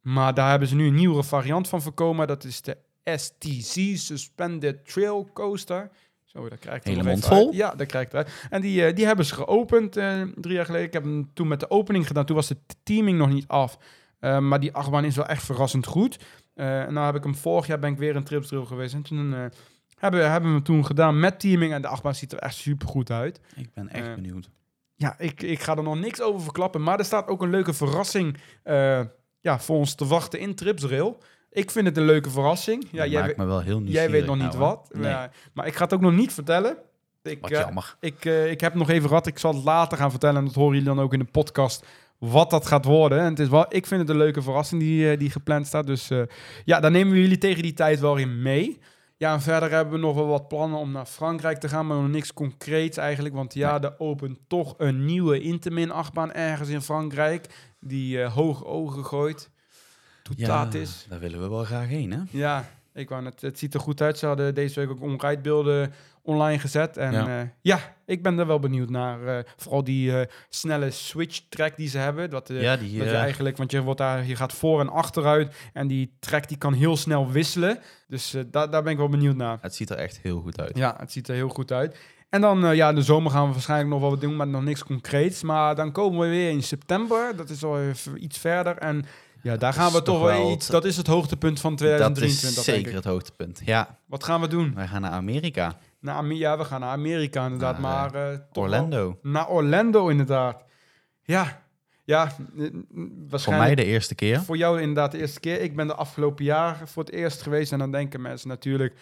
Maar 0.00 0.34
daar 0.34 0.50
hebben 0.50 0.68
ze 0.68 0.74
nu 0.74 0.86
een 0.86 0.94
nieuwere 0.94 1.24
variant 1.24 1.68
van 1.68 1.82
voorkomen. 1.82 2.26
Dat 2.26 2.44
is 2.44 2.62
de 2.62 2.76
STC 3.04 3.96
Suspended 3.96 4.88
Trail 4.92 5.30
Coaster. 5.32 5.90
Zo, 6.24 6.48
daar 6.48 6.58
krijg 6.58 6.76
ik 6.76 6.84
Hele 6.84 7.02
mond 7.02 7.26
vol. 7.26 7.46
uit. 7.46 7.54
Ja, 7.54 7.74
daar 7.74 7.86
krijg 7.86 8.06
ik 8.06 8.14
uit. 8.14 8.46
En 8.50 8.60
die, 8.60 8.92
die 8.92 9.06
hebben 9.06 9.24
ze 9.24 9.34
geopend 9.34 9.92
drie 10.34 10.54
jaar 10.54 10.64
geleden. 10.64 10.86
Ik 10.86 10.92
heb 10.92 11.02
hem 11.02 11.30
toen 11.34 11.48
met 11.48 11.60
de 11.60 11.70
opening 11.70 12.06
gedaan. 12.06 12.24
Toen 12.24 12.36
was 12.36 12.48
de 12.48 12.56
teaming 12.82 13.18
nog 13.18 13.28
niet 13.28 13.48
af. 13.48 13.78
Eh, 14.18 14.38
maar 14.38 14.60
die 14.60 14.74
achtbaan 14.74 15.04
is 15.04 15.16
wel 15.16 15.26
echt 15.26 15.44
verrassend 15.44 15.86
goed. 15.86 16.18
Eh 16.54 16.80
en 16.82 16.92
nou 16.92 17.06
heb 17.06 17.14
ik 17.14 17.22
hem 17.22 17.34
vorig 17.34 17.66
jaar 17.66 17.78
ben 17.78 17.92
ik 17.92 17.98
weer 17.98 18.16
een 18.16 18.24
tripsdrill 18.24 18.64
geweest. 18.64 18.94
En 18.94 19.02
toen 19.02 19.34
eh, 19.34 19.44
hebben, 19.98 20.30
hebben 20.30 20.48
we 20.48 20.54
hem 20.54 20.64
toen 20.64 20.86
gedaan 20.86 21.20
met 21.20 21.40
teaming. 21.40 21.72
En 21.72 21.82
de 21.82 21.88
achtbaan 21.88 22.14
ziet 22.14 22.32
er 22.32 22.38
echt 22.38 22.54
super 22.54 22.88
goed 22.88 23.10
uit. 23.10 23.40
Ik 23.56 23.70
ben 23.74 23.88
echt 23.88 24.14
benieuwd. 24.14 24.50
Ja, 24.94 25.14
ik, 25.18 25.42
ik 25.42 25.60
ga 25.60 25.76
er 25.76 25.82
nog 25.82 25.98
niks 25.98 26.20
over 26.20 26.40
verklappen. 26.40 26.82
Maar 26.82 26.98
er 26.98 27.04
staat 27.04 27.28
ook 27.28 27.42
een 27.42 27.50
leuke 27.50 27.72
verrassing 27.72 28.36
ja, 29.40 29.58
voor 29.58 29.76
ons 29.76 29.94
te 29.94 30.06
wachten 30.06 30.40
in 30.40 30.54
Tripsrail. 30.54 31.22
Ik 31.50 31.70
vind 31.70 31.86
het 31.86 31.96
een 31.96 32.04
leuke 32.04 32.30
verrassing. 32.30 32.88
Ja, 32.90 33.06
jij, 33.06 33.34
me 33.36 33.44
wel 33.44 33.60
heel 33.60 33.82
jij 33.82 34.10
weet 34.10 34.26
nog 34.26 34.36
niet 34.36 34.46
nou, 34.46 34.58
wat. 34.58 34.90
Nee. 34.92 35.26
Maar 35.52 35.66
ik 35.66 35.74
ga 35.74 35.84
het 35.84 35.94
ook 35.94 36.00
nog 36.00 36.12
niet 36.12 36.32
vertellen. 36.32 36.76
Ik, 37.22 37.40
Wat 37.40 37.50
jammer. 37.50 37.96
ik, 38.00 38.24
ik 38.24 38.60
heb 38.60 38.74
nog 38.74 38.90
even 38.90 39.10
wat. 39.10 39.26
Ik 39.26 39.38
zal 39.38 39.54
het 39.54 39.64
later 39.64 39.98
gaan 39.98 40.10
vertellen. 40.10 40.36
En 40.36 40.44
dat 40.44 40.54
horen 40.54 40.72
jullie 40.72 40.94
dan 40.94 41.00
ook 41.00 41.12
in 41.12 41.18
de 41.18 41.24
podcast. 41.24 41.84
Wat 42.18 42.50
dat 42.50 42.66
gaat 42.66 42.84
worden. 42.84 43.18
En 43.18 43.24
het 43.24 43.38
is 43.38 43.48
wel, 43.48 43.66
ik 43.68 43.86
vind 43.86 44.00
het 44.00 44.10
een 44.10 44.16
leuke 44.16 44.42
verrassing 44.42 44.80
die, 44.80 45.10
eh, 45.10 45.18
die 45.18 45.30
gepland 45.30 45.66
staat. 45.66 45.86
Dus 45.86 46.10
eh, 46.10 46.22
ja, 46.64 46.80
daar 46.80 46.90
nemen 46.90 47.12
we 47.12 47.20
jullie 47.20 47.38
tegen 47.38 47.62
die 47.62 47.72
tijd 47.72 48.00
wel 48.00 48.16
in 48.16 48.42
mee. 48.42 48.78
Ja, 49.16 49.32
en 49.32 49.40
verder 49.40 49.70
hebben 49.70 49.94
we 49.94 50.00
nog 50.00 50.14
wel 50.14 50.26
wat 50.26 50.48
plannen 50.48 50.78
om 50.78 50.92
naar 50.92 51.06
Frankrijk 51.06 51.58
te 51.58 51.68
gaan. 51.68 51.86
Maar 51.86 51.96
nog 51.96 52.08
niks 52.08 52.32
concreets 52.32 52.96
eigenlijk. 52.96 53.34
Want 53.34 53.54
ja, 53.54 53.82
er 53.82 53.94
opent 53.98 54.38
toch 54.48 54.74
een 54.78 55.04
nieuwe 55.04 55.40
Intamin 55.40 55.90
achtbaan 55.90 56.32
ergens 56.32 56.68
in 56.68 56.80
Frankrijk. 56.82 57.46
Die 57.80 58.22
eh, 58.22 58.34
hoge 58.34 58.64
ogen 58.64 59.04
gooit. 59.04 59.50
Toetaat 60.22 60.72
Ja, 60.72 60.78
is. 60.80 61.06
daar 61.08 61.18
willen 61.20 61.40
we 61.40 61.48
wel 61.48 61.64
graag 61.64 61.86
heen, 61.88 62.10
hè? 62.12 62.18
Ja, 62.30 62.68
ik 62.98 63.08
wou 63.08 63.22
net, 63.22 63.40
het 63.40 63.58
ziet 63.58 63.74
er 63.74 63.80
goed 63.80 64.00
uit. 64.02 64.18
Ze 64.18 64.26
hadden 64.26 64.54
deze 64.54 64.80
week 64.80 64.90
ook 64.90 65.00
onrijdbeelden 65.02 65.92
online 66.22 66.58
gezet. 66.58 66.96
En 66.96 67.12
Ja. 67.12 67.28
ja, 67.28 67.52
ja 67.60 67.78
ik 68.06 68.22
ben 68.22 68.38
er 68.38 68.46
wel 68.46 68.58
benieuwd 68.58 68.90
naar. 68.90 69.26
eh, 69.38 69.44
vooral 69.56 69.84
die 69.84 70.20
eh, 70.20 70.26
snelle 70.48 70.90
switch 70.90 71.40
track 71.48 71.76
die 71.76 71.88
ze 71.88 71.98
hebben. 71.98 72.30
Dat, 72.30 72.50
eh, 72.50 72.62
ja, 72.62 72.76
die... 72.76 72.98
dat 72.98 73.06
je 73.08 73.12
eh, 73.14 73.20
eigenlijk, 73.20 73.56
want 73.56 73.70
je, 73.70 73.80
wordt 73.82 73.98
daar, 74.00 74.24
je 74.26 74.36
gaat 74.36 74.52
voor 74.52 74.80
en 74.80 74.88
achteruit. 74.88 75.54
En 75.72 75.86
die 75.86 76.16
track 76.20 76.48
die 76.48 76.58
kan 76.58 76.72
heel 76.72 76.96
snel 76.96 77.30
wisselen. 77.30 77.78
Dus 78.08 78.34
eh, 78.34 78.42
daar 78.50 78.70
daar 78.70 78.82
ben 78.82 78.92
ik 78.92 78.98
wel 78.98 79.08
benieuwd 79.08 79.36
naar. 79.36 79.58
Het 79.60 79.74
ziet 79.74 79.90
er 79.90 79.96
echt 79.96 80.18
heel 80.22 80.40
goed 80.40 80.60
uit. 80.60 80.76
Ja, 80.78 80.94
het 80.98 81.12
ziet 81.12 81.28
er 81.28 81.34
heel 81.34 81.48
goed 81.48 81.72
uit. 81.72 81.96
En 82.28 82.40
dan, 82.40 82.64
eh, 82.66 82.74
ja, 82.74 82.88
in 82.88 82.94
de 82.94 83.02
zomer 83.02 83.30
gaan 83.30 83.46
we 83.46 83.52
waarschijnlijk 83.52 83.90
nog 83.90 84.00
wel 84.00 84.10
wat 84.10 84.20
doen, 84.20 84.36
maar 84.36 84.46
nog 84.46 84.62
niks 84.62 84.84
concreets. 84.84 85.42
Maar 85.42 85.74
dan 85.74 85.92
komen 85.92 86.20
we 86.20 86.26
weer 86.28 86.50
in 86.50 86.62
september. 86.62 87.36
Dat 87.36 87.50
is 87.50 87.64
al 87.64 87.80
even 87.80 88.24
iets 88.24 88.38
verder. 88.38 88.76
En 88.76 89.04
ja, 89.42 89.56
daar 89.56 89.72
gaan 89.72 89.92
we 89.92 90.02
toch 90.02 90.22
wel 90.22 90.52
iets. 90.52 90.66
Dat 90.66 90.84
is 90.84 90.96
het 90.96 91.06
hoogtepunt 91.06 91.60
van 91.60 91.70
dat 91.70 91.78
2023. 91.78 92.58
is 92.58 92.64
denk 92.64 92.76
zeker 92.76 92.94
het 92.94 93.04
hoogtepunt. 93.04 93.60
Ja, 93.64 93.98
Wat 94.06 94.24
gaan 94.24 94.40
we 94.40 94.48
doen? 94.48 94.74
wij 94.74 94.86
gaan 94.86 95.00
naar 95.00 95.10
Amerika. 95.10 95.78
Naar 96.00 96.24
ja, 96.26 96.58
we 96.58 96.64
gaan 96.64 96.80
naar 96.80 96.90
Amerika 96.90 97.44
inderdaad, 97.44 97.78
Naar, 97.78 97.80
maar... 97.80 98.06
eh, 98.14 98.38
wel- 98.52 98.62
Orlando. 98.64 99.18
Naar 99.22 99.48
Orlando 99.48 100.08
inderdaad. 100.08 100.62
Ja, 101.22 101.62
ja, 102.04 102.24
n- 102.56 102.86
Voor 102.92 103.06
waarschijnlijk... 103.28 103.66
mij 103.74 103.84
de 103.84 103.90
eerste 103.90 104.14
keer. 104.14 104.40
Voor 104.40 104.56
jou 104.56 104.80
inderdaad 104.80 105.12
de 105.12 105.18
eerste 105.18 105.40
keer. 105.40 105.60
Ik 105.60 105.76
ben 105.76 105.86
de 105.86 105.94
afgelopen 105.94 106.44
jaar 106.44 106.80
voor 106.84 107.04
het 107.04 107.12
eerst 107.12 107.42
geweest. 107.42 107.72
En 107.72 107.78
dan 107.78 107.90
denken 107.92 108.20
mensen 108.20 108.48
natuurlijk... 108.48 108.94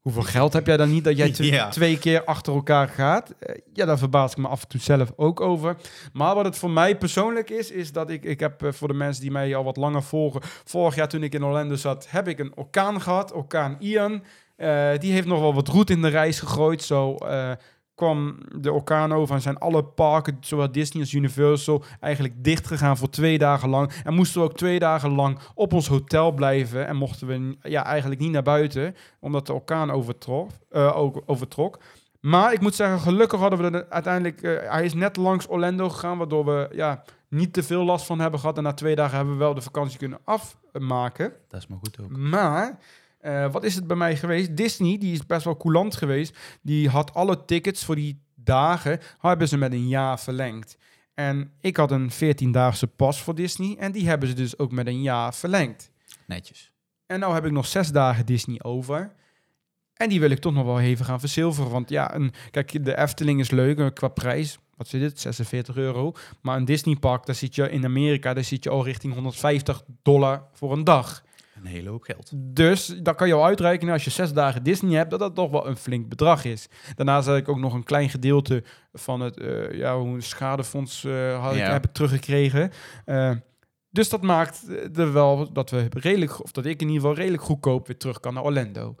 hoeveel 0.00 0.22
geld 0.22 0.52
heb 0.52 0.66
jij 0.66 0.76
dan 0.76 0.90
niet 0.90 1.04
dat 1.04 1.16
jij 1.16 1.30
twee 1.70 1.98
keer 1.98 2.24
achter 2.24 2.54
elkaar 2.54 2.88
gaat? 2.88 3.34
Eh, 3.38 3.54
ja, 3.72 3.84
daar 3.84 3.98
verbaas 3.98 4.30
ik 4.30 4.38
me 4.38 4.48
af 4.48 4.62
en 4.62 4.68
toe 4.68 4.80
zelf 4.80 5.12
ook 5.16 5.40
over. 5.40 5.76
Maar 6.12 6.34
wat 6.34 6.44
het 6.44 6.56
voor 6.58 6.70
mij 6.70 6.96
persoonlijk 6.96 7.50
is, 7.50 7.70
is 7.70 7.92
dat 7.92 8.10
ik, 8.10 8.24
ik 8.24 8.40
heb 8.40 8.62
eh, 8.62 8.72
voor 8.72 8.88
de 8.88 8.94
mensen 8.94 9.22
die 9.22 9.30
mij 9.30 9.56
al 9.56 9.64
wat 9.64 9.76
langer 9.76 10.02
volgen, 10.02 10.40
vorig 10.64 10.94
jaar 10.94 11.08
toen 11.08 11.22
ik 11.22 11.34
in 11.34 11.44
Orlando 11.44 11.74
zat, 11.74 12.06
heb 12.10 12.28
ik 12.28 12.38
een 12.38 12.52
orkaan 12.54 13.00
gehad, 13.00 13.32
orkaan 13.32 13.76
Ian. 13.78 14.22
Eh, 14.56 14.90
die 14.98 15.12
heeft 15.12 15.26
nog 15.26 15.40
wel 15.40 15.54
wat 15.54 15.68
roet 15.68 15.90
in 15.90 16.02
de 16.02 16.08
reis 16.08 16.38
gegooid. 16.38 16.82
Zo 16.82 17.16
kwam 18.00 18.38
de 18.56 18.72
orkaan 18.72 19.12
over 19.12 19.34
en 19.34 19.40
zijn 19.40 19.58
alle 19.58 19.84
parken, 19.84 20.36
zowel 20.40 20.72
Disney 20.72 21.02
als 21.02 21.12
Universal, 21.12 21.82
eigenlijk 22.00 22.34
dicht 22.44 22.66
gegaan 22.66 22.96
voor 22.96 23.10
twee 23.10 23.38
dagen 23.38 23.68
lang. 23.68 23.92
En 24.04 24.14
moesten 24.14 24.40
we 24.40 24.46
ook 24.46 24.56
twee 24.56 24.78
dagen 24.78 25.10
lang 25.10 25.38
op 25.54 25.72
ons 25.72 25.88
hotel 25.88 26.32
blijven. 26.32 26.86
En 26.86 26.96
mochten 26.96 27.26
we 27.26 27.56
ja, 27.62 27.84
eigenlijk 27.84 28.20
niet 28.20 28.32
naar 28.32 28.42
buiten, 28.42 28.94
omdat 29.20 29.46
de 29.46 29.52
orkaan 29.52 29.90
overtrok. 29.90 30.50
eh, 30.70 30.96
ook 30.96 31.22
overtrok. 31.26 31.78
Maar 32.20 32.52
ik 32.52 32.60
moet 32.60 32.74
zeggen, 32.74 33.00
gelukkig 33.00 33.40
hadden 33.40 33.58
we 33.58 33.78
er 33.78 33.86
uiteindelijk... 33.88 34.42
eh, 34.42 34.70
hij 34.70 34.84
is 34.84 34.94
net 34.94 35.16
langs 35.16 35.48
Orlando 35.48 35.88
gegaan, 35.88 36.18
waardoor 36.18 36.44
we 36.44 36.68
ja, 36.72 37.02
niet 37.28 37.52
te 37.52 37.62
veel 37.62 37.84
last 37.84 38.06
van 38.06 38.20
hebben 38.20 38.40
gehad. 38.40 38.56
En 38.56 38.62
na 38.62 38.72
twee 38.72 38.94
dagen 38.94 39.16
hebben 39.16 39.34
we 39.34 39.40
wel 39.40 39.54
de 39.54 39.60
vakantie 39.60 39.98
kunnen 39.98 40.18
afmaken. 40.24 41.32
Dat 41.48 41.60
is 41.60 41.66
maar 41.66 41.78
goed 41.78 42.00
ook. 42.02 42.16
Maar, 42.16 42.78
eh, 43.20 43.52
wat 43.52 43.64
is 43.64 43.74
het 43.74 43.86
bij 43.86 43.96
mij 43.96 44.16
geweest? 44.16 44.56
Disney, 44.56 44.98
die 44.98 45.12
is 45.12 45.26
best 45.26 45.44
wel 45.44 45.56
coulant 45.56 45.96
geweest. 45.96 46.38
Die 46.62 46.88
had 46.88 47.14
alle 47.14 47.44
tickets 47.44 47.84
voor 47.84 47.94
die 47.94 48.22
dagen, 48.34 49.00
hebben 49.18 49.48
ze 49.48 49.56
met 49.56 49.72
een 49.72 49.88
jaar 49.88 50.20
verlengd. 50.20 50.76
En 51.14 51.52
ik 51.60 51.76
had 51.76 51.90
een 51.90 52.10
14-daagse 52.12 52.86
pas 52.86 53.22
voor 53.22 53.34
Disney. 53.34 53.76
En 53.78 53.92
die 53.92 54.08
hebben 54.08 54.28
ze 54.28 54.34
dus 54.34 54.58
ook 54.58 54.72
met 54.72 54.86
een 54.86 55.02
jaar 55.02 55.34
verlengd. 55.34 55.90
Netjes. 56.26 56.72
En 57.06 57.20
nou 57.20 57.34
heb 57.34 57.44
ik 57.44 57.52
nog 57.52 57.66
zes 57.66 57.92
dagen 57.92 58.26
Disney 58.26 58.62
over. 58.62 59.12
En 59.94 60.08
die 60.08 60.20
wil 60.20 60.30
ik 60.30 60.38
toch 60.38 60.52
nog 60.52 60.64
wel 60.64 60.80
even 60.80 61.04
gaan 61.04 61.20
verzilveren. 61.20 61.70
Want 61.70 61.88
ja, 61.88 62.14
een, 62.14 62.32
kijk, 62.50 62.84
de 62.84 62.98
Efteling 62.98 63.40
is 63.40 63.50
leuk 63.50 63.78
eh, 63.78 63.86
qua 63.94 64.08
prijs. 64.08 64.58
Wat 64.76 64.88
zit 64.88 65.02
het? 65.02 65.20
46 65.20 65.76
euro. 65.76 66.12
Maar 66.40 66.56
een 66.56 66.64
Disneypark, 66.64 67.26
daar 67.26 67.34
zit 67.34 67.54
je 67.54 67.70
in 67.70 67.84
Amerika, 67.84 68.34
daar 68.34 68.44
zit 68.44 68.64
je 68.64 68.70
al 68.70 68.84
richting 68.84 69.14
150 69.14 69.82
dollar 70.02 70.42
voor 70.52 70.72
een 70.72 70.84
dag. 70.84 71.22
Een 71.60 71.66
hele 71.66 71.88
hoop 71.90 72.02
geld. 72.02 72.30
Dus 72.34 72.86
dat 72.86 73.16
kan 73.16 73.28
je 73.28 73.34
al 73.34 73.44
uitrekenen 73.44 73.92
als 73.92 74.04
je 74.04 74.10
zes 74.10 74.32
dagen 74.32 74.62
Disney 74.62 74.96
hebt, 74.96 75.10
dat 75.10 75.20
dat 75.20 75.34
toch 75.34 75.50
wel 75.50 75.66
een 75.66 75.76
flink 75.76 76.08
bedrag 76.08 76.44
is. 76.44 76.68
Daarnaast 76.94 77.26
heb 77.26 77.36
ik 77.36 77.48
ook 77.48 77.58
nog 77.58 77.74
een 77.74 77.84
klein 77.84 78.08
gedeelte 78.10 78.64
van 78.92 79.20
het 79.20 79.40
eh, 79.40 79.72
ja, 79.72 79.98
hoe 79.98 80.14
een 80.14 80.22
schadefonds 80.22 81.04
eh, 81.04 81.42
had 81.42 81.52
ik, 81.52 81.58
Ja. 81.58 81.72
heb 81.72 81.84
ik 81.84 81.92
teruggekregen. 81.92 82.70
Eh, 83.04 83.30
dus 83.90 84.08
dat 84.08 84.22
maakt 84.22 84.64
er 84.94 85.12
wel 85.12 85.52
dat 85.52 85.70
we 85.70 85.86
redelijk, 85.90 86.42
of 86.42 86.52
dat 86.52 86.64
ik 86.64 86.80
in 86.80 86.86
ieder 86.86 87.00
geval 87.00 87.16
redelijk 87.16 87.42
goedkoop 87.42 87.86
weer 87.86 87.96
terug 87.96 88.20
kan 88.20 88.34
naar 88.34 88.44
Orlando. 88.44 88.94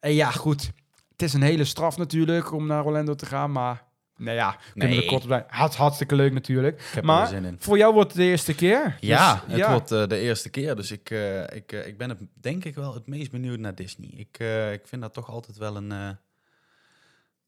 En 0.00 0.12
ja, 0.12 0.30
goed. 0.30 0.72
Het 1.10 1.22
is 1.22 1.32
een 1.32 1.42
hele 1.42 1.64
straf 1.64 1.96
natuurlijk 1.96 2.52
om 2.52 2.66
naar 2.66 2.84
Orlando 2.84 3.14
te 3.14 3.26
gaan, 3.26 3.52
maar 3.52 3.84
nou 4.16 4.36
ja, 4.36 4.56
kunnen 4.72 4.88
we 4.88 4.94
Nee. 4.94 5.04
er 5.04 5.10
kort 5.10 5.26
blijven. 5.26 5.48
Had 5.50 5.74
hartstikke 5.76 6.14
leuk 6.14 6.32
natuurlijk. 6.32 6.76
Ik 6.80 6.86
heb 6.94 7.04
Maar- 7.04 7.22
er 7.22 7.28
zin 7.28 7.44
in. 7.44 7.56
Voor 7.58 7.78
jou 7.78 7.94
wordt 7.94 8.08
het 8.08 8.18
de 8.20 8.24
eerste 8.26 8.54
keer. 8.54 8.96
Ja, 9.00 9.42
Dus, 9.48 9.60
het 9.60 9.70
wordt 9.70 9.92
eh, 9.92 10.06
de 10.06 10.18
eerste 10.18 10.48
keer. 10.50 10.76
Dus 10.76 10.90
ik, 10.90 11.10
eh, 11.10 11.42
ik, 11.42 11.72
eh, 11.72 11.86
ik 11.86 11.98
ben 11.98 12.08
het, 12.08 12.18
denk 12.40 12.64
ik 12.64 12.74
wel 12.74 12.94
het 12.94 13.06
meest 13.06 13.30
benieuwd 13.30 13.58
naar 13.58 13.74
Disney. 13.74 14.08
Ik, 14.16 14.38
ik 14.72 14.86
vind 14.86 15.02
dat 15.02 15.12
toch 15.14 15.30
altijd 15.30 15.56
wel 15.58 15.76
een, 15.76 15.90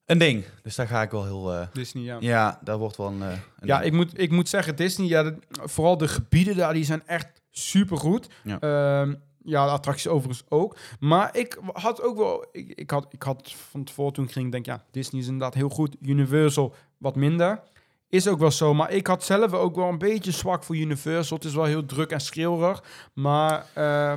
een 0.07 0.19
ding. 0.19 0.45
Dus 0.63 0.75
daar 0.75 0.87
ga 0.89 1.03
ik 1.03 1.11
wel 1.11 1.25
heel... 1.25 1.69
Disney, 1.73 2.03
ja. 2.05 2.17
ja, 2.21 2.61
daar 2.65 2.79
wordt 2.79 2.97
wel 2.97 3.07
een... 3.07 3.21
een 3.21 3.39
Ja, 3.63 3.77
ding. 3.79 3.87
ik 3.91 3.93
moet, 3.93 4.19
ik 4.21 4.31
moet 4.31 4.49
zeggen, 4.49 4.77
Disney, 4.77 5.09
ja, 5.09 5.23
dat- 5.23 5.35
vooral 5.51 5.97
de 5.97 6.09
gebieden 6.09 6.57
daar, 6.57 6.73
die 6.73 6.85
zijn 6.85 7.03
echt 7.07 7.29
supergoed. 7.51 8.29
Ja. 8.43 8.59
Ehm, 8.61 9.15
ja, 9.49 9.65
de 9.65 9.71
attracties 9.71 10.09
overigens 10.09 10.45
ook. 10.49 10.77
Maar 11.01 11.37
ik 11.37 11.59
had 11.73 12.03
ook 12.03 12.17
wel, 12.17 12.47
ik, 12.53 12.73
ik, 12.75 12.91
had, 12.91 13.07
ik 13.11 13.23
had 13.23 13.53
van 13.71 13.85
tevoren 13.85 14.13
toen 14.13 14.25
ik 14.25 14.33
ging, 14.33 14.53
denk 14.53 14.67
ja, 14.67 14.85
Disney 14.91 15.21
is 15.21 15.27
inderdaad 15.27 15.55
heel 15.55 15.69
goed. 15.69 15.97
Universal 16.01 16.75
wat 16.99 17.17
minder. 17.17 17.61
Is 18.09 18.29
ook 18.29 18.39
wel 18.39 18.51
zo, 18.51 18.75
maar 18.75 18.91
ik 18.93 19.07
had 19.07 19.25
zelf 19.25 19.53
ook 19.53 19.75
wel 19.77 19.89
een 19.89 19.99
beetje 19.99 20.31
zwak 20.31 20.63
voor 20.65 20.77
Universal. 20.77 21.37
Het 21.37 21.47
is 21.47 21.55
wel 21.55 21.65
heel 21.65 21.87
druk 21.87 22.11
en 22.11 22.21
schreeuwerig, 22.21 22.83
maar 23.13 23.67
eh, 23.75 24.13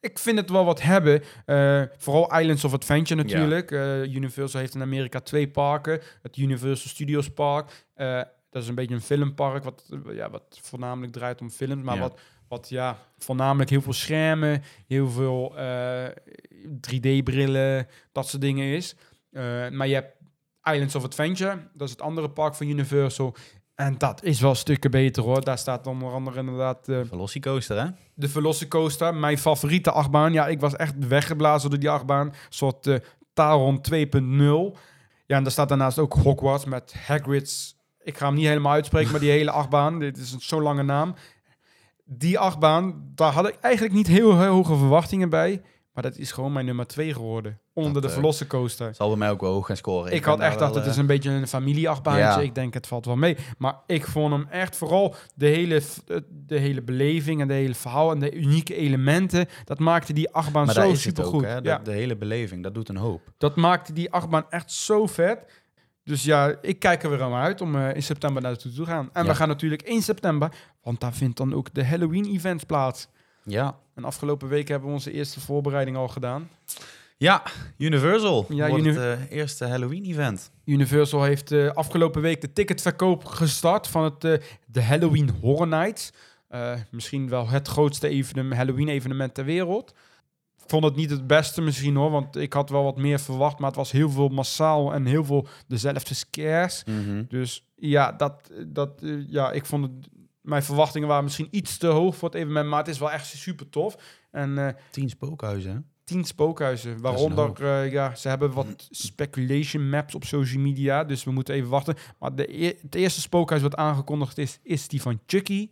ik 0.00 0.18
vind 0.18 0.38
het 0.38 0.50
wel 0.50 0.64
wat 0.64 0.82
hebben. 0.82 1.22
Eh, 1.44 1.82
vooral 1.96 2.38
Islands 2.38 2.64
of 2.64 2.72
Adventure 2.72 3.22
natuurlijk. 3.22 3.70
Eh, 3.70 4.02
Universal 4.14 4.60
heeft 4.60 4.74
in 4.74 4.82
Amerika 4.82 5.20
twee 5.20 5.48
parken. 5.48 6.00
Het 6.22 6.36
Universal 6.36 6.90
Studios 6.90 7.28
Park. 7.30 7.86
Dat 8.50 8.62
is 8.62 8.68
een 8.68 8.74
beetje 8.74 8.94
een 8.94 9.00
filmpark, 9.00 9.64
wat, 9.64 9.88
ja, 10.12 10.30
wat 10.30 10.58
voornamelijk 10.62 11.12
draait 11.12 11.40
om 11.40 11.50
films, 11.50 11.82
maar 11.82 11.94
Ja. 11.94 12.00
wat, 12.00 12.20
wat 12.48 12.68
ja, 12.68 12.98
voornamelijk 13.18 13.70
heel 13.70 13.82
veel 13.82 13.92
schermen, 13.92 14.62
heel 14.86 15.10
veel 15.10 15.56
eh, 15.56 16.08
3D-brillen, 16.90 17.88
dat 18.12 18.28
soort 18.28 18.42
dingen 18.42 18.66
is. 18.66 18.96
Eh, 19.30 19.68
maar 19.68 19.86
je 19.86 19.94
hebt 19.94 20.16
Islands 20.62 20.94
of 20.94 21.04
Adventure, 21.04 21.68
dat 21.74 21.86
is 21.86 21.90
het 21.90 22.02
andere 22.02 22.30
park 22.30 22.54
van 22.54 22.66
Universal. 22.66 23.34
En 23.74 23.98
dat 23.98 24.22
is 24.22 24.40
wel 24.40 24.54
stukken 24.54 24.90
beter 24.90 25.22
hoor. 25.22 25.44
Daar 25.44 25.58
staat 25.58 25.86
onder 25.86 26.12
andere 26.12 26.38
inderdaad 26.38 26.88
eh, 26.88 27.00
Velocicoaster, 27.08 27.80
hè? 27.80 27.86
de 28.14 28.28
Velocicoaster, 28.28 29.14
mijn 29.14 29.38
favoriete 29.38 29.90
achtbaan. 29.90 30.32
Ja, 30.32 30.46
ik 30.46 30.60
was 30.60 30.76
echt 30.76 31.06
weggeblazen 31.08 31.70
door 31.70 31.78
die 31.78 31.90
achtbaan. 31.90 32.26
Een 32.26 32.34
soort 32.48 32.86
eh 32.86 32.96
Taron 33.36 33.80
2.0. 33.92 34.78
Ja, 35.26 35.36
en 35.36 35.42
daar 35.42 35.52
staat 35.52 35.68
daarnaast 35.68 35.98
ook 35.98 36.14
Hogwarts 36.14 36.64
met 36.64 36.94
Hagrid's... 37.06 37.74
Ik 38.02 38.18
ga 38.18 38.26
hem 38.26 38.34
niet 38.34 38.46
helemaal 38.46 38.72
uitspreken, 38.72 39.10
maar 39.10 39.20
die 39.20 39.30
hele 39.30 39.50
achtbaan. 39.50 39.98
Dit 39.98 40.16
is 40.16 40.32
een 40.32 40.40
zo 40.40 40.62
lange 40.62 40.82
naam. 40.82 41.14
Die 42.08 42.38
achtbaan, 42.38 43.10
daar 43.14 43.32
had 43.32 43.48
ik 43.48 43.56
eigenlijk 43.60 43.94
niet 43.94 44.06
heel, 44.06 44.38
heel 44.40 44.52
hoge 44.52 44.76
verwachtingen 44.76 45.28
bij. 45.28 45.62
Maar 45.92 46.02
dat 46.04 46.16
is 46.16 46.32
gewoon 46.32 46.52
mijn 46.52 46.66
nummer 46.66 46.86
2 46.86 47.12
geworden. 47.12 47.60
Onder 47.72 47.92
Dat, 47.92 48.02
de 48.02 48.08
eh, 48.08 48.14
Velocicoaster. 48.14 48.94
Zal 48.94 49.08
bij 49.08 49.16
mij 49.16 49.30
ook 49.30 49.40
wel 49.40 49.52
hoog 49.52 49.66
gaan 49.66 49.76
scoren. 49.76 50.12
Ik, 50.12 50.24
had 50.24 50.40
echt 50.40 50.52
gedacht, 50.52 50.74
het 50.74 50.86
is 50.86 50.92
eh, 50.92 50.98
een 50.98 51.06
beetje 51.06 51.30
een 51.30 51.48
familieachtbaantje. 51.48 52.22
Ja. 52.22 52.40
Ik 52.40 52.54
denk, 52.54 52.74
het 52.74 52.86
valt 52.86 53.04
wel 53.06 53.16
mee. 53.16 53.36
Maar 53.58 53.74
ik 53.86 54.06
vond 54.06 54.32
hem 54.32 54.46
echt 54.50 54.76
vooral 54.76 55.14
de 55.34 55.46
hele, 55.46 55.82
eh, 56.06 56.16
de 56.46 56.58
hele 56.58 56.82
beleving 56.82 57.40
en 57.40 57.48
de 57.48 57.54
hele 57.54 57.74
verhaal 57.74 58.10
en 58.10 58.18
de 58.18 58.32
unieke 58.34 58.74
elementen. 58.74 59.46
Dat 59.64 59.78
maakte 59.78 60.12
die 60.12 60.30
achtbaan 60.30 60.64
Maar 60.66 60.74
zo 60.74 60.82
ook, 60.88 60.96
supergoed. 60.96 61.44
hè? 61.44 61.60
De, 61.60 61.68
Ja, 61.68 61.78
de 61.78 61.92
hele 61.92 62.16
beleving, 62.16 62.62
dat 62.62 62.74
doet 62.74 62.88
een 62.88 62.96
hoop. 62.96 63.20
dat 63.38 63.56
maakte 63.56 63.92
die 63.92 64.12
achtbaan 64.12 64.46
echt 64.50 64.72
zo 64.72 65.06
vet. 65.06 65.44
Dus 66.06 66.24
ja, 66.24 66.54
ik 66.62 66.78
kijk 66.78 67.02
er 67.02 67.10
weer 67.10 67.22
aan 67.22 67.34
uit 67.34 67.60
om 67.60 67.76
eh, 67.76 67.94
in 67.94 68.02
september 68.02 68.42
naartoe 68.42 68.72
te 68.72 68.84
gaan. 68.84 69.08
En 69.12 69.22
Ja. 69.24 69.28
we 69.30 69.34
gaan 69.34 69.48
natuurlijk 69.48 69.82
in 69.82 70.02
september, 70.02 70.50
want 70.82 71.00
daar 71.00 71.14
vindt 71.14 71.36
dan 71.36 71.54
ook 71.54 71.74
de 71.74 71.84
Halloween-events 71.86 72.64
plaats. 72.64 73.08
Ja. 73.44 73.78
En 73.94 74.04
afgelopen 74.04 74.48
week 74.48 74.68
hebben 74.68 74.88
we 74.88 74.94
onze 74.94 75.12
eerste 75.12 75.40
voorbereiding 75.40 75.96
al 75.96 76.08
gedaan. 76.08 76.48
Ja, 77.16 77.42
Universal. 77.78 78.46
Ja, 78.48 78.68
wordt 78.68 78.84
Uni- 78.84 78.96
het 78.98 79.18
eh, 79.28 79.36
eerste 79.36 79.66
Halloween-event. 79.66 80.50
Universal 80.64 81.22
heeft 81.22 81.52
eh, 81.52 81.68
afgelopen 81.70 82.22
week 82.22 82.40
de 82.40 82.52
ticketverkoop 82.52 83.24
gestart 83.24 83.86
van 83.86 84.04
het, 84.04 84.20
de 84.66 84.82
Halloween 84.82 85.30
Horror 85.40 85.66
Nights. 85.68 86.12
Misschien 86.90 87.28
wel 87.28 87.48
het 87.48 87.68
grootste 87.68 88.08
evenem- 88.08 88.52
Halloween-evenement 88.52 89.34
ter 89.34 89.44
wereld. 89.44 89.94
Ik 90.66 90.72
vond 90.72 90.84
het 90.84 90.96
niet 90.96 91.10
het 91.10 91.26
beste 91.26 91.62
misschien 91.62 91.96
hoor, 91.96 92.10
want 92.10 92.36
ik 92.36 92.52
had 92.52 92.70
wel 92.70 92.82
wat 92.84 92.96
meer 92.96 93.18
verwacht. 93.20 93.58
Maar 93.58 93.66
het 93.68 93.76
was 93.76 93.90
heel 93.92 94.10
veel 94.10 94.28
massaal 94.28 94.92
en 94.94 95.04
heel 95.06 95.24
veel 95.24 95.46
dezelfde 95.66 96.14
scares. 96.14 96.82
Dus 97.28 97.66
ja, 97.76 98.12
dat, 98.12 98.50
dat, 98.66 99.02
eh, 99.02 99.28
ja 99.28 99.52
ik 99.52 99.66
vond 99.66 99.82
het... 99.84 100.08
Mijn 100.40 100.62
verwachtingen 100.62 101.08
waren 101.08 101.24
misschien 101.24 101.48
iets 101.50 101.78
te 101.78 101.86
hoog 101.86 102.16
voor 102.16 102.28
het 102.28 102.36
evenement, 102.38 102.68
maar 102.68 102.78
het 102.78 102.88
is 102.88 102.98
wel 102.98 103.10
echt 103.10 103.26
super 103.26 103.68
tof. 103.68 103.96
En 104.30 104.58
eh, 104.58 104.74
Tien 104.90 105.08
spookhuizen, 105.08 105.70
hè? 105.72 105.78
tien 106.04 106.24
spookhuizen. 106.24 107.00
Waaronder, 107.00 107.64
eh, 107.64 107.92
ja, 107.92 108.14
ze 108.14 108.28
hebben 108.28 108.52
wat 108.52 108.88
speculation 108.90 109.88
maps 109.88 110.14
op 110.14 110.24
social 110.24 110.62
media. 110.62 111.04
Dus 111.04 111.24
we 111.24 111.30
moeten 111.30 111.54
even 111.54 111.68
wachten. 111.68 111.94
Maar 112.18 112.34
de, 112.34 112.64
e- 112.64 112.76
het 112.82 112.94
eerste 112.94 113.20
spookhuis 113.20 113.62
wat 113.62 113.76
aangekondigd 113.76 114.38
is, 114.38 114.58
is 114.62 114.88
die 114.88 115.02
van 115.02 115.20
Chucky. 115.26 115.70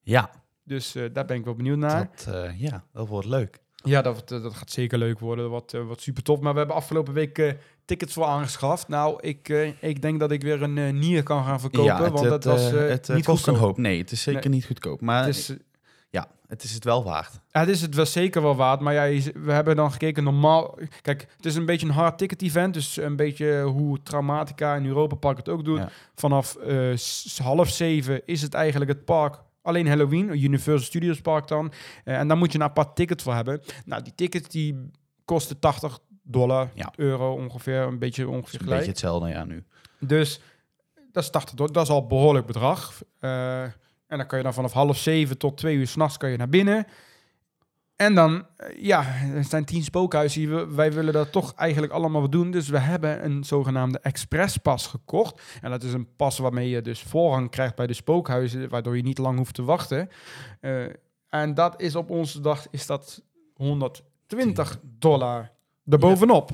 Ja. 0.00 0.30
Dus 0.64 0.92
daar 1.12 1.24
ben 1.24 1.36
ik 1.36 1.44
wel 1.44 1.54
benieuwd 1.54 1.78
naar. 1.78 2.10
Dat, 2.24 2.54
ja, 2.56 2.84
dat 2.92 3.08
wordt 3.08 3.26
leuk. 3.28 3.64
Ja, 3.88 4.02
dat, 4.02 4.28
dat 4.28 4.54
gaat 4.54 4.70
zeker 4.70 4.98
leuk 4.98 5.18
worden. 5.18 5.50
Wat, 5.50 5.72
eh, 5.74 5.86
wat 5.86 6.00
super 6.00 6.22
tof. 6.22 6.40
Maar 6.40 6.52
we 6.52 6.58
hebben 6.58 6.76
afgelopen 6.76 7.12
week 7.14 7.38
eh, 7.38 7.52
tickets 7.84 8.12
voor 8.12 8.24
aangeschaft. 8.24 8.88
Nou, 8.88 9.18
ik, 9.20 9.48
eh, 9.48 9.82
ik 9.82 10.02
denk 10.02 10.20
dat 10.20 10.30
ik 10.30 10.42
weer 10.42 10.62
een 10.62 10.78
eh, 10.78 10.92
nier 10.92 11.22
kan 11.22 11.44
gaan 11.44 11.60
verkopen. 11.60 11.94
ja, 11.94 12.02
het, 12.02 12.12
want 12.12 12.20
het, 12.30 12.42
dat 12.42 12.44
was 12.44 12.70
het 12.70 13.08
niet 13.08 13.24
kost 13.24 13.46
een 13.46 13.54
hoop. 13.54 13.78
Nee, 13.78 13.98
het 13.98 14.10
is 14.10 14.22
zeker 14.22 14.40
Nee. 14.40 14.54
niet 14.58 14.66
goedkoop. 14.66 15.00
Maar 15.00 15.24
Het 15.26 15.36
is, 15.36 15.54
ja, 16.10 16.28
het 16.46 16.62
is 16.62 16.74
het 16.74 16.84
wel 16.84 17.04
waard. 17.04 17.40
Ja, 17.50 17.60
het 17.60 17.68
is 17.68 17.80
het 17.82 17.94
wel 17.94 18.06
zeker 18.06 18.42
wel 18.42 18.56
waard. 18.56 18.80
Maar 18.80 18.94
ja, 18.94 19.30
we 19.34 19.52
hebben 19.52 19.76
dan 19.76 19.92
gekeken 19.92 20.24
normaal. 20.24 20.78
Kijk, 21.02 21.26
het 21.36 21.46
is 21.46 21.54
een 21.54 21.66
beetje 21.66 21.86
een 21.86 21.92
hard 21.92 22.18
ticket 22.18 22.42
event. 22.42 22.74
Dus 22.74 22.96
een 22.96 23.16
beetje 23.16 23.62
hoe 23.62 24.02
Traumatica 24.02 24.74
en 24.74 24.86
Europa 24.86 25.14
Park 25.14 25.36
het 25.36 25.48
ook 25.48 25.64
doet. 25.64 25.78
Ja. 25.78 25.90
Vanaf 26.14 26.56
half 27.42 27.68
zeven 27.68 28.22
is 28.26 28.42
het 28.42 28.54
eigenlijk 28.54 28.90
het 28.90 29.04
park. 29.04 29.44
Alleen 29.66 29.86
Halloween, 29.88 30.28
Universal 30.44 30.78
Studios 30.86 31.20
Park 31.20 31.48
dan. 31.48 31.72
Eh, 32.04 32.18
en 32.18 32.28
daar 32.28 32.36
moet 32.36 32.52
je 32.52 32.58
een 32.58 32.64
apart 32.64 32.96
ticket 32.96 33.22
voor 33.22 33.34
hebben. 33.34 33.60
Nou, 33.84 34.02
die 34.02 34.14
tickets 34.14 34.48
die 34.48 34.90
kosten 35.24 35.58
80 35.58 35.98
dollar, 36.22 36.68
Ja. 36.74 36.92
euro 36.96 37.32
ongeveer. 37.34 37.80
Een 37.80 37.98
beetje 37.98 38.28
ongeveer 38.28 38.46
is 38.46 38.52
een 38.52 38.58
gelijk. 38.58 38.76
beetje 38.76 38.90
hetzelfde, 38.92 39.28
ja, 39.28 39.44
nu. 39.44 39.64
Dus 40.00 40.40
dat 41.12 41.22
is 41.22 41.30
80 41.30 41.54
dollar. 41.54 41.72
Dat 41.72 41.82
is 41.84 41.90
al 41.90 42.06
behoorlijk 42.06 42.46
bedrag. 42.46 43.02
Eh, 43.20 43.62
en 43.62 43.72
dan 44.18 44.26
kan 44.26 44.38
je 44.38 44.44
dan 44.44 44.54
vanaf 44.54 44.72
half 44.72 44.96
zeven 44.98 45.38
tot 45.38 45.56
twee 45.56 45.76
uur 45.76 45.86
s'nachts 45.86 46.16
kan 46.16 46.30
je 46.30 46.36
naar 46.36 46.48
binnen. 46.48 46.86
En 47.96 48.14
dan, 48.14 48.46
eh, 48.56 48.82
ja, 48.82 49.04
er 49.34 49.44
zijn 49.44 49.64
tien 49.64 49.82
spookhuizen 49.82 50.40
hier. 50.40 50.74
Wij 50.74 50.92
willen 50.92 51.12
dat 51.12 51.32
toch 51.32 51.54
eigenlijk 51.54 51.92
allemaal 51.92 52.20
wat 52.20 52.32
doen. 52.32 52.50
Dus 52.50 52.68
we 52.68 52.78
hebben 52.78 53.24
een 53.24 53.44
zogenaamde 53.44 53.98
expresspas 53.98 54.86
gekocht. 54.86 55.42
En 55.62 55.70
dat 55.70 55.82
is 55.82 55.92
een 55.92 56.08
pas 56.16 56.38
waarmee 56.38 56.68
je 56.68 56.82
dus 56.82 57.02
voorrang 57.02 57.50
krijgt 57.50 57.76
bij 57.76 57.86
de 57.86 57.92
spookhuizen, 57.92 58.68
waardoor 58.68 58.96
je 58.96 59.02
niet 59.02 59.18
lang 59.18 59.38
hoeft 59.38 59.54
te 59.54 59.62
wachten. 59.62 60.08
Eh, 60.60 60.84
en 61.28 61.54
dat 61.54 61.80
is 61.80 61.96
op 61.96 62.10
onze 62.10 62.40
dag 62.40 62.66
is 62.70 62.86
dat 62.86 63.22
120 63.54 64.80
dollar 64.98 65.52
erbovenop. 65.88 66.50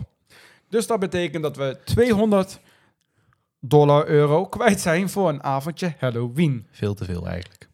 Dus 0.68 0.86
dat 0.86 1.00
betekent 1.00 1.42
dat 1.42 1.56
we 1.56 1.78
200 1.84 2.60
dollar 3.60 4.06
euro 4.06 4.46
kwijt 4.46 4.80
zijn 4.80 5.08
voor 5.08 5.28
een 5.28 5.42
avondje 5.42 5.94
Halloween. 5.98 6.66
Veel 6.70 6.94
te 6.94 7.04
veel 7.04 7.28
eigenlijk. 7.28 7.68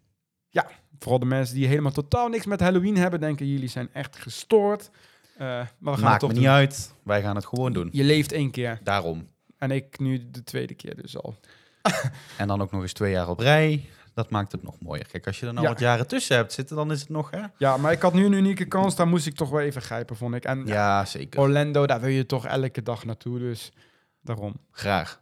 Vooral 0.98 1.18
de 1.18 1.26
mensen 1.26 1.54
die 1.54 1.66
helemaal 1.66 1.92
totaal 1.92 2.28
niks 2.28 2.46
met 2.46 2.60
Halloween 2.60 2.96
hebben, 2.96 3.20
denken 3.20 3.46
jullie 3.46 3.68
zijn 3.68 3.88
echt 3.92 4.16
gestoord. 4.16 4.90
Eh, 5.36 5.46
maar 5.46 5.66
we 5.78 5.84
gaan 5.84 5.92
het 5.94 6.00
Maakt 6.02 6.20
toch 6.20 6.28
me 6.28 6.34
doen. 6.34 6.44
niet 6.44 6.52
uit. 6.52 6.94
Wij 7.02 7.22
gaan 7.22 7.34
het 7.36 7.46
gewoon 7.46 7.72
doen. 7.72 7.88
Je 7.92 8.04
leeft 8.04 8.32
één 8.32 8.50
keer. 8.50 8.80
Daarom. 8.82 9.26
En 9.58 9.70
ik 9.70 9.98
nu 9.98 10.30
de 10.30 10.44
tweede 10.44 10.74
keer 10.74 10.96
dus 10.96 11.16
al. 11.22 11.34
En 12.38 12.48
dan 12.48 12.62
ook 12.62 12.70
nog 12.70 12.82
eens 12.82 12.92
twee 12.92 13.12
jaar 13.12 13.28
op 13.28 13.38
rij. 13.38 13.88
Dat 14.14 14.30
maakt 14.30 14.52
het 14.52 14.62
nog 14.62 14.80
mooier. 14.80 15.06
Kijk, 15.06 15.26
als 15.26 15.40
je 15.40 15.46
er 15.46 15.52
nou 15.52 15.64
Ja. 15.66 15.72
wat 15.72 15.80
jaren 15.80 16.06
tussen 16.06 16.36
hebt 16.36 16.52
zitten, 16.52 16.76
dan 16.76 16.90
is 16.92 17.00
het 17.00 17.08
nog, 17.08 17.30
hè? 17.30 17.40
Ja, 17.58 17.76
maar 17.76 17.92
ik 17.92 18.02
had 18.02 18.14
nu 18.14 18.24
een 18.24 18.32
unieke 18.32 18.64
kans. 18.64 18.96
Daar 18.96 19.08
moest 19.08 19.26
ik 19.26 19.34
toch 19.34 19.50
wel 19.50 19.60
even 19.60 19.82
grijpen, 19.82 20.16
vond 20.16 20.34
ik. 20.34 20.44
En 20.44 20.66
Ja, 20.66 21.04
zeker. 21.04 21.40
Orlando, 21.40 21.86
daar 21.86 22.00
wil 22.00 22.10
je 22.10 22.26
toch 22.26 22.46
elke 22.46 22.82
dag 22.82 23.04
naartoe. 23.04 23.38
Dus 23.38 23.72
daarom. 24.20 24.54
Graag. 24.70 25.20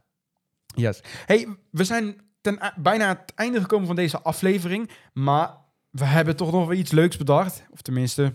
Yes. 0.75 1.01
Hey, 1.27 1.49
we 1.71 1.85
zijn 1.85 2.21
ten, 2.41 2.73
bijna 2.77 3.05
aan 3.09 3.17
het 3.21 3.33
einde 3.35 3.61
gekomen 3.61 3.87
van 3.87 3.97
deze 3.97 4.21
aflevering. 4.21 4.91
Maar 5.13 5.51
we 5.97 6.05
hebben 6.05 6.37
toch 6.37 6.53
nog 6.53 6.67
wel 6.67 6.77
iets 6.77 6.91
leuks 6.91 7.17
bedacht. 7.17 7.63
Of 7.71 7.83
tenminste, 7.83 8.35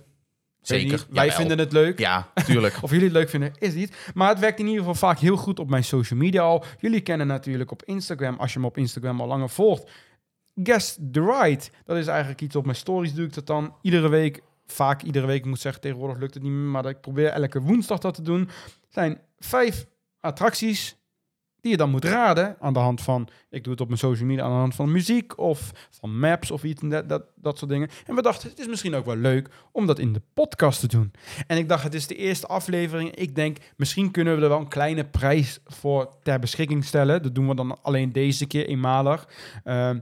Zeker. 0.62 0.92
niet, 0.92 1.06
wij 1.10 1.32
vinden 1.32 1.58
het 1.58 1.72
leuk. 1.72 2.00
Ja, 2.00 2.32
tuurlijk. 2.46 2.78
Of 2.84 2.90
jullie 2.90 3.06
het 3.06 3.14
leuk 3.14 3.30
vinden, 3.30 3.54
is 3.60 3.74
niet. 3.74 4.12
Maar 4.14 4.30
het 4.30 4.40
werkt 4.40 4.60
in 4.60 4.66
ieder 4.66 4.80
geval 4.80 4.96
vaak 4.96 5.20
heel 5.20 5.38
goed 5.38 5.60
op 5.60 5.70
mijn 5.70 5.84
social 5.84 6.20
media 6.20 6.42
al. 6.42 6.64
Jullie 6.80 7.02
kennen 7.02 7.28
natuurlijk 7.28 7.72
op 7.72 7.84
Instagram, 7.84 8.40
als 8.40 8.54
je 8.54 8.60
me 8.60 8.66
op 8.66 8.78
Instagram 8.78 9.22
al 9.22 9.28
langer 9.28 9.50
volgt. 9.50 9.92
Guess 10.64 10.98
the 11.12 11.20
Ride. 11.20 11.64
Dat 11.86 11.98
is 11.98 12.08
eigenlijk 12.08 12.42
iets 12.42 12.56
op 12.56 12.66
mijn 12.66 12.78
stories 12.78 13.14
doe 13.14 13.26
ik 13.26 13.34
dat 13.34 13.48
dan 13.48 13.76
iedere 13.82 14.10
week. 14.10 14.42
Vaak 14.66 15.02
iedere 15.02 15.26
week, 15.26 15.40
ik 15.40 15.46
moet 15.46 15.60
zeggen, 15.60 15.82
tegenwoordig 15.82 16.18
lukt 16.18 16.34
het 16.34 16.44
niet 16.44 16.52
meer. 16.52 16.70
Maar 16.70 16.86
ik 16.86 17.02
probeer 17.02 17.30
elke 17.30 17.62
woensdag 17.62 18.00
dat 18.00 18.14
te 18.14 18.22
doen. 18.22 18.40
Het 18.40 18.90
zijn 18.90 19.22
vijf 19.40 19.86
attracties 20.20 20.96
die 21.62 21.72
je 21.72 21.78
dan 21.78 21.90
moet 21.90 22.06
raden 22.06 22.56
aan 22.60 22.74
de 22.74 22.80
hand 22.80 23.02
van... 23.02 23.28
Ik 23.50 23.64
doe 23.64 23.72
het 23.72 23.82
op 23.82 23.88
mijn 23.88 24.00
social 24.00 24.28
media 24.28 24.44
aan 24.44 24.50
de 24.52 24.56
hand 24.58 24.76
van 24.76 24.92
muziek 24.92 25.38
of 25.38 25.72
van 25.92 26.20
maps 26.20 26.52
of 26.52 26.64
iets 26.64 26.82
en 26.82 26.90
dat, 26.90 27.10
dat, 27.10 27.24
dat 27.36 27.58
soort 27.58 27.72
dingen. 27.72 27.90
En 28.06 28.16
we 28.16 28.22
dachten, 28.22 28.50
het 28.50 28.60
is 28.60 28.68
misschien 28.68 28.96
ook 28.96 29.06
wel 29.06 29.16
leuk 29.16 29.50
om 29.72 29.86
dat 29.86 30.00
in 30.00 30.14
de 30.14 30.22
podcast 30.34 30.80
te 30.80 30.88
doen. 30.88 31.12
En 31.48 31.58
ik 31.58 31.70
dacht, 31.70 31.84
het 31.84 31.94
is 31.94 32.08
de 32.08 32.16
eerste 32.16 32.48
aflevering. 32.48 33.16
Ik 33.16 33.36
denk, 33.36 33.58
misschien 33.76 34.12
kunnen 34.12 34.36
we 34.38 34.42
er 34.44 34.50
wel 34.50 34.60
een 34.60 34.68
kleine 34.68 35.06
prijs 35.06 35.60
voor 35.66 36.10
ter 36.24 36.40
beschikking 36.40 36.86
stellen. 36.86 37.24
Dat 37.24 37.36
doen 37.36 37.48
we 37.48 37.56
dan 37.56 37.78
alleen 37.82 38.12
deze 38.12 38.46
keer 38.46 38.68
eenmalig. 38.68 39.28
Ehm, 39.64 40.00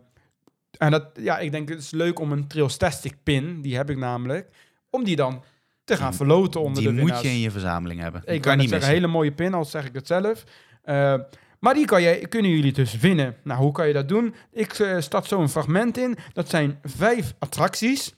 en 0.78 0.92
dat, 0.92 1.06
ja, 1.20 1.38
ik 1.40 1.52
denk, 1.52 1.70
het 1.70 1.80
is 1.80 1.92
leuk 1.92 2.20
om 2.20 2.32
een 2.32 2.48
Trailstastic 2.48 3.16
pin, 3.24 3.62
die 3.62 3.76
heb 3.76 3.90
ik 3.90 3.98
namelijk, 3.98 4.50
om 4.90 5.04
die 5.04 5.16
dan 5.16 5.44
te 5.84 5.98
gaan 5.98 6.08
Die- 6.10 6.18
verloten 6.18 6.62
onder 6.62 6.82
Die 6.84 6.88
de 6.92 6.94
moet 6.98 7.04
winnaars. 7.04 7.22
je 7.28 7.30
in 7.34 7.40
je 7.40 7.52
verzameling 7.52 8.02
hebben. 8.02 8.22
Die 8.26 8.34
Ik 8.36 8.42
kan 8.42 8.58
niet 8.58 8.70
zeggen, 8.70 8.88
een 8.90 8.94
hele 8.96 9.08
mooie 9.08 9.32
pin, 9.32 9.54
al 9.54 9.66
zeg 9.66 9.86
ik 9.86 9.94
het 9.94 10.08
zelf. 10.08 10.44
Eh, 10.84 11.14
maar 11.60 11.74
die 11.74 11.86
kunnen 12.28 12.52
jullie 12.52 12.74
dus 12.74 12.98
winnen. 12.98 13.36
Nou, 13.44 13.62
hoe 13.62 13.72
kan 13.72 13.88
je 13.88 13.94
dat 13.94 14.08
doen? 14.08 14.36
Ik 14.52 14.74
eh, 14.74 15.00
start 15.00 15.28
zo 15.28 15.42
een 15.42 15.50
fragment 15.50 15.98
in. 15.98 16.18
Dat 16.34 16.50
zijn 16.50 16.80
vijf 16.84 17.34
attracties. 17.40 18.16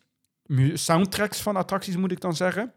Soundtracks 0.73 1.41
van 1.41 1.55
attracties, 1.55 1.97
moet 1.97 2.11
ik 2.11 2.21
dan 2.21 2.35
zeggen. 2.35 2.73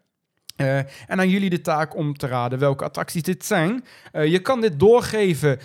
Eh, 0.57 0.79
en 0.79 1.19
aan 1.19 1.29
jullie 1.29 1.51
de 1.51 1.61
taak 1.61 1.97
om 1.97 2.17
te 2.17 2.27
raden 2.27 2.59
welke 2.59 2.85
attracties 2.85 3.23
dit 3.23 3.45
zijn. 3.45 3.85
Eh, 4.13 4.27
je 4.27 4.39
kan 4.39 4.61
dit 4.61 4.81
doorgeven 4.81 5.59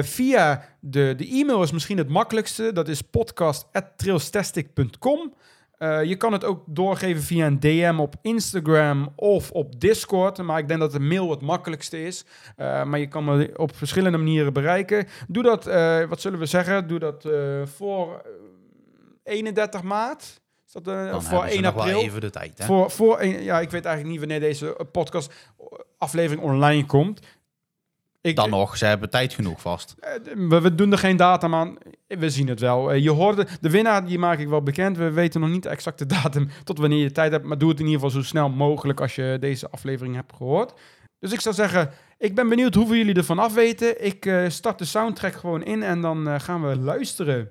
via 0.00 0.68
de, 0.80 1.14
de 1.16 1.28
e-mail 1.28 1.62
is 1.62 1.72
misschien 1.72 1.98
het 1.98 2.08
makkelijkste. 2.08 2.72
Dat 2.72 2.88
is 2.88 3.02
podcast.trailstastic.com. 3.02 5.34
Eh, 5.78 6.04
je 6.04 6.16
kan 6.16 6.32
het 6.32 6.44
ook 6.44 6.62
doorgeven 6.66 7.22
via 7.22 7.46
een 7.46 7.60
DM 7.60 7.96
op 7.98 8.14
Instagram 8.22 9.12
of 9.16 9.50
op 9.50 9.80
Discord. 9.80 10.38
Maar 10.42 10.58
ik 10.58 10.68
denk 10.68 10.80
dat 10.80 10.92
de 10.92 11.00
mail 11.00 11.30
het 11.30 11.40
makkelijkste 11.40 12.02
is. 12.04 12.24
Eh, 12.56 12.84
maar 12.84 12.98
je 12.98 13.08
kan 13.08 13.24
me 13.24 13.50
op 13.56 13.76
verschillende 13.76 14.18
manieren 14.18 14.52
bereiken. 14.52 15.06
Doe 15.28 15.42
dat, 15.42 15.66
eh, 15.66 16.04
wat 16.04 16.20
zullen 16.20 16.38
we 16.38 16.46
zeggen? 16.46 16.88
Doe 16.88 16.98
dat 16.98 17.28
voor 17.76 18.22
eh, 19.24 19.32
31 19.34 19.82
maart. 19.82 20.40
Is 20.66 20.72
dat 20.72 20.84
Dan 20.84 21.22
voor 21.22 21.30
hebben 21.32 21.48
ze 21.50 21.54
1 21.54 21.62
nog 21.62 21.74
wel 21.74 21.82
april? 21.82 22.00
even 22.00 22.20
de 22.20 22.30
tijd, 22.30 22.58
hè? 22.58 22.64
Voor, 22.64 22.90
voor 22.90 23.20
een, 23.20 23.42
ja, 23.42 23.60
ik 23.60 23.70
weet 23.70 23.84
eigenlijk 23.84 24.18
niet 24.18 24.28
wanneer 24.28 24.48
deze 24.48 24.86
podcast 24.92 25.32
aflevering 25.98 26.42
online 26.42 26.86
komt. 26.86 27.20
Ik, 28.26 28.36
Dan 28.36 28.50
nog, 28.50 28.76
ze 28.76 28.86
hebben 28.86 29.10
tijd 29.10 29.34
genoeg 29.34 29.60
vast. 29.60 29.94
eh, 29.98 30.12
we, 30.48 30.60
we 30.60 30.74
doen 30.74 30.92
er 30.92 30.98
geen 30.98 31.16
datum 31.16 31.54
aan. 31.54 31.76
We 32.08 32.30
zien 32.30 32.48
het 32.48 32.60
wel. 32.60 32.92
Eh, 32.92 33.02
je 33.02 33.10
hoorde, 33.10 33.46
de 33.60 33.70
winnaar 33.70 34.06
die 34.06 34.18
maak 34.18 34.38
ik 34.38 34.48
wel 34.48 34.62
bekend. 34.62 34.96
We 34.96 35.10
weten 35.10 35.40
nog 35.40 35.50
niet 35.50 35.62
de 35.62 35.68
exacte 35.68 36.06
datum 36.22 36.48
tot 36.64 36.78
wanneer 36.78 36.98
je 37.02 37.12
tijd 37.12 37.32
hebt. 37.32 37.44
Maar 37.44 37.58
doe 37.58 37.68
het 37.68 37.80
in 37.80 37.86
ieder 37.86 38.00
geval 38.00 38.20
zo 38.20 38.26
snel 38.26 38.48
mogelijk 38.48 39.00
als 39.00 39.14
je 39.14 39.36
deze 39.40 39.70
aflevering 39.70 40.14
hebt 40.14 40.32
gehoord. 40.36 40.72
Dus 41.18 41.32
ik 41.32 41.40
zou 41.40 41.54
zeggen, 41.54 41.90
ik 42.18 42.34
ben 42.34 42.48
benieuwd 42.48 42.74
hoeveel 42.74 42.96
jullie 42.96 43.14
ervan 43.14 43.38
afweten. 43.38 44.04
Ik 44.04 44.26
eh, 44.26 44.44
start 44.48 44.78
de 44.78 44.84
soundtrack 44.84 45.34
gewoon 45.34 45.64
in 45.64 45.82
en 45.82 46.00
dan 46.00 46.40
gaan 46.40 46.68
we 46.68 46.78
luisteren. 46.78 47.50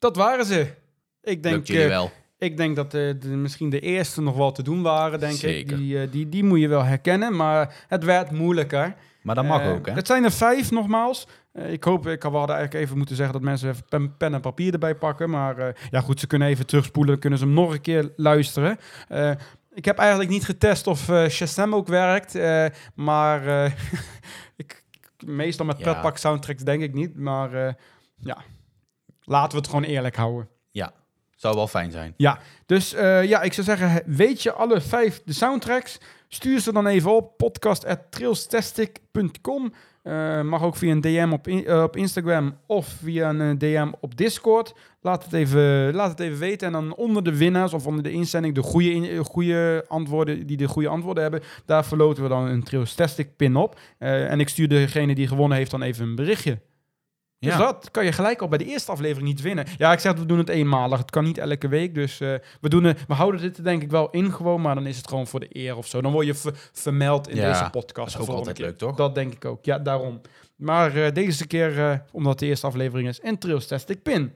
Dat 0.00 0.16
waren 0.16 0.44
ze. 0.44 0.66
Ik 1.22 1.42
denk, 1.42 1.54
Lukt 1.54 1.66
jullie 1.66 1.82
eh, 1.82 1.88
wel. 1.88 2.10
Ik 2.38 2.56
denk 2.56 2.76
dat 2.76 2.94
eh, 2.94 3.12
de, 3.20 3.28
misschien 3.28 3.70
de 3.70 3.80
eerste 3.80 4.22
nog 4.22 4.36
wel 4.36 4.52
te 4.52 4.62
doen 4.62 4.82
waren, 4.82 5.20
denk 5.20 5.32
ik. 5.32 5.38
Zeker. 5.38 5.76
Die, 5.76 6.00
eh, 6.00 6.10
die, 6.10 6.28
die 6.28 6.44
moet 6.44 6.60
je 6.60 6.68
wel 6.68 6.84
herkennen, 6.84 7.36
maar 7.36 7.84
het 7.88 8.04
werd 8.04 8.30
moeilijker. 8.30 8.94
Maar 9.22 9.34
dat 9.34 9.44
mag 9.44 9.66
ook, 9.66 9.86
hè? 9.86 9.92
Het 9.92 10.06
zijn 10.06 10.24
er 10.24 10.32
vijf, 10.32 10.70
nogmaals. 10.70 11.26
Ik 11.52 11.84
hoop, 11.84 12.06
ik 12.06 12.22
had- 12.22 12.32
we 12.32 12.38
hadden 12.38 12.56
eigenlijk 12.56 12.84
even 12.86 12.96
moeten 12.98 13.16
zeggen 13.16 13.34
dat 13.34 13.42
mensen 13.42 13.68
even 13.68 13.84
pen, 13.88 14.16
pen 14.16 14.34
en 14.34 14.40
papier 14.40 14.72
erbij 14.72 14.94
pakken. 14.94 15.30
Maar 15.30 15.76
ja, 15.90 16.00
goed, 16.00 16.20
ze 16.20 16.26
kunnen 16.26 16.48
even 16.48 16.66
terugspoelen, 16.66 17.18
kunnen 17.18 17.38
ze 17.38 17.44
hem 17.44 17.54
nog 17.54 17.72
een 17.72 17.80
keer 17.80 18.12
luisteren. 18.16 18.78
Ik 19.74 19.84
heb 19.84 19.98
eigenlijk 19.98 20.30
niet 20.30 20.44
getest 20.44 20.86
of 20.86 21.08
eh 21.08 21.28
Shazam 21.28 21.74
ook 21.74 21.86
werkt, 21.88 22.38
maar 22.94 23.72
ik, 24.56 24.84
meestal 25.26 25.66
met 25.66 25.78
Ja. 25.78 25.82
pretpak 25.82 26.16
soundtracks 26.18 26.62
denk 26.62 26.82
ik 26.82 26.94
niet. 26.94 27.16
Maar 27.18 27.76
ja, 28.16 28.36
laten 29.30 29.50
we 29.50 29.56
het 29.56 29.66
gewoon 29.68 29.84
eerlijk 29.84 30.16
houden. 30.16 30.48
Ja, 30.70 30.92
zou 31.36 31.54
wel 31.54 31.68
fijn 31.68 31.90
zijn. 31.90 32.14
Dus 32.66 32.94
eh, 32.94 33.24
ja, 33.24 33.42
ik 33.42 33.52
zou 33.52 33.66
zeggen, 33.66 34.02
weet 34.06 34.42
je 34.42 34.52
alle 34.52 34.80
vijf 34.80 35.22
de 35.24 35.32
soundtracks? 35.32 35.98
Stuur 36.28 36.60
ze 36.60 36.72
dan 36.72 36.86
even 36.86 37.16
op 37.16 37.36
podcast.trailstastic.com. 37.36 39.72
Eh 40.02 40.40
mag 40.42 40.62
ook 40.62 40.76
via 40.76 40.90
een 40.92 41.00
DM 41.00 41.28
op, 41.32 41.48
in- 41.48 41.66
eh, 41.66 41.82
op 41.82 41.96
Instagram 41.96 42.56
of 42.66 42.86
via 43.02 43.28
een 43.30 43.58
DM 43.58 43.88
op 44.00 44.16
Discord. 44.16 44.74
Laat 45.00 45.24
het, 45.24 45.32
even, 45.32 45.94
laat 45.94 46.10
het 46.10 46.20
even 46.20 46.38
weten. 46.38 46.66
En 46.66 46.72
dan 46.72 46.94
onder 46.94 47.22
de 47.24 47.36
winnaars 47.36 47.72
of 47.72 47.86
onder 47.86 48.02
de 48.02 48.10
inzending 48.12 48.54
de 48.54 48.62
goede, 48.62 48.90
in- 48.92 49.24
goede 49.24 49.84
antwoorden, 49.88 50.46
die 50.46 50.56
de 50.56 50.68
goede 50.68 50.88
antwoorden 50.88 51.22
hebben, 51.22 51.42
daar 51.66 51.84
verloten 51.84 52.22
we 52.22 52.28
dan 52.28 52.46
een 52.46 52.62
Trailstastic 52.62 53.36
pin 53.36 53.56
op. 53.56 53.78
En 53.98 54.40
ik 54.40 54.48
stuur 54.48 54.68
degene 54.68 55.14
die 55.14 55.26
gewonnen 55.28 55.58
heeft 55.58 55.70
dan 55.70 55.82
even 55.82 56.08
een 56.08 56.14
berichtje. 56.14 56.58
Dus 57.40 57.52
Ja. 57.52 57.58
dat 57.58 57.90
kan 57.90 58.04
je 58.04 58.12
gelijk 58.12 58.40
al 58.40 58.48
bij 58.48 58.58
de 58.58 58.64
eerste 58.64 58.90
aflevering 58.90 59.28
niet 59.28 59.40
winnen. 59.40 59.66
Ja, 59.76 59.92
ik 59.92 59.98
zeg, 59.98 60.12
we 60.14 60.26
doen 60.26 60.38
het 60.38 60.48
eenmalig. 60.48 60.98
Het 60.98 61.10
kan 61.10 61.24
niet 61.24 61.38
elke 61.38 61.68
week. 61.68 61.94
Dus 61.94 62.20
eh, 62.20 62.34
we, 62.60 62.68
doen 62.68 62.84
het, 62.84 63.06
we 63.08 63.14
houden 63.14 63.40
dit 63.40 63.56
er 63.56 63.64
denk 63.64 63.82
ik 63.82 63.90
wel 63.90 64.10
in 64.10 64.32
gewoon. 64.32 64.60
Maar 64.60 64.74
dan 64.74 64.86
is 64.86 64.96
het 64.96 65.08
gewoon 65.08 65.26
voor 65.26 65.40
de 65.40 65.46
eer 65.50 65.76
of 65.76 65.86
zo. 65.86 66.00
Dan 66.00 66.12
word 66.12 66.26
je 66.26 66.34
ver- 66.34 66.68
vermeld 66.72 67.28
in 67.28 67.36
Ja, 67.36 67.50
deze 67.52 67.70
podcast. 67.70 68.12
dat 68.12 68.22
is 68.22 68.28
ook 68.28 68.36
altijd 68.36 68.56
keer. 68.56 68.66
leuk, 68.66 68.78
toch? 68.78 68.96
Dat 68.96 69.14
denk 69.14 69.32
ik 69.34 69.44
ook. 69.44 69.64
Ja, 69.64 69.78
daarom. 69.78 70.20
Maar 70.56 70.96
eh, 70.96 71.12
deze 71.12 71.46
keer, 71.46 71.78
eh, 71.90 71.98
omdat 72.12 72.38
de 72.38 72.46
eerste 72.46 72.66
aflevering 72.66 73.08
is, 73.08 73.20
en 73.20 73.38
Trails 73.38 73.66
Test 73.66 73.88
ik 73.88 74.02
Pin. 74.02 74.32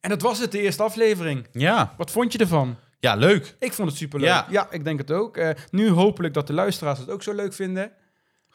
En 0.00 0.10
dat 0.10 0.22
was 0.22 0.38
het, 0.38 0.52
de 0.52 0.60
eerste 0.60 0.82
aflevering. 0.82 1.46
Ja, 1.52 1.94
Wat 1.96 2.10
vond 2.10 2.32
je 2.32 2.38
ervan? 2.38 2.76
ja 3.00 3.14
leuk. 3.14 3.54
Ik 3.58 3.72
vond 3.72 3.88
het 3.88 3.98
superleuk. 3.98 4.28
Ja. 4.28 4.46
Ja, 4.50 4.66
ik 4.70 4.84
denk 4.84 4.98
het 4.98 5.10
ook. 5.12 5.36
Eh, 5.36 5.50
nu 5.70 5.90
hopelijk 5.90 6.34
dat 6.34 6.46
de 6.46 6.52
luisteraars 6.52 6.98
het 6.98 7.10
ook 7.10 7.22
zo 7.22 7.32
leuk 7.34 7.52
vinden. 7.52 7.90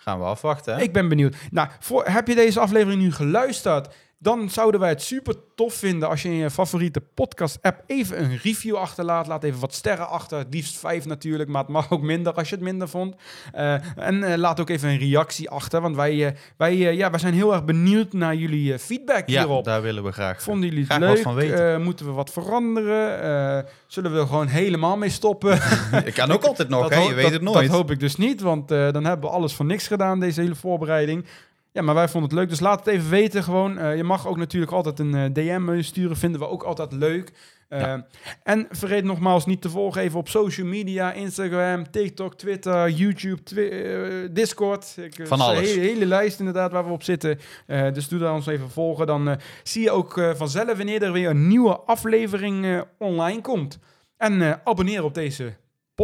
Gaan 0.01 0.19
we 0.19 0.25
afwachten. 0.25 0.75
Hè? 0.75 0.81
Ik 0.81 0.93
ben 0.93 1.09
benieuwd. 1.09 1.35
Nou, 1.51 1.67
voor, 1.79 2.05
heb 2.05 2.27
je 2.27 2.35
deze 2.35 2.59
aflevering 2.59 3.01
nu 3.01 3.11
geluisterd? 3.11 3.95
Dan 4.21 4.49
zouden 4.49 4.79
wij 4.79 4.89
het 4.89 5.01
super 5.01 5.35
tof 5.55 5.73
vinden 5.73 6.09
als 6.09 6.21
je 6.21 6.29
in 6.29 6.35
je 6.35 6.49
favoriete 6.49 7.01
podcast-app 7.13 7.83
even 7.87 8.23
een 8.23 8.39
review 8.43 8.75
achterlaat. 8.75 9.27
Laat 9.27 9.43
even 9.43 9.59
wat 9.59 9.73
sterren 9.73 10.09
achter. 10.09 10.45
Liefst 10.49 10.77
vijf 10.77 11.05
natuurlijk, 11.05 11.49
maar 11.49 11.61
het 11.61 11.71
mag 11.71 11.91
ook 11.91 12.01
minder 12.01 12.33
als 12.33 12.49
je 12.49 12.55
het 12.55 12.63
minder 12.63 12.89
vond. 12.89 13.15
Eh, 13.53 13.73
en 13.97 14.23
eh, 14.23 14.37
laat 14.37 14.59
ook 14.59 14.69
even 14.69 14.89
een 14.89 14.97
reactie 14.97 15.49
achter, 15.49 15.81
want 15.81 15.95
wij, 15.95 16.25
eh, 16.27 16.31
wij, 16.57 16.75
ja, 16.77 17.09
wij 17.09 17.19
zijn 17.19 17.33
heel 17.33 17.53
erg 17.53 17.65
benieuwd 17.65 18.13
naar 18.13 18.35
jullie 18.35 18.79
feedback 18.79 19.27
ja, 19.29 19.39
hierop. 19.41 19.63
daar 19.63 19.81
willen 19.81 20.03
we 20.03 20.11
graag. 20.11 20.41
Vonden 20.41 20.69
jullie 20.69 20.83
het 20.83 20.93
Graag 20.93 20.99
wat 21.07 21.13
leuk? 21.13 21.23
van 21.23 21.35
weten. 21.35 21.81
Moeten 21.81 22.05
we 22.05 22.11
wat 22.11 22.31
veranderen? 22.31 23.65
Zullen 23.87 24.13
we 24.13 24.19
er 24.19 24.27
gewoon 24.27 24.47
helemaal 24.47 24.97
mee 24.97 25.09
stoppen? 25.09 25.53
Ik 26.05 26.13
kan 26.13 26.31
ook 26.31 26.43
altijd 26.43 26.69
nog, 26.69 26.89
hè? 26.89 26.99
je 26.99 27.13
weet 27.13 27.23
dat- 27.23 27.33
het 27.33 27.41
nooit. 27.41 27.67
Dat 27.67 27.75
hoop 27.75 27.91
ik 27.91 27.99
dus 27.99 28.15
niet, 28.15 28.41
want 28.41 28.67
dan 28.67 29.05
hebben 29.05 29.29
we 29.29 29.35
alles 29.35 29.53
voor 29.53 29.65
niks 29.65 29.87
gedaan, 29.87 30.19
deze 30.19 30.41
hele 30.41 30.55
voorbereiding. 30.55 31.25
Ja, 31.71 31.81
maar 31.81 31.95
wij 31.95 32.07
vonden 32.07 32.29
het 32.29 32.39
leuk, 32.39 32.49
dus 32.49 32.59
laat 32.59 32.79
het 32.85 32.87
even 32.87 33.09
weten 33.09 33.43
gewoon. 33.43 33.77
Eh, 33.77 33.95
je 33.95 34.03
mag 34.03 34.27
ook 34.27 34.37
natuurlijk 34.37 34.71
altijd 34.71 34.99
een 34.99 35.15
eh, 35.15 35.25
DM 35.33 35.81
sturen, 35.81 36.17
vinden 36.17 36.39
we 36.39 36.47
ook 36.47 36.63
altijd 36.63 36.91
leuk. 36.91 37.31
Eh, 37.67 37.79
Ja. 37.79 38.05
En 38.43 38.67
vergeet 38.69 39.03
nogmaals 39.03 39.45
niet 39.45 39.61
te 39.61 39.69
volgen 39.69 40.01
even 40.01 40.19
op 40.19 40.29
social 40.29 40.67
media, 40.67 41.11
Instagram, 41.13 41.91
TikTok, 41.91 42.35
Twitter, 42.35 42.89
YouTube, 42.89 43.43
Twi- 43.43 44.33
Discord. 44.33 44.95
Ik, 44.97 45.27
Van 45.27 45.41
alles. 45.41 45.59
Een 45.59 45.65
hele, 45.65 45.79
hele 45.93 46.05
lijst 46.05 46.39
inderdaad 46.39 46.71
waar 46.71 46.85
we 46.85 46.91
op 46.91 47.03
zitten. 47.03 47.39
Dus 47.67 48.07
doe 48.07 48.19
daar 48.19 48.33
ons 48.33 48.47
even 48.47 48.69
volgen. 48.69 49.07
Dan 49.07 49.37
zie 49.63 49.81
je 49.81 49.91
ook 49.91 50.13
vanzelf 50.35 50.77
wanneer 50.77 51.03
er 51.03 51.11
weer 51.11 51.29
een 51.29 51.47
nieuwe 51.47 51.77
aflevering 51.79 52.83
online 52.97 53.41
komt. 53.41 53.79
En 54.17 54.61
abonneer 54.63 55.03
op 55.03 55.13
deze 55.13 55.53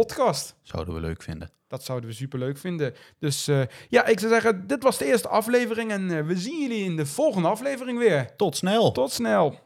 podcast. 0.02 0.56
Zouden 0.62 0.94
we 0.94 1.00
leuk 1.00 1.22
vinden. 1.22 1.50
Dat 1.68 1.84
zouden 1.84 2.08
we 2.08 2.14
super 2.14 2.38
leuk 2.38 2.58
vinden. 2.58 2.94
Dus 3.18 3.48
eh, 3.48 3.60
ja, 3.88 4.06
ik 4.06 4.20
zou 4.20 4.32
zeggen, 4.32 4.66
dit 4.66 4.82
was 4.82 4.98
de 4.98 5.04
eerste 5.04 5.28
aflevering. 5.28 5.90
En 5.90 6.10
eh, 6.10 6.26
we 6.26 6.36
zien 6.36 6.60
jullie 6.60 6.84
in 6.84 6.96
de 6.96 7.06
volgende 7.06 7.48
aflevering 7.48 7.98
weer. 7.98 8.36
Tot 8.36 8.56
snel. 8.56 8.92
Tot 8.92 9.12
snel. 9.12 9.58